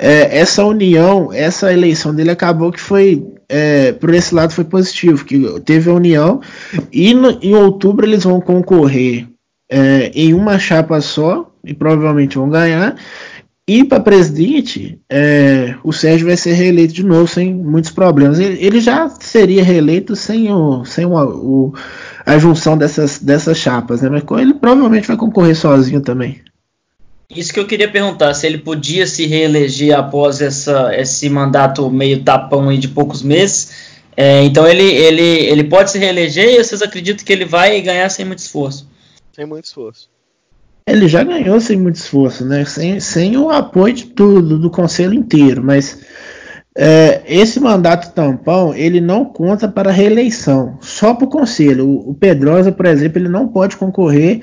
é, 0.03 0.37
essa 0.37 0.65
união, 0.65 1.33
essa 1.33 1.73
eleição 1.73 2.13
dele 2.13 2.33
acabou 2.33 2.73
que 2.73 2.81
foi 2.81 3.25
é, 3.49 3.93
por 3.93 4.13
esse 4.13 4.35
lado 4.35 4.53
foi 4.53 4.65
positivo, 4.65 5.25
que 5.25 5.61
teve 5.61 5.89
a 5.89 5.95
união 5.95 6.41
e 6.91 7.15
no, 7.15 7.39
em 7.41 7.55
outubro 7.55 8.05
eles 8.05 8.25
vão 8.25 8.41
concorrer 8.41 9.29
é, 9.71 10.11
em 10.13 10.35
uma 10.35 10.59
chapa 10.59 11.01
só 11.01 11.49
e 11.65 11.73
provavelmente 11.73 12.37
vão 12.37 12.51
ganhar 12.51 12.97
e 13.69 13.85
para 13.85 14.01
presidente, 14.01 14.99
é, 15.09 15.77
o 15.85 15.93
Sérgio 15.93 16.27
vai 16.27 16.37
ser 16.37 16.55
reeleito 16.55 16.93
de 16.93 17.05
novo 17.05 17.29
sem 17.29 17.55
muitos 17.55 17.93
problemas. 17.93 18.41
Ele, 18.41 18.59
ele 18.61 18.81
já 18.81 19.09
seria 19.09 19.63
reeleito 19.63 20.17
sem, 20.17 20.53
o, 20.53 20.85
sem 20.85 21.07
o, 21.07 21.73
a 22.27 22.39
junção 22.39 22.77
dessas, 22.77 23.21
dessas 23.21 23.57
chapas, 23.57 24.03
né? 24.03 24.09
Mas 24.09 24.25
ele 24.41 24.55
provavelmente 24.55 25.07
vai 25.07 25.17
concorrer 25.17 25.55
sozinho 25.55 26.01
também. 26.01 26.41
Isso 27.35 27.53
que 27.53 27.61
eu 27.61 27.67
queria 27.67 27.91
perguntar, 27.91 28.35
se 28.35 28.47
ele 28.47 28.59
podia 28.59 29.07
se 29.07 29.27
reeleger 29.27 29.97
após 29.97 30.41
essa, 30.41 30.95
esse 30.95 31.29
mandato 31.29 31.89
meio 31.91 32.23
tapão 32.23 32.73
de 32.77 32.89
poucos 32.89 33.23
meses. 33.23 33.93
É, 34.17 34.43
então 34.45 34.69
ele, 34.69 34.83
ele, 34.83 35.23
ele 35.23 35.65
pode 35.65 35.91
se 35.91 35.99
reeleger 35.99 36.47
e 36.47 36.63
vocês 36.63 36.83
acreditam 36.83 37.25
que 37.25 37.33
ele 37.33 37.47
vai 37.47 37.81
ganhar 37.81 38.09
sem 38.11 38.25
muito 38.27 38.41
esforço? 38.41 38.87
Sem 39.33 39.47
muito 39.47 39.65
esforço. 39.65 40.11
Ele 40.87 41.09
já 41.09 41.23
ganhou 41.23 41.61
sem 41.61 41.79
muito 41.79 41.97
esforço, 41.97 42.45
né? 42.45 42.65
Sem, 42.65 43.01
sem 43.01 43.37
o 43.37 43.49
apoio 43.51 43.95
de 43.95 44.07
tudo, 44.07 44.59
do 44.59 44.71
conselho 44.71 45.15
inteiro, 45.15 45.63
mas 45.65 46.01
é, 46.77 47.23
esse 47.27 47.61
mandato 47.61 48.15
tampão 48.15 48.75
ele 48.75 49.01
não 49.01 49.25
conta 49.25 49.69
para 49.69 49.91
reeleição, 49.91 50.79
só 50.81 51.15
para 51.15 51.25
o 51.25 51.31
conselho. 51.31 51.89
O 51.89 52.15
Pedrosa, 52.15 52.73
por 52.73 52.87
exemplo, 52.87 53.19
ele 53.19 53.29
não 53.29 53.49
pode 53.49 53.77
concorrer 53.77 54.41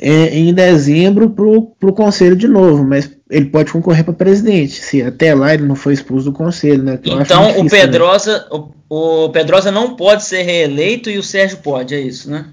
em 0.00 0.52
dezembro 0.54 1.30
para 1.30 1.44
o 1.44 1.92
conselho 1.92 2.34
de 2.34 2.48
novo, 2.48 2.84
mas 2.84 3.10
ele 3.30 3.46
pode 3.46 3.72
concorrer 3.72 4.04
para 4.04 4.14
presidente, 4.14 4.80
se 4.80 5.02
até 5.02 5.34
lá 5.34 5.54
ele 5.54 5.64
não 5.64 5.74
foi 5.74 5.94
expulso 5.94 6.26
do 6.26 6.32
conselho, 6.32 6.82
né? 6.82 6.98
então 7.02 7.46
difícil, 7.46 7.64
o 7.64 7.68
Pedrosa, 7.68 8.38
né? 8.38 8.44
o, 8.88 9.24
o 9.24 9.30
Pedrosa 9.30 9.70
não 9.70 9.94
pode 9.94 10.24
ser 10.24 10.42
reeleito 10.42 11.10
e 11.10 11.18
o 11.18 11.22
Sérgio 11.22 11.58
pode, 11.58 11.94
é 11.94 12.00
isso, 12.00 12.30
né? 12.30 12.46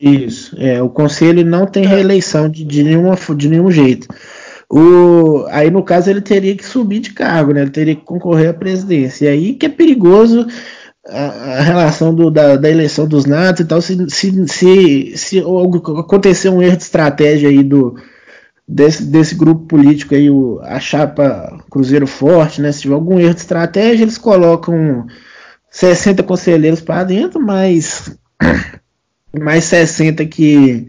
Isso, 0.00 0.54
é, 0.58 0.82
o 0.82 0.90
conselho 0.90 1.44
não 1.44 1.66
tem 1.66 1.86
reeleição 1.86 2.48
de, 2.48 2.64
de, 2.64 2.82
nenhuma, 2.82 3.16
de 3.34 3.48
nenhum 3.48 3.70
jeito. 3.70 4.06
O, 4.68 5.46
aí, 5.48 5.70
no 5.70 5.82
caso, 5.82 6.10
ele 6.10 6.20
teria 6.20 6.54
que 6.54 6.66
subir 6.66 6.98
de 6.98 7.12
cargo, 7.12 7.52
né? 7.54 7.62
ele 7.62 7.70
teria 7.70 7.94
que 7.94 8.02
concorrer 8.02 8.50
à 8.50 8.52
presidência. 8.52 9.26
E 9.26 9.28
aí 9.28 9.54
que 9.54 9.64
é 9.64 9.68
perigoso 9.70 10.46
a, 11.08 11.58
a 11.58 11.60
relação 11.62 12.14
do, 12.14 12.30
da, 12.30 12.56
da, 12.56 12.70
eleição 12.70 13.06
dos 13.06 13.26
natos 13.26 13.60
e 13.60 13.64
tal, 13.64 13.80
se, 13.80 14.10
se, 14.10 14.48
se, 14.48 15.16
se 15.16 15.38
acontecer 15.98 16.48
um 16.48 16.62
erro 16.62 16.76
de 16.76 16.82
estratégia 16.82 17.48
aí 17.48 17.62
do, 17.62 17.96
desse, 18.66 19.04
desse 19.04 19.34
grupo 19.34 19.66
político 19.66 20.14
aí, 20.14 20.30
o, 20.30 20.60
a 20.62 20.80
chapa 20.80 21.62
Cruzeiro 21.70 22.06
Forte, 22.06 22.60
né? 22.60 22.72
Se 22.72 22.82
tiver 22.82 22.94
algum 22.94 23.18
erro 23.18 23.34
de 23.34 23.40
estratégia, 23.40 24.02
eles 24.02 24.18
colocam 24.18 25.06
60 25.70 26.22
conselheiros 26.22 26.80
para 26.80 27.04
dentro, 27.04 27.40
mas 27.40 28.16
mais 29.38 29.64
60 29.66 30.24
que, 30.26 30.86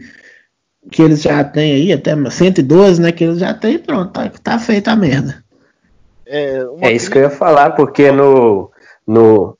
que 0.90 1.02
eles 1.02 1.22
já 1.22 1.44
têm 1.44 1.72
aí, 1.72 1.92
até 1.92 2.14
112, 2.28 3.00
né? 3.00 3.12
Que 3.12 3.24
eles 3.24 3.38
já 3.38 3.54
têm, 3.54 3.78
pronto, 3.78 4.12
tá, 4.12 4.30
tá 4.42 4.58
feita 4.58 4.92
a 4.92 4.96
merda. 4.96 5.44
É, 6.26 6.62
é 6.82 6.92
isso 6.92 7.10
que 7.10 7.18
eu 7.18 7.22
ia 7.22 7.30
falar, 7.30 7.70
porque 7.70 8.12
no, 8.12 8.70
no. 9.06 9.57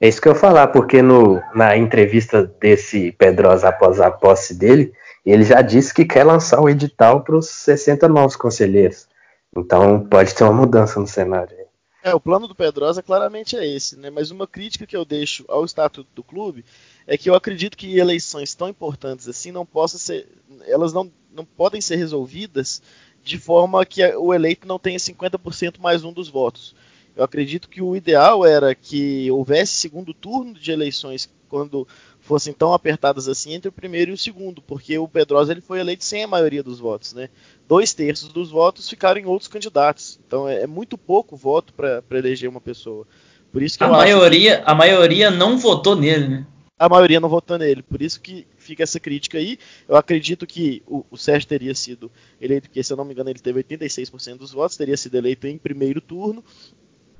É 0.00 0.08
isso 0.08 0.20
que 0.20 0.28
eu 0.28 0.34
falar, 0.34 0.68
porque 0.68 1.02
no, 1.02 1.42
na 1.54 1.76
entrevista 1.76 2.44
desse 2.60 3.10
Pedrosa 3.12 3.68
após 3.68 4.00
a 4.00 4.10
posse 4.10 4.54
dele, 4.54 4.92
ele 5.26 5.42
já 5.42 5.60
disse 5.60 5.92
que 5.92 6.04
quer 6.04 6.24
lançar 6.24 6.60
o 6.60 6.68
edital 6.68 7.22
para 7.22 7.36
os 7.36 7.48
60 7.48 8.08
novos 8.08 8.36
conselheiros. 8.36 9.08
Então 9.56 10.06
pode 10.06 10.34
ter 10.34 10.44
uma 10.44 10.52
mudança 10.52 11.00
no 11.00 11.06
cenário. 11.06 11.56
É, 12.02 12.14
o 12.14 12.20
plano 12.20 12.46
do 12.46 12.54
Pedrosa 12.54 13.02
claramente 13.02 13.56
é 13.56 13.66
esse, 13.66 13.98
né? 13.98 14.08
Mas 14.08 14.30
uma 14.30 14.46
crítica 14.46 14.86
que 14.86 14.96
eu 14.96 15.04
deixo 15.04 15.44
ao 15.48 15.64
estatuto 15.64 16.08
do 16.14 16.22
clube 16.22 16.64
é 17.06 17.18
que 17.18 17.28
eu 17.28 17.34
acredito 17.34 17.76
que 17.76 17.98
eleições 17.98 18.54
tão 18.54 18.68
importantes 18.68 19.28
assim 19.28 19.50
não 19.50 19.66
possam 19.66 19.98
ser, 19.98 20.28
elas 20.66 20.92
não, 20.92 21.10
não 21.32 21.44
podem 21.44 21.80
ser 21.80 21.96
resolvidas 21.96 22.80
de 23.22 23.36
forma 23.36 23.84
que 23.84 24.02
o 24.14 24.32
eleito 24.32 24.66
não 24.66 24.78
tenha 24.78 24.98
50% 24.98 25.80
mais 25.80 26.04
um 26.04 26.12
dos 26.12 26.28
votos. 26.28 26.74
Eu 27.18 27.24
acredito 27.24 27.68
que 27.68 27.82
o 27.82 27.96
ideal 27.96 28.46
era 28.46 28.72
que 28.76 29.28
houvesse 29.32 29.72
segundo 29.72 30.14
turno 30.14 30.54
de 30.54 30.70
eleições 30.70 31.28
quando 31.48 31.84
fossem 32.20 32.52
tão 32.52 32.72
apertadas 32.72 33.26
assim 33.26 33.54
entre 33.54 33.68
o 33.68 33.72
primeiro 33.72 34.12
e 34.12 34.14
o 34.14 34.18
segundo, 34.18 34.62
porque 34.62 34.96
o 34.96 35.08
Pedrosa 35.08 35.50
ele 35.50 35.60
foi 35.60 35.80
eleito 35.80 36.04
sem 36.04 36.22
a 36.22 36.28
maioria 36.28 36.62
dos 36.62 36.78
votos, 36.78 37.14
né? 37.14 37.28
Dois 37.66 37.92
terços 37.92 38.28
dos 38.32 38.52
votos 38.52 38.88
ficaram 38.88 39.20
em 39.20 39.26
outros 39.26 39.48
candidatos. 39.48 40.20
Então 40.24 40.48
é, 40.48 40.62
é 40.62 40.66
muito 40.68 40.96
pouco 40.96 41.34
voto 41.34 41.74
para 41.74 42.04
eleger 42.12 42.48
uma 42.48 42.60
pessoa. 42.60 43.04
Por 43.50 43.62
isso 43.62 43.76
que 43.76 43.82
a 43.82 43.88
maioria, 43.88 44.58
que... 44.58 44.70
a 44.70 44.74
maioria 44.76 45.28
não 45.28 45.58
votou 45.58 45.96
nele, 45.96 46.28
né? 46.28 46.46
A 46.78 46.88
maioria 46.88 47.18
não 47.18 47.28
votou 47.28 47.58
nele. 47.58 47.82
Por 47.82 48.00
isso 48.00 48.20
que 48.20 48.46
fica 48.56 48.84
essa 48.84 49.00
crítica 49.00 49.38
aí. 49.38 49.58
Eu 49.88 49.96
acredito 49.96 50.46
que 50.46 50.84
o, 50.86 51.04
o 51.10 51.16
Sérgio 51.16 51.48
teria 51.48 51.74
sido 51.74 52.12
eleito, 52.40 52.68
porque 52.68 52.84
se 52.84 52.92
eu 52.92 52.96
não 52.96 53.04
me 53.04 53.12
engano 53.12 53.28
ele 53.28 53.40
teve 53.40 53.60
86% 53.64 54.36
dos 54.36 54.52
votos, 54.52 54.76
teria 54.76 54.96
sido 54.96 55.16
eleito 55.16 55.48
em 55.48 55.58
primeiro 55.58 56.00
turno. 56.00 56.44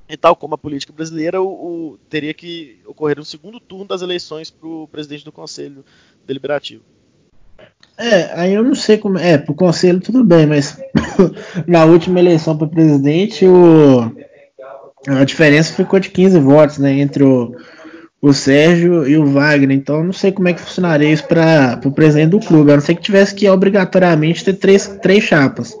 E 0.09 0.17
tal 0.17 0.35
como 0.35 0.55
a 0.55 0.57
política 0.57 0.91
brasileira, 0.91 1.39
o, 1.39 1.47
o 1.47 1.97
teria 2.09 2.33
que 2.33 2.79
ocorrer 2.85 3.19
um 3.19 3.23
segundo 3.23 3.59
turno 3.59 3.85
das 3.85 4.01
eleições 4.01 4.49
para 4.49 4.67
o 4.67 4.87
presidente 4.87 5.23
do 5.23 5.31
Conselho 5.31 5.85
Deliberativo. 6.25 6.83
É, 7.95 8.31
aí 8.33 8.53
eu 8.53 8.63
não 8.63 8.73
sei 8.73 8.97
como. 8.97 9.17
É, 9.17 9.37
pro 9.37 9.53
conselho 9.53 9.99
tudo 9.99 10.23
bem, 10.23 10.45
mas 10.45 10.81
na 11.67 11.85
última 11.85 12.19
eleição 12.19 12.57
para 12.57 12.65
presidente, 12.65 13.45
o, 13.45 14.11
a 15.07 15.23
diferença 15.23 15.73
ficou 15.73 15.99
de 15.99 16.09
15 16.09 16.39
votos, 16.39 16.77
né? 16.77 16.93
Entre 16.93 17.23
o, 17.23 17.55
o 18.21 18.33
Sérgio 18.33 19.07
e 19.07 19.17
o 19.17 19.25
Wagner. 19.25 19.77
Então 19.77 20.03
não 20.03 20.13
sei 20.13 20.31
como 20.31 20.47
é 20.47 20.53
que 20.53 20.61
funcionaria 20.61 21.11
isso 21.11 21.25
para 21.25 21.79
o 21.85 21.91
presidente 21.91 22.31
do 22.31 22.39
clube. 22.39 22.71
A 22.71 22.75
não 22.75 22.81
ser 22.81 22.95
que 22.95 23.01
tivesse 23.01 23.35
que 23.35 23.49
obrigatoriamente 23.49 24.43
ter 24.43 24.53
três, 24.53 24.87
três 25.01 25.23
chapas. 25.23 25.77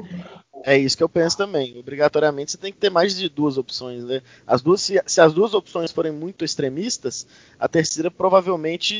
É 0.63 0.77
isso 0.77 0.97
que 0.97 1.03
eu 1.03 1.09
penso 1.09 1.37
também. 1.37 1.77
Obrigatoriamente 1.79 2.51
você 2.51 2.57
tem 2.57 2.71
que 2.71 2.77
ter 2.77 2.89
mais 2.89 3.15
de 3.15 3.29
duas 3.29 3.57
opções, 3.57 4.03
né? 4.03 4.21
As 4.45 4.61
duas, 4.61 4.81
se, 4.81 5.01
se, 5.05 5.21
as 5.21 5.33
duas 5.33 5.53
opções 5.53 5.91
forem 5.91 6.11
muito 6.11 6.43
extremistas, 6.43 7.25
a 7.57 7.67
terceira 7.67 8.11
provavelmente 8.11 8.93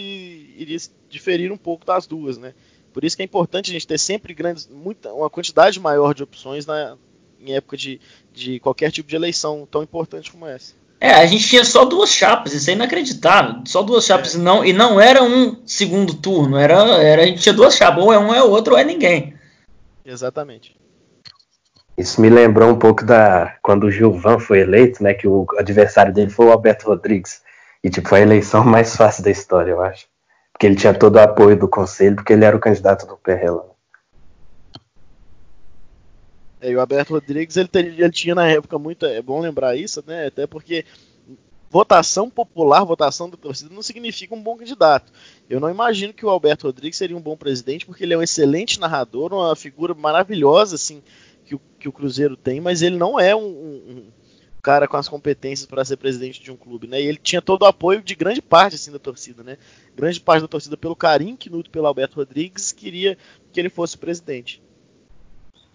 iria 0.57 0.77
diferir 1.09 1.51
um 1.51 1.57
pouco 1.57 1.85
das 1.85 2.07
duas, 2.07 2.37
né? 2.37 2.53
Por 2.93 3.03
isso 3.03 3.15
que 3.15 3.21
é 3.21 3.25
importante 3.25 3.69
a 3.69 3.73
gente 3.73 3.87
ter 3.87 3.99
sempre 3.99 4.33
grandes, 4.33 4.67
muita, 4.67 5.13
uma 5.13 5.29
quantidade 5.29 5.79
maior 5.79 6.13
de 6.13 6.23
opções 6.23 6.65
na, 6.65 6.97
em 7.39 7.53
época 7.53 7.77
de, 7.77 7.99
de 8.33 8.59
qualquer 8.59 8.91
tipo 8.91 9.09
de 9.09 9.15
eleição 9.15 9.67
tão 9.69 9.83
importante 9.83 10.31
como 10.31 10.45
essa. 10.45 10.73
É, 11.01 11.11
a 11.11 11.25
gente 11.25 11.47
tinha 11.47 11.63
só 11.63 11.85
duas 11.85 12.09
chapas, 12.09 12.53
isso 12.53 12.69
é 12.69 12.73
inacreditável. 12.73 13.61
Só 13.65 13.81
duas 13.81 14.05
chapas, 14.05 14.35
é. 14.35 14.37
e, 14.37 14.41
não, 14.41 14.65
e 14.65 14.73
não 14.73 14.99
era 14.99 15.23
um 15.23 15.65
segundo 15.65 16.13
turno, 16.13 16.57
era, 16.57 16.75
era 17.01 17.23
a 17.23 17.25
gente 17.25 17.41
tinha 17.41 17.53
duas 17.53 17.75
chapas, 17.75 18.03
ou 18.03 18.11
é 18.11 18.19
um, 18.19 18.33
é 18.33 18.43
o 18.43 18.49
outro, 18.49 18.73
ou 18.73 18.79
é 18.79 18.83
ninguém. 18.83 19.33
Exatamente. 20.05 20.78
Isso 21.99 22.21
me 22.21 22.29
lembrou 22.29 22.69
um 22.69 22.79
pouco 22.79 23.03
da 23.03 23.57
quando 23.61 23.83
o 23.83 23.91
Gilvan 23.91 24.39
foi 24.39 24.61
eleito, 24.61 25.03
né? 25.03 25.13
Que 25.13 25.27
o 25.27 25.45
adversário 25.57 26.13
dele 26.13 26.29
foi 26.29 26.45
o 26.45 26.51
Alberto 26.53 26.85
Rodrigues. 26.87 27.41
E 27.83 27.89
tipo, 27.89 28.07
foi 28.07 28.19
a 28.19 28.21
eleição 28.21 28.63
mais 28.65 28.95
fácil 28.95 29.21
da 29.21 29.29
história, 29.29 29.71
eu 29.71 29.81
acho. 29.81 30.07
Porque 30.53 30.65
ele 30.65 30.77
tinha 30.77 30.93
todo 30.93 31.17
o 31.17 31.19
apoio 31.19 31.59
do 31.59 31.67
conselho, 31.67 32.15
porque 32.15 32.31
ele 32.31 32.45
era 32.45 32.55
o 32.55 32.59
candidato 32.59 33.05
do 33.05 33.17
Perrela. 33.17 33.69
É, 36.61 36.71
e 36.71 36.75
o 36.77 36.79
Alberto 36.79 37.13
Rodrigues, 37.13 37.57
ele, 37.57 37.69
ele, 37.73 38.11
tinha 38.11 38.33
na 38.33 38.47
época 38.47 38.79
muito. 38.79 39.05
É 39.05 39.21
bom 39.21 39.41
lembrar 39.41 39.75
isso, 39.75 40.01
né? 40.07 40.27
Até 40.27 40.47
porque 40.47 40.85
votação 41.69 42.29
popular, 42.29 42.85
votação 42.85 43.29
da 43.29 43.35
torcida, 43.35 43.75
não 43.75 43.81
significa 43.81 44.33
um 44.33 44.41
bom 44.41 44.55
candidato. 44.55 45.11
Eu 45.49 45.59
não 45.59 45.69
imagino 45.69 46.13
que 46.13 46.25
o 46.25 46.29
Alberto 46.29 46.65
Rodrigues 46.65 46.97
seria 46.97 47.17
um 47.17 47.21
bom 47.21 47.35
presidente, 47.35 47.85
porque 47.85 48.05
ele 48.05 48.13
é 48.13 48.17
um 48.17 48.23
excelente 48.23 48.79
narrador, 48.79 49.33
uma 49.33 49.53
figura 49.53 49.93
maravilhosa, 49.93 50.75
assim, 50.75 51.03
que 51.49 51.55
o, 51.55 51.61
que 51.79 51.89
o 51.89 51.91
Cruzeiro 51.91 52.37
tem, 52.37 52.61
mas 52.61 52.83
ele 52.83 52.95
não 52.95 53.19
é 53.19 53.35
um, 53.35 53.41
um, 53.41 54.03
cara 54.61 54.87
com 54.87 54.97
as 54.97 55.09
competências 55.09 55.65
para 55.65 55.83
ser 55.83 55.97
presidente 55.97 56.43
de 56.43 56.51
um 56.51 56.55
clube, 56.55 56.85
né? 56.85 57.01
E 57.01 57.07
ele 57.07 57.17
tinha 57.17 57.41
todo 57.41 57.63
o 57.63 57.65
apoio 57.65 58.03
de 58.03 58.13
grande 58.13 58.39
parte 58.39 58.75
assim 58.75 58.91
da 58.91 58.99
torcida, 58.99 59.41
né? 59.41 59.57
Grande 59.95 60.21
parte 60.21 60.43
da 60.43 60.47
torcida 60.47 60.77
pelo 60.77 60.95
carinho 60.95 61.35
que 61.35 61.49
nutre 61.49 61.71
pelo 61.71 61.87
Alberto 61.87 62.17
Rodrigues 62.17 62.71
queria 62.71 63.17
que 63.51 63.59
ele 63.59 63.69
fosse 63.69 63.97
presidente. 63.97 64.61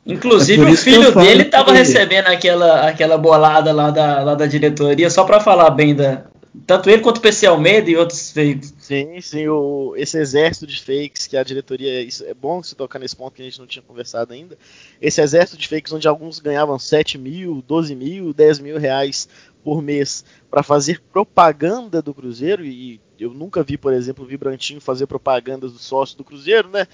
Inclusive 0.06 0.62
é 0.62 0.70
o 0.70 0.76
filho 0.76 1.12
dele 1.12 1.42
estava 1.42 1.72
recebendo 1.72 2.26
aquela, 2.26 2.88
aquela 2.88 3.18
bolada 3.18 3.72
lá 3.72 3.90
da, 3.90 4.22
lá 4.22 4.34
da 4.36 4.46
diretoria 4.46 5.10
só 5.10 5.24
para 5.24 5.40
falar 5.40 5.70
bem 5.70 5.94
da, 5.94 6.26
tanto 6.66 6.88
ele 6.88 7.02
quanto 7.02 7.18
o 7.18 7.20
PC 7.20 7.46
Almeida 7.46 7.90
e 7.90 7.96
outros 7.96 8.30
fakes. 8.30 8.74
Sim, 8.78 9.20
sim, 9.20 9.48
o, 9.48 9.94
esse 9.96 10.16
exército 10.18 10.66
de 10.66 10.80
fakes 10.80 11.26
que 11.26 11.36
a 11.36 11.42
diretoria. 11.42 12.00
Isso, 12.02 12.24
é 12.24 12.32
bom 12.32 12.62
se 12.62 12.76
tocar 12.76 12.98
nesse 12.98 13.16
ponto 13.16 13.34
que 13.34 13.42
a 13.42 13.44
gente 13.44 13.58
não 13.58 13.66
tinha 13.66 13.82
conversado 13.82 14.32
ainda. 14.32 14.56
Esse 15.00 15.20
exército 15.20 15.58
de 15.58 15.66
fakes 15.66 15.92
onde 15.92 16.06
alguns 16.06 16.38
ganhavam 16.38 16.78
7 16.78 17.18
mil, 17.18 17.62
12 17.66 17.96
mil, 17.96 18.32
10 18.32 18.60
mil 18.60 18.78
reais 18.78 19.28
por 19.64 19.82
mês 19.82 20.24
para 20.50 20.62
fazer 20.62 21.00
propaganda 21.12 22.00
do 22.00 22.14
Cruzeiro. 22.14 22.64
E 22.64 23.00
eu 23.18 23.34
nunca 23.34 23.62
vi, 23.62 23.76
por 23.76 23.92
exemplo, 23.92 24.24
o 24.24 24.28
Vibrantinho 24.28 24.80
fazer 24.80 25.06
propaganda 25.06 25.68
do 25.68 25.78
sócio 25.78 26.16
do 26.16 26.24
Cruzeiro, 26.24 26.68
né? 26.68 26.86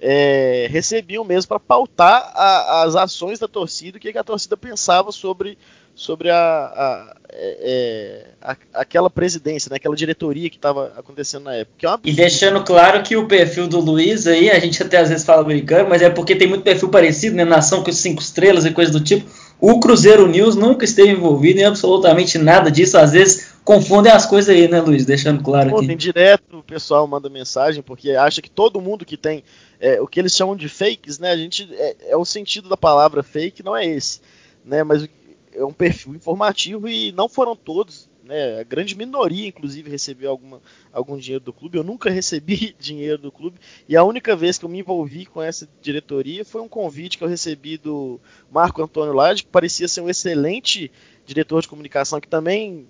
É, 0.00 0.68
recebiam 0.70 1.24
mesmo 1.24 1.48
para 1.48 1.58
pautar 1.58 2.30
a, 2.34 2.82
as 2.84 2.94
ações 2.94 3.38
da 3.38 3.48
torcida, 3.48 3.98
o 3.98 4.00
que, 4.00 4.16
a 4.16 4.24
torcida 4.24 4.56
pensava 4.56 5.10
sobre 5.10 5.58
sobre 5.98 6.30
a, 6.30 6.36
a, 6.36 7.16
é, 7.30 7.58
é, 7.60 8.26
a, 8.40 8.56
aquela 8.74 9.10
presidência, 9.10 9.68
né, 9.68 9.76
aquela 9.76 9.96
diretoria 9.96 10.48
que 10.48 10.54
estava 10.54 10.92
acontecendo 10.96 11.42
na 11.42 11.54
época. 11.54 11.88
É 11.88 12.08
e 12.08 12.12
deixando 12.12 12.62
claro 12.62 13.02
que 13.02 13.16
o 13.16 13.26
perfil 13.26 13.66
do 13.66 13.80
Luiz 13.80 14.28
aí, 14.28 14.48
a 14.48 14.60
gente 14.60 14.80
até 14.80 14.98
às 14.98 15.08
vezes 15.08 15.26
fala 15.26 15.42
brincando, 15.42 15.90
mas 15.90 16.00
é 16.00 16.08
porque 16.08 16.36
tem 16.36 16.46
muito 16.46 16.62
perfil 16.62 16.88
parecido, 16.88 17.34
né? 17.34 17.44
Nação 17.44 17.82
com 17.82 17.90
cinco 17.90 18.22
estrelas 18.22 18.64
e 18.64 18.70
coisa 18.70 18.92
do 18.92 19.00
tipo. 19.00 19.28
O 19.60 19.80
Cruzeiro 19.80 20.26
News 20.28 20.54
nunca 20.54 20.84
esteve 20.84 21.10
envolvido 21.10 21.60
em 21.60 21.64
absolutamente 21.64 22.38
nada 22.38 22.70
disso. 22.70 22.96
Às 22.96 23.12
vezes 23.12 23.54
confundem 23.64 24.12
as 24.12 24.24
coisas 24.24 24.54
aí, 24.54 24.68
né, 24.68 24.80
Luiz? 24.80 25.04
Deixando 25.04 25.42
claro 25.42 25.76
aqui. 25.76 25.94
Direto 25.94 26.58
o 26.58 26.62
pessoal 26.62 27.06
manda 27.06 27.28
mensagem 27.28 27.82
porque 27.82 28.12
acha 28.12 28.40
que 28.40 28.50
todo 28.50 28.80
mundo 28.80 29.04
que 29.04 29.16
tem 29.16 29.42
é, 29.80 30.00
o 30.00 30.06
que 30.06 30.20
eles 30.20 30.32
chamam 30.32 30.56
de 30.56 30.68
fakes, 30.68 31.18
né? 31.18 31.32
A 31.32 31.36
gente 31.36 31.68
é, 31.72 31.96
é 32.10 32.16
o 32.16 32.24
sentido 32.24 32.68
da 32.68 32.76
palavra 32.76 33.22
fake, 33.22 33.64
não 33.64 33.76
é 33.76 33.84
esse, 33.84 34.20
né? 34.64 34.84
Mas 34.84 35.08
é 35.52 35.64
um 35.64 35.72
perfil 35.72 36.14
informativo 36.14 36.88
e 36.88 37.10
não 37.12 37.28
foram 37.28 37.56
todos, 37.56 38.07
né? 38.28 38.60
A 38.60 38.62
grande 38.62 38.94
minoria, 38.94 39.48
inclusive, 39.48 39.90
recebeu 39.90 40.30
alguma, 40.30 40.60
algum 40.92 41.16
dinheiro 41.16 41.42
do 41.42 41.52
clube. 41.52 41.78
Eu 41.78 41.82
nunca 41.82 42.10
recebi 42.10 42.76
dinheiro 42.78 43.16
do 43.16 43.32
clube 43.32 43.58
e 43.88 43.96
a 43.96 44.04
única 44.04 44.36
vez 44.36 44.58
que 44.58 44.66
eu 44.66 44.68
me 44.68 44.80
envolvi 44.80 45.24
com 45.24 45.42
essa 45.42 45.66
diretoria 45.80 46.44
foi 46.44 46.60
um 46.60 46.68
convite 46.68 47.16
que 47.16 47.24
eu 47.24 47.28
recebi 47.28 47.78
do 47.78 48.20
Marco 48.50 48.82
Antônio 48.82 49.14
Lage, 49.14 49.44
que 49.44 49.48
parecia 49.48 49.88
ser 49.88 50.02
um 50.02 50.10
excelente 50.10 50.92
diretor 51.24 51.62
de 51.62 51.68
comunicação, 51.68 52.20
que 52.20 52.28
também 52.28 52.86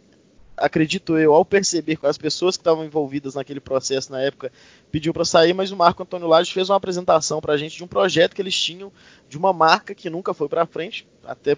acredito 0.56 1.16
eu, 1.16 1.32
ao 1.32 1.44
perceber 1.44 1.96
com 1.96 2.08
as 2.08 2.18
pessoas 2.18 2.56
que 2.56 2.60
estavam 2.62 2.84
envolvidas 2.84 3.36
naquele 3.36 3.60
processo 3.60 4.10
na 4.10 4.20
época, 4.20 4.50
pediu 4.90 5.14
para 5.14 5.24
sair, 5.24 5.54
mas 5.54 5.70
o 5.70 5.76
Marco 5.76 6.02
Antônio 6.02 6.26
Lage 6.26 6.52
fez 6.52 6.68
uma 6.68 6.76
apresentação 6.76 7.40
para 7.40 7.52
a 7.52 7.56
gente 7.56 7.76
de 7.76 7.84
um 7.84 7.86
projeto 7.86 8.34
que 8.34 8.42
eles 8.42 8.60
tinham 8.60 8.92
de 9.28 9.38
uma 9.38 9.52
marca 9.52 9.94
que 9.94 10.10
nunca 10.10 10.34
foi 10.34 10.48
para 10.48 10.66
frente, 10.66 11.06
até 11.24 11.56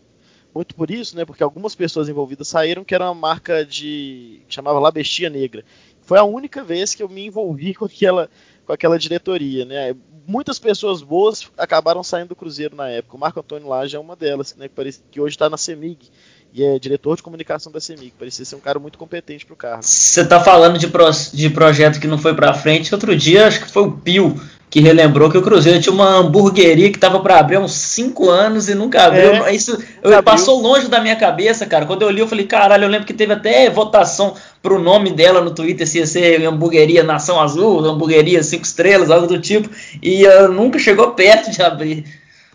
muito 0.55 0.74
por 0.74 0.90
isso, 0.90 1.16
né? 1.16 1.24
Porque 1.24 1.42
algumas 1.42 1.74
pessoas 1.74 2.09
envolvidas 2.09 2.48
saíram 2.48 2.84
que 2.84 2.94
era 2.94 3.05
uma 3.05 3.14
marca 3.14 3.64
de 3.64 4.40
chamava 4.48 4.78
La 4.78 4.90
Bestia 4.90 5.30
Negra. 5.30 5.64
Foi 6.03 6.18
a 6.18 6.24
única 6.24 6.64
vez 6.64 6.94
que 6.94 7.03
eu 7.03 7.09
me 7.09 7.26
envolvi 7.26 7.74
com 7.76 7.84
aquela 7.84 8.28
com 8.66 8.72
aquela 8.72 8.98
diretoria, 8.98 9.64
né? 9.64 9.96
Muitas 10.26 10.59
pessoas 10.59 11.03
boas 11.03 11.51
acabaram 11.59 12.05
saindo 12.05 12.28
do 12.28 12.36
Cruzeiro 12.36 12.76
na 12.76 12.88
época. 12.88 13.16
O 13.16 13.20
Marco 13.20 13.40
Antônio 13.40 13.68
Lage 13.68 13.96
é 13.96 13.98
uma 13.98 14.14
delas, 14.14 14.55
né? 14.55 14.68
Que, 14.68 14.74
parece, 14.74 15.03
que 15.11 15.20
hoje 15.20 15.34
está 15.34 15.51
na 15.51 15.57
Semig 15.57 16.09
e 16.53 16.64
é 16.64 16.78
diretor 16.78 17.16
de 17.16 17.22
comunicação 17.22 17.70
da 17.70 17.80
CEMIG. 17.80 18.12
Parecia 18.18 18.44
ser 18.44 18.57
um 18.57 18.61
cara 18.61 18.78
muito 18.78 18.98
competente 18.98 19.46
pro 19.46 19.57
cargo. 19.57 19.82
Você 19.82 20.26
tá 20.26 20.40
falando 20.42 20.78
de, 20.78 20.88
pro, 20.88 21.09
de 21.32 21.51
projeto 21.51 22.01
que 22.01 22.07
não 22.07 22.18
foi 22.18 22.34
para 22.34 22.55
frente. 22.55 22.92
Outro 22.94 23.16
dia, 23.16 23.46
acho 23.46 23.61
que 23.61 23.70
foi 23.70 23.84
o 23.84 23.92
Pio 23.92 24.40
que 24.71 24.79
relembrou 24.79 25.29
que 25.29 25.37
o 25.37 25.43
Cruzeiro 25.43 25.81
tinha 25.81 25.93
uma 25.93 26.18
hamburgueria 26.18 26.93
que 26.93 26.99
tava 26.99 27.18
para 27.18 27.41
abrir 27.41 27.57
há 27.57 27.61
uns 27.61 27.73
5 27.73 28.31
anos 28.31 28.68
e 28.68 28.75
nunca 28.75 29.03
abriu. 29.03 29.45
É, 29.45 29.53
Isso 29.53 29.77
eu, 30.01 30.23
passou 30.23 30.61
longe 30.61 30.87
da 30.87 31.01
minha 31.01 31.16
cabeça, 31.16 31.66
cara. 31.66 31.85
Quando 31.87 32.03
eu 32.03 32.11
li, 32.11 32.21
eu 32.21 32.29
falei, 32.29 32.47
caralho, 32.47 32.85
eu 32.85 32.89
lembro 32.89 33.05
que 33.05 33.12
teve 33.12 33.33
até 33.33 33.68
votação 33.68 34.33
pro 34.62 34.79
nome 34.79 35.11
dela 35.11 35.41
no 35.41 35.53
Twitter, 35.53 35.89
se 35.89 35.99
ia 35.99 36.07
ser 36.07 36.47
hamburgueria 36.47 37.03
Nação 37.03 37.41
Azul, 37.41 37.85
hamburgueria 37.85 38.45
5 38.45 38.62
estrelas, 38.62 39.11
algo 39.11 39.27
do 39.27 39.41
tipo. 39.41 39.68
E 40.01 40.25
uh, 40.25 40.47
nunca 40.47 40.79
chegou 40.79 41.11
perto 41.12 41.51
de 41.51 41.61
abrir. 41.61 42.05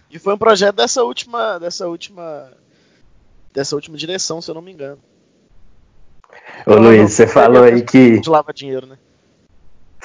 E 0.09 0.17
foi 0.17 0.35
um 0.35 0.37
projeto 0.37 0.77
dessa 0.77 1.03
última, 1.03 1.59
dessa 1.59 1.85
última, 1.85 2.49
dessa 3.53 3.75
última 3.75 3.97
direção, 3.97 4.41
se 4.41 4.49
eu 4.49 4.55
não 4.55 4.61
me 4.61 4.71
engano. 4.71 4.99
Ô 6.65 6.75
Luiz, 6.75 7.11
você 7.11 7.27
falou 7.27 7.63
aí 7.63 7.81
que. 7.81 8.19
De 8.19 8.29
lava 8.29 8.53
dinheiro, 8.53 8.87
né? 8.87 8.97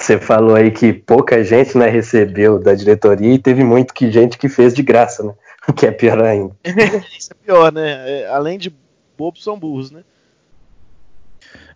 Você 0.01 0.19
falou 0.19 0.55
aí 0.55 0.71
que 0.71 0.91
pouca 0.91 1.43
gente 1.43 1.77
né, 1.77 1.87
recebeu 1.87 2.57
da 2.57 2.73
diretoria 2.73 3.35
e 3.35 3.39
teve 3.39 3.63
muito 3.63 3.93
que 3.93 4.11
gente 4.11 4.37
que 4.37 4.49
fez 4.49 4.73
de 4.73 4.81
graça, 4.81 5.23
né? 5.23 5.33
O 5.69 5.73
que 5.73 5.85
é 5.85 5.91
pior 5.91 6.19
ainda. 6.23 6.55
Isso 7.15 7.29
é 7.31 7.45
pior, 7.45 7.71
né? 7.71 8.03
É, 8.09 8.27
além 8.29 8.57
de 8.57 8.73
bobos, 9.15 9.43
são 9.43 9.59
burros, 9.59 9.91
né? 9.91 10.01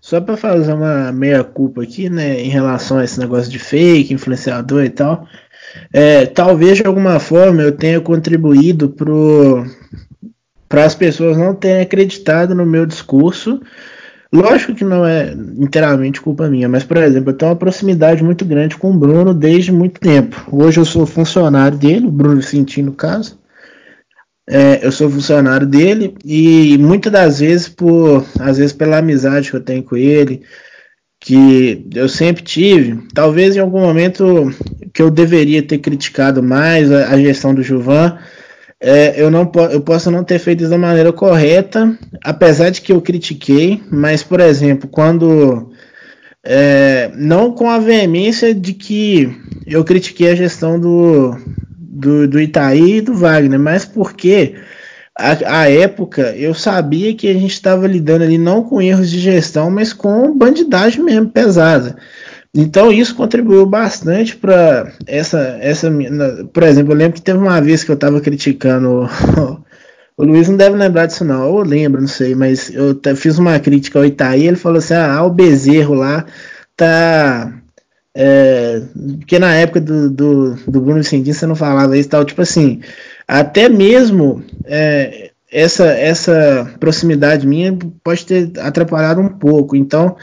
Só 0.02 0.20
para 0.20 0.36
fazer 0.36 0.74
uma 0.74 1.12
meia 1.12 1.44
culpa 1.44 1.84
aqui, 1.84 2.10
né, 2.10 2.40
em 2.40 2.50
relação 2.50 2.98
a 2.98 3.04
esse 3.04 3.20
negócio 3.20 3.52
de 3.52 3.60
fake, 3.60 4.14
influenciador 4.14 4.84
e 4.84 4.90
tal, 4.90 5.28
é, 5.94 6.26
talvez 6.26 6.78
de 6.78 6.86
alguma 6.86 7.20
forma 7.20 7.62
eu 7.62 7.72
tenha 7.72 8.00
contribuído 8.02 8.90
para 10.68 10.86
as 10.86 10.96
pessoas 10.96 11.38
não 11.38 11.56
terem 11.56 11.82
acreditado 11.82 12.54
no 12.54 12.66
meu 12.66 12.86
discurso. 12.86 13.62
Lógico 14.34 14.76
que 14.76 14.84
não 14.84 15.06
é 15.06 15.34
inteiramente 15.58 16.20
culpa 16.20 16.50
minha, 16.50 16.68
mas 16.68 16.84
por 16.84 16.98
exemplo, 16.98 17.30
eu 17.30 17.38
tenho 17.38 17.52
uma 17.52 17.58
proximidade 17.58 18.24
muito 18.24 18.44
grande 18.44 18.78
com 18.78 18.92
o 18.92 18.98
Bruno 18.98 19.34
desde 19.34 19.72
muito 19.72 20.00
tempo. 20.00 20.44
Hoje 20.52 20.80
eu 20.80 20.86
sou 20.86 21.06
funcionário 21.06 21.78
dele, 21.78 22.08
o 22.08 22.12
Bruno 22.12 22.42
Cinti 22.42 22.82
no 22.82 22.94
caso. 22.94 23.40
É, 24.48 24.86
eu 24.86 24.92
sou 24.92 25.10
funcionário 25.10 25.66
dele 25.66 26.16
e 26.24 26.78
muitas 26.78 27.12
das 27.12 27.40
vezes 27.40 27.68
por 27.68 28.24
às 28.40 28.58
vezes 28.58 28.74
pela 28.74 29.00
amizade 29.00 29.50
que 29.50 29.56
eu 29.56 29.64
tenho 29.64 29.82
com 29.82 29.98
ele 29.98 30.44
que 31.20 31.88
eu 31.96 32.08
sempre 32.08 32.44
tive 32.44 33.08
talvez 33.12 33.56
em 33.56 33.60
algum 33.60 33.80
momento 33.80 34.52
que 34.94 35.02
eu 35.02 35.10
deveria 35.10 35.64
ter 35.64 35.80
criticado 35.80 36.44
mais 36.44 36.92
a, 36.92 37.10
a 37.10 37.18
gestão 37.18 37.56
do 37.56 37.64
Juvan 37.64 38.20
é, 38.88 39.16
eu 39.18 39.32
não 39.32 39.52
eu 39.72 39.82
posso 39.82 40.12
não 40.12 40.24
ter 40.24 40.38
feito 40.38 40.70
da 40.70 40.78
maneira 40.78 41.12
correta 41.12 41.98
apesar 42.24 42.70
de 42.70 42.82
que 42.82 42.92
eu 42.92 43.02
critiquei 43.02 43.82
mas 43.90 44.22
por 44.22 44.40
exemplo 44.40 44.88
quando 44.88 45.72
é, 46.44 47.10
não 47.16 47.52
com 47.52 47.70
a 47.70 47.80
veemência 47.80 48.54
de 48.54 48.74
que 48.74 49.36
eu 49.66 49.84
critiquei 49.84 50.30
a 50.30 50.36
gestão 50.36 50.80
do 50.80 51.36
do, 51.96 52.28
do 52.28 52.40
Itaí 52.40 52.98
e 52.98 53.02
do 53.02 53.14
Wagner, 53.14 53.60
mas 53.60 53.86
porque 53.86 54.56
a, 55.18 55.62
a 55.62 55.72
época 55.72 56.36
eu 56.36 56.54
sabia 56.54 57.16
que 57.16 57.30
a 57.30 57.34
gente 57.34 57.54
estava 57.54 57.88
lidando 57.88 58.26
ali 58.26 58.38
não 58.38 58.64
com 58.64 58.82
erros 58.82 59.10
de 59.10 59.20
gestão, 59.20 59.72
mas 59.72 59.94
com 59.94 60.38
bandidagem 60.38 61.02
mesmo 61.02 61.30
pesada. 61.30 61.96
Então 62.56 62.92
isso 62.92 63.16
contribuiu 63.16 63.66
bastante 63.66 64.36
para 64.36 64.92
essa, 65.06 65.58
essa. 65.60 65.92
Por 66.54 66.64
exemplo, 66.64 66.94
eu 66.94 66.98
lembro 66.98 67.16
que 67.16 67.22
teve 67.22 67.38
uma 67.38 67.62
vez 67.62 67.84
que 67.84 67.92
eu 67.92 67.96
estava 67.96 68.22
criticando. 68.22 69.08
O 70.18 70.24
Luiz 70.24 70.48
não 70.48 70.56
deve 70.56 70.78
lembrar 70.78 71.08
disso, 71.08 71.26
não. 71.26 71.46
Eu 71.46 71.58
lembro, 71.58 72.00
não 72.00 72.08
sei, 72.08 72.34
mas 72.34 72.74
eu 72.74 72.98
fiz 73.18 73.38
uma 73.38 73.60
crítica 73.60 74.00
ao 74.00 74.06
Itaí. 74.06 74.48
Ele 74.48 74.56
falou 74.56 74.78
assim: 74.78 74.94
ah, 74.94 75.22
o 75.24 75.30
Bezerro 75.30 75.94
lá 75.94 76.26
tá 76.74 77.52
é, 78.16 78.82
porque 79.20 79.38
na 79.38 79.54
época 79.56 79.82
do, 79.82 80.10
do, 80.10 80.56
do 80.56 80.80
Bruno 80.80 81.02
Vicentino 81.04 81.34
você 81.34 81.46
não 81.46 81.56
falava 81.56 81.98
isso 81.98 82.08
tal, 82.08 82.24
tipo 82.24 82.42
assim, 82.42 82.80
até 83.28 83.68
mesmo 83.68 84.42
é, 84.64 85.32
essa, 85.52 85.88
essa 85.88 86.74
proximidade 86.80 87.46
minha 87.46 87.78
pode 88.02 88.26
ter 88.26 88.52
atrapalhado 88.60 89.20
um 89.20 89.28
pouco. 89.28 89.76
Então, 89.76 90.16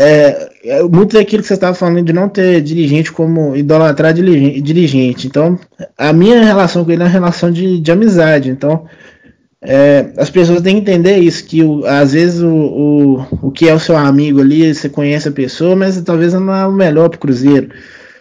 é, 0.00 0.50
é 0.62 0.82
muito 0.84 1.16
daquilo 1.16 1.42
que 1.42 1.48
você 1.48 1.54
estava 1.54 1.74
falando 1.74 2.04
de 2.04 2.12
não 2.12 2.28
ter 2.28 2.60
dirigente 2.60 3.10
como 3.10 3.56
idolatrar 3.56 4.14
dirigente. 4.14 5.26
Então, 5.26 5.58
a 5.96 6.12
minha 6.12 6.40
relação 6.40 6.84
com 6.84 6.92
ele 6.92 7.02
é 7.02 7.04
uma 7.04 7.10
relação 7.10 7.50
de, 7.50 7.80
de 7.80 7.90
amizade. 7.90 8.48
Então, 8.48 8.86
é, 9.60 10.12
as 10.16 10.30
pessoas 10.30 10.62
têm 10.62 10.76
que 10.76 10.82
entender 10.82 11.18
isso, 11.18 11.44
que 11.44 11.64
o, 11.64 11.84
às 11.84 12.12
vezes 12.12 12.40
o, 12.40 12.48
o, 12.48 13.48
o 13.48 13.50
que 13.50 13.68
é 13.68 13.74
o 13.74 13.80
seu 13.80 13.96
amigo 13.96 14.40
ali, 14.40 14.72
você 14.72 14.88
conhece 14.88 15.26
a 15.26 15.32
pessoa, 15.32 15.74
mas 15.74 16.00
talvez 16.02 16.32
não 16.32 16.54
é 16.54 16.64
o 16.64 16.72
melhor 16.72 17.08
para 17.08 17.16
o 17.16 17.20
Cruzeiro. 17.20 17.70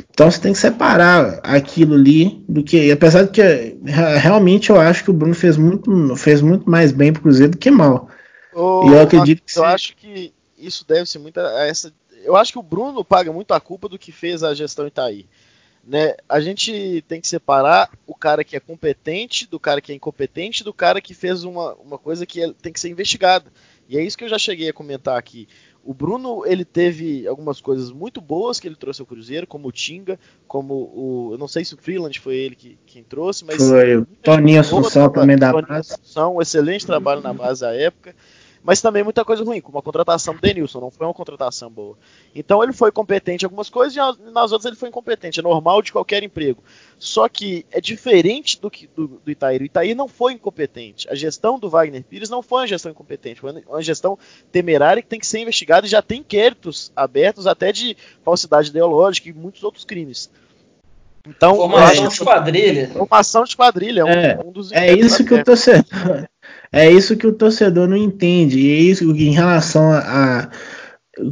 Então 0.10 0.32
você 0.32 0.42
tem 0.42 0.54
que 0.54 0.58
separar 0.58 1.40
aquilo 1.44 1.94
ali 1.94 2.44
do 2.50 2.64
que. 2.64 2.92
Apesar 2.92 3.22
de 3.22 3.30
que 3.30 3.78
realmente 3.86 4.72
eu 4.72 4.80
acho 4.80 5.04
que 5.04 5.12
o 5.12 5.14
Bruno 5.14 5.36
fez 5.36 5.58
muito, 5.58 6.16
fez 6.16 6.42
muito 6.42 6.68
mais 6.68 6.92
bem 6.92 7.14
para 7.14 7.20
o 7.20 7.22
Cruzeiro 7.22 7.52
do 7.52 7.58
que 7.60 7.70
mal. 7.70 8.10
e 8.56 8.94
eu 8.94 9.00
acredito 9.00 9.44
que. 9.46 9.60
Eu 9.60 9.66
acho 9.66 9.96
que 9.96 10.34
isso 10.58 10.86
deve 10.88 11.06
ser 11.06 11.20
muito 11.20 11.40
a 11.40 11.66
essa. 11.66 11.94
Eu 12.24 12.36
acho 12.36 12.52
que 12.52 12.60
o 12.60 12.64
Bruno 12.64 13.06
paga 13.06 13.32
muito 13.32 13.54
a 13.54 13.60
culpa 13.60 13.88
do 13.88 14.00
que 14.00 14.12
fez 14.12 14.44
a 14.44 14.54
gestão 14.54 14.88
Itaí. 14.88 15.28
Né? 15.88 16.16
A 16.28 16.42
gente 16.42 17.04
tem 17.08 17.22
que 17.22 17.28
separar 17.28 17.90
o 18.06 18.14
cara 18.14 18.44
que 18.44 18.58
é 18.58 18.60
competente 18.60 19.48
do 19.48 19.58
cara 19.58 19.80
que 19.80 19.92
é 19.92 19.96
incompetente 19.96 20.62
do 20.64 20.74
cara 20.74 21.00
que 21.00 21.14
fez 21.14 21.46
uma, 21.46 21.76
uma 21.76 21.98
coisa 21.98 22.26
que 22.26 22.42
é, 22.42 22.52
tem 22.62 22.74
que 22.74 22.80
ser 22.80 22.90
investigada. 22.90 23.46
E 23.88 23.98
é 23.98 24.04
isso 24.04 24.18
que 24.18 24.26
eu 24.26 24.30
já 24.30 24.38
cheguei 24.38 24.68
a 24.68 24.74
comentar 24.74 25.18
aqui. 25.18 25.48
O 25.86 25.94
Bruno 25.94 26.46
ele 26.46 26.66
teve 26.66 27.26
algumas 27.26 27.62
coisas 27.62 27.90
muito 27.90 28.20
boas 28.20 28.60
que 28.60 28.68
ele 28.68 28.76
trouxe 28.76 29.00
ao 29.00 29.08
Cruzeiro, 29.08 29.48
como 29.48 29.70
o 29.70 29.72
Tinga, 29.72 30.20
como 30.46 30.74
o. 30.74 31.30
Eu 31.32 31.38
não 31.38 31.48
sei 31.48 31.64
se 31.64 31.74
o 31.74 31.78
Freeland 31.78 32.20
foi 32.20 32.36
ele 32.36 32.56
que, 32.56 32.78
quem 32.86 33.02
trouxe, 33.02 33.46
mas. 33.46 33.56
Foi, 33.56 33.96
o 33.96 34.06
Toninho 34.06 34.60
Assunção 34.60 35.10
também 35.10 35.38
da 35.38 35.54
base. 35.54 35.94
Assunção, 35.94 36.36
um 36.36 36.42
excelente 36.42 36.86
trabalho 36.86 37.22
na 37.22 37.34
base 37.34 37.62
da 37.62 37.74
época 37.74 38.14
mas 38.64 38.82
também 38.82 39.04
muita 39.04 39.24
coisa 39.24 39.44
ruim, 39.44 39.62
como 39.62 39.78
a 39.78 39.82
contratação 39.82 40.36
do 40.36 40.42
Denilson, 40.42 40.80
não 40.80 40.92
foi 40.92 41.08
uma 41.08 41.14
contratação 41.14 41.70
boa. 41.70 41.98
Então 42.36 42.64
ele 42.64 42.74
foi 42.74 42.92
competente 42.92 43.44
em 43.44 43.48
algumas 43.48 43.70
coisas 43.70 43.96
e 43.96 44.32
nas 44.32 44.52
outras 44.52 44.66
ele 44.66 44.76
foi 44.76 44.90
incompetente, 44.90 45.40
é 45.40 45.44
normal 45.44 45.82
de 45.82 45.92
qualquer 45.92 46.24
emprego. 46.24 46.64
Só 46.98 47.28
que 47.30 47.66
é 47.72 47.80
diferente 47.80 48.60
do, 48.60 48.70
que, 48.70 48.88
do, 48.88 49.08
do 49.24 49.32
Itaí. 49.32 49.58
O 49.58 49.66
Itaí 49.66 49.96
não 49.96 50.08
foi 50.08 50.34
incompetente. 50.34 51.08
A 51.10 51.16
gestão 51.16 51.60
do 51.60 51.70
Wagner 51.70 52.04
Pires 52.04 52.30
não 52.30 52.42
foi 52.42 52.62
uma 52.62 52.68
gestão 52.68 52.92
incompetente, 52.92 53.42
foi 53.42 53.64
uma 53.68 53.82
gestão 53.82 54.18
temerária 54.52 55.02
que 55.02 55.08
tem 55.08 55.20
que 55.20 55.28
ser 55.28 55.40
investigada 55.40 55.86
e 55.86 55.90
já 55.90 56.02
tem 56.02 56.20
inquéritos 56.20 56.92
abertos 56.96 57.48
até 57.48 57.72
de 57.72 57.96
falsidade 58.24 58.70
ideológica 58.70 59.30
e 59.30 59.34
muitos 59.34 59.64
outros 59.64 59.86
crimes. 59.86 60.30
Então, 61.28 61.56
formação 61.56 62.06
é, 62.06 62.10
de 62.10 62.20
quadrilha. 62.20 62.88
Formação 62.90 63.44
de 63.44 63.56
quadrilha 63.56 64.02
é, 64.02 64.38
um, 64.38 64.50
um 64.50 64.52
dos 64.52 64.72
É 64.72 64.94
isso 64.94 65.26
que 65.26 65.34
o 65.34 65.44
torcedor. 65.44 66.28
É 66.72 66.90
isso 66.90 67.16
que 67.16 67.28
o 67.28 67.34
torcedor 67.34 67.88
não 67.88 67.98
entende. 67.98 68.60
E 68.60 68.72
é 68.72 68.78
isso 68.78 69.10
em 69.12 69.32
relação 69.32 69.92
a, 69.92 70.50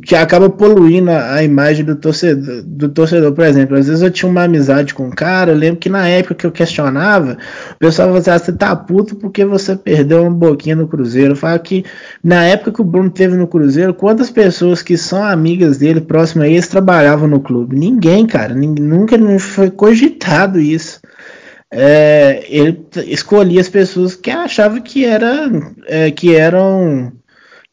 que 0.03 0.15
acaba 0.15 0.49
poluindo 0.49 1.11
a, 1.11 1.35
a, 1.35 1.43
imagem 1.43 1.85
do 1.85 1.95
torcedor, 1.95 2.63
do 2.63 2.89
torcedor, 2.89 3.33
por 3.33 3.45
exemplo. 3.45 3.77
Às 3.77 3.87
vezes 3.87 4.01
eu 4.01 4.09
tinha 4.09 4.29
uma 4.29 4.43
amizade 4.43 4.93
com 4.93 5.07
um 5.07 5.11
cara, 5.11 5.51
eu 5.51 5.57
lembro 5.57 5.79
que 5.79 5.89
na 5.89 6.07
época 6.07 6.35
que 6.35 6.45
eu 6.45 6.51
questionava, 6.51 7.37
o 7.71 7.77
pessoal 7.77 8.07
falava 8.07 8.19
assim, 8.19 8.31
ah, 8.31 8.39
você 8.39 8.53
tá 8.53 8.75
puto 8.75 9.15
porque 9.15 9.45
você 9.45 9.75
perdeu 9.75 10.23
uma 10.23 10.31
boquinha 10.31 10.75
no 10.75 10.87
Cruzeiro. 10.87 11.33
Eu 11.33 11.35
falo 11.37 11.59
que 11.59 11.85
na 12.23 12.43
época 12.43 12.71
que 12.71 12.81
o 12.81 12.85
Bruno 12.85 13.09
teve 13.09 13.35
no 13.35 13.47
Cruzeiro, 13.47 13.93
quantas 13.93 14.29
pessoas 14.29 14.81
que 14.81 14.97
são 14.97 15.23
amigas 15.23 15.77
dele, 15.77 16.01
próximas 16.01 16.47
a 16.47 16.49
eles, 16.49 16.67
trabalhavam 16.67 17.27
no 17.27 17.39
clube? 17.39 17.77
Ninguém, 17.77 18.25
cara. 18.25 18.53
Ninguém, 18.53 18.85
nunca 18.85 19.17
foi 19.39 19.69
cogitado 19.69 20.59
isso 20.59 20.99
é, 21.77 22.45
ele 22.47 22.87
escolhia 23.07 23.59
as 23.59 23.67
pessoas 23.67 24.15
que 24.15 24.31
achava 24.31 24.79
que, 24.79 25.03
era, 25.03 25.51
é, 25.87 26.09
que 26.09 26.33
eram 26.33 27.11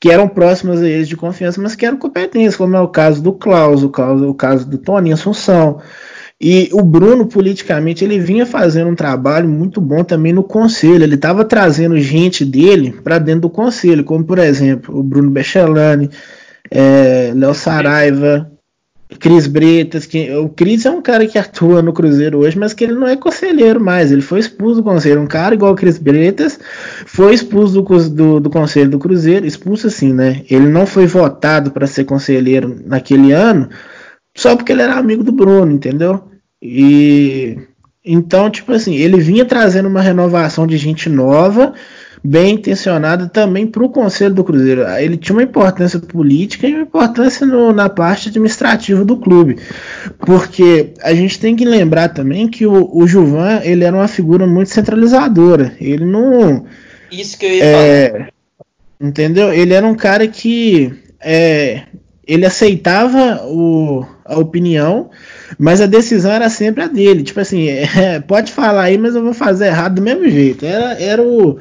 que 0.01 0.11
eram 0.11 0.27
próximas 0.27 0.83
a 0.83 0.89
eles 0.89 1.07
de 1.07 1.17
confiança, 1.17 1.63
mas 1.63 1.77
que 1.77 1.87
eram 1.87 1.97
competentes, 1.97 2.57
como 2.57 2.75
é 2.75 2.81
o 2.81 2.89
caso 2.89 3.23
do 3.23 3.33
Klaus, 3.33 3.85
o 3.85 3.89
caso, 3.89 4.29
o 4.29 4.35
caso 4.35 4.69
do 4.69 4.77
Tony 4.77 5.13
Assunção. 5.13 5.81
E 6.41 6.69
o 6.73 6.83
Bruno, 6.83 7.27
politicamente, 7.27 8.05
ele 8.05 8.19
vinha 8.19 8.45
fazendo 8.45 8.91
um 8.91 8.97
trabalho 8.97 9.49
muito 9.49 9.81
bom 9.81 10.03
também 10.03 10.33
no 10.33 10.43
conselho. 10.43 11.05
Ele 11.05 11.15
estava 11.15 11.45
trazendo 11.45 11.97
gente 12.01 12.45
dele 12.45 12.91
para 13.05 13.21
dentro 13.21 13.43
do 13.43 13.51
conselho, 13.51 14.03
como 14.03 14.25
por 14.25 14.41
exemplo 14.41 14.99
o 14.99 15.05
Bruno 15.05 15.31
Bechelani, 15.31 16.11
é, 16.69 17.31
Léo 17.33 17.55
Saraiva, 17.55 18.51
Cris 19.19 19.47
Bretas, 19.47 20.07
que 20.07 20.31
o 20.33 20.49
Cris 20.49 20.87
é 20.87 20.91
um 20.91 21.03
cara 21.03 21.27
que 21.27 21.39
atua 21.39 21.83
no 21.83 21.93
Cruzeiro 21.93 22.39
hoje, 22.39 22.59
mas 22.59 22.73
que 22.73 22.85
ele 22.85 22.95
não 22.95 23.07
é 23.07 23.17
conselheiro 23.17 23.81
mais, 23.81 24.13
ele 24.13 24.23
foi 24.23 24.41
expulso 24.41 24.77
do 24.77 24.83
conselho. 24.83 25.21
Um 25.21 25.27
cara 25.27 25.55
igual 25.55 25.73
o 25.73 25.77
Cris 25.77 25.99
Bretas 25.99 26.59
foi 27.07 27.35
expulso 27.35 27.81
do, 27.81 28.09
do, 28.11 28.41
do 28.41 28.51
conselho 28.51 28.91
do 28.91 28.99
Cruzeiro, 28.99 29.47
expulso 29.47 29.87
assim, 29.87 30.13
né? 30.13 30.43
Ele 30.51 30.67
não 30.67 30.87
foi 30.87 31.07
votado 31.07 31.71
para 31.71 31.87
ser 31.87 32.05
conselheiro 32.05 32.81
naquele 32.87 33.33
ano, 33.33 33.69
só 34.37 34.57
porque 34.57 34.73
ele 34.73 34.83
era 34.83 34.95
amigo 34.95 35.23
do 35.23 35.33
Bruno, 35.33 35.73
entendeu? 35.73 36.25
E 36.61 37.59
então, 38.05 38.51
tipo 38.51 38.73
assim, 38.73 38.95
ele 38.97 39.21
vinha 39.21 39.45
trazendo 39.45 39.89
uma 39.89 40.01
renovação 40.01 40.67
de 40.67 40.77
gente 40.77 41.09
nova 41.09 41.73
bem 42.25 42.55
intencionada 42.55 43.27
também 43.27 43.67
para 43.67 43.83
o 43.83 43.89
Conselho 43.89 44.35
do 44.35 44.45
Cruzeiro. 44.45 44.83
Ele 44.99 45.17
tinha 45.17 45.35
uma 45.35 45.43
importância 45.43 45.99
política 45.99 46.69
e 46.69 46.75
uma 46.75 46.83
importância 46.83 47.47
no, 47.47 47.73
na 47.73 47.89
parte 47.89 48.29
administrativa 48.29 49.05
do 49.05 49.17
clube, 49.17 49.59
porque 50.19 50.93
a 51.03 51.13
gente 51.15 51.41
tem 51.41 51.57
que 51.57 51.65
lembrar 51.65 52.11
também 52.11 52.47
que 52.47 52.65
o, 52.65 52.91
o 52.97 53.07
Juvan 53.07 53.61
ele 53.65 53.85
era 53.85 53.97
uma 53.97 54.09
figura 54.09 54.47
muito 54.47 54.71
centralizadora. 54.71 55.75
Ele 55.81 56.05
não. 56.05 56.65
Isso 57.11 57.37
que 57.37 57.47
eu 57.47 57.51
ia 57.51 57.65
é, 57.65 58.11
falar. 58.11 58.29
Entendeu? 59.01 59.53
Ele 59.53 59.75
era 59.75 59.87
um 59.87 59.97
cara 59.97 60.29
que 60.29 60.95
é, 61.21 61.83
ele 62.27 62.47
aceitava 62.47 63.43
o, 63.47 64.07
a 64.25 64.39
opinião, 64.39 65.11
mas 65.59 65.81
a 65.81 65.87
decisão 65.87 66.31
era 66.31 66.49
sempre 66.49 66.85
a 66.85 66.87
dele. 66.87 67.25
Tipo 67.25 67.41
assim, 67.41 67.67
é, 67.99 68.21
pode 68.21 68.53
falar 68.53 68.85
aí, 68.85 68.97
mas 68.97 69.17
eu 69.17 69.25
vou 69.25 69.35
fazer 69.35 69.67
errado 69.67 69.97
do 69.97 70.03
mesmo 70.03 70.29
jeito. 70.29 70.65
Era, 70.65 70.95
era 71.03 71.23
o, 71.23 71.59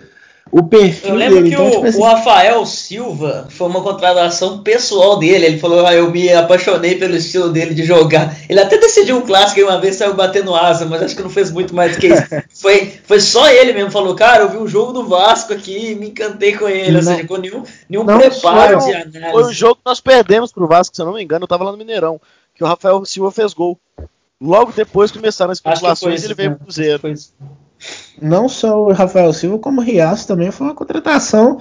o 0.51 0.63
perfil 0.63 1.09
Eu 1.11 1.15
lembro 1.15 1.35
dele. 1.43 1.49
que 1.49 1.53
Então, 1.55 1.67
o, 1.67 1.71
tipo 1.71 1.85
assim, 1.87 1.99
o 1.99 2.03
Rafael 2.03 2.65
Silva 2.65 3.47
foi 3.49 3.67
uma 3.67 3.81
contratação 3.81 4.59
pessoal 4.61 5.17
dele. 5.17 5.45
Ele 5.45 5.59
falou: 5.59 5.85
ah, 5.85 5.93
Eu 5.95 6.11
me 6.11 6.31
apaixonei 6.33 6.95
pelo 6.95 7.15
estilo 7.15 7.49
dele 7.49 7.73
de 7.73 7.83
jogar. 7.83 8.35
Ele 8.49 8.59
até 8.59 8.77
decidiu 8.77 9.17
um 9.17 9.21
clássico 9.21 9.59
aí 9.59 9.65
uma 9.65 9.79
vez, 9.79 9.95
saiu 9.95 10.13
batendo 10.13 10.53
asa, 10.53 10.85
mas 10.85 11.01
acho 11.01 11.15
que 11.15 11.23
não 11.23 11.29
fez 11.29 11.51
muito 11.51 11.73
mais 11.73 11.95
do 11.95 11.99
que 12.01 12.07
isso. 12.07 12.23
foi, 12.61 12.93
foi 13.03 13.19
só 13.21 13.49
ele 13.49 13.73
mesmo. 13.73 13.91
Falou: 13.91 14.13
Cara, 14.15 14.43
eu 14.43 14.49
vi 14.49 14.57
o 14.57 14.67
jogo 14.67 14.91
do 14.91 15.07
Vasco 15.07 15.53
aqui 15.53 15.91
e 15.91 15.95
me 15.95 16.09
encantei 16.09 16.55
com 16.57 16.67
ele. 16.67 16.97
Ou 16.97 17.03
Não- 17.03 17.11
seja, 17.15 17.27
com 17.27 17.37
nenhum, 17.37 17.63
nenhum 17.89 18.03
não 18.03 18.17
preparo 18.19 18.77
de 18.79 18.83
Foi 18.83 18.93
o 18.93 19.17
análise. 19.25 19.53
jogo 19.53 19.75
que 19.75 19.81
nós 19.85 19.99
perdemos 20.01 20.51
pro 20.51 20.67
Vasco, 20.67 20.95
se 20.95 21.01
eu 21.01 21.05
não 21.05 21.13
me 21.13 21.23
engano, 21.23 21.43
eu 21.43 21.47
tava 21.47 21.63
lá 21.63 21.71
no 21.71 21.77
Mineirão, 21.77 22.19
que 22.53 22.63
o 22.63 22.67
Rafael 22.67 23.03
Silva 23.05 23.31
fez 23.31 23.53
gol. 23.53 23.77
Logo 24.43 24.71
depois 24.71 25.11
começaram 25.11 25.51
as 25.51 25.59
especulações 25.59 26.23
e 26.23 26.25
ele 26.25 26.33
veio 26.33 26.55
pro 26.55 26.65
Cruzeiro. 26.65 26.99
Foi 26.99 27.11
isso. 27.11 27.31
Não 28.21 28.47
só 28.49 28.81
o 28.83 28.91
Rafael 28.93 29.31
Silva, 29.33 29.57
como 29.59 29.81
o 29.81 29.83
Riaço 29.83 30.27
também 30.27 30.51
foi 30.51 30.67
uma 30.67 30.75
contratação 30.75 31.57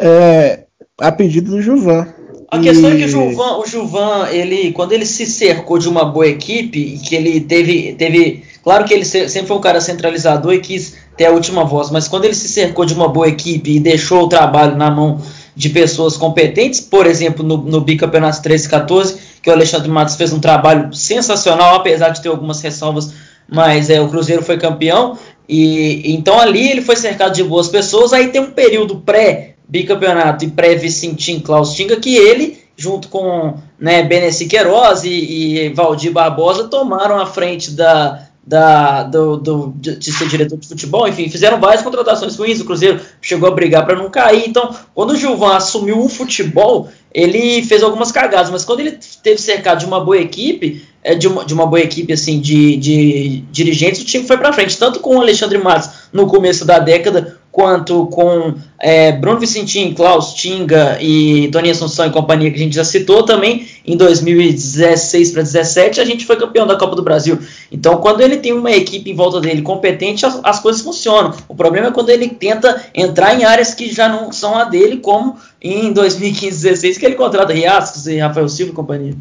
é, 0.00 0.64
a 1.00 1.12
pedido 1.12 1.50
do 1.52 1.62
Juvan. 1.62 2.06
A 2.50 2.58
questão 2.58 2.90
é 2.90 2.96
que 2.96 3.02
E- 3.02 3.04
o 3.06 3.08
Gilvan, 3.08 3.56
o 3.58 3.66
Gilvan, 3.66 4.28
ele, 4.30 4.72
quando 4.72 4.92
ele 4.92 5.06
se 5.06 5.24
cercou 5.24 5.78
de 5.78 5.88
uma 5.88 6.04
boa 6.04 6.26
equipe, 6.26 6.78
e 6.78 6.98
que 6.98 7.14
ele 7.14 7.40
teve, 7.40 7.94
teve. 7.94 8.44
Claro 8.62 8.84
que 8.84 8.92
ele 8.92 9.04
se- 9.06 9.28
sempre 9.30 9.48
foi 9.48 9.56
um 9.56 9.60
cara 9.60 9.80
centralizador 9.80 10.52
e 10.52 10.60
quis 10.60 10.94
ter 11.16 11.26
a 11.26 11.30
última 11.30 11.64
voz, 11.64 11.90
mas 11.90 12.08
quando 12.08 12.26
ele 12.26 12.34
se 12.34 12.48
cercou 12.48 12.84
de 12.84 12.92
uma 12.92 13.08
boa 13.08 13.26
equipe 13.26 13.76
e 13.76 13.80
deixou 13.80 14.24
o 14.24 14.28
trabalho 14.28 14.76
na 14.76 14.90
mão 14.90 15.18
de 15.56 15.68
pessoas 15.70 16.16
competentes, 16.16 16.80
por 16.80 17.06
exemplo, 17.06 17.42
no, 17.44 17.56
no 17.56 17.80
bicampeonato 17.80 18.42
13 18.42 18.66
e 18.66 18.70
14, 18.70 19.16
que 19.42 19.48
o 19.48 19.52
Alexandre 19.52 19.88
Matos 19.90 20.16
fez 20.16 20.32
um 20.32 20.38
trabalho 20.40 20.92
sensacional, 20.94 21.76
apesar 21.76 22.10
de 22.10 22.22
ter 22.22 22.28
algumas 22.28 22.60
ressalvas, 22.60 23.12
mas 23.48 23.90
é, 23.90 24.00
o 24.00 24.08
Cruzeiro 24.08 24.42
foi 24.42 24.56
campeão. 24.58 25.18
E 25.48 26.12
então 26.14 26.38
ali 26.38 26.68
ele 26.70 26.82
foi 26.82 26.96
cercado 26.96 27.34
de 27.34 27.42
boas 27.44 27.68
pessoas. 27.68 28.12
Aí 28.12 28.28
tem 28.28 28.40
um 28.40 28.50
período 28.52 28.96
pré-bicampeonato 28.96 30.44
e 30.44 30.50
pré-Vicentim 30.50 31.40
Klaus 31.40 31.74
Tinga 31.74 31.96
que 31.96 32.14
ele, 32.14 32.58
junto 32.76 33.08
com 33.08 33.54
né, 33.78 34.02
Benessi 34.02 34.46
Queiroz 34.46 35.04
e, 35.04 35.10
e 35.10 35.68
Valdir 35.70 36.12
Barbosa, 36.12 36.68
tomaram 36.68 37.18
a 37.20 37.26
frente 37.26 37.72
da, 37.72 38.26
da, 38.44 39.02
do, 39.04 39.36
do- 39.36 39.72
de 39.76 40.12
ser 40.12 40.28
diretor 40.28 40.58
de 40.58 40.68
futebol. 40.68 41.06
Enfim, 41.08 41.28
fizeram 41.28 41.60
várias 41.60 41.82
contratações 41.82 42.36
ruins. 42.36 42.60
O 42.60 42.64
Cruzeiro 42.64 43.00
chegou 43.20 43.48
a 43.48 43.52
brigar 43.52 43.84
para 43.84 43.96
não 43.96 44.10
cair. 44.10 44.44
Então, 44.48 44.74
quando 44.94 45.10
o 45.10 45.16
Gilvan 45.16 45.54
assumiu 45.56 46.00
o 46.02 46.08
futebol, 46.08 46.88
ele 47.12 47.62
fez 47.64 47.82
algumas 47.82 48.10
cagadas. 48.10 48.50
Mas 48.50 48.64
quando 48.64 48.80
ele 48.80 48.98
teve 49.22 49.38
cercado 49.40 49.80
de 49.80 49.86
uma 49.86 50.00
boa 50.02 50.18
equipe, 50.18 50.84
de, 51.16 51.26
uma, 51.26 51.44
de 51.44 51.52
uma 51.52 51.66
boa 51.66 51.80
equipe 51.80 52.12
assim 52.12 52.38
de, 52.40 52.76
de 52.76 53.44
dirigentes, 53.50 54.02
o 54.02 54.04
time 54.04 54.26
foi 54.26 54.36
para 54.36 54.52
frente, 54.52 54.78
tanto 54.78 55.00
com 55.00 55.16
o 55.16 55.20
Alexandre 55.20 55.58
Matos 55.58 55.90
no 56.12 56.26
começo 56.26 56.64
da 56.64 56.78
década, 56.78 57.38
quanto 57.52 58.06
com 58.06 58.54
é, 58.78 59.12
Bruno 59.12 59.38
Vicentim, 59.38 59.92
Klaus 59.92 60.32
Tinga 60.32 60.96
e 61.02 61.48
Toninho 61.52 61.72
Assunção 61.72 62.06
e 62.06 62.10
companhia 62.10 62.50
que 62.50 62.56
a 62.56 62.62
gente 62.62 62.74
já 62.74 62.84
citou 62.84 63.24
também 63.24 63.68
em 63.86 63.94
2016 63.94 65.32
para 65.32 65.42
2017 65.42 66.00
a 66.00 66.04
gente 66.04 66.24
foi 66.24 66.36
campeão 66.36 66.66
da 66.66 66.76
Copa 66.76 66.96
do 66.96 67.02
Brasil. 67.02 67.38
Então 67.70 67.98
quando 67.98 68.22
ele 68.22 68.38
tem 68.38 68.54
uma 68.54 68.72
equipe 68.72 69.10
em 69.10 69.14
volta 69.14 69.38
dele 69.38 69.60
competente 69.60 70.24
as, 70.24 70.40
as 70.42 70.60
coisas 70.60 70.80
funcionam. 70.80 71.34
O 71.46 71.54
problema 71.54 71.88
é 71.88 71.90
quando 71.90 72.08
ele 72.08 72.28
tenta 72.28 72.82
entrar 72.94 73.38
em 73.38 73.44
áreas 73.44 73.74
que 73.74 73.92
já 73.92 74.08
não 74.08 74.32
são 74.32 74.56
a 74.56 74.64
dele, 74.64 74.96
como 74.96 75.36
em 75.60 75.92
2015-16 75.92 76.98
que 76.98 77.04
ele 77.04 77.16
contrata 77.16 77.52
Riascos 77.52 78.06
e 78.06 78.16
Rafael 78.18 78.48
Silva 78.48 78.72
e 78.72 78.74
companhia. 78.74 79.14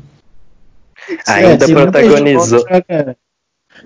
Ainda 1.28 1.66
tem 1.66 1.76
muita 1.76 1.92
protagonizou. 1.92 2.60
gente 2.60 2.68
que 2.68 2.94
joga- 2.94 3.16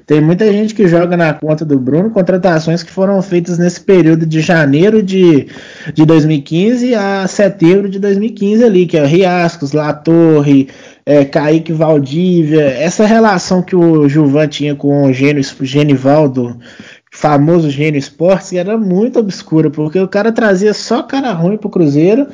tem 0.06 0.20
muita 0.22 0.52
gente 0.52 0.74
que 0.76 0.88
joga 0.88 1.16
na 1.16 1.34
conta 1.34 1.64
do 1.64 1.80
Bruno 1.80 2.10
contratações 2.10 2.84
que 2.84 2.92
foram 2.92 3.22
feitas 3.22 3.58
nesse 3.58 3.80
período 3.80 4.26
de 4.26 4.42
janeiro 4.42 5.02
de, 5.02 5.48
de 5.94 6.06
2015 6.06 6.94
a 6.96 7.28
setembro 7.28 7.88
de 7.90 8.00
2015 8.00 8.64
ali, 8.64 8.86
que 8.88 8.98
é 8.98 9.06
Riascos, 9.06 9.72
La 9.72 9.94
Torre, 9.94 10.70
é, 11.06 11.24
Kaique 11.24 11.72
Valdívia, 11.72 12.62
essa 12.66 13.06
relação 13.06 13.62
que 13.62 13.76
o 13.76 14.10
Gilvan 14.10 14.48
tinha 14.48 14.76
com 14.76 15.04
o 15.04 15.14
Gênio, 15.14 15.44
Genivaldo, 15.62 16.58
famoso 17.12 17.70
Gênio 17.70 18.00
Esportes, 18.00 18.52
era 18.54 18.78
muito 18.78 19.20
obscura, 19.20 19.70
porque 19.70 20.00
o 20.00 20.08
cara 20.08 20.32
trazia 20.32 20.74
só 20.74 21.04
cara 21.04 21.32
ruim 21.32 21.58
pro 21.58 21.70
Cruzeiro 21.70 22.28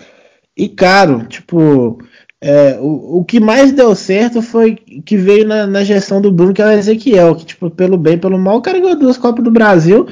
e 0.58 0.68
caro, 0.68 1.26
tipo, 1.28 2.00
é, 2.42 2.78
o, 2.80 3.20
o 3.20 3.26
que 3.26 3.40
mais 3.40 3.72
deu 3.72 3.96
certo 3.96 4.42
foi 4.42 4.76
que 4.76 5.16
veio 5.16 5.48
na, 5.48 5.68
na 5.68 5.84
gestão 5.84 6.20
do 6.22 6.32
Bruno, 6.32 6.54
que 6.54 6.62
é 6.62 6.66
o 6.66 6.72
Ezequiel, 6.72 7.36
que, 7.36 7.46
tipo, 7.46 7.70
pelo 7.70 7.98
bem, 7.98 8.18
pelo 8.18 8.38
mal, 8.40 8.58
o 8.58 8.62
cara 8.62 8.80
ganhou 8.80 8.98
duas 8.98 9.18
Copas 9.18 9.44
do 9.44 9.52
Brasil 9.52 10.08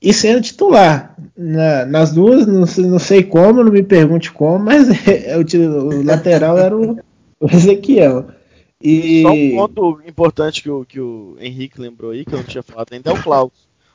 e 0.00 0.12
sendo 0.12 0.40
titular. 0.40 1.14
Na- 1.36 1.84
nas 1.84 2.12
duas, 2.12 2.46
não 2.46 2.66
sei, 2.66 2.86
não 2.86 2.98
sei 2.98 3.22
como, 3.22 3.62
não 3.62 3.70
me 3.70 3.82
pergunte 3.82 4.32
como, 4.32 4.58
mas 4.64 4.88
é, 5.06 5.36
o, 5.36 5.44
ti- 5.44 5.58
o 5.58 6.02
lateral 6.02 6.56
era 6.58 6.76
o, 6.76 6.98
o 7.40 7.46
Ezequiel. 7.52 8.26
E 8.82 9.22
Só 9.22 9.32
um 9.32 9.50
ponto 9.56 10.00
importante 10.06 10.62
que 10.62 10.70
o, 10.70 10.84
que 10.84 11.00
o 11.00 11.36
Henrique 11.40 11.80
lembrou 11.80 12.10
aí, 12.12 12.24
que 12.24 12.32
eu 12.34 12.38
não 12.38 12.44
tinha 12.44 12.62
falado 12.62 12.88
ainda, 12.92 13.10
é 13.10 13.12
o 13.14 13.22
Klaus. 13.22 13.52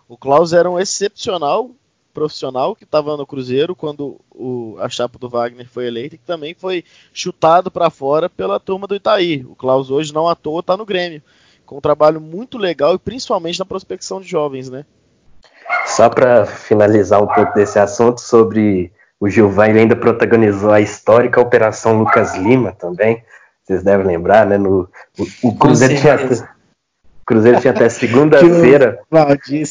O 0.09 0.17
Klaus 0.17 0.53
era 0.53 0.69
um 0.69 0.79
excepcional 0.79 1.71
profissional 2.13 2.75
que 2.75 2.83
estava 2.83 3.15
no 3.17 3.25
Cruzeiro 3.25 3.75
quando 3.75 4.19
o, 4.29 4.75
a 4.79 4.89
chapa 4.89 5.17
do 5.17 5.29
Wagner 5.29 5.67
foi 5.67 5.87
eleita 5.87 6.15
e 6.15 6.17
que 6.17 6.25
também 6.25 6.53
foi 6.53 6.83
chutado 7.13 7.71
para 7.71 7.89
fora 7.89 8.29
pela 8.29 8.59
turma 8.59 8.87
do 8.87 8.95
Itaí. 8.95 9.45
O 9.47 9.55
Klaus 9.55 9.89
hoje, 9.89 10.13
não 10.13 10.27
à 10.27 10.35
toa, 10.35 10.59
está 10.59 10.77
no 10.77 10.85
Grêmio. 10.85 11.21
Com 11.65 11.77
um 11.77 11.81
trabalho 11.81 12.19
muito 12.19 12.57
legal 12.57 12.95
e 12.95 12.99
principalmente 12.99 13.59
na 13.59 13.65
prospecção 13.65 14.19
de 14.19 14.27
jovens, 14.27 14.69
né? 14.69 14.85
Só 15.85 16.09
para 16.09 16.45
finalizar 16.45 17.23
um 17.23 17.27
pouco 17.27 17.53
desse 17.53 17.79
assunto 17.79 18.19
sobre 18.19 18.91
o 19.19 19.29
Gilvan, 19.29 19.67
ele 19.67 19.79
ainda 19.79 19.95
protagonizou 19.95 20.71
a 20.71 20.81
histórica 20.81 21.39
Operação 21.39 21.99
Lucas 21.99 22.35
Lima 22.35 22.71
também. 22.73 23.23
Vocês 23.63 23.83
devem 23.83 24.05
lembrar, 24.05 24.45
né? 24.45 24.57
No, 24.57 24.89
o, 25.17 25.49
o 25.49 25.55
Cruzeiro, 25.55 25.95
tinha, 25.95 26.17
Cruzeiro 27.25 27.57
até 27.57 27.87
segunda-feira. 27.89 28.99
Valdir 29.09 29.65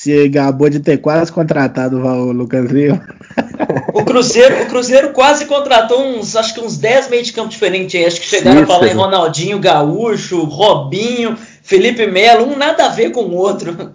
se, 0.00 0.30
gabou 0.30 0.70
de 0.70 0.80
ter 0.80 0.96
quase 0.96 1.30
contratado 1.30 1.98
o 1.98 2.32
Lucas 2.32 2.70
Lima. 2.70 3.06
O 3.92 4.04
Cruzeiro, 4.04 4.62
o 4.62 4.66
Cruzeiro 4.66 5.12
quase 5.12 5.44
contratou 5.44 6.02
uns, 6.02 6.34
acho 6.34 6.54
que 6.54 6.60
uns 6.60 6.78
10 6.78 7.10
meios 7.10 7.26
de 7.26 7.32
campo 7.32 7.48
diferentes 7.48 7.94
aí. 7.94 8.06
Acho 8.06 8.20
que 8.20 8.26
chegaram 8.26 8.62
Isso, 8.62 8.72
a 8.72 8.74
falar 8.74 8.88
em? 8.88 8.94
Ronaldinho 8.94 9.58
Gaúcho, 9.58 10.42
Robinho, 10.44 11.36
Felipe 11.62 12.06
Melo, 12.06 12.46
um 12.46 12.56
nada 12.56 12.86
a 12.86 12.88
ver 12.88 13.10
com 13.10 13.22
o 13.22 13.34
outro. 13.34 13.92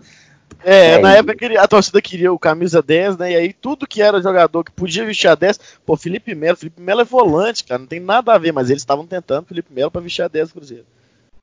É, 0.63 0.91
É, 0.91 0.99
na 0.99 1.13
época 1.15 1.47
a 1.59 1.67
torcida 1.67 2.01
queria 2.01 2.31
o 2.31 2.39
camisa 2.39 2.81
10, 2.81 3.17
né? 3.17 3.31
E 3.31 3.35
aí 3.35 3.53
tudo 3.53 3.87
que 3.87 4.01
era 4.01 4.21
jogador 4.21 4.63
que 4.63 4.71
podia 4.71 5.05
vestir 5.05 5.27
a 5.27 5.35
10, 5.35 5.59
pô, 5.85 5.97
Felipe 5.97 6.35
Melo, 6.35 6.57
Felipe 6.57 6.81
Melo 6.81 7.01
é 7.01 7.05
volante, 7.05 7.63
cara, 7.63 7.79
não 7.79 7.87
tem 7.87 7.99
nada 7.99 8.33
a 8.33 8.37
ver, 8.37 8.51
mas 8.51 8.69
eles 8.69 8.81
estavam 8.81 9.05
tentando 9.07 9.47
Felipe 9.47 9.73
Melo 9.73 9.91
pra 9.91 10.01
vestir 10.01 10.21
a 10.21 10.27
10 10.27 10.49
do 10.49 10.53
Cruzeiro. 10.53 10.85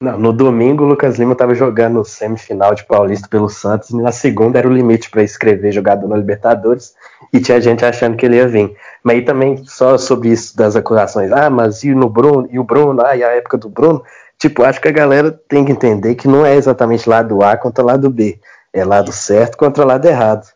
Não, 0.03 0.19
no 0.19 0.33
domingo, 0.33 0.83
o 0.83 0.87
Lucas 0.89 1.17
Lima 1.17 1.31
estava 1.31 1.55
jogando 1.55 2.05
semifinal 2.05 2.75
de 2.75 2.85
Paulista 2.85 3.29
pelo 3.29 3.49
Santos 3.49 3.91
e 3.91 3.97
na 3.97 4.11
segunda 4.11 4.59
era 4.59 4.67
o 4.67 4.73
limite 4.73 5.09
para 5.09 5.23
escrever 5.23 5.71
jogador 5.71 6.09
na 6.09 6.17
Libertadores 6.17 6.93
e 7.33 7.39
tinha 7.39 7.61
gente 7.61 7.85
achando 7.85 8.17
que 8.17 8.27
ele 8.27 8.35
ia 8.35 8.49
vir. 8.49 8.77
Mas 9.05 9.19
aí 9.19 9.25
também, 9.25 9.65
só 9.65 9.97
sobre 9.97 10.31
isso 10.31 10.57
das 10.57 10.75
acusações, 10.75 11.31
ah, 11.31 11.49
mas 11.49 11.85
e 11.85 11.95
no 11.95 12.09
Bruno, 12.09 12.49
e 12.51 12.59
o 12.59 12.65
Bruno, 12.65 13.01
ah, 13.01 13.15
e 13.17 13.23
a 13.23 13.29
época 13.29 13.57
do 13.57 13.69
Bruno, 13.69 14.03
tipo, 14.41 14.65
acho 14.65 14.81
que 14.81 14.89
a 14.89 14.93
galera 14.93 15.31
tem 15.31 15.65
que 15.65 15.71
entender 15.71 16.17
que 16.17 16.27
não 16.27 16.45
é 16.45 16.57
exatamente 16.57 17.09
lado 17.09 17.41
A 17.41 17.57
contra 17.57 17.85
lado 17.85 18.11
B, 18.11 18.41
é 18.73 18.85
lado 18.85 19.13
certo 19.13 19.57
contra 19.57 19.85
lado 19.85 20.05
errado. 20.05 20.49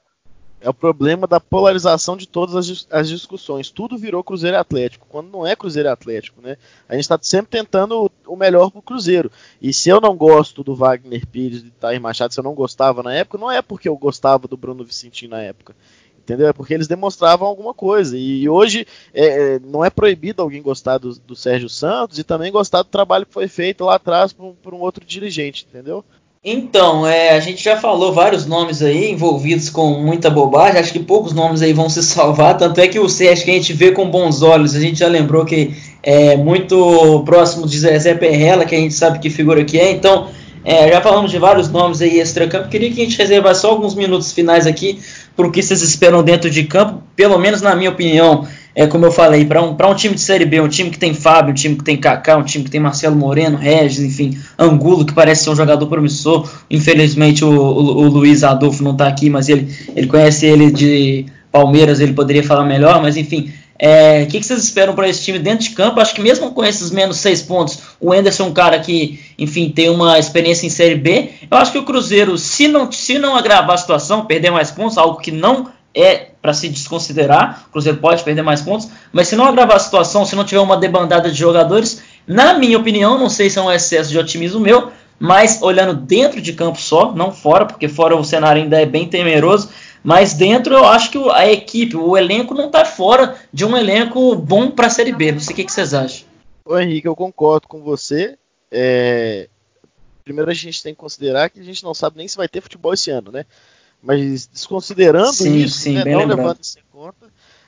É 0.61 0.69
o 0.69 0.75
problema 0.75 1.29
da 1.29 1.39
polarização 1.39 2.17
de 2.17 2.27
todas 2.27 2.57
as, 2.57 2.89
as 2.91 3.09
discussões. 3.09 3.71
Tudo 3.71 3.97
virou 3.97 4.25
Cruzeiro 4.25 4.59
Atlético, 4.59 5.07
quando 5.09 5.31
não 5.31 5.47
é 5.47 5.55
Cruzeiro 5.55 5.89
Atlético, 5.89 6.43
né? 6.43 6.57
A 6.89 6.95
gente 6.95 7.03
está 7.03 7.17
sempre 7.23 7.51
tentando 7.53 8.11
o, 8.27 8.37
melhor 8.37 8.71
pro 8.71 8.83
Cruzeiro. 8.83 9.31
E 9.61 9.73
se 9.73 9.89
eu 9.89 10.01
não 10.01 10.17
gosto 10.17 10.63
do 10.63 10.75
Wagner 10.75 11.27
Pires 11.27 11.61
e 11.61 11.65
do 11.65 11.71
Tair 11.71 12.01
Machado, 12.01 12.33
se 12.33 12.41
eu 12.41 12.45
não 12.45 12.55
gostava 12.55 13.03
na 13.03 13.15
época, 13.15 13.39
não 13.39 13.51
é 13.51 13.63
porque 13.63 13.89
eu 13.89 13.97
gostava 13.97 14.49
do 14.49 14.57
Bruno 14.57 14.85
Vicentino 14.85 15.37
na 15.37 15.43
época. 15.43 15.75
Entendeu? 16.19 16.49
É 16.49 16.53
porque 16.53 16.75
eles 16.75 16.89
demonstravam 16.89 17.47
alguma 17.47 17.73
coisa. 17.73 18.19
E 18.19 18.49
hoje 18.49 18.85
é, 19.15 19.55
é, 19.55 19.59
não 19.61 19.85
é 19.85 19.91
proibido 19.91 20.43
alguém 20.43 20.61
gostar 20.61 20.99
do, 20.99 21.15
do 21.21 21.37
Sérgio 21.37 21.69
Santos 21.69 22.19
e 22.19 22.25
também 22.25 22.51
gostar 22.51 22.83
do 22.83 22.89
trabalho 22.89 23.25
que 23.25 23.33
foi 23.33 23.47
feito 23.47 23.85
lá 23.85 23.95
atrás 23.95 24.33
por, 24.33 24.55
por 24.55 24.75
um 24.75 24.81
outro 24.81 25.05
dirigente, 25.05 25.65
entendeu? 25.69 26.05
Então, 26.49 27.05
é, 27.05 27.31
a 27.31 27.41
gente 27.41 27.61
já 27.65 27.77
falou 27.77 28.13
vários 28.13 28.47
nomes 28.47 28.81
aí 28.81 29.11
envolvidos 29.11 29.69
com 29.69 29.95
muita 29.95 30.31
bobagem. 30.31 30.79
Acho 30.79 30.93
que 30.93 31.01
poucos 31.01 31.33
nomes 31.33 31.61
aí 31.61 31.73
vão 31.73 31.89
se 31.89 32.01
salvar. 32.07 32.57
Tanto 32.57 32.81
é 32.81 32.87
que 32.87 33.01
o 33.01 33.09
Sérgio 33.09 33.45
que 33.45 33.51
a 33.51 33.55
gente 33.55 33.73
vê 33.73 33.91
com 33.91 34.09
bons 34.09 34.43
olhos. 34.43 34.77
A 34.77 34.81
gente 34.81 35.01
já 35.01 35.09
lembrou 35.09 35.45
que 35.45 35.75
é 36.05 36.37
muito 36.37 37.25
próximo 37.25 37.67
de 37.67 37.77
Zezé 37.77 38.15
Perrella, 38.15 38.65
que 38.65 38.77
a 38.77 38.79
gente 38.79 38.95
sabe 38.95 39.19
que 39.19 39.29
figura 39.29 39.65
que 39.65 39.77
é. 39.77 39.91
Então, 39.91 40.29
é, 40.65 40.89
já 40.89 41.01
falamos 41.01 41.33
de 41.33 41.39
vários 41.41 41.69
nomes 41.69 42.01
aí 42.01 42.21
extra-campo. 42.21 42.69
Queria 42.69 42.93
que 42.93 43.03
a 43.03 43.05
gente 43.05 43.19
reservasse 43.19 43.63
só 43.63 43.71
alguns 43.71 43.97
minutos 43.97 44.31
finais 44.31 44.69
aqui 44.69 45.01
para 45.35 45.49
o 45.49 45.51
que 45.51 45.61
vocês 45.61 45.83
esperam 45.83 46.23
dentro 46.23 46.49
de 46.49 46.63
campo. 46.63 47.03
Pelo 47.17 47.39
menos 47.39 47.61
na 47.61 47.75
minha 47.75 47.91
opinião, 47.91 48.47
é 48.77 48.87
como 48.87 49.07
eu 49.07 49.11
falei, 49.11 49.47
para 49.47 49.63
um, 49.63 49.75
um 49.75 49.95
time 49.95 50.15
de 50.15 50.21
Série 50.21 50.45
B, 50.45 50.61
um 50.61 50.69
time 50.69 50.91
que 50.91 50.99
tem 50.99 51.15
Fábio, 51.15 51.53
um 51.53 51.55
time 51.55 51.77
que 51.77 51.83
tem 51.83 51.97
Kaká, 51.97 52.37
um 52.37 52.43
time 52.43 52.63
que 52.63 52.71
tem 52.71 52.79
Marcelo 52.79 53.17
Moreno, 53.17 53.57
Regis, 53.57 54.05
enfim, 54.05 54.39
Angulo, 54.59 55.07
que 55.07 55.15
parece 55.15 55.45
ser 55.45 55.51
um 55.51 55.57
jogador 55.57 55.87
promissor. 55.87 56.47
Infelizmente 56.71 57.43
o, 57.43 57.49
o, 57.51 58.03
o 58.03 58.09
Luiz 58.09 58.45
Adolfo 58.45 58.85
não 58.85 58.93
está 58.93 59.09
aqui, 59.09 59.31
mas 59.31 59.49
ele, 59.49 59.75
ele 59.97 60.07
conhece 60.07 60.45
ele 60.45 60.71
de 60.71 61.25
Palmeiras, 61.51 62.01
ele 62.01 62.13
poderia 62.13 62.43
falar 62.43 62.67
melhor, 62.67 63.01
mas 63.01 63.17
enfim. 63.17 63.51
É, 63.79 64.23
o 64.23 64.27
que, 64.27 64.41
que, 64.41 64.47
vocês 64.47 64.63
esperam 64.63 64.95
para 64.95 65.09
esse 65.09 65.23
time 65.23 65.39
dentro 65.39 65.69
de 65.69 65.75
campo? 65.75 66.01
Acho 66.01 66.15
que 66.15 66.21
mesmo 66.21 66.51
com 66.51 66.65
esses 66.65 66.91
menos 66.91 67.19
seis 67.19 67.43
pontos, 67.43 67.79
o 68.01 68.15
Enderson 68.15 68.45
é 68.45 68.47
um 68.47 68.53
cara 68.53 68.79
que, 68.79 69.21
enfim, 69.39 69.69
tem 69.69 69.91
uma 69.91 70.19
experiência 70.19 70.67
em 70.67 70.71
Série 70.71 70.95
B. 70.95 71.31
Eu 71.51 71.59
acho 71.59 71.73
que 71.73 71.79
o 71.79 71.85
Cruzeiro, 71.85 72.39
se 72.39 72.69
não, 72.69 72.91
se 72.91 73.19
não 73.19 73.37
agravar 73.37 73.75
a 73.75 73.79
situação, 73.79 74.25
perder 74.25 74.51
mais 74.51 74.71
pontos, 74.71 74.97
algo 74.97 75.21
que 75.21 75.31
não 75.31 75.69
é 75.97 76.29
para 76.43 76.53
se 76.53 76.69
desconsiderar. 76.69 77.65
O 77.69 77.73
Cruzeiro 77.73 77.99
pode 77.99 78.23
perder 78.23 78.43
mais 78.43 78.61
pontos, 78.61 78.89
mas 79.11 79.27
se 79.27 79.35
não 79.35 79.47
agravar 79.47 79.77
a 79.77 79.81
situação, 79.81 80.25
se 80.25 80.37
não 80.37 80.45
tiver 80.45 80.61
uma 80.61 80.77
debandada 80.77 81.31
de 81.31 81.39
jogadores, 81.39 82.03
na 82.27 82.59
minha 82.59 82.79
opinião, 82.79 83.19
não 83.19 83.31
sei 83.31 83.49
se 83.49 83.59
é 83.59 83.63
um 83.63 83.73
excesso 83.73 84.11
de 84.11 84.19
otimismo 84.19 84.61
meu, 84.61 84.93
mas 85.19 85.63
olhando 85.63 85.95
dentro 85.95 86.41
de 86.41 86.53
campo 86.53 86.79
só, 86.79 87.13
não 87.15 87.33
fora, 87.33 87.65
porque 87.65 87.89
fora 87.89 88.15
o 88.15 88.23
cenário 88.23 88.63
ainda 88.63 88.81
é 88.81 88.85
bem 88.85 89.09
temeroso, 89.09 89.71
mas 90.05 90.35
dentro 90.35 90.75
eu 90.75 90.85
acho 90.85 91.11
que 91.11 91.19
a 91.31 91.51
equipe, 91.51 91.97
o 91.97 92.17
elenco 92.17 92.55
não 92.55 92.67
está 92.67 92.85
fora 92.85 93.35
de 93.53 93.65
um 93.65 93.77
elenco 93.77 94.37
bom 94.37 94.71
para 94.71 94.87
a 94.87 94.91
Série 94.91 95.13
B. 95.13 95.33
Não 95.33 95.41
sei 95.41 95.53
o 95.53 95.57
que, 95.57 95.65
que 95.65 95.73
vocês 95.73 95.95
acham. 95.95 96.27
Ô 96.65 96.79
Henrique, 96.79 97.09
eu 97.09 97.17
concordo 97.17 97.67
com 97.67 97.83
você. 97.83 98.39
É... 98.71 99.49
Primeiro 100.23 100.51
a 100.51 100.55
gente 100.55 100.83
tem 100.83 100.95
que 100.95 101.01
considerar 101.01 101.51
que 101.51 101.59
a 101.59 101.63
gente 101.63 101.83
não 101.83 101.95
sabe 101.95 102.19
nem 102.19 102.29
se 102.29 102.37
vai 102.37 102.47
ter 102.47 102.61
futebol 102.61 102.93
esse 102.93 103.11
ano, 103.11 103.33
né? 103.33 103.47
Mas 104.03 104.47
desconsiderando 104.47 105.33
sim, 105.33 105.57
isso, 105.57 105.79
sim, 105.79 105.95
né, 105.95 106.05
não 106.05 106.27
levando 106.27 106.59
isso 106.63 106.79
em 106.79 106.83
conta, 106.93 107.27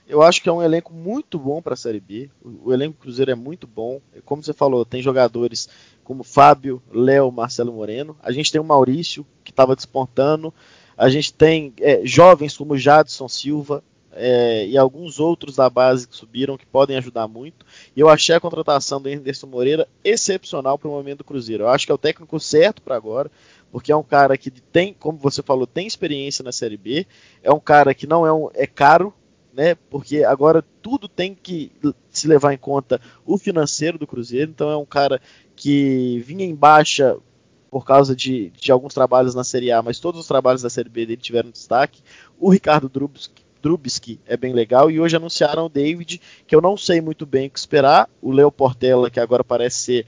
eu 0.08 0.22
acho 0.22 0.42
que 0.42 0.48
é 0.48 0.52
um 0.52 0.62
elenco 0.62 0.92
muito 0.92 1.38
bom 1.38 1.60
para 1.60 1.74
a 1.74 1.76
Série 1.76 2.00
B. 2.00 2.30
O, 2.42 2.68
o, 2.68 2.72
elenco 2.72 2.96
Cruzeiro 2.98 3.30
é 3.30 3.34
muito 3.34 3.66
bom. 3.66 4.00
Como 4.24 4.42
você 4.42 4.54
falou, 4.54 4.84
tem 4.84 5.02
jogadores 5.02 5.68
como 6.02 6.24
Fábio, 6.24 6.82
Léo, 6.90 7.30
Marcelo 7.30 7.72
Moreno. 7.72 8.16
A 8.22 8.32
gente 8.32 8.50
tem 8.50 8.60
o 8.60 8.64
Maurício, 8.64 9.26
que 9.44 9.50
estava 9.50 9.76
despontando. 9.76 10.52
A 10.96 11.10
gente 11.10 11.34
tem 11.34 11.74
é, 11.80 12.00
jovens 12.04 12.56
como 12.56 12.78
Jadson 12.78 13.28
Silva 13.28 13.84
é, 14.12 14.66
e 14.66 14.78
alguns 14.78 15.20
outros 15.20 15.56
da 15.56 15.68
base 15.68 16.08
que 16.08 16.16
subiram 16.16 16.56
que 16.56 16.66
podem 16.66 16.96
ajudar 16.96 17.28
muito. 17.28 17.66
E 17.94 18.00
eu 18.00 18.08
achei 18.08 18.34
a 18.34 18.40
contratação 18.40 19.00
do 19.00 19.08
Anderson 19.08 19.46
Moreira 19.46 19.86
excepcional 20.02 20.78
para 20.78 20.88
o 20.88 20.92
momento 20.92 21.18
do 21.18 21.24
Cruzeiro. 21.24 21.64
Eu 21.64 21.68
acho 21.68 21.84
que 21.84 21.92
é 21.92 21.94
o 21.94 21.98
técnico 21.98 22.40
certo 22.40 22.80
para 22.80 22.96
agora 22.96 23.30
porque 23.70 23.92
é 23.92 23.96
um 23.96 24.02
cara 24.02 24.36
que 24.36 24.50
tem, 24.50 24.94
como 24.94 25.18
você 25.18 25.42
falou, 25.42 25.66
tem 25.66 25.86
experiência 25.86 26.42
na 26.42 26.52
Série 26.52 26.76
B, 26.76 27.06
é 27.42 27.52
um 27.52 27.60
cara 27.60 27.94
que 27.94 28.06
não 28.06 28.26
é, 28.26 28.32
um, 28.32 28.48
é 28.54 28.66
caro, 28.66 29.12
né? 29.52 29.74
Porque 29.90 30.24
agora 30.24 30.64
tudo 30.82 31.08
tem 31.08 31.34
que 31.34 31.72
se 32.10 32.26
levar 32.26 32.52
em 32.52 32.58
conta 32.58 33.00
o 33.26 33.36
financeiro 33.36 33.98
do 33.98 34.06
Cruzeiro, 34.06 34.50
então 34.50 34.70
é 34.70 34.76
um 34.76 34.86
cara 34.86 35.20
que 35.54 36.20
vinha 36.20 36.44
em 36.44 36.54
baixa 36.54 37.16
por 37.70 37.84
causa 37.84 38.16
de, 38.16 38.50
de 38.50 38.72
alguns 38.72 38.94
trabalhos 38.94 39.34
na 39.34 39.44
Série 39.44 39.70
A, 39.70 39.82
mas 39.82 39.98
todos 40.00 40.20
os 40.20 40.26
trabalhos 40.26 40.62
da 40.62 40.70
Série 40.70 40.88
B 40.88 41.04
dele 41.04 41.20
tiveram 41.20 41.50
destaque. 41.50 42.02
O 42.38 42.50
Ricardo 42.50 42.90
Trubisky 43.60 44.20
é 44.26 44.36
bem 44.36 44.52
legal. 44.52 44.90
E 44.90 45.00
hoje 45.00 45.16
anunciaram 45.16 45.66
o 45.66 45.68
David, 45.68 46.20
que 46.46 46.54
eu 46.54 46.60
não 46.60 46.76
sei 46.76 47.00
muito 47.00 47.26
bem 47.26 47.46
o 47.46 47.50
que 47.50 47.58
esperar. 47.58 48.08
O 48.22 48.32
Leo 48.32 48.50
Portela, 48.50 49.10
que 49.10 49.20
agora 49.20 49.44
parece 49.44 49.76
ser 49.78 50.06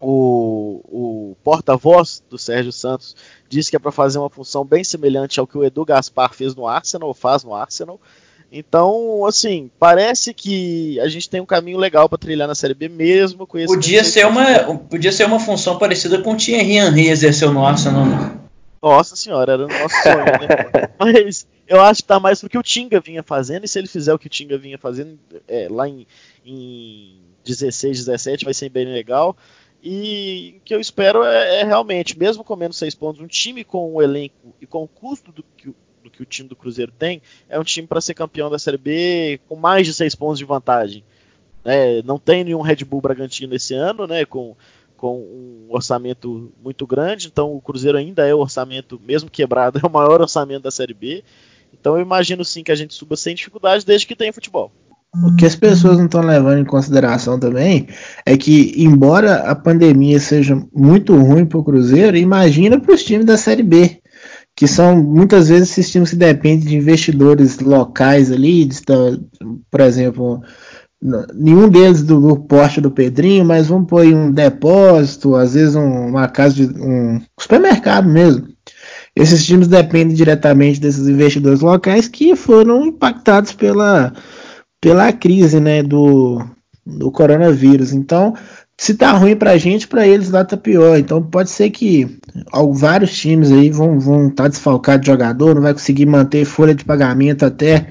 o, 0.00 0.80
o 0.88 1.36
porta-voz 1.42 2.22
do 2.28 2.38
Sérgio 2.38 2.72
Santos 2.72 3.16
disse 3.48 3.70
que 3.70 3.76
é 3.76 3.78
para 3.78 3.92
fazer 3.92 4.18
uma 4.18 4.30
função 4.30 4.64
bem 4.64 4.84
semelhante 4.84 5.40
ao 5.40 5.46
que 5.46 5.56
o 5.56 5.64
Edu 5.64 5.84
Gaspar 5.84 6.34
fez 6.34 6.54
no 6.54 6.66
Arsenal, 6.66 7.08
ou 7.08 7.14
faz 7.14 7.42
no 7.44 7.54
Arsenal. 7.54 8.00
Então, 8.50 9.26
assim, 9.26 9.70
parece 9.78 10.32
que 10.32 11.00
a 11.00 11.08
gente 11.08 11.28
tem 11.28 11.40
um 11.40 11.46
caminho 11.46 11.78
legal 11.78 12.08
para 12.08 12.18
trilhar 12.18 12.46
na 12.46 12.54
Série 12.54 12.74
B 12.74 12.88
mesmo 12.88 13.46
com 13.46 13.58
esse. 13.58 13.66
Podia 13.66 14.04
ser 14.04 14.26
uma, 14.26 14.74
podia 14.74 15.10
ser 15.10 15.24
uma 15.26 15.40
função 15.40 15.78
parecida 15.78 16.22
com 16.22 16.32
o 16.32 16.36
Thierry 16.36 16.76
Henry 16.76 17.08
exerceu 17.08 17.52
no 17.52 17.66
Arsenal. 17.66 18.06
Né? 18.06 18.38
Nossa 18.82 19.16
senhora, 19.16 19.54
era 19.54 19.64
o 19.64 19.68
nosso 19.68 20.02
sonho, 20.02 20.24
né? 20.24 20.88
Mas 20.98 21.46
eu 21.66 21.80
acho 21.80 22.02
que 22.02 22.08
tá 22.08 22.20
mais 22.20 22.40
porque 22.40 22.56
o 22.56 22.62
Tinga 22.62 23.00
vinha 23.00 23.22
fazendo, 23.22 23.64
e 23.64 23.68
se 23.68 23.78
ele 23.78 23.88
fizer 23.88 24.14
o 24.14 24.18
que 24.18 24.28
o 24.28 24.30
Tinga 24.30 24.56
vinha 24.56 24.78
fazendo 24.78 25.18
é, 25.48 25.66
lá 25.68 25.88
em, 25.88 26.06
em 26.44 27.18
16, 27.44 27.98
17, 27.98 28.44
vai 28.44 28.54
ser 28.54 28.68
bem 28.68 28.86
legal. 28.86 29.36
E 29.88 30.56
o 30.56 30.60
que 30.64 30.74
eu 30.74 30.80
espero 30.80 31.22
é, 31.22 31.60
é, 31.60 31.64
realmente, 31.64 32.18
mesmo 32.18 32.42
com 32.42 32.56
menos 32.56 32.76
seis 32.76 32.92
pontos, 32.92 33.22
um 33.22 33.28
time 33.28 33.62
com 33.62 33.94
o 33.94 34.02
elenco 34.02 34.52
e 34.60 34.66
com 34.66 34.82
o 34.82 34.88
custo 34.88 35.30
do 35.30 35.44
que, 35.56 35.72
do 36.02 36.10
que 36.10 36.20
o 36.20 36.26
time 36.26 36.48
do 36.48 36.56
Cruzeiro 36.56 36.90
tem, 36.90 37.22
é 37.48 37.56
um 37.56 37.62
time 37.62 37.86
para 37.86 38.00
ser 38.00 38.12
campeão 38.12 38.50
da 38.50 38.58
Série 38.58 38.78
B 38.78 39.38
com 39.48 39.54
mais 39.54 39.86
de 39.86 39.94
seis 39.94 40.12
pontos 40.12 40.40
de 40.40 40.44
vantagem. 40.44 41.04
É, 41.64 42.02
não 42.02 42.18
tem 42.18 42.42
nenhum 42.42 42.62
Red 42.62 42.84
Bull 42.84 43.00
Bragantino 43.00 43.54
esse 43.54 43.74
ano, 43.74 44.08
né, 44.08 44.24
com, 44.24 44.56
com 44.96 45.20
um 45.20 45.68
orçamento 45.68 46.52
muito 46.60 46.84
grande, 46.84 47.28
então 47.28 47.54
o 47.54 47.60
Cruzeiro 47.60 47.96
ainda 47.96 48.26
é 48.26 48.34
o 48.34 48.40
orçamento, 48.40 49.00
mesmo 49.04 49.30
quebrado, 49.30 49.78
é 49.80 49.86
o 49.86 49.90
maior 49.90 50.20
orçamento 50.20 50.64
da 50.64 50.70
Série 50.72 50.94
B. 50.94 51.22
Então 51.72 51.94
eu 51.94 52.02
imagino 52.02 52.44
sim 52.44 52.64
que 52.64 52.72
a 52.72 52.76
gente 52.76 52.92
suba 52.92 53.16
sem 53.16 53.36
dificuldade 53.36 53.86
desde 53.86 54.04
que 54.04 54.16
tenha 54.16 54.32
futebol. 54.32 54.72
O 55.24 55.34
que 55.34 55.46
as 55.46 55.56
pessoas 55.56 55.96
não 55.98 56.04
estão 56.04 56.20
levando 56.20 56.58
em 56.58 56.64
consideração 56.64 57.38
também 57.38 57.88
é 58.24 58.36
que, 58.36 58.74
embora 58.76 59.36
a 59.50 59.54
pandemia 59.54 60.20
seja 60.20 60.60
muito 60.74 61.16
ruim 61.16 61.46
para 61.46 61.58
o 61.58 61.64
Cruzeiro, 61.64 62.16
imagina 62.16 62.78
para 62.78 62.94
os 62.94 63.02
times 63.02 63.24
da 63.24 63.36
Série 63.36 63.62
B, 63.62 63.98
que 64.54 64.66
são 64.66 64.96
muitas 64.96 65.48
vezes 65.48 65.70
esses 65.70 65.90
times 65.90 66.10
que 66.10 66.16
dependem 66.16 66.66
de 66.66 66.76
investidores 66.76 67.60
locais 67.60 68.30
ali, 68.30 68.64
de, 68.64 68.80
por 69.70 69.80
exemplo, 69.80 70.42
nenhum 71.34 71.68
deles 71.68 72.02
do, 72.02 72.20
do, 72.20 72.36
porte 72.36 72.80
do 72.80 72.90
Pedrinho, 72.90 73.44
mas 73.44 73.68
vamos 73.68 73.88
pôr 73.88 74.06
um 74.06 74.30
depósito, 74.30 75.34
às 75.36 75.54
vezes 75.54 75.74
um, 75.74 76.08
uma 76.08 76.28
casa 76.28 76.54
de 76.54 76.64
um 76.82 77.20
supermercado 77.38 78.08
mesmo. 78.08 78.46
Esses 79.14 79.46
times 79.46 79.66
dependem 79.66 80.14
diretamente 80.14 80.80
desses 80.80 81.08
investidores 81.08 81.60
locais 81.60 82.06
que 82.06 82.36
foram 82.36 82.84
impactados 82.84 83.52
pela 83.52 84.12
pela 84.86 85.12
crise 85.12 85.58
né, 85.58 85.82
do, 85.82 86.40
do 86.86 87.10
coronavírus. 87.10 87.92
Então, 87.92 88.34
se 88.78 88.94
tá 88.94 89.10
ruim 89.10 89.34
pra 89.34 89.58
gente, 89.58 89.88
para 89.88 90.06
eles 90.06 90.30
lá 90.30 90.44
tá 90.44 90.56
pior. 90.56 90.96
Então 90.96 91.20
pode 91.20 91.50
ser 91.50 91.70
que 91.70 92.20
vários 92.72 93.18
times 93.18 93.50
aí 93.50 93.68
vão 93.68 93.98
vão 93.98 94.30
tá 94.30 94.46
desfalcados 94.46 95.00
de 95.00 95.10
jogador, 95.10 95.56
não 95.56 95.62
vai 95.62 95.72
conseguir 95.72 96.06
manter 96.06 96.44
folha 96.44 96.72
de 96.72 96.84
pagamento 96.84 97.44
até. 97.44 97.88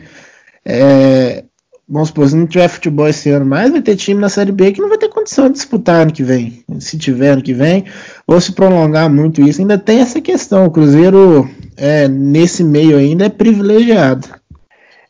É, 0.63 1.43
vamos 1.85 2.07
supor, 2.07 2.29
se 2.29 2.35
não 2.37 2.47
tiver 2.47 2.69
futebol 2.69 3.09
esse 3.09 3.29
ano 3.29 3.45
mais, 3.45 3.73
vai 3.73 3.81
ter 3.81 3.97
time 3.97 4.21
na 4.21 4.29
Série 4.29 4.53
B 4.53 4.71
que 4.71 4.79
não 4.79 4.87
vai 4.87 4.97
ter 4.97 5.09
condição 5.09 5.47
de 5.47 5.55
disputar 5.55 6.03
ano 6.03 6.13
que 6.13 6.23
vem. 6.23 6.63
Se 6.79 6.97
tiver 6.97 7.31
ano 7.31 7.43
que 7.43 7.53
vem, 7.53 7.83
ou 8.25 8.39
se 8.39 8.53
prolongar 8.53 9.09
muito 9.09 9.41
isso, 9.41 9.59
ainda 9.59 9.77
tem 9.77 9.99
essa 9.99 10.21
questão. 10.21 10.63
O 10.65 10.71
Cruzeiro, 10.71 11.49
é, 11.75 12.07
nesse 12.07 12.63
meio 12.63 12.95
ainda, 12.97 13.25
é 13.25 13.29
privilegiado. 13.29 14.29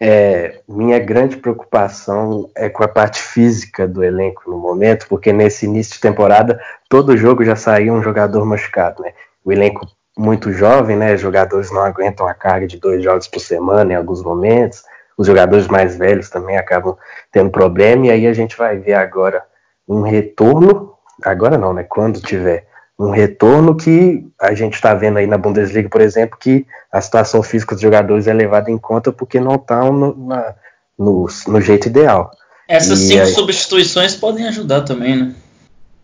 É, 0.07 0.61
minha 0.69 0.99
grande 0.99 1.37
preocupação 1.37 2.47
é 2.55 2.69
com 2.69 2.83
a 2.83 2.87
parte 2.87 3.19
física 3.19 3.87
do 3.87 4.03
elenco 4.03 4.43
no 4.45 4.55
momento, 4.55 5.07
porque 5.09 5.33
nesse 5.33 5.65
início 5.65 5.95
de 5.95 5.99
temporada 5.99 6.61
todo 6.87 7.17
jogo 7.17 7.43
já 7.43 7.55
saía 7.55 7.91
um 7.91 8.03
jogador 8.03 8.45
machucado, 8.45 9.01
né? 9.01 9.13
O 9.43 9.51
elenco 9.51 9.83
muito 10.15 10.51
jovem, 10.51 10.95
né? 10.95 11.17
Jogadores 11.17 11.71
não 11.71 11.81
aguentam 11.81 12.27
a 12.27 12.35
carga 12.35 12.67
de 12.67 12.79
dois 12.79 13.03
jogos 13.03 13.27
por 13.27 13.39
semana 13.39 13.93
em 13.93 13.95
alguns 13.95 14.21
momentos. 14.21 14.83
Os 15.17 15.25
jogadores 15.25 15.67
mais 15.67 15.97
velhos 15.97 16.29
também 16.29 16.55
acabam 16.55 16.95
tendo 17.31 17.49
problema 17.49 18.05
e 18.05 18.11
aí 18.11 18.27
a 18.27 18.33
gente 18.33 18.55
vai 18.55 18.77
ver 18.77 18.93
agora 18.93 19.43
um 19.87 20.01
retorno, 20.01 20.93
agora 21.23 21.57
não, 21.57 21.73
né? 21.73 21.83
Quando 21.83 22.21
tiver 22.21 22.67
um 22.97 23.09
retorno 23.09 23.75
que 23.75 24.25
a 24.39 24.53
gente 24.53 24.75
está 24.75 24.93
vendo 24.93 25.17
aí 25.17 25.27
na 25.27 25.37
Bundesliga, 25.37 25.89
por 25.89 26.01
exemplo, 26.01 26.37
que 26.39 26.65
a 26.91 27.01
situação 27.01 27.43
física 27.43 27.75
dos 27.75 27.81
jogadores 27.81 28.27
é 28.27 28.33
levada 28.33 28.71
em 28.71 28.77
conta 28.77 29.11
porque 29.11 29.39
não 29.39 29.55
estão 29.55 29.91
no, 29.91 30.15
no, 30.97 31.27
no, 31.47 31.61
jeito 31.61 31.87
ideal. 31.87 32.31
Essas 32.67 33.01
e 33.01 33.07
cinco 33.07 33.23
aí, 33.23 33.33
substituições 33.33 34.15
podem 34.15 34.47
ajudar 34.47 34.81
também, 34.81 35.17
né? 35.17 35.35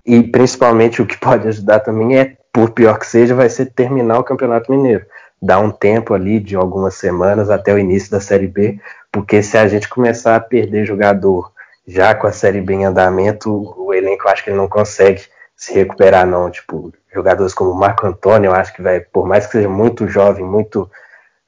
E 0.05 0.21
principalmente 0.21 1.01
o 1.01 1.05
que 1.05 1.17
pode 1.17 1.47
ajudar 1.47 1.79
também 1.79 2.17
é, 2.17 2.35
por 2.51 2.71
pior 2.71 2.99
que 2.99 3.07
seja, 3.07 3.33
vai 3.33 3.49
ser 3.49 3.67
terminar 3.67 4.19
o 4.19 4.23
Campeonato 4.23 4.71
Mineiro. 4.71 5.05
Dar 5.41 5.59
um 5.59 5.71
tempo 5.71 6.13
ali 6.13 6.39
de 6.39 6.55
algumas 6.55 6.95
semanas 6.95 7.49
até 7.49 7.73
o 7.73 7.79
início 7.79 8.11
da 8.11 8.19
Série 8.19 8.47
B, 8.47 8.79
porque 9.11 9.41
se 9.41 9.57
a 9.57 9.67
gente 9.67 9.87
começar 9.87 10.35
a 10.35 10.39
perder 10.39 10.85
jogador 10.85 11.51
já 11.87 12.13
com 12.13 12.27
a 12.27 12.31
Série 12.31 12.61
B 12.61 12.73
em 12.73 12.85
andamento, 12.85 13.49
o 13.77 13.93
elenco 13.93 14.27
acho 14.27 14.43
que 14.43 14.49
ele 14.49 14.57
não 14.57 14.67
consegue 14.67 15.23
se 15.61 15.73
recuperar, 15.73 16.25
não. 16.25 16.49
Tipo, 16.49 16.91
jogadores 17.13 17.53
como 17.53 17.69
o 17.69 17.77
Marco 17.77 18.07
Antônio, 18.07 18.49
eu 18.49 18.55
acho 18.55 18.73
que 18.73 18.81
vai, 18.81 18.99
por 18.99 19.27
mais 19.27 19.45
que 19.45 19.53
seja 19.53 19.69
muito 19.69 20.07
jovem, 20.07 20.43
muito 20.43 20.89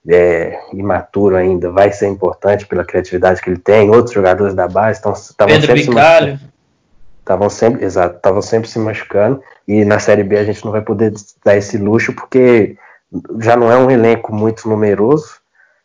é, 0.07 0.59
imaturo 0.71 1.35
ainda, 1.35 1.71
vai 1.71 1.91
ser 1.91 2.07
importante 2.07 2.67
pela 2.67 2.85
criatividade 2.85 3.41
que 3.41 3.49
ele 3.49 3.57
tem. 3.57 3.89
Outros 3.89 4.13
jogadores 4.13 4.53
da 4.53 4.67
base 4.67 4.99
estavam 4.99 5.15
sempre 5.15 5.73
Bicalho. 5.73 6.39
Estavam 7.19 7.49
sempre, 7.49 7.85
exato, 7.85 8.17
estavam 8.17 8.41
sempre 8.41 8.69
se 8.69 8.77
machucando. 8.77 9.41
E 9.67 9.83
na 9.83 9.97
Série 9.97 10.23
B 10.23 10.37
a 10.37 10.43
gente 10.43 10.63
não 10.63 10.71
vai 10.71 10.81
poder 10.81 11.11
dar 11.43 11.57
esse 11.57 11.77
luxo 11.77 12.13
porque 12.13 12.77
já 13.39 13.55
não 13.55 13.71
é 13.71 13.77
um 13.77 13.89
elenco 13.89 14.35
muito 14.35 14.69
numeroso, 14.69 15.39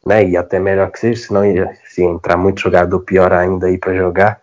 né? 0.05 0.23
E 0.23 0.37
até 0.37 0.59
melhor 0.59 0.91
que 0.91 0.99
seja, 0.99 1.29
senão 1.29 1.47
ia 1.47 1.71
se 1.87 2.03
entrar 2.03 2.37
muito 2.37 2.61
jogador 2.61 3.01
pior 3.01 3.33
ainda 3.33 3.69
aí 3.69 3.79
para 3.79 3.95
jogar. 3.95 4.41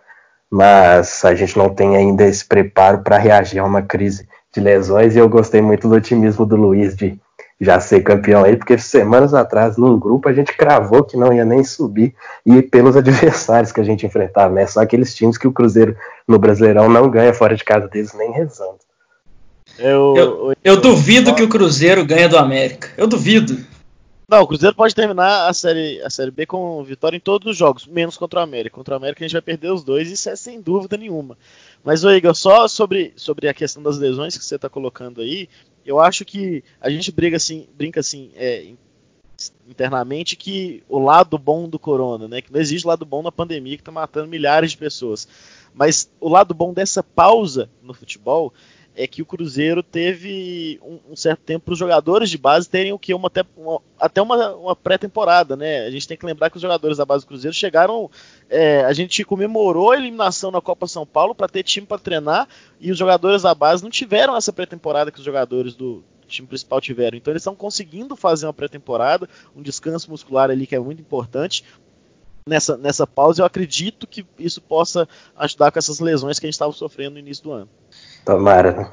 Mas 0.56 1.26
a 1.26 1.36
gente 1.36 1.58
não 1.58 1.68
tem 1.68 1.98
ainda 1.98 2.24
esse 2.24 2.46
preparo 2.46 3.00
para 3.00 3.18
reagir 3.18 3.60
a 3.60 3.66
uma 3.66 3.82
crise 3.82 4.26
de 4.54 4.62
lesões 4.62 5.14
e 5.14 5.20
eu 5.20 5.28
gostei 5.28 5.62
muito 5.62 5.90
do 5.90 5.96
otimismo 5.96 6.46
do 6.46 6.56
Luiz 6.56 6.96
de 6.96 7.20
já 7.60 7.78
ser 7.82 8.02
campeão 8.04 8.46
aí, 8.46 8.56
porque 8.56 8.78
semanas 8.78 9.34
atrás, 9.34 9.76
num 9.76 10.00
grupo, 10.00 10.30
a 10.30 10.34
gente 10.34 10.56
cravou 10.56 11.04
que 11.04 11.18
não 11.18 11.34
ia 11.34 11.44
nem 11.44 11.62
subir, 11.62 12.16
e 12.46 12.62
pelos 12.62 12.96
adversários 12.98 13.74
que 13.74 13.82
a 13.82 13.84
gente 13.84 14.06
enfrentava, 14.06 14.54
né? 14.54 14.66
Só 14.66 14.82
aqueles 14.82 15.14
times 15.14 15.38
que 15.38 15.48
o 15.48 15.52
Cruzeiro 15.52 15.94
no 16.26 16.40
Brasileirão 16.40 16.88
não 16.88 17.10
ganha 17.10 17.34
fora 17.34 17.54
de 17.54 17.64
casa 17.64 17.90
deles 17.90 18.14
nem 18.14 18.32
rezando. 18.32 18.80
Eu, 19.78 20.14
eu, 20.16 20.54
eu 20.64 20.80
duvido 20.80 21.36
que 21.36 21.44
o 21.44 21.50
Cruzeiro 21.50 22.06
ganhe 22.06 22.30
do 22.30 22.38
América. 22.38 22.88
Eu 22.98 23.08
duvido. 23.08 23.58
Não, 24.28 24.42
o 24.42 24.48
Cruzeiro 24.48 24.76
pode 24.76 24.96
terminar 24.96 25.48
a 25.48 25.54
série, 25.54 26.02
a 26.02 26.10
série 26.10 26.32
B 26.32 26.48
com 26.48 26.84
vitória 26.84 27.16
em 27.16 27.20
todos 27.20 27.52
os 27.52 27.58
jogos, 27.58 27.86
menos 27.86 28.18
contra 28.18 28.40
o 28.40 28.44
América. 28.44 28.76
Contra 28.76 28.96
o 28.96 28.98
América 28.98 29.24
a 29.24 29.28
gente 29.28 29.34
vai 29.34 29.42
perder 29.42 29.72
os 29.72 29.84
dois, 29.84 30.10
isso 30.10 30.28
é 30.30 30.36
sem 30.36 30.60
dúvida 30.60 30.98
nenhuma. 30.98 31.38
Mas, 31.84 32.04
ô 32.04 32.10
Igor, 32.10 32.34
só 32.34 32.68
sobre, 32.68 33.14
sobre 33.16 33.48
a 33.48 33.54
questão 33.54 33.84
das 33.84 34.00
lesões 34.00 34.36
que 34.36 34.44
você 34.44 34.56
está 34.56 34.68
colocando 34.68 35.22
aí, 35.22 35.48
eu 35.86 36.00
acho 36.00 36.26
que 36.26 36.64
a 36.82 36.90
gente 36.90 37.12
briga 37.12 37.38
assim, 37.38 37.68
brinca 37.78 38.00
assim 38.00 38.32
é, 38.36 38.74
internamente 39.68 40.36
que 40.36 40.84
o 40.90 40.98
lado 40.98 41.38
bom 41.38 41.70
do 41.70 41.78
corona, 41.78 42.28
né? 42.28 42.42
Que 42.42 42.52
não 42.52 42.60
existe 42.60 42.88
lado 42.88 43.06
bom 43.06 43.22
na 43.22 43.32
pandemia 43.32 43.78
que 43.78 43.82
está 43.82 43.92
matando 43.92 44.28
milhares 44.28 44.72
de 44.72 44.78
pessoas. 44.78 45.28
Mas 45.74 46.10
o 46.20 46.30
lado 46.30 46.54
bom 46.54 46.74
dessa 46.74 47.04
pausa 47.04 47.70
no 47.84 47.94
futebol 47.94 48.54
é 48.96 49.06
que 49.06 49.22
o 49.22 49.26
Cruzeiro 49.26 49.84
teve 49.84 50.80
um, 50.82 51.12
um 51.12 51.16
certo 51.16 51.42
tempo 51.42 51.66
para 51.66 51.74
os 51.74 51.80
jogadores 51.80 52.30
de 52.30 52.38
base 52.38 52.70
terem 52.70 52.94
o 52.94 53.00
que 53.00 53.14
uma, 53.14 53.28
até 53.28 53.44
uma, 53.56 53.82
até 54.00 54.22
uma, 54.22 54.56
uma 54.56 54.76
pré-temporada, 54.76 55.56
né? 55.56 55.86
A 55.86 55.92
gente 55.92 56.08
tem 56.08 56.18
que 56.18 56.26
lembrar 56.26 56.50
que 56.50 56.56
os 56.56 56.62
jogadores 56.62 56.98
da 56.98 57.06
base 57.06 57.26
do 57.26 57.28
Cruzeiro 57.28 57.54
chegaram, 57.54 58.10
é, 58.50 58.86
a 58.86 58.94
gente 58.94 59.24
comemorou 59.26 59.92
a 59.92 59.98
eliminação 59.98 60.50
na 60.50 60.62
Copa 60.62 60.88
São 60.88 61.06
Paulo 61.06 61.36
para 61.36 61.48
ter 61.48 61.64
time 61.64 61.86
para 61.86 62.00
treinar 62.00 62.48
e 62.80 62.92
os 62.92 62.98
jogadores 62.98 63.42
da 63.42 63.54
base 63.54 63.84
não 63.84 63.90
tiveram 63.90 64.36
essa 64.36 64.54
pré-temporada 64.54 65.12
que 65.12 65.20
os 65.20 65.26
jogadores 65.26 65.76
do 65.76 66.04
time 66.28 66.48
principal 66.48 66.80
tiveram. 66.80 67.18
Então 67.18 67.32
eles 67.32 67.42
estão 67.42 67.56
conseguindo 67.56 68.16
fazer 68.16 68.46
uma 68.46 68.54
pré-temporada, 68.54 69.30
um 69.56 69.62
descanso 69.62 70.10
muscular 70.10 70.50
ali 70.50 70.66
que 70.66 70.76
é 70.76 70.80
muito 70.80 71.02
importante. 71.02 71.64
Nessa, 72.48 72.78
nessa 72.78 73.08
pausa, 73.08 73.42
eu 73.42 73.46
acredito 73.46 74.06
que 74.06 74.24
isso 74.38 74.62
possa 74.62 75.10
ajudar 75.36 75.72
com 75.72 75.80
essas 75.80 76.00
lesões 76.00 76.38
que 76.38 76.46
a 76.46 76.48
gente 76.48 76.54
estava 76.54 76.72
sofrendo 76.72 77.14
no 77.14 77.20
início 77.20 77.44
do 77.44 77.52
ano. 77.52 77.70
Tomara? 78.26 78.92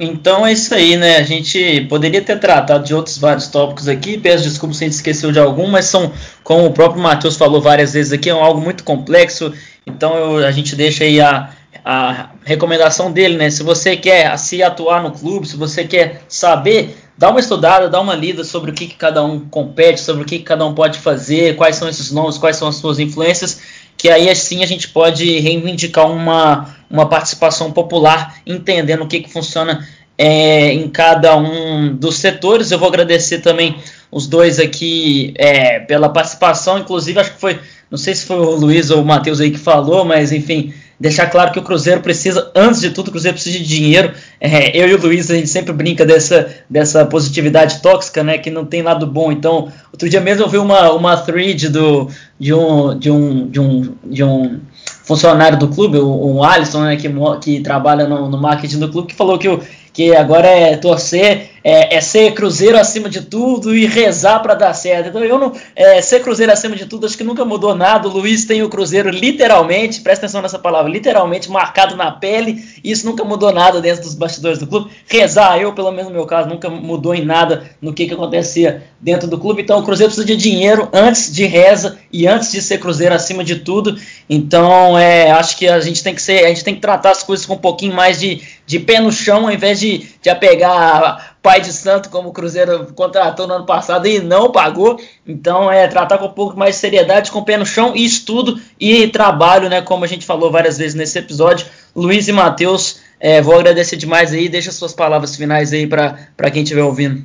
Então 0.00 0.46
é 0.46 0.52
isso 0.52 0.72
aí, 0.72 0.96
né? 0.96 1.16
A 1.16 1.24
gente 1.24 1.80
poderia 1.88 2.22
ter 2.22 2.38
tratado 2.38 2.84
de 2.84 2.94
outros 2.94 3.18
vários 3.18 3.48
tópicos 3.48 3.88
aqui. 3.88 4.16
Peço 4.16 4.44
desculpas 4.44 4.76
se 4.76 4.84
a 4.84 4.86
gente 4.86 4.94
esqueceu 4.94 5.32
de 5.32 5.40
algum, 5.40 5.66
mas 5.66 5.86
são, 5.86 6.12
como 6.44 6.66
o 6.66 6.72
próprio 6.72 7.02
Matheus 7.02 7.36
falou 7.36 7.60
várias 7.60 7.94
vezes 7.94 8.12
aqui, 8.12 8.30
é 8.30 8.32
algo 8.32 8.60
muito 8.60 8.84
complexo. 8.84 9.52
Então 9.84 10.16
eu, 10.16 10.46
a 10.46 10.52
gente 10.52 10.76
deixa 10.76 11.02
aí 11.02 11.20
a, 11.20 11.50
a 11.84 12.30
recomendação 12.44 13.10
dele, 13.10 13.36
né? 13.36 13.50
Se 13.50 13.64
você 13.64 13.96
quer 13.96 14.38
se 14.38 14.62
atuar 14.62 15.02
no 15.02 15.10
clube, 15.10 15.48
se 15.48 15.56
você 15.56 15.82
quer 15.84 16.22
saber, 16.28 16.96
dá 17.16 17.30
uma 17.30 17.40
estudada, 17.40 17.88
dá 17.88 18.00
uma 18.00 18.14
lida 18.14 18.44
sobre 18.44 18.70
o 18.70 18.74
que, 18.74 18.86
que 18.86 18.94
cada 18.94 19.24
um 19.24 19.40
compete, 19.40 20.00
sobre 20.00 20.22
o 20.22 20.24
que, 20.24 20.38
que 20.38 20.44
cada 20.44 20.64
um 20.64 20.76
pode 20.76 21.00
fazer, 21.00 21.56
quais 21.56 21.74
são 21.74 21.88
esses 21.88 22.12
nomes, 22.12 22.38
quais 22.38 22.56
são 22.56 22.68
as 22.68 22.76
suas 22.76 23.00
influências 23.00 23.60
que 23.98 24.08
aí 24.08 24.30
assim 24.30 24.62
a 24.62 24.66
gente 24.66 24.88
pode 24.88 25.40
reivindicar 25.40 26.08
uma, 26.08 26.72
uma 26.90 27.08
participação 27.08 27.72
popular, 27.72 28.36
entendendo 28.46 29.02
o 29.02 29.06
que, 29.06 29.20
que 29.20 29.32
funciona 29.32 29.86
é, 30.16 30.72
em 30.72 30.88
cada 30.88 31.36
um 31.36 31.94
dos 31.94 32.16
setores. 32.16 32.70
Eu 32.70 32.78
vou 32.78 32.88
agradecer 32.88 33.38
também 33.38 33.76
os 34.10 34.26
dois 34.26 34.58
aqui 34.58 35.32
é, 35.36 35.80
pela 35.80 36.08
participação, 36.08 36.78
inclusive 36.78 37.20
acho 37.20 37.34
que 37.34 37.40
foi, 37.40 37.58
não 37.90 37.98
sei 37.98 38.14
se 38.14 38.24
foi 38.24 38.38
o 38.38 38.56
Luiz 38.56 38.90
ou 38.90 39.02
o 39.02 39.04
Matheus 39.04 39.40
aí 39.40 39.50
que 39.50 39.58
falou, 39.58 40.04
mas 40.04 40.32
enfim, 40.32 40.72
deixar 40.98 41.26
claro 41.26 41.52
que 41.52 41.58
o 41.58 41.62
Cruzeiro 41.62 42.00
precisa, 42.00 42.50
antes 42.54 42.80
de 42.80 42.90
tudo, 42.90 43.08
o 43.08 43.10
Cruzeiro 43.12 43.34
precisa 43.34 43.58
de 43.58 43.64
dinheiro. 43.64 44.12
É, 44.40 44.76
eu 44.76 44.88
e 44.88 44.94
o 44.94 45.00
Luiz, 45.00 45.30
a 45.30 45.34
gente 45.34 45.48
sempre 45.48 45.72
brinca 45.72 46.04
dessa, 46.04 46.48
dessa 46.68 47.04
positividade 47.06 47.80
tóxica, 47.80 48.24
né? 48.24 48.38
Que 48.38 48.50
não 48.50 48.64
tem 48.64 48.82
lado 48.82 49.06
bom. 49.06 49.30
Então, 49.30 49.70
outro 49.92 50.08
dia 50.08 50.20
mesmo 50.20 50.44
eu 50.44 50.48
vi 50.48 50.58
uma, 50.58 50.90
uma 50.92 51.16
thread 51.18 51.68
do, 51.68 52.10
de, 52.38 52.52
um, 52.52 52.98
de, 52.98 53.10
um, 53.10 53.48
de, 53.48 53.60
um, 53.60 53.94
de 54.04 54.24
um 54.24 54.60
funcionário 55.08 55.58
do 55.58 55.68
clube, 55.68 55.96
o, 55.96 56.36
o 56.36 56.44
Alisson, 56.44 56.82
né, 56.82 56.96
que, 56.96 57.08
que 57.40 57.60
trabalha 57.60 58.06
no, 58.06 58.28
no 58.28 58.36
marketing 58.38 58.78
do 58.78 58.90
clube, 58.90 59.08
que 59.08 59.14
falou 59.14 59.38
que 59.38 59.48
o, 59.48 59.58
que 59.98 60.14
agora 60.14 60.46
é 60.46 60.76
torcer, 60.76 61.50
é, 61.64 61.96
é, 61.96 62.00
ser 62.00 62.32
Cruzeiro 62.32 62.78
acima 62.78 63.08
de 63.08 63.22
tudo 63.22 63.74
e 63.74 63.84
rezar 63.84 64.38
para 64.38 64.54
dar 64.54 64.72
certo. 64.72 65.08
Então 65.08 65.24
eu 65.24 65.36
não 65.36 65.52
é, 65.74 66.00
ser 66.00 66.20
Cruzeiro 66.20 66.52
acima 66.52 66.76
de 66.76 66.86
tudo 66.86 67.04
acho 67.04 67.18
que 67.18 67.24
nunca 67.24 67.44
mudou 67.44 67.74
nada. 67.74 68.06
O 68.06 68.12
Luiz 68.12 68.44
tem 68.44 68.62
o 68.62 68.68
Cruzeiro 68.68 69.10
literalmente, 69.10 70.00
presta 70.00 70.26
atenção 70.26 70.40
nessa 70.40 70.56
palavra, 70.56 70.88
literalmente 70.88 71.50
marcado 71.50 71.96
na 71.96 72.12
pele. 72.12 72.64
E 72.84 72.92
isso 72.92 73.04
nunca 73.04 73.24
mudou 73.24 73.52
nada 73.52 73.80
dentro 73.80 74.04
dos 74.04 74.14
bastidores 74.14 74.60
do 74.60 74.68
clube. 74.68 74.88
Rezar, 75.08 75.58
eu 75.58 75.72
pelo 75.72 75.90
menos 75.90 76.06
no 76.06 76.14
meu 76.14 76.26
caso 76.26 76.48
nunca 76.48 76.70
mudou 76.70 77.12
em 77.12 77.24
nada 77.24 77.68
no 77.82 77.92
que, 77.92 78.06
que 78.06 78.14
acontecia 78.14 78.84
dentro 79.00 79.28
do 79.28 79.36
clube. 79.36 79.62
Então 79.62 79.80
o 79.80 79.82
Cruzeiro 79.82 80.12
precisa 80.12 80.24
de 80.24 80.36
dinheiro 80.36 80.88
antes 80.92 81.34
de 81.34 81.44
reza 81.44 81.98
e 82.12 82.24
antes 82.28 82.52
de 82.52 82.62
ser 82.62 82.78
Cruzeiro 82.78 83.16
acima 83.16 83.42
de 83.42 83.56
tudo. 83.56 83.98
Então 84.30 84.96
é, 84.96 85.32
acho 85.32 85.56
que 85.56 85.66
a 85.66 85.80
gente 85.80 86.04
tem 86.04 86.14
que 86.14 86.22
ser, 86.22 86.44
a 86.44 86.48
gente 86.50 86.62
tem 86.62 86.76
que 86.76 86.80
tratar 86.80 87.10
as 87.10 87.24
coisas 87.24 87.44
com 87.44 87.54
um 87.54 87.58
pouquinho 87.58 87.94
mais 87.94 88.20
de, 88.20 88.42
de 88.68 88.78
pé 88.78 89.00
no 89.00 89.10
chão 89.10 89.46
ao 89.46 89.50
invés 89.50 89.80
de 89.80 90.06
de, 90.20 90.28
apegar 90.30 91.36
pai 91.42 91.60
de 91.60 91.72
santo 91.72 92.10
como 92.10 92.28
o 92.28 92.32
Cruzeiro 92.32 92.92
contratou 92.94 93.46
no 93.46 93.54
ano 93.54 93.66
passado 93.66 94.06
e 94.06 94.20
não 94.20 94.52
pagou. 94.52 95.00
Então 95.26 95.72
é 95.72 95.88
tratar 95.88 96.18
com 96.18 96.26
um 96.26 96.32
pouco 96.32 96.56
mais 96.56 96.74
de 96.74 96.80
seriedade, 96.82 97.30
com 97.30 97.42
pé 97.42 97.56
no 97.56 97.64
chão 97.64 97.96
e 97.96 98.04
estudo 98.04 98.60
e 98.78 99.08
trabalho, 99.08 99.70
né? 99.70 99.80
Como 99.80 100.04
a 100.04 100.08
gente 100.08 100.26
falou 100.26 100.52
várias 100.52 100.76
vezes 100.76 100.94
nesse 100.94 101.18
episódio. 101.18 101.66
Luiz 101.96 102.28
e 102.28 102.32
Matheus, 102.32 103.00
é, 103.18 103.40
vou 103.40 103.54
agradecer 103.54 103.96
demais 103.96 104.32
aí. 104.32 104.48
Deixa 104.48 104.70
suas 104.70 104.92
palavras 104.92 105.34
finais 105.34 105.72
aí 105.72 105.86
para 105.86 106.50
quem 106.52 106.62
estiver 106.62 106.82
ouvindo. 106.82 107.24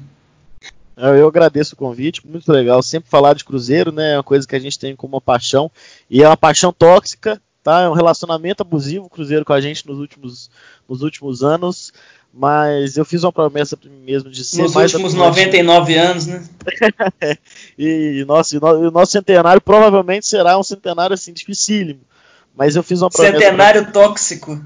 Eu 0.96 1.28
agradeço 1.28 1.74
o 1.74 1.78
convite, 1.78 2.26
muito 2.26 2.50
legal. 2.52 2.82
Sempre 2.82 3.10
falar 3.10 3.34
de 3.34 3.44
Cruzeiro, 3.44 3.92
né? 3.92 4.14
É 4.14 4.18
uma 4.18 4.24
coisa 4.24 4.48
que 4.48 4.56
a 4.56 4.60
gente 4.60 4.80
tem 4.80 4.96
como 4.96 5.16
uma 5.16 5.22
paixão. 5.22 5.70
E 6.10 6.24
é 6.24 6.28
uma 6.28 6.38
paixão 6.38 6.72
tóxica, 6.72 7.42
tá? 7.64 7.82
É 7.82 7.90
um 7.90 7.94
relacionamento 7.94 8.62
abusivo, 8.62 9.10
Cruzeiro 9.10 9.46
com 9.46 9.54
a 9.54 9.62
gente 9.62 9.88
nos 9.88 9.98
últimos, 9.98 10.52
nos 10.88 11.02
últimos 11.02 11.44
anos 11.44 11.92
mas 12.34 12.98
eu 12.98 13.06
fiz 13.06 13.24
uma 13.24 13.32
promessa 13.32 13.78
para 13.78 13.90
mim 13.92 14.00
mesmo 14.00 14.32
de 14.32 14.44
ser 14.44 14.64
Nos 14.64 14.74
mais 14.74 14.92
últimos 14.92 15.14
99 15.14 15.96
anos, 15.96 16.26
né? 16.26 16.44
e, 17.78 18.26
nossa, 18.28 18.58
o 18.58 18.90
nosso 18.90 19.12
centenário 19.12 19.62
provavelmente 19.62 20.26
será 20.26 20.58
um 20.58 20.64
centenário 20.64 21.14
assim 21.14 21.32
dificílimo. 21.32 22.02
Mas 22.56 22.76
eu 22.76 22.82
fiz 22.82 23.02
uma 23.02 23.10
promessa. 23.12 23.38
Centenário 23.38 23.84
pra... 23.84 23.92
tóxico. 23.92 24.60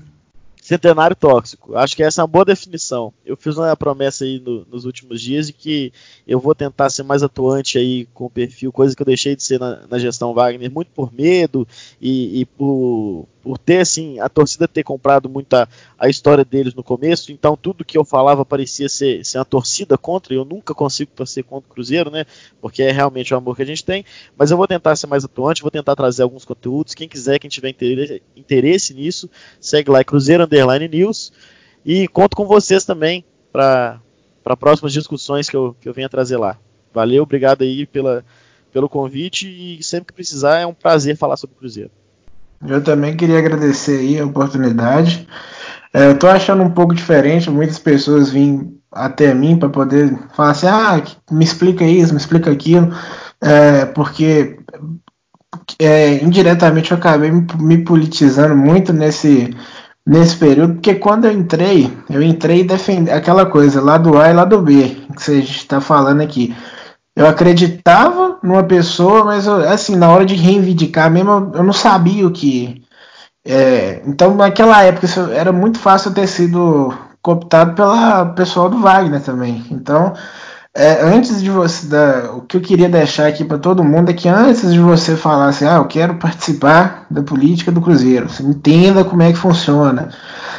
Centenário 0.61 1.15
tóxico. 1.15 1.75
Acho 1.75 1.95
que 1.95 2.03
essa 2.03 2.21
é 2.21 2.23
uma 2.23 2.27
boa 2.27 2.45
definição. 2.45 3.13
Eu 3.25 3.35
fiz 3.35 3.57
uma 3.57 3.75
promessa 3.75 4.23
aí 4.23 4.39
no, 4.39 4.65
nos 4.65 4.85
últimos 4.85 5.21
dias 5.21 5.47
de 5.47 5.53
que 5.53 5.91
eu 6.25 6.39
vou 6.39 6.55
tentar 6.55 6.89
ser 6.89 7.03
mais 7.03 7.23
atuante 7.23 7.77
aí 7.77 8.05
com 8.13 8.25
o 8.25 8.29
perfil, 8.29 8.71
coisa 8.71 8.95
que 8.95 9.01
eu 9.01 9.05
deixei 9.05 9.35
de 9.35 9.43
ser 9.43 9.59
na, 9.59 9.87
na 9.89 9.99
gestão 9.99 10.33
Wagner, 10.33 10.71
muito 10.71 10.91
por 10.91 11.13
medo 11.13 11.67
e, 12.01 12.41
e 12.41 12.45
por 12.45 13.27
por 13.41 13.57
ter 13.57 13.79
assim 13.79 14.19
a 14.19 14.27
torcida 14.27 14.67
ter 14.67 14.83
comprado 14.83 15.29
muita 15.29 15.69
a 15.97 16.09
história 16.09 16.43
deles 16.43 16.73
no 16.73 16.83
começo, 16.83 17.31
então 17.31 17.55
tudo 17.55 17.85
que 17.85 17.97
eu 17.97 18.03
falava 18.03 18.43
parecia 18.45 18.89
ser, 18.89 19.25
ser 19.25 19.37
uma 19.37 19.45
torcida 19.45 19.97
contra, 19.97 20.33
e 20.33 20.37
eu 20.37 20.45
nunca 20.45 20.73
consigo 20.73 21.11
torcer 21.15 21.43
contra 21.43 21.69
o 21.69 21.73
Cruzeiro, 21.73 22.09
né? 22.11 22.25
Porque 22.61 22.83
é 22.83 22.91
realmente 22.91 23.33
o 23.33 23.37
amor 23.37 23.55
que 23.55 23.61
a 23.61 23.65
gente 23.65 23.83
tem. 23.83 24.03
Mas 24.37 24.51
eu 24.51 24.57
vou 24.57 24.67
tentar 24.67 24.95
ser 24.95 25.07
mais 25.07 25.23
atuante, 25.23 25.61
vou 25.61 25.71
tentar 25.71 25.95
trazer 25.95 26.23
alguns 26.23 26.45
conteúdos. 26.45 26.93
Quem 26.93 27.07
quiser, 27.07 27.39
quem 27.39 27.49
tiver 27.49 27.69
interesse, 27.69 28.21
interesse 28.35 28.93
nisso, 28.93 29.29
segue 29.59 29.89
lá, 29.89 29.99
é 29.99 30.03
Cruzeiro 30.03 30.43
Underline 30.43 30.87
News. 30.87 31.31
E 31.85 32.07
conto 32.07 32.35
com 32.35 32.45
vocês 32.45 32.83
também 32.83 33.23
para 33.51 34.01
próximas 34.59 34.91
discussões 34.93 35.49
que 35.49 35.55
eu, 35.55 35.75
que 35.79 35.87
eu 35.87 35.93
venha 35.93 36.09
trazer 36.09 36.37
lá. 36.37 36.59
Valeu, 36.93 37.23
obrigado 37.23 37.61
aí 37.61 37.85
pela, 37.85 38.25
pelo 38.71 38.89
convite 38.89 39.47
e 39.47 39.81
sempre 39.83 40.07
que 40.07 40.13
precisar 40.13 40.59
é 40.59 40.65
um 40.65 40.73
prazer 40.73 41.15
falar 41.15 41.37
sobre 41.37 41.55
o 41.55 41.59
Cruzeiro. 41.59 41.91
Eu 42.65 42.83
também 42.83 43.15
queria 43.15 43.39
agradecer 43.39 43.99
aí 43.99 44.19
a 44.19 44.25
oportunidade. 44.25 45.27
É, 45.93 46.07
eu 46.07 46.17
tô 46.17 46.27
achando 46.27 46.63
um 46.63 46.71
pouco 46.71 46.93
diferente, 46.93 47.49
muitas 47.49 47.79
pessoas 47.79 48.29
vêm 48.29 48.77
até 48.91 49.33
mim 49.33 49.57
para 49.57 49.69
poder 49.69 50.17
falar 50.33 50.51
assim, 50.51 50.67
ah, 50.67 51.01
me 51.31 51.43
explica 51.43 51.83
isso, 51.83 52.13
me 52.13 52.19
explica 52.19 52.51
aquilo, 52.51 52.93
é, 53.41 53.85
porque 53.85 54.59
é, 55.79 56.23
indiretamente 56.23 56.91
eu 56.91 56.97
acabei 56.97 57.31
me 57.31 57.77
politizando 57.83 58.55
muito 58.55 58.91
nesse, 58.93 59.55
nesse 60.05 60.35
período, 60.37 60.75
porque 60.75 60.95
quando 60.95 61.25
eu 61.25 61.31
entrei, 61.31 61.91
eu 62.09 62.21
entrei 62.21 62.63
defender 62.63 63.11
aquela 63.11 63.45
coisa 63.45 63.81
lá 63.81 63.97
do 63.97 64.17
A 64.17 64.29
e 64.29 64.33
lá 64.33 64.45
do 64.45 64.61
B, 64.61 64.97
que 65.17 65.31
a 65.31 65.35
gente 65.35 65.57
está 65.57 65.81
falando 65.81 66.21
aqui. 66.21 66.55
Eu 67.17 67.27
acreditava 67.27 68.37
numa 68.43 68.61
pessoa, 68.61 69.25
mas 69.25 69.47
eu, 69.47 69.67
assim, 69.67 69.95
na 69.95 70.07
hora 70.07 70.23
de 70.23 70.35
reivindicar 70.35 71.09
mesmo, 71.09 71.51
eu 71.55 71.63
não 71.63 71.73
sabia 71.73 72.27
o 72.27 72.31
que. 72.31 72.83
É, 73.43 74.03
então, 74.05 74.35
naquela 74.35 74.83
época, 74.83 75.07
era 75.33 75.51
muito 75.51 75.79
fácil 75.79 76.13
ter 76.13 76.27
sido 76.27 76.93
cooptado 77.19 77.73
pela 77.73 78.23
pessoal 78.27 78.69
do 78.69 78.77
Wagner 78.77 79.19
também. 79.19 79.65
Então, 79.71 80.13
é, 80.75 81.01
antes 81.01 81.41
de 81.41 81.49
você. 81.49 81.87
Da, 81.87 82.33
o 82.33 82.41
que 82.41 82.55
eu 82.55 82.61
queria 82.61 82.87
deixar 82.87 83.25
aqui 83.25 83.43
para 83.43 83.57
todo 83.57 83.83
mundo 83.83 84.11
é 84.11 84.13
que 84.13 84.29
antes 84.29 84.71
de 84.71 84.79
você 84.79 85.15
falar 85.15 85.47
assim, 85.47 85.65
ah, 85.65 85.77
eu 85.77 85.85
quero 85.85 86.17
participar 86.17 87.07
da 87.09 87.23
política 87.23 87.71
do 87.71 87.81
Cruzeiro, 87.81 88.27
entenda 88.41 89.03
como 89.03 89.23
é 89.23 89.31
que 89.31 89.39
funciona. 89.39 90.09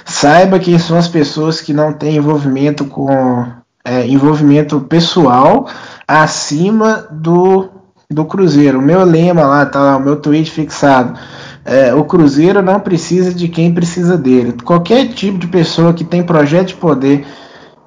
Saiba 0.05 0.59
quem 0.59 0.77
são 0.77 0.99
as 0.99 1.07
pessoas 1.07 1.61
que 1.61 1.73
não 1.73 1.93
têm 1.93 2.17
envolvimento 2.17 2.85
com. 2.85 3.47
É, 3.85 4.07
envolvimento 4.07 4.81
pessoal 4.81 5.69
acima 6.09 7.07
do, 7.11 7.69
do 8.11 8.25
Cruzeiro. 8.25 8.79
O 8.79 8.83
meu 8.83 9.05
lema 9.05 9.43
lá, 9.43 9.67
tá 9.67 9.79
lá, 9.79 9.97
o 9.99 10.03
meu 10.03 10.17
tweet 10.17 10.51
fixado. 10.51 11.19
É, 11.65 11.95
o 11.95 12.03
Cruzeiro 12.05 12.63
não 12.63 12.81
precisa 12.81 13.35
de 13.35 13.47
quem 13.47 13.75
precisa 13.75 14.17
dele. 14.17 14.55
Qualquer 14.65 15.09
tipo 15.09 15.39
de 15.39 15.47
pessoa 15.47 15.93
que 15.93 16.03
tem 16.03 16.23
projeto 16.23 16.69
de 16.69 16.77
poder 16.77 17.27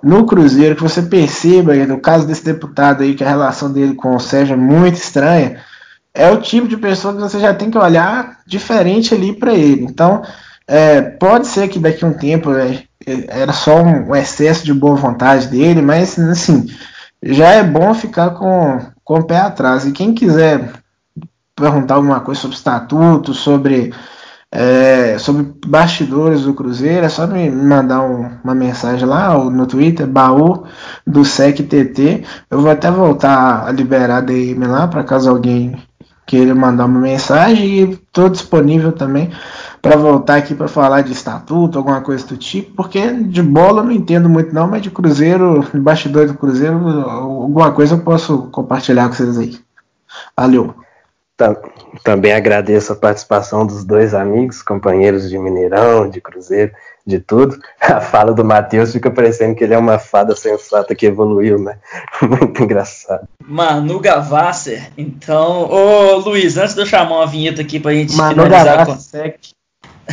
no 0.04 0.26
Cruzeiro, 0.26 0.76
que 0.76 0.84
você 0.84 1.02
perceba, 1.02 1.74
no 1.88 2.00
caso 2.00 2.28
desse 2.28 2.46
deputado 2.46 3.02
aí, 3.02 3.16
que 3.16 3.24
a 3.24 3.30
relação 3.30 3.72
dele 3.72 3.96
com 3.96 4.16
o 4.16 4.20
Sérgio 4.20 4.54
é 4.54 4.58
muito 4.58 4.96
estranha, 4.96 5.60
é 6.14 6.30
o 6.30 6.42
tipo 6.42 6.68
de 6.68 6.78
pessoa 6.78 7.14
que 7.14 7.22
você 7.22 7.40
já 7.40 7.54
tem 7.54 7.72
que 7.72 7.78
olhar 7.78 8.40
diferente 8.46 9.14
ali 9.14 9.34
para 9.34 9.54
ele. 9.54 9.84
Então, 9.84 10.22
é, 10.68 11.02
pode 11.02 11.48
ser 11.48 11.68
que 11.68 11.80
daqui 11.80 12.04
a 12.04 12.08
um 12.08 12.14
tempo 12.14 12.52
é, 12.52 12.84
era 13.28 13.54
só 13.54 13.82
um 13.82 14.16
excesso 14.16 14.64
de 14.66 14.74
boa 14.74 14.96
vontade 14.96 15.48
dele, 15.48 15.82
mas 15.82 16.18
assim, 16.20 16.68
já 17.24 17.50
é 17.50 17.64
bom 17.64 17.94
ficar 17.94 18.32
com, 18.32 18.80
com 19.04 19.20
o 19.20 19.24
pé 19.24 19.38
atrás. 19.38 19.86
E 19.86 19.92
quem 19.92 20.14
quiser 20.14 20.72
perguntar 21.56 21.96
alguma 21.96 22.20
coisa 22.20 22.42
sobre 22.42 22.58
estatuto, 22.58 23.34
sobre 23.34 23.94
é, 24.54 25.18
sobre 25.18 25.54
bastidores 25.66 26.42
do 26.42 26.54
Cruzeiro, 26.54 27.06
é 27.06 27.10
só 27.10 27.26
me 27.26 27.50
mandar 27.50 28.02
um, 28.02 28.30
uma 28.44 28.54
mensagem 28.54 29.08
lá 29.08 29.34
no 29.38 29.66
Twitter, 29.66 30.06
baú 30.06 30.66
do 31.08 31.24
SecTT. 31.24 32.26
Eu 32.50 32.60
vou 32.60 32.70
até 32.70 32.92
voltar 32.92 33.66
a 33.66 33.72
liberar 33.72 34.18
a 34.18 34.22
DM 34.22 34.66
lá 34.66 34.88
para 34.88 35.06
caso 35.06 35.30
alguém 35.30 35.82
queira 36.26 36.54
mandar 36.54 36.86
uma 36.86 37.00
mensagem 37.00 37.66
e 37.66 37.92
estou 37.92 38.30
disponível 38.30 38.92
também 38.92 39.32
para 39.82 39.96
voltar 39.96 40.36
aqui 40.36 40.54
para 40.54 40.68
falar 40.68 41.02
de 41.02 41.12
estatuto, 41.12 41.78
alguma 41.78 42.02
coisa 42.02 42.26
do 42.28 42.38
tipo, 42.38 42.76
porque 42.76 43.02
de 43.24 43.42
bola 43.42 43.82
eu 43.82 43.86
não 43.86 43.92
entendo 43.92 44.30
muito 44.30 44.54
não, 44.54 44.68
mas 44.68 44.82
de 44.82 44.92
Cruzeiro, 44.92 45.66
de 45.74 45.80
bastidor 45.80 46.28
do 46.28 46.36
Cruzeiro, 46.36 46.78
alguma 47.10 47.72
coisa 47.72 47.96
eu 47.96 48.00
posso 48.00 48.44
compartilhar 48.52 49.08
com 49.08 49.14
vocês 49.14 49.38
aí. 49.38 49.60
Valeu! 50.38 50.76
Também 52.04 52.34
agradeço 52.34 52.94
a 52.94 52.96
participação 52.96 53.66
dos 53.66 53.84
dois 53.84 54.14
amigos, 54.14 54.62
companheiros 54.62 55.28
de 55.28 55.40
Mineirão, 55.40 56.08
de 56.08 56.22
Cruzeiro, 56.22 56.72
de 57.06 57.20
tudo. 57.20 57.58
A 57.82 58.00
fala 58.00 58.32
do 58.32 58.46
Matheus 58.46 58.92
fica 58.92 59.10
parecendo 59.10 59.56
que 59.56 59.64
ele 59.64 59.74
é 59.74 59.78
uma 59.78 59.98
fada 59.98 60.36
sensata 60.36 60.94
que 60.94 61.08
evoluiu, 61.08 61.58
né? 61.58 61.80
Muito 62.22 62.62
engraçado. 62.62 63.28
Manu 63.44 64.00
Gavasser, 64.00 64.92
então. 64.96 65.68
Ô 65.70 66.18
Luiz, 66.18 66.58
antes 66.58 66.76
de 66.76 66.82
eu 66.82 66.86
chamar 66.86 67.16
uma 67.16 67.28
vinheta 67.28 67.62
aqui 67.62 67.80
pra 67.80 67.94
gente 67.94 68.16
Manu 68.16 68.44
finalizar 68.44 68.78
Gavasser. 68.78 69.40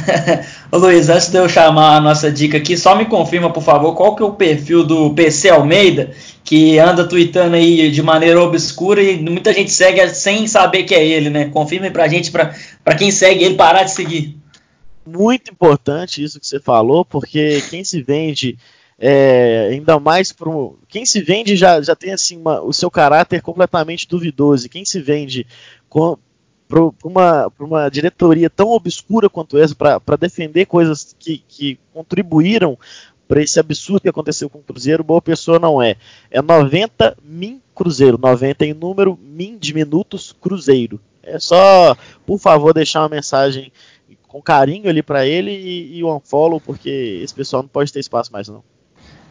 Ô 0.71 0.79
Luiz, 0.79 1.09
antes 1.09 1.29
de 1.29 1.39
eu 1.39 1.49
chamar 1.49 1.97
a 1.97 2.01
nossa 2.01 2.31
dica 2.31 2.59
aqui, 2.59 2.77
só 2.77 2.97
me 2.97 3.07
confirma, 3.07 3.53
por 3.53 3.63
favor, 3.63 3.95
qual 3.95 4.15
que 4.15 4.23
é 4.23 4.27
o 4.27 4.33
perfil 4.33 4.85
do 4.85 5.15
PC 5.15 5.51
Almeida, 5.51 6.13
que 6.45 6.79
anda 6.79 7.07
tweetando 7.07 7.57
aí 7.57 7.91
de 7.91 8.03
maneira 8.03 8.43
obscura 8.43 9.03
e 9.03 9.21
muita 9.21 9.53
gente 9.53 9.71
segue 9.71 10.07
sem 10.11 10.47
saber 10.47 10.85
que 10.85 10.95
é 10.95 11.07
ele, 11.07 11.31
né? 11.31 11.47
Confirme 11.47 11.91
pra 11.91 12.09
gente, 12.09 12.31
pra, 12.31 12.55
pra 12.85 12.95
quem 12.95 13.11
segue 13.11 13.45
ele, 13.45 13.55
parar 13.55 13.85
de 13.85 13.93
seguir. 13.93 14.37
Muito 15.07 15.51
importante 15.51 16.23
isso 16.23 16.39
que 16.39 16.47
você 16.47 16.61
falou, 16.61 17.05
porque 17.05 17.63
quem 17.71 17.83
se 17.83 18.03
vende 18.03 18.59
é, 18.99 19.69
ainda 19.71 20.01
mais 20.01 20.33
para 20.33 20.51
quem 20.89 21.07
se 21.07 21.23
vende 21.23 21.55
já, 21.55 21.81
já 21.81 21.95
tem 21.95 22.13
assim 22.13 22.37
uma, 22.37 22.61
o 22.61 22.73
seu 22.73 22.91
caráter 22.91 23.41
completamente 23.41 24.09
duvidoso 24.09 24.67
e 24.67 24.69
quem 24.69 24.85
se 24.85 25.01
vende 25.01 25.47
com, 25.89 26.19
para 26.69 26.81
uma, 27.03 27.53
uma 27.59 27.89
diretoria 27.89 28.51
tão 28.51 28.71
obscura 28.71 29.29
quanto 29.29 29.57
essa, 29.57 29.75
para 29.75 30.17
defender 30.17 30.67
coisas 30.67 31.17
que, 31.19 31.43
que 31.49 31.79
contribuíram 31.93 32.79
para 33.27 33.43
esse 33.43 33.59
absurdo 33.59 34.03
que 34.03 34.09
aconteceu 34.09 34.49
com 34.49 34.59
o 34.59 34.63
Cruzeiro, 34.63 35.03
boa 35.03 35.21
pessoa 35.21 35.59
não 35.59 35.83
é. 35.83 35.97
É 36.31 36.41
90 36.41 37.17
min 37.23 37.61
Cruzeiro, 37.75 38.19
90 38.19 38.67
em 38.67 38.75
número, 38.75 39.19
min 39.21 39.57
de 39.59 39.75
minutos 39.75 40.35
Cruzeiro. 40.41 41.01
É 41.23 41.39
só, 41.39 41.97
por 42.27 42.39
favor, 42.39 42.73
deixar 42.73 43.03
uma 43.03 43.09
mensagem 43.09 43.71
com 44.27 44.43
carinho 44.43 44.89
ali 44.89 45.03
para 45.03 45.27
ele 45.27 45.51
e, 45.51 45.99
e 45.99 46.05
um 46.05 46.21
porque 46.65 47.21
esse 47.23 47.35
pessoal 47.35 47.63
não 47.63 47.69
pode 47.69 47.93
ter 47.93 48.01
espaço 48.01 48.33
mais 48.33 48.49
não. 48.49 48.63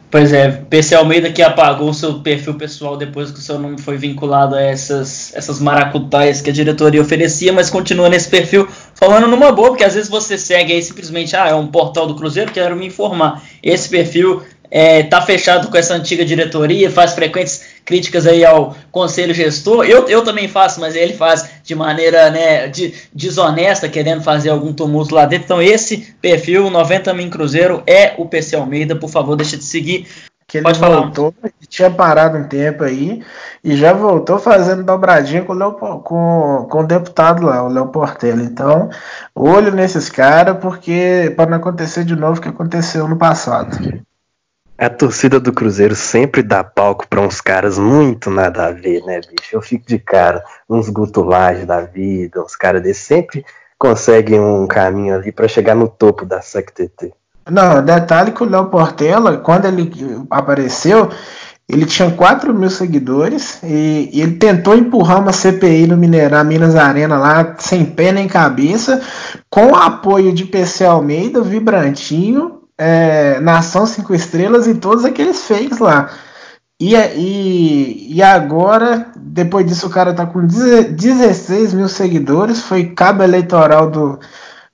Pois 0.10 0.32
é, 0.32 0.50
PC 0.50 0.96
Almeida 0.96 1.30
que 1.30 1.42
apagou 1.42 1.90
o 1.90 1.94
seu 1.94 2.22
perfil 2.22 2.54
pessoal 2.54 2.96
depois 2.96 3.30
que 3.30 3.40
o 3.40 3.42
seu 3.42 3.60
nome 3.60 3.82
foi 3.82 3.98
vinculado 3.98 4.56
a 4.56 4.62
essas, 4.62 5.34
essas 5.36 5.60
maracutaias 5.60 6.40
que 6.40 6.50
a 6.50 6.54
diretoria 6.54 7.02
oferecia, 7.02 7.52
mas 7.52 7.70
continua 7.70 8.08
nesse 8.08 8.30
perfil 8.30 8.70
falando 8.96 9.28
numa 9.28 9.52
boa, 9.52 9.70
porque 9.70 9.84
às 9.84 9.96
vezes 9.96 10.10
você 10.10 10.38
segue 10.38 10.72
aí 10.72 10.82
simplesmente, 10.82 11.36
ah, 11.36 11.50
é 11.50 11.54
um 11.54 11.68
portal 11.68 12.08
do 12.08 12.16
Cruzeiro, 12.16 12.54
quero 12.54 12.74
me 12.78 12.88
informar. 12.88 13.44
Esse 13.62 13.90
perfil 13.90 14.44
é, 14.70 15.04
tá 15.04 15.22
fechado 15.22 15.70
com 15.70 15.78
essa 15.78 15.94
antiga 15.94 16.26
diretoria, 16.26 16.92
faz 16.92 17.14
frequentes 17.14 17.78
críticas 17.86 18.28
aí 18.28 18.44
ao 18.44 18.76
conselho 18.92 19.34
gestor. 19.34 19.86
Eu, 19.86 20.08
eu 20.08 20.24
também 20.24 20.48
faço, 20.48 20.80
mas 20.80 20.96
ele 20.96 21.14
faz 21.14 21.50
de 21.64 21.74
maneira 21.74 22.30
né, 22.30 22.68
de, 22.68 22.94
desonesta, 23.14 23.88
querendo 23.88 24.22
fazer 24.22 24.50
algum 24.50 24.74
tumulto 24.74 25.16
lá 25.16 25.26
dentro. 25.26 25.46
Então, 25.46 25.62
esse 25.62 26.14
perfil, 26.22 26.70
90 26.70 27.14
Min 27.14 27.30
Cruzeiro, 27.30 27.82
é 27.88 28.14
o 28.18 28.26
PC 28.26 28.56
Almeida. 28.56 28.96
Por 28.96 29.10
favor, 29.10 29.36
deixa 29.36 29.58
de 29.58 29.64
seguir. 29.64 30.08
Que 30.50 30.60
ele 30.60 30.64
Pode 30.64 30.80
voltou, 30.80 31.34
falar. 31.34 31.54
tinha 31.68 31.92
parado 31.92 32.38
um 32.38 32.46
tempo 32.46 32.86
aí 32.86 33.22
e 33.62 33.76
já 33.76 33.92
voltou 33.92 34.40
fazendo 34.40 34.82
dobradinha 34.82 35.44
com 35.44 35.52
o, 35.52 35.56
Leo, 35.56 35.74
com, 35.74 36.66
com 36.70 36.80
o 36.80 36.88
deputado 36.88 37.46
lá, 37.46 37.64
o 37.64 37.68
Léo 37.68 37.90
Portela. 37.90 38.42
Então, 38.42 38.90
olho 39.36 39.74
nesses 39.74 40.10
caras, 40.10 40.58
porque 40.62 41.34
para 41.36 41.50
não 41.50 41.58
acontecer 41.58 42.06
de 42.06 42.16
novo 42.16 42.40
o 42.40 42.42
que 42.42 42.48
aconteceu 42.48 43.10
no 43.10 43.18
passado. 43.18 43.78
A 44.78 44.90
torcida 44.90 45.40
do 45.40 45.52
Cruzeiro 45.52 45.96
sempre 45.96 46.44
dá 46.44 46.64
palco 46.64 47.08
para 47.08 47.20
uns 47.20 47.42
caras 47.42 47.80
muito 47.80 48.30
nada 48.30 48.68
a 48.68 48.72
ver, 48.72 49.04
né, 49.06 49.20
bicho? 49.22 49.56
Eu 49.56 49.62
fico 49.62 49.88
de 49.88 49.98
cara, 49.98 50.44
uns 50.70 50.88
gutulagens 50.88 51.66
da 51.66 51.82
vida, 51.82 52.44
uns 52.44 52.56
caras 52.56 52.84
desses 52.84 53.04
sempre 53.04 53.44
conseguem 53.80 54.40
um 54.40 54.68
caminho 54.68 55.16
ali 55.16 55.32
para 55.32 55.48
chegar 55.48 55.74
no 55.74 55.88
topo 55.88 56.26
da 56.26 56.42
SECTT. 56.42 57.12
Não, 57.50 57.84
detalhe 57.84 58.32
que 58.32 58.44
o 58.44 58.50
Léo 58.50 58.66
Portela, 58.66 59.38
quando 59.38 59.66
ele 59.66 59.92
apareceu, 60.30 61.10
ele 61.68 61.86
tinha 61.86 62.12
4 62.12 62.54
mil 62.54 62.70
seguidores 62.70 63.62
e, 63.64 64.10
e, 64.14 64.22
ele 64.22 64.38
tentou 64.38 64.76
empurrar 64.76 65.20
uma 65.20 65.34
CPI 65.34 65.88
no 65.88 65.98
Mineirão, 65.98 66.44
Minas 66.44 66.76
Arena 66.76 67.18
lá, 67.18 67.56
sem 67.58 67.84
pé 67.84 68.12
nem 68.12 68.28
cabeça, 68.28 69.02
com 69.50 69.72
o 69.72 69.76
apoio 69.76 70.32
de 70.34 70.46
PC 70.46 70.86
Almeida, 70.86 71.42
Vibrantinho, 71.42 72.57
é, 72.78 73.40
Nação 73.40 73.86
5 73.86 74.14
Estrelas 74.14 74.68
e 74.68 74.76
todos 74.76 75.04
aqueles 75.04 75.48
fakes 75.48 75.80
lá. 75.80 76.12
E, 76.80 76.94
e, 76.96 78.16
e 78.16 78.22
agora, 78.22 79.12
depois 79.16 79.66
disso, 79.66 79.88
o 79.88 79.90
cara 79.90 80.14
tá 80.14 80.28
com 80.28 80.46
16 80.46 81.74
mil 81.74 81.90
seguidores. 81.90 82.62
Foi 82.62 82.92
cabo 82.92 83.24
eleitoral 83.24 83.90
do, 83.90 84.20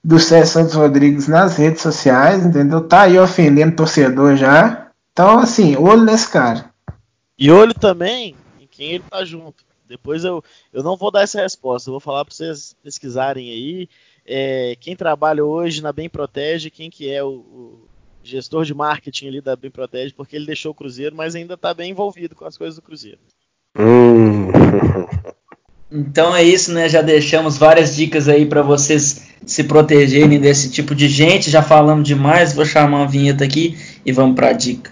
do 0.03 0.19
César 0.19 0.45
Santos 0.45 0.75
Rodrigues 0.75 1.27
nas 1.29 1.55
redes 1.55 1.81
sociais, 1.81 2.45
entendeu? 2.45 2.81
Tá 2.81 3.03
aí 3.03 3.17
ofendendo 3.17 3.77
torcedor 3.77 4.35
já. 4.35 4.89
Então, 5.13 5.39
assim, 5.39 5.77
olho 5.77 6.03
nesse 6.03 6.29
cara. 6.29 6.69
E 7.39 7.49
olho 7.49 7.73
também 7.73 8.35
em 8.59 8.67
quem 8.67 8.91
ele 8.91 9.03
tá 9.09 9.23
junto. 9.23 9.63
Depois 9.87 10.23
eu, 10.25 10.43
eu 10.73 10.83
não 10.83 10.97
vou 10.97 11.11
dar 11.11 11.21
essa 11.21 11.41
resposta, 11.41 11.89
eu 11.89 11.93
vou 11.93 11.99
falar 11.99 12.25
para 12.25 12.33
vocês 12.33 12.75
pesquisarem 12.83 13.49
aí. 13.49 13.89
É, 14.25 14.75
quem 14.79 14.95
trabalha 14.95 15.45
hoje 15.45 15.81
na 15.81 15.93
Bem 15.93 16.09
Protege, 16.09 16.69
quem 16.69 16.89
que 16.89 17.09
é 17.09 17.23
o, 17.23 17.29
o 17.29 17.87
gestor 18.23 18.63
de 18.65 18.73
marketing 18.73 19.27
ali 19.27 19.41
da 19.41 19.55
Bem 19.55 19.69
Protege, 19.69 20.13
porque 20.13 20.35
ele 20.35 20.45
deixou 20.45 20.71
o 20.71 20.75
Cruzeiro, 20.75 21.15
mas 21.15 21.35
ainda 21.35 21.55
está 21.55 21.73
bem 21.73 21.91
envolvido 21.91 22.35
com 22.35 22.45
as 22.45 22.57
coisas 22.57 22.75
do 22.75 22.81
Cruzeiro. 22.81 23.19
Hum. 23.77 24.49
Então 25.91 26.35
é 26.35 26.41
isso, 26.41 26.73
né? 26.73 26.89
Já 26.89 27.03
deixamos 27.03 27.55
várias 27.55 27.95
dicas 27.95 28.27
aí 28.27 28.47
para 28.47 28.63
vocês 28.63 29.27
se 29.45 29.63
protegerem 29.63 30.39
desse 30.39 30.71
tipo 30.71 30.95
de 30.95 31.07
gente. 31.07 31.51
Já 31.51 31.61
falamos 31.61 32.07
demais, 32.07 32.53
vou 32.53 32.65
chamar 32.65 32.97
uma 32.97 33.07
vinheta 33.07 33.43
aqui 33.43 33.77
e 34.03 34.11
vamos 34.11 34.35
para 34.35 34.49
a 34.49 34.53
dica. 34.53 34.91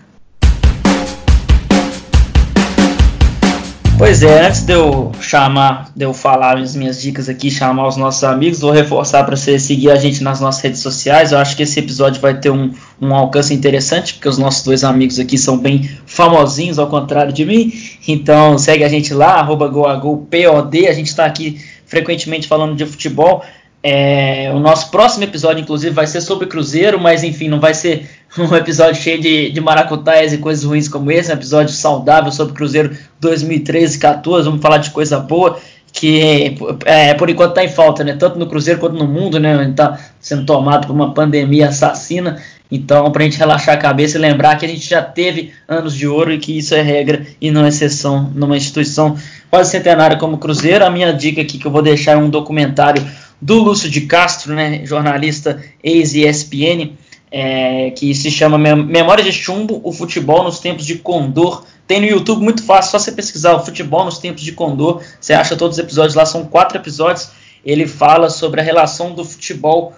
Pois 3.97 4.23
é, 4.23 4.47
antes 4.47 4.63
de 4.63 4.73
eu 4.73 5.11
chamar, 5.21 5.91
de 5.95 6.03
eu 6.03 6.11
falar 6.11 6.57
as 6.57 6.75
minhas 6.75 6.99
dicas 6.99 7.29
aqui, 7.29 7.51
chamar 7.51 7.87
os 7.87 7.97
nossos 7.97 8.23
amigos, 8.23 8.59
vou 8.59 8.71
reforçar 8.71 9.23
para 9.23 9.35
você 9.35 9.59
seguir 9.59 9.91
a 9.91 9.95
gente 9.95 10.23
nas 10.23 10.41
nossas 10.41 10.59
redes 10.61 10.79
sociais. 10.79 11.31
Eu 11.31 11.37
acho 11.37 11.55
que 11.55 11.61
esse 11.61 11.79
episódio 11.79 12.19
vai 12.19 12.39
ter 12.39 12.49
um, 12.49 12.73
um 13.01 13.13
alcance 13.15 13.53
interessante, 13.53 14.13
porque 14.13 14.29
os 14.29 14.37
nossos 14.37 14.63
dois 14.63 14.83
amigos 14.83 15.19
aqui 15.19 15.37
são 15.37 15.57
bem 15.57 15.89
famosinhos, 16.05 16.77
ao 16.77 16.87
contrário 16.87 17.33
de 17.33 17.43
mim. 17.43 17.73
Então 18.07 18.57
segue 18.59 18.83
a 18.83 18.89
gente 18.89 19.13
lá, 19.13 19.39
arroba 19.39 19.67
goagopod. 19.67 20.87
A 20.87 20.93
gente 20.93 21.07
está 21.07 21.25
aqui 21.25 21.59
frequentemente 21.85 22.47
falando 22.47 22.75
de 22.75 22.85
futebol. 22.85 23.43
É, 23.83 24.51
o 24.53 24.59
nosso 24.59 24.91
próximo 24.91 25.23
episódio, 25.23 25.61
inclusive, 25.61 25.93
vai 25.93 26.05
ser 26.05 26.21
sobre 26.21 26.45
Cruzeiro, 26.45 26.99
mas 26.99 27.23
enfim, 27.23 27.47
não 27.47 27.59
vai 27.59 27.73
ser 27.73 28.07
um 28.37 28.55
episódio 28.55 29.01
cheio 29.01 29.19
de, 29.19 29.49
de 29.49 29.59
e 29.59 30.37
coisas 30.37 30.63
ruins 30.63 30.87
como 30.87 31.11
esse, 31.11 31.31
é 31.31 31.33
um 31.33 31.37
episódio 31.37 31.73
saudável 31.73 32.31
sobre 32.31 32.53
Cruzeiro 32.53 32.95
2013 33.19 33.97
e 33.97 33.99
14. 33.99 34.45
Vamos 34.45 34.61
falar 34.61 34.77
de 34.77 34.91
coisa 34.91 35.19
boa 35.19 35.59
que 35.91 36.55
é, 36.85 37.13
por 37.15 37.29
enquanto 37.29 37.49
está 37.49 37.63
em 37.63 37.69
falta, 37.69 38.03
né? 38.03 38.15
Tanto 38.17 38.39
no 38.39 38.47
Cruzeiro 38.47 38.79
quanto 38.79 38.95
no 38.95 39.07
mundo, 39.07 39.39
né? 39.39 39.67
Está 39.69 39.99
sendo 40.19 40.45
tomado 40.45 40.87
por 40.87 40.93
uma 40.93 41.13
pandemia 41.13 41.67
assassina. 41.69 42.41
Então, 42.71 43.11
para 43.11 43.21
a 43.21 43.25
gente 43.25 43.37
relaxar 43.37 43.75
a 43.75 43.77
cabeça 43.77 44.17
e 44.17 44.21
lembrar 44.21 44.55
que 44.55 44.65
a 44.65 44.69
gente 44.69 44.89
já 44.89 45.01
teve 45.01 45.51
anos 45.67 45.93
de 45.93 46.07
ouro 46.07 46.31
e 46.31 46.37
que 46.37 46.57
isso 46.57 46.73
é 46.73 46.81
regra 46.81 47.27
e 47.41 47.51
não 47.51 47.67
exceção 47.67 48.31
numa 48.33 48.55
instituição 48.55 49.17
quase 49.49 49.71
centenária 49.71 50.15
como 50.15 50.35
o 50.35 50.39
Cruzeiro. 50.39 50.85
A 50.85 50.89
minha 50.89 51.11
dica 51.11 51.41
aqui 51.41 51.57
que 51.57 51.67
eu 51.67 51.71
vou 51.71 51.81
deixar 51.81 52.13
é 52.13 52.17
um 52.17 52.29
documentário 52.29 53.05
do 53.41 53.61
Lúcio 53.61 53.89
de 53.89 54.01
Castro, 54.01 54.53
né, 54.53 54.85
jornalista 54.85 55.61
ex-ESPN, 55.83 56.93
é, 57.29 57.91
que 57.91 58.15
se 58.15 58.31
chama 58.31 58.57
Memórias 58.57 59.25
de 59.25 59.33
Chumbo, 59.33 59.81
o 59.83 59.91
futebol 59.91 60.43
nos 60.43 60.59
tempos 60.59 60.85
de 60.85 60.95
Condor. 60.95 61.65
Tem 61.85 61.99
no 61.99 62.07
YouTube 62.07 62.41
muito 62.41 62.63
fácil, 62.63 62.91
só 62.91 62.99
você 62.99 63.11
pesquisar 63.11 63.53
o 63.53 63.65
futebol 63.65 64.05
nos 64.05 64.17
tempos 64.17 64.43
de 64.43 64.53
Condor, 64.53 65.01
você 65.19 65.33
acha 65.33 65.57
todos 65.57 65.77
os 65.77 65.83
episódios 65.83 66.15
lá, 66.15 66.25
são 66.25 66.45
quatro 66.45 66.77
episódios. 66.77 67.31
Ele 67.65 67.85
fala 67.85 68.29
sobre 68.29 68.61
a 68.61 68.63
relação 68.63 69.13
do 69.13 69.25
futebol 69.25 69.93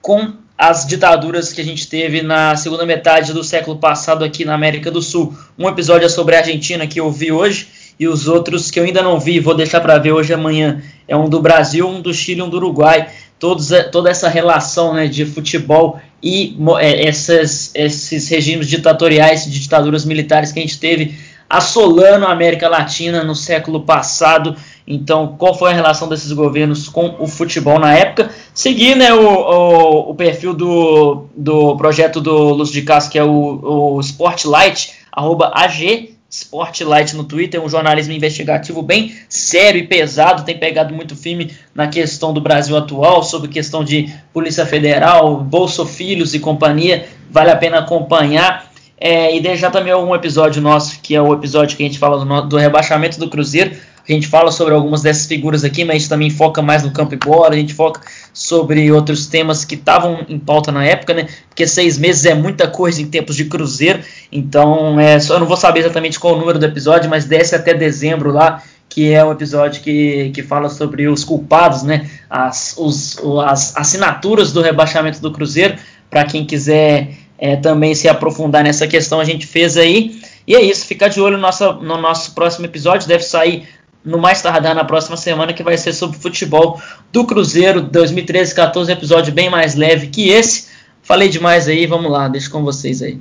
com 0.00 0.34
as 0.62 0.86
ditaduras 0.86 1.52
que 1.52 1.60
a 1.60 1.64
gente 1.64 1.88
teve 1.88 2.22
na 2.22 2.54
segunda 2.54 2.86
metade 2.86 3.32
do 3.32 3.42
século 3.42 3.78
passado 3.78 4.24
aqui 4.24 4.44
na 4.44 4.54
América 4.54 4.92
do 4.92 5.02
Sul. 5.02 5.34
Um 5.58 5.68
episódio 5.68 6.06
é 6.06 6.08
sobre 6.08 6.36
a 6.36 6.38
Argentina 6.38 6.86
que 6.86 7.00
eu 7.00 7.10
vi 7.10 7.32
hoje 7.32 7.66
e 7.98 8.06
os 8.06 8.28
outros 8.28 8.70
que 8.70 8.78
eu 8.78 8.84
ainda 8.84 9.02
não 9.02 9.18
vi, 9.18 9.40
vou 9.40 9.56
deixar 9.56 9.80
para 9.80 9.98
ver 9.98 10.12
hoje 10.12 10.32
amanhã. 10.32 10.80
É 11.08 11.16
um 11.16 11.28
do 11.28 11.42
Brasil, 11.42 11.88
um 11.88 12.00
do 12.00 12.14
Chile, 12.14 12.42
um 12.42 12.48
do 12.48 12.58
Uruguai. 12.58 13.08
Todos, 13.40 13.70
toda 13.90 14.08
essa 14.08 14.28
relação 14.28 14.94
né, 14.94 15.08
de 15.08 15.26
futebol 15.26 15.98
e 16.22 16.56
é, 16.78 17.08
essas, 17.08 17.72
esses 17.74 18.28
regimes 18.28 18.68
ditatoriais, 18.68 19.44
de 19.44 19.58
ditaduras 19.58 20.04
militares 20.04 20.52
que 20.52 20.60
a 20.60 20.62
gente 20.62 20.78
teve 20.78 21.18
assolando 21.50 22.24
a 22.24 22.32
América 22.32 22.68
Latina 22.68 23.24
no 23.24 23.34
século 23.34 23.80
passado. 23.80 24.56
Então, 24.86 25.36
qual 25.38 25.54
foi 25.54 25.70
a 25.70 25.74
relação 25.74 26.08
desses 26.08 26.32
governos 26.32 26.88
com 26.88 27.16
o 27.18 27.26
futebol 27.26 27.78
na 27.78 27.94
época? 27.94 28.30
Seguir 28.52 28.96
né, 28.96 29.12
o, 29.14 29.26
o, 29.26 30.10
o 30.10 30.14
perfil 30.14 30.52
do, 30.52 31.26
do 31.36 31.76
projeto 31.76 32.20
do 32.20 32.50
Lúcio 32.50 32.74
de 32.74 32.82
Castro, 32.82 33.12
que 33.12 33.18
é 33.18 33.24
o, 33.24 33.96
o 33.96 34.00
Sportlight, 34.00 34.92
arroba 35.12 35.52
AG 35.54 36.12
Sportlight 36.32 37.14
no 37.14 37.24
Twitter, 37.24 37.62
um 37.62 37.68
jornalismo 37.68 38.14
investigativo 38.14 38.80
bem 38.80 39.14
sério 39.28 39.78
e 39.78 39.86
pesado, 39.86 40.44
tem 40.44 40.58
pegado 40.58 40.94
muito 40.94 41.14
firme 41.14 41.50
na 41.74 41.88
questão 41.88 42.32
do 42.32 42.40
Brasil 42.40 42.74
atual, 42.74 43.22
sobre 43.22 43.48
questão 43.48 43.84
de 43.84 44.10
Polícia 44.32 44.64
Federal, 44.64 45.36
Bolso 45.36 45.84
Filhos 45.84 46.32
e 46.32 46.40
companhia, 46.40 47.06
vale 47.30 47.50
a 47.50 47.56
pena 47.56 47.80
acompanhar. 47.80 48.72
É, 49.04 49.36
e 49.36 49.40
deixar 49.40 49.72
também 49.72 49.92
algum 49.92 50.14
episódio 50.14 50.62
nosso, 50.62 51.00
que 51.00 51.12
é 51.12 51.20
o 51.20 51.34
episódio 51.34 51.76
que 51.76 51.82
a 51.82 51.86
gente 51.86 51.98
fala 51.98 52.24
do, 52.24 52.42
do 52.48 52.56
rebaixamento 52.56 53.18
do 53.18 53.28
Cruzeiro, 53.28 53.72
a 54.08 54.12
gente 54.12 54.26
fala 54.26 54.50
sobre 54.50 54.74
algumas 54.74 55.02
dessas 55.02 55.26
figuras 55.26 55.62
aqui, 55.64 55.84
mas 55.84 55.96
a 55.96 55.98
gente 55.98 56.08
também 56.08 56.30
foca 56.30 56.60
mais 56.60 56.82
no 56.82 56.90
campo 56.90 57.14
e 57.14 57.16
bola, 57.16 57.50
a 57.50 57.56
gente 57.56 57.74
foca 57.74 58.00
sobre 58.32 58.90
outros 58.90 59.26
temas 59.26 59.64
que 59.64 59.74
estavam 59.74 60.24
em 60.28 60.38
pauta 60.38 60.72
na 60.72 60.84
época, 60.84 61.14
né? 61.14 61.28
Porque 61.48 61.66
seis 61.66 61.98
meses 61.98 62.24
é 62.24 62.34
muita 62.34 62.66
coisa 62.66 63.00
em 63.00 63.06
tempos 63.06 63.36
de 63.36 63.44
cruzeiro, 63.44 64.00
então 64.30 64.98
é 64.98 65.20
só 65.20 65.34
eu 65.34 65.40
não 65.40 65.46
vou 65.46 65.56
saber 65.56 65.80
exatamente 65.80 66.18
qual 66.18 66.34
o 66.34 66.38
número 66.38 66.58
do 66.58 66.66
episódio, 66.66 67.08
mas 67.08 67.26
desce 67.26 67.54
até 67.54 67.74
dezembro 67.74 68.32
lá, 68.32 68.62
que 68.88 69.12
é 69.12 69.24
um 69.24 69.32
episódio 69.32 69.82
que, 69.82 70.30
que 70.34 70.42
fala 70.42 70.68
sobre 70.68 71.08
os 71.08 71.24
culpados, 71.24 71.82
né? 71.82 72.10
As, 72.28 72.74
os, 72.76 73.18
as 73.46 73.76
assinaturas 73.76 74.52
do 74.52 74.60
rebaixamento 74.60 75.20
do 75.20 75.30
Cruzeiro, 75.30 75.76
para 76.10 76.24
quem 76.24 76.44
quiser 76.44 77.14
é, 77.38 77.56
também 77.56 77.94
se 77.94 78.08
aprofundar 78.08 78.62
nessa 78.62 78.86
questão, 78.86 79.18
a 79.18 79.24
gente 79.24 79.46
fez 79.46 79.76
aí. 79.76 80.20
E 80.46 80.54
é 80.54 80.60
isso, 80.60 80.86
fica 80.86 81.08
de 81.08 81.20
olho 81.20 81.36
no 81.36 81.42
nosso, 81.42 81.72
no 81.74 81.96
nosso 81.96 82.34
próximo 82.34 82.66
episódio, 82.66 83.08
deve 83.08 83.22
sair 83.22 83.66
no 84.04 84.18
mais 84.18 84.42
tardar 84.42 84.74
na 84.74 84.84
próxima 84.84 85.16
semana, 85.16 85.52
que 85.52 85.62
vai 85.62 85.76
ser 85.76 85.92
sobre 85.92 86.18
futebol 86.18 86.80
do 87.12 87.26
Cruzeiro 87.26 87.82
2013-14, 87.88 88.90
episódio 88.90 89.32
bem 89.32 89.48
mais 89.48 89.74
leve 89.74 90.08
que 90.08 90.30
esse. 90.30 90.68
Falei 91.02 91.28
demais 91.28 91.68
aí, 91.68 91.86
vamos 91.86 92.10
lá, 92.10 92.28
deixo 92.28 92.50
com 92.50 92.62
vocês 92.62 93.02
aí. 93.02 93.20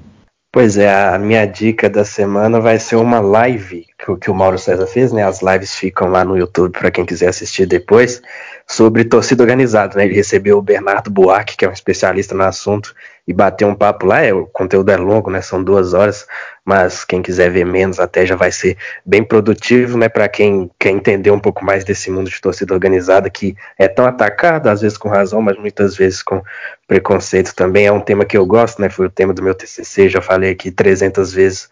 Pois 0.53 0.78
é, 0.78 0.94
a 0.94 1.18
minha 1.18 1.45
dica 1.45 1.90
da 1.90 2.03
semana 2.03 2.60
vai 2.60 2.78
ser 2.78 2.98
uma 2.98 3.22
live 3.22 3.86
que, 3.98 4.18
que 4.18 4.30
o 4.30 4.36
Mauro 4.36 4.60
César 4.60 4.86
fez, 4.86 5.14
né? 5.14 5.24
As 5.24 5.41
lives 5.41 5.74
ficam 5.76 6.10
lá 6.10 6.26
no 6.26 6.38
YouTube 6.38 6.78
para 6.78 6.91
quem 6.91 7.06
quiser 7.06 7.30
assistir 7.30 7.66
depois, 7.66 8.22
sobre 8.68 9.06
torcida 9.06 9.44
organizada, 9.44 9.95
né? 9.95 10.03
Ele 10.03 10.14
recebeu 10.14 10.58
o 10.58 10.62
Bernardo 10.62 11.10
Buarque, 11.10 11.56
que 11.56 11.64
é 11.64 11.70
um 11.70 11.72
especialista 11.72 12.36
no 12.36 12.44
assunto, 12.44 12.94
e 13.26 13.32
bater 13.32 13.66
um 13.66 13.74
papo 13.74 14.06
lá. 14.06 14.22
É, 14.22 14.34
o 14.34 14.45
conteúdo 14.45 14.90
é 14.91 14.98
longo, 14.98 15.30
né? 15.32 15.41
São 15.41 15.64
duas 15.64 15.94
horas, 15.94 16.28
mas 16.66 17.04
quem 17.04 17.22
quiser 17.22 17.50
ver 17.50 17.66
menos 17.66 18.00
até 18.00 18.26
já 18.26 18.36
vai 18.36 18.52
ser 18.52 18.78
bem 19.06 19.24
produtivo, 19.24 19.98
né? 19.98 20.08
Para 20.08 20.28
quem 20.28 20.70
quer 20.80 20.92
entender 20.92 21.32
um 21.32 21.40
pouco 21.40 21.66
mais 21.66 21.84
desse 21.84 22.12
mundo 22.12 22.30
de 22.30 22.40
torcida 22.40 22.74
organizada 22.74 23.30
que 23.30 23.56
é 23.78 23.88
tão 23.88 24.06
atacado, 24.06 24.68
às 24.68 24.82
vezes 24.82 24.98
com 24.98 25.10
razão, 25.10 25.42
mas 25.42 25.58
muitas 25.58 25.96
vezes 25.96 26.22
com 26.22 26.42
preconceito 26.88 27.56
também. 27.56 27.88
É 27.88 27.92
um 27.92 28.00
tema 28.00 28.26
que 28.26 28.38
eu 28.38 28.46
gosto, 28.46 28.82
né? 28.82 28.90
Foi 28.90 29.08
o 29.08 29.10
tema 29.10 29.34
do 29.34 29.42
meu 29.42 29.56
TCC, 29.56 30.10
já 30.10 30.22
falei 30.22 30.52
aqui 30.52 30.72
300 30.72 31.34
vezes. 31.34 31.70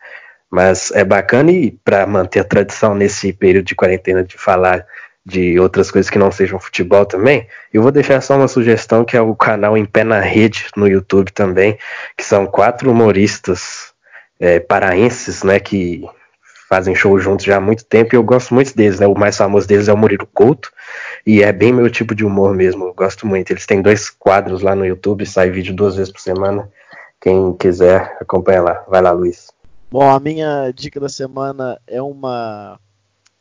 Mas 0.51 0.91
é 0.91 1.03
bacana 1.03 1.51
e 1.51 1.71
para 1.71 2.07
manter 2.07 2.39
a 2.39 2.43
tradição 2.43 2.95
nesse 2.95 3.31
período 3.31 3.65
de 3.65 3.75
quarentena 3.75 4.23
de 4.23 4.35
falar 4.37 4.85
de 5.23 5.59
outras 5.59 5.91
coisas 5.91 6.09
que 6.09 6.17
não 6.17 6.31
sejam 6.31 6.59
futebol 6.59 7.05
também, 7.05 7.47
eu 7.71 7.83
vou 7.83 7.91
deixar 7.91 8.19
só 8.21 8.35
uma 8.35 8.47
sugestão 8.47 9.05
que 9.05 9.15
é 9.15 9.21
o 9.21 9.35
canal 9.35 9.77
Em 9.77 9.85
Pé 9.85 10.03
na 10.03 10.19
Rede 10.19 10.65
no 10.75 10.87
YouTube 10.87 11.31
também, 11.31 11.77
que 12.17 12.23
são 12.23 12.47
quatro 12.47 12.89
humoristas 12.89 13.88
é, 14.39 14.59
paraenses, 14.59 15.43
né, 15.43 15.59
que 15.59 16.03
fazem 16.69 16.93
show 16.93 17.19
juntos 17.19 17.45
já 17.45 17.57
há 17.57 17.61
muito 17.61 17.83
tempo 17.83 18.13
e 18.13 18.17
eu 18.17 18.23
gosto 18.23 18.53
muito 18.53 18.75
deles, 18.75 18.99
né? 18.99 19.07
O 19.07 19.17
mais 19.17 19.35
famoso 19.35 19.67
deles 19.67 19.87
é 19.87 19.93
o 19.93 19.97
Murilo 19.97 20.27
Couto 20.27 20.71
e 21.25 21.41
é 21.41 21.51
bem 21.51 21.73
meu 21.73 21.89
tipo 21.89 22.13
de 22.13 22.23
humor 22.23 22.55
mesmo, 22.55 22.85
eu 22.85 22.93
gosto 22.93 23.25
muito. 23.25 23.51
Eles 23.51 23.65
têm 23.65 23.81
dois 23.81 24.09
quadros 24.09 24.61
lá 24.61 24.75
no 24.75 24.85
YouTube, 24.85 25.25
sai 25.25 25.49
vídeo 25.49 25.73
duas 25.73 25.95
vezes 25.95 26.11
por 26.11 26.21
semana. 26.21 26.69
Quem 27.19 27.53
quiser, 27.53 28.15
acompanha 28.21 28.61
lá. 28.61 28.85
Vai 28.87 29.01
lá, 29.01 29.11
Luiz. 29.11 29.51
Bom, 29.91 30.07
a 30.07 30.19
minha 30.19 30.71
dica 30.71 30.99
da 30.99 31.09
semana 31.09 31.81
é 31.87 32.01
uma 32.01 32.79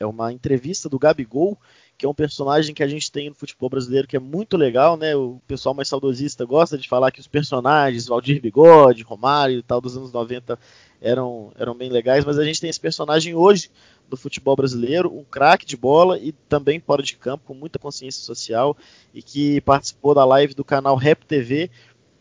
é 0.00 0.06
uma 0.06 0.32
entrevista 0.32 0.88
do 0.88 0.98
Gabigol, 0.98 1.58
que 1.98 2.06
é 2.06 2.08
um 2.08 2.14
personagem 2.14 2.74
que 2.74 2.82
a 2.82 2.86
gente 2.86 3.10
tem 3.10 3.28
no 3.28 3.34
futebol 3.34 3.68
brasileiro 3.68 4.06
que 4.06 4.16
é 4.16 4.20
muito 4.20 4.56
legal, 4.56 4.96
né? 4.96 5.14
O 5.14 5.40
pessoal 5.46 5.74
mais 5.74 5.88
saudosista 5.88 6.46
gosta 6.46 6.78
de 6.78 6.88
falar 6.88 7.10
que 7.10 7.20
os 7.20 7.26
personagens, 7.26 8.06
Valdir 8.06 8.40
Bigode, 8.40 9.02
Romário 9.02 9.58
e 9.58 9.62
tal 9.62 9.80
dos 9.80 9.96
anos 9.96 10.12
90 10.12 10.58
eram, 11.00 11.52
eram 11.58 11.74
bem 11.74 11.90
legais, 11.90 12.24
mas 12.24 12.38
a 12.38 12.44
gente 12.44 12.60
tem 12.60 12.70
esse 12.70 12.80
personagem 12.80 13.34
hoje 13.34 13.70
do 14.08 14.16
futebol 14.16 14.56
brasileiro, 14.56 15.14
um 15.14 15.24
craque 15.24 15.66
de 15.66 15.76
bola 15.76 16.18
e 16.18 16.32
também 16.48 16.80
fora 16.80 17.02
de 17.02 17.16
campo, 17.16 17.44
com 17.46 17.54
muita 17.54 17.78
consciência 17.78 18.24
social 18.24 18.76
e 19.14 19.22
que 19.22 19.60
participou 19.60 20.14
da 20.14 20.24
live 20.24 20.54
do 20.54 20.64
canal 20.64 20.96
Rap 20.96 21.24
TV, 21.26 21.70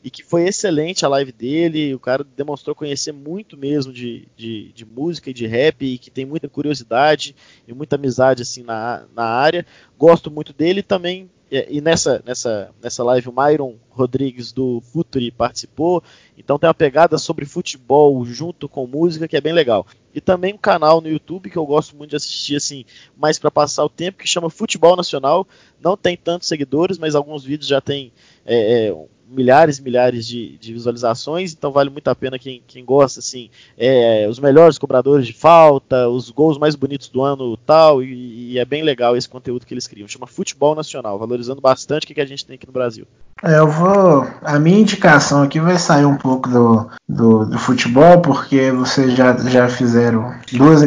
e 0.03 0.09
que 0.09 0.23
foi 0.23 0.47
excelente 0.47 1.05
a 1.05 1.09
live 1.09 1.33
dele. 1.33 1.93
O 1.93 1.99
cara 1.99 2.23
demonstrou 2.23 2.75
conhecer 2.75 3.11
muito 3.11 3.57
mesmo 3.57 3.91
de, 3.91 4.27
de, 4.37 4.71
de, 4.73 4.85
música 4.85 5.29
e 5.29 5.33
de 5.33 5.45
rap 5.45 5.83
e 5.83 5.97
que 5.97 6.09
tem 6.09 6.25
muita 6.25 6.47
curiosidade 6.47 7.35
e 7.67 7.73
muita 7.73 7.97
amizade 7.97 8.41
assim 8.41 8.63
na, 8.63 9.05
na 9.13 9.25
área. 9.25 9.65
Gosto 9.97 10.31
muito 10.31 10.53
dele 10.53 10.81
também. 10.81 11.29
E 11.49 11.79
nessa, 11.79 12.21
nessa, 12.25 12.71
nessa 12.81 13.03
live 13.05 13.29
o 13.29 13.33
Myron 13.33 13.75
Rodrigues 13.89 14.51
do 14.51 14.81
Futuri 14.81 15.31
participou. 15.31 16.03
Então 16.37 16.59
tem 16.59 16.67
uma 16.67 16.73
pegada 16.73 17.17
sobre 17.17 17.45
futebol 17.45 18.25
junto 18.25 18.67
com 18.67 18.85
música 18.85 19.27
que 19.27 19.37
é 19.37 19.41
bem 19.41 19.53
legal. 19.53 19.87
E 20.13 20.19
também 20.19 20.53
um 20.53 20.57
canal 20.57 20.99
no 20.99 21.07
YouTube 21.07 21.49
que 21.49 21.57
eu 21.57 21.65
gosto 21.65 21.95
muito 21.95 22.09
de 22.09 22.15
assistir 22.17 22.57
assim, 22.57 22.83
mais 23.15 23.39
para 23.39 23.49
passar 23.49 23.85
o 23.85 23.89
tempo, 23.89 24.17
que 24.17 24.27
chama 24.27 24.49
Futebol 24.49 24.95
Nacional. 24.97 25.47
Não 25.79 25.95
tem 25.95 26.17
tantos 26.17 26.49
seguidores, 26.49 26.97
mas 26.97 27.15
alguns 27.15 27.45
vídeos 27.45 27.69
já 27.69 27.79
tem 27.79 28.11
é, 28.45 28.87
é, 28.87 29.05
milhares 29.29 29.77
e 29.77 29.81
milhares 29.81 30.25
de, 30.25 30.57
de, 30.57 30.73
visualizações, 30.73 31.53
então 31.53 31.71
vale 31.71 31.89
muito 31.89 32.07
a 32.07 32.15
pena 32.15 32.39
quem, 32.39 32.61
quem 32.65 32.85
gosta, 32.85 33.19
assim, 33.19 33.49
é, 33.77 34.27
os 34.29 34.39
melhores 34.39 34.77
cobradores 34.77 35.27
de 35.27 35.33
falta, 35.33 36.07
os 36.07 36.29
gols 36.29 36.57
mais 36.57 36.75
bonitos 36.75 37.09
do 37.09 37.21
ano 37.21 37.57
tal, 37.57 38.01
e, 38.01 38.53
e, 38.53 38.59
é 38.59 38.65
bem 38.65 38.83
legal 38.83 39.17
esse 39.17 39.27
conteúdo 39.27 39.65
que 39.65 39.73
eles 39.73 39.87
criam. 39.87 40.07
Chama 40.07 40.27
Futebol 40.27 40.75
Nacional, 40.75 41.19
valorizando 41.19 41.61
bastante 41.61 42.03
o 42.03 42.07
que, 42.07 42.13
que 42.13 42.21
a 42.21 42.25
gente 42.25 42.45
tem 42.45 42.55
aqui 42.55 42.67
no 42.67 42.73
Brasil. 42.73 43.05
É, 43.43 43.59
eu 43.59 43.67
vou. 43.67 44.27
A 44.41 44.57
minha 44.57 44.79
indicação 44.79 45.43
aqui 45.43 45.59
vai 45.59 45.77
sair 45.77 46.05
um 46.05 46.17
pouco 46.17 46.49
do, 46.49 46.89
do, 47.07 47.45
do 47.45 47.59
futebol, 47.59 48.21
porque 48.21 48.71
vocês 48.71 49.13
já, 49.13 49.35
já 49.37 49.67
fizeram 49.67 50.33
duas, 50.53 50.81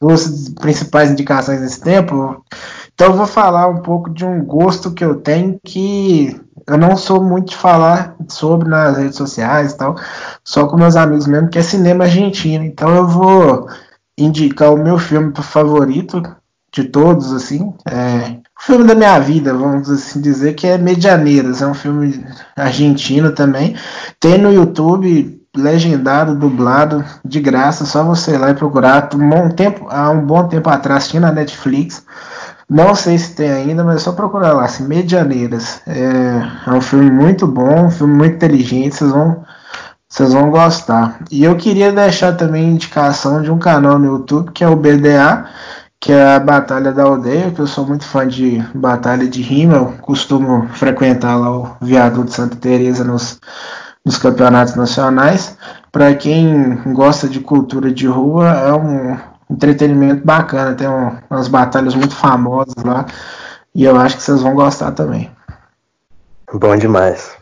duas 0.00 0.48
principais 0.60 1.10
indicações 1.10 1.60
nesse 1.60 1.80
tempo. 1.80 2.42
Então 2.94 3.08
eu 3.08 3.14
vou 3.14 3.26
falar 3.26 3.66
um 3.68 3.82
pouco 3.82 4.08
de 4.08 4.24
um 4.24 4.44
gosto 4.44 4.92
que 4.92 5.04
eu 5.04 5.16
tenho 5.16 5.58
que 5.64 6.40
eu 6.66 6.78
não 6.78 6.96
sou 6.96 7.22
muito 7.22 7.50
de 7.50 7.56
falar 7.56 8.16
sobre 8.28 8.68
nas 8.68 8.96
redes 8.96 9.16
sociais 9.16 9.72
e 9.72 9.76
tal, 9.76 9.96
só 10.42 10.66
com 10.66 10.76
meus 10.76 10.96
amigos 10.96 11.26
mesmo, 11.26 11.48
que 11.48 11.58
é 11.58 11.62
cinema 11.62 12.04
argentino. 12.04 12.64
Então 12.64 12.94
eu 12.94 13.06
vou 13.06 13.68
indicar 14.16 14.72
o 14.72 14.82
meu 14.82 14.98
filme 14.98 15.32
favorito 15.34 16.22
de 16.72 16.84
todos, 16.84 17.32
assim. 17.32 17.72
É, 17.88 18.36
filme 18.60 18.84
da 18.84 18.94
minha 18.94 19.18
vida, 19.18 19.54
vamos 19.54 19.90
assim 19.90 20.20
dizer, 20.20 20.54
que 20.54 20.66
é 20.66 20.78
Medianeiras. 20.78 21.62
É 21.62 21.66
um 21.66 21.74
filme 21.74 22.24
argentino 22.56 23.32
também. 23.32 23.76
Tem 24.18 24.38
no 24.38 24.52
YouTube 24.52 25.40
legendado, 25.56 26.34
dublado, 26.34 27.04
de 27.24 27.40
graça, 27.40 27.84
só 27.84 28.02
você 28.02 28.32
ir 28.32 28.38
lá 28.38 28.50
e 28.50 28.54
procurar. 28.54 29.08
Um 29.14 29.50
tempo, 29.50 29.86
há 29.88 30.10
um 30.10 30.24
bom 30.26 30.48
tempo 30.48 30.68
atrás 30.68 31.08
tinha 31.08 31.20
na 31.20 31.30
Netflix. 31.30 32.04
Não 32.68 32.94
sei 32.94 33.18
se 33.18 33.34
tem 33.34 33.50
ainda, 33.50 33.84
mas 33.84 33.96
é 33.96 33.98
só 33.98 34.12
procurar 34.12 34.54
lá, 34.54 34.64
assim, 34.64 34.86
Medianeiras. 34.86 35.80
É, 35.86 36.70
é 36.70 36.70
um 36.70 36.80
filme 36.80 37.10
muito 37.10 37.46
bom, 37.46 37.86
um 37.86 37.90
filme 37.90 38.14
muito 38.14 38.36
inteligente, 38.36 38.96
vocês 38.96 39.10
vão, 39.10 39.44
vocês 40.08 40.32
vão 40.32 40.50
gostar. 40.50 41.18
E 41.30 41.44
eu 41.44 41.56
queria 41.56 41.92
deixar 41.92 42.32
também 42.36 42.70
indicação 42.70 43.42
de 43.42 43.50
um 43.50 43.58
canal 43.58 43.98
no 43.98 44.06
YouTube, 44.06 44.52
que 44.52 44.64
é 44.64 44.68
o 44.68 44.76
BDA, 44.76 45.46
que 46.00 46.12
é 46.12 46.34
a 46.34 46.40
Batalha 46.40 46.92
da 46.92 47.02
Aldeia, 47.02 47.50
que 47.50 47.60
eu 47.60 47.66
sou 47.66 47.86
muito 47.86 48.04
fã 48.04 48.26
de 48.26 48.62
batalha 48.74 49.26
de 49.26 49.42
rima, 49.42 49.76
eu 49.76 49.86
costumo 50.02 50.68
frequentar 50.74 51.36
lá 51.36 51.50
o 51.50 51.76
viaduto 51.80 52.30
Santa 52.30 52.56
Teresa 52.56 53.04
nos, 53.04 53.38
nos 54.04 54.18
campeonatos 54.18 54.74
nacionais. 54.74 55.56
Para 55.90 56.14
quem 56.14 56.78
gosta 56.92 57.28
de 57.28 57.40
cultura 57.40 57.90
de 57.90 58.06
rua, 58.06 58.50
é 58.50 58.72
um 58.74 59.16
entretenimento 59.50 60.24
bacana, 60.24 60.74
tem 60.74 60.88
um, 60.88 61.16
umas 61.30 61.48
batalhas 61.48 61.94
muito 61.94 62.14
famosas 62.14 62.82
lá, 62.84 63.06
e 63.74 63.84
eu 63.84 63.96
acho 63.96 64.16
que 64.16 64.22
vocês 64.22 64.40
vão 64.40 64.54
gostar 64.54 64.92
também. 64.92 65.30
Bom 66.52 66.76
demais. 66.76 67.32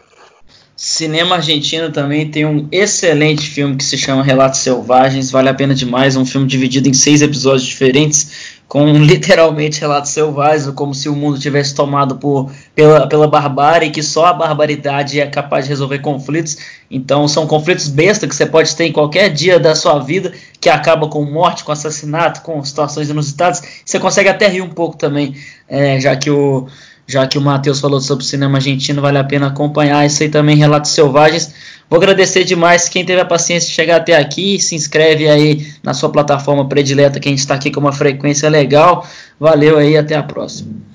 Cinema 0.75 1.37
argentino 1.37 1.93
também 1.93 2.29
tem 2.29 2.45
um 2.45 2.67
excelente 2.73 3.49
filme 3.49 3.77
que 3.77 3.85
se 3.85 3.97
chama 3.97 4.23
Relatos 4.23 4.61
Selvagens, 4.61 5.31
vale 5.31 5.49
a 5.49 5.55
pena 5.55 5.75
demais, 5.75 6.17
é 6.17 6.19
um 6.19 6.27
filme 6.27 6.47
dividido 6.47 6.89
em 6.89 6.95
seis 6.95 7.23
episódios 7.23 7.63
diferentes, 7.63 8.52
com 8.73 8.87
literalmente 8.97 9.83
relatos 9.83 10.13
selvagens, 10.13 10.75
como 10.75 10.95
se 10.95 11.07
o 11.07 11.15
mundo 11.15 11.39
tivesse 11.39 11.75
tomado 11.75 12.17
por, 12.17 12.51
pela, 12.75 13.07
pela 13.07 13.29
barbárie, 13.29 13.91
que 13.91 14.03
só 14.03 14.25
a 14.25 14.33
barbaridade 14.33 15.21
é 15.21 15.27
capaz 15.27 15.67
de 15.67 15.69
resolver 15.69 15.99
conflitos. 15.99 16.57
Então 16.91 17.29
são 17.29 17.47
conflitos 17.47 17.89
besta 17.89 18.27
que 18.27 18.35
você 18.35 18.47
pode 18.47 18.75
ter 18.75 18.87
em 18.87 18.93
qualquer 18.93 19.29
dia 19.29 19.61
da 19.61 19.75
sua 19.75 19.99
vida, 19.99 20.33
que 20.59 20.71
acaba 20.71 21.07
com 21.07 21.23
morte, 21.23 21.65
com 21.65 21.71
assassinato, 21.71 22.41
com 22.41 22.65
situações 22.65 23.11
inusitadas. 23.11 23.63
Você 23.85 24.01
consegue 24.01 24.31
até 24.31 24.49
rir 24.49 24.63
um 24.63 24.71
pouco 24.71 24.97
também, 24.97 25.37
é, 25.69 26.01
já 26.01 26.17
que 26.17 26.31
o 26.31 26.67
já 27.07 27.27
que 27.27 27.37
o 27.37 27.41
Matheus 27.41 27.81
falou 27.81 28.01
sobre 28.01 28.25
cinema 28.25 28.59
argentino, 28.59 29.03
vale 29.03 29.19
a 29.19 29.25
pena 29.25 29.49
acompanhar. 29.49 30.05
Isso 30.07 30.23
aí 30.23 30.29
também, 30.29 30.57
Relatos 30.57 30.93
Selvagens. 30.93 31.55
Vou 31.89 31.99
agradecer 31.99 32.45
demais 32.45 32.89
quem 32.89 33.05
teve 33.05 33.21
a 33.21 33.25
paciência 33.25 33.69
de 33.69 33.75
chegar 33.75 33.97
até 33.97 34.17
aqui. 34.17 34.59
Se 34.59 34.75
inscreve 34.75 35.29
aí 35.29 35.73
na 35.83 35.93
sua 35.93 36.11
plataforma 36.11 36.69
predileta, 36.69 37.21
que 37.21 37.29
a 37.29 37.33
gente 37.33 37.41
está 37.41 37.55
aqui 37.55 37.71
com 37.71 37.81
uma 37.81 37.93
frequência 37.93 38.49
legal. 38.49 39.07
Valeu 39.39 39.77
aí, 39.79 39.97
até 39.97 40.15
a 40.15 40.23
próxima. 40.23 40.83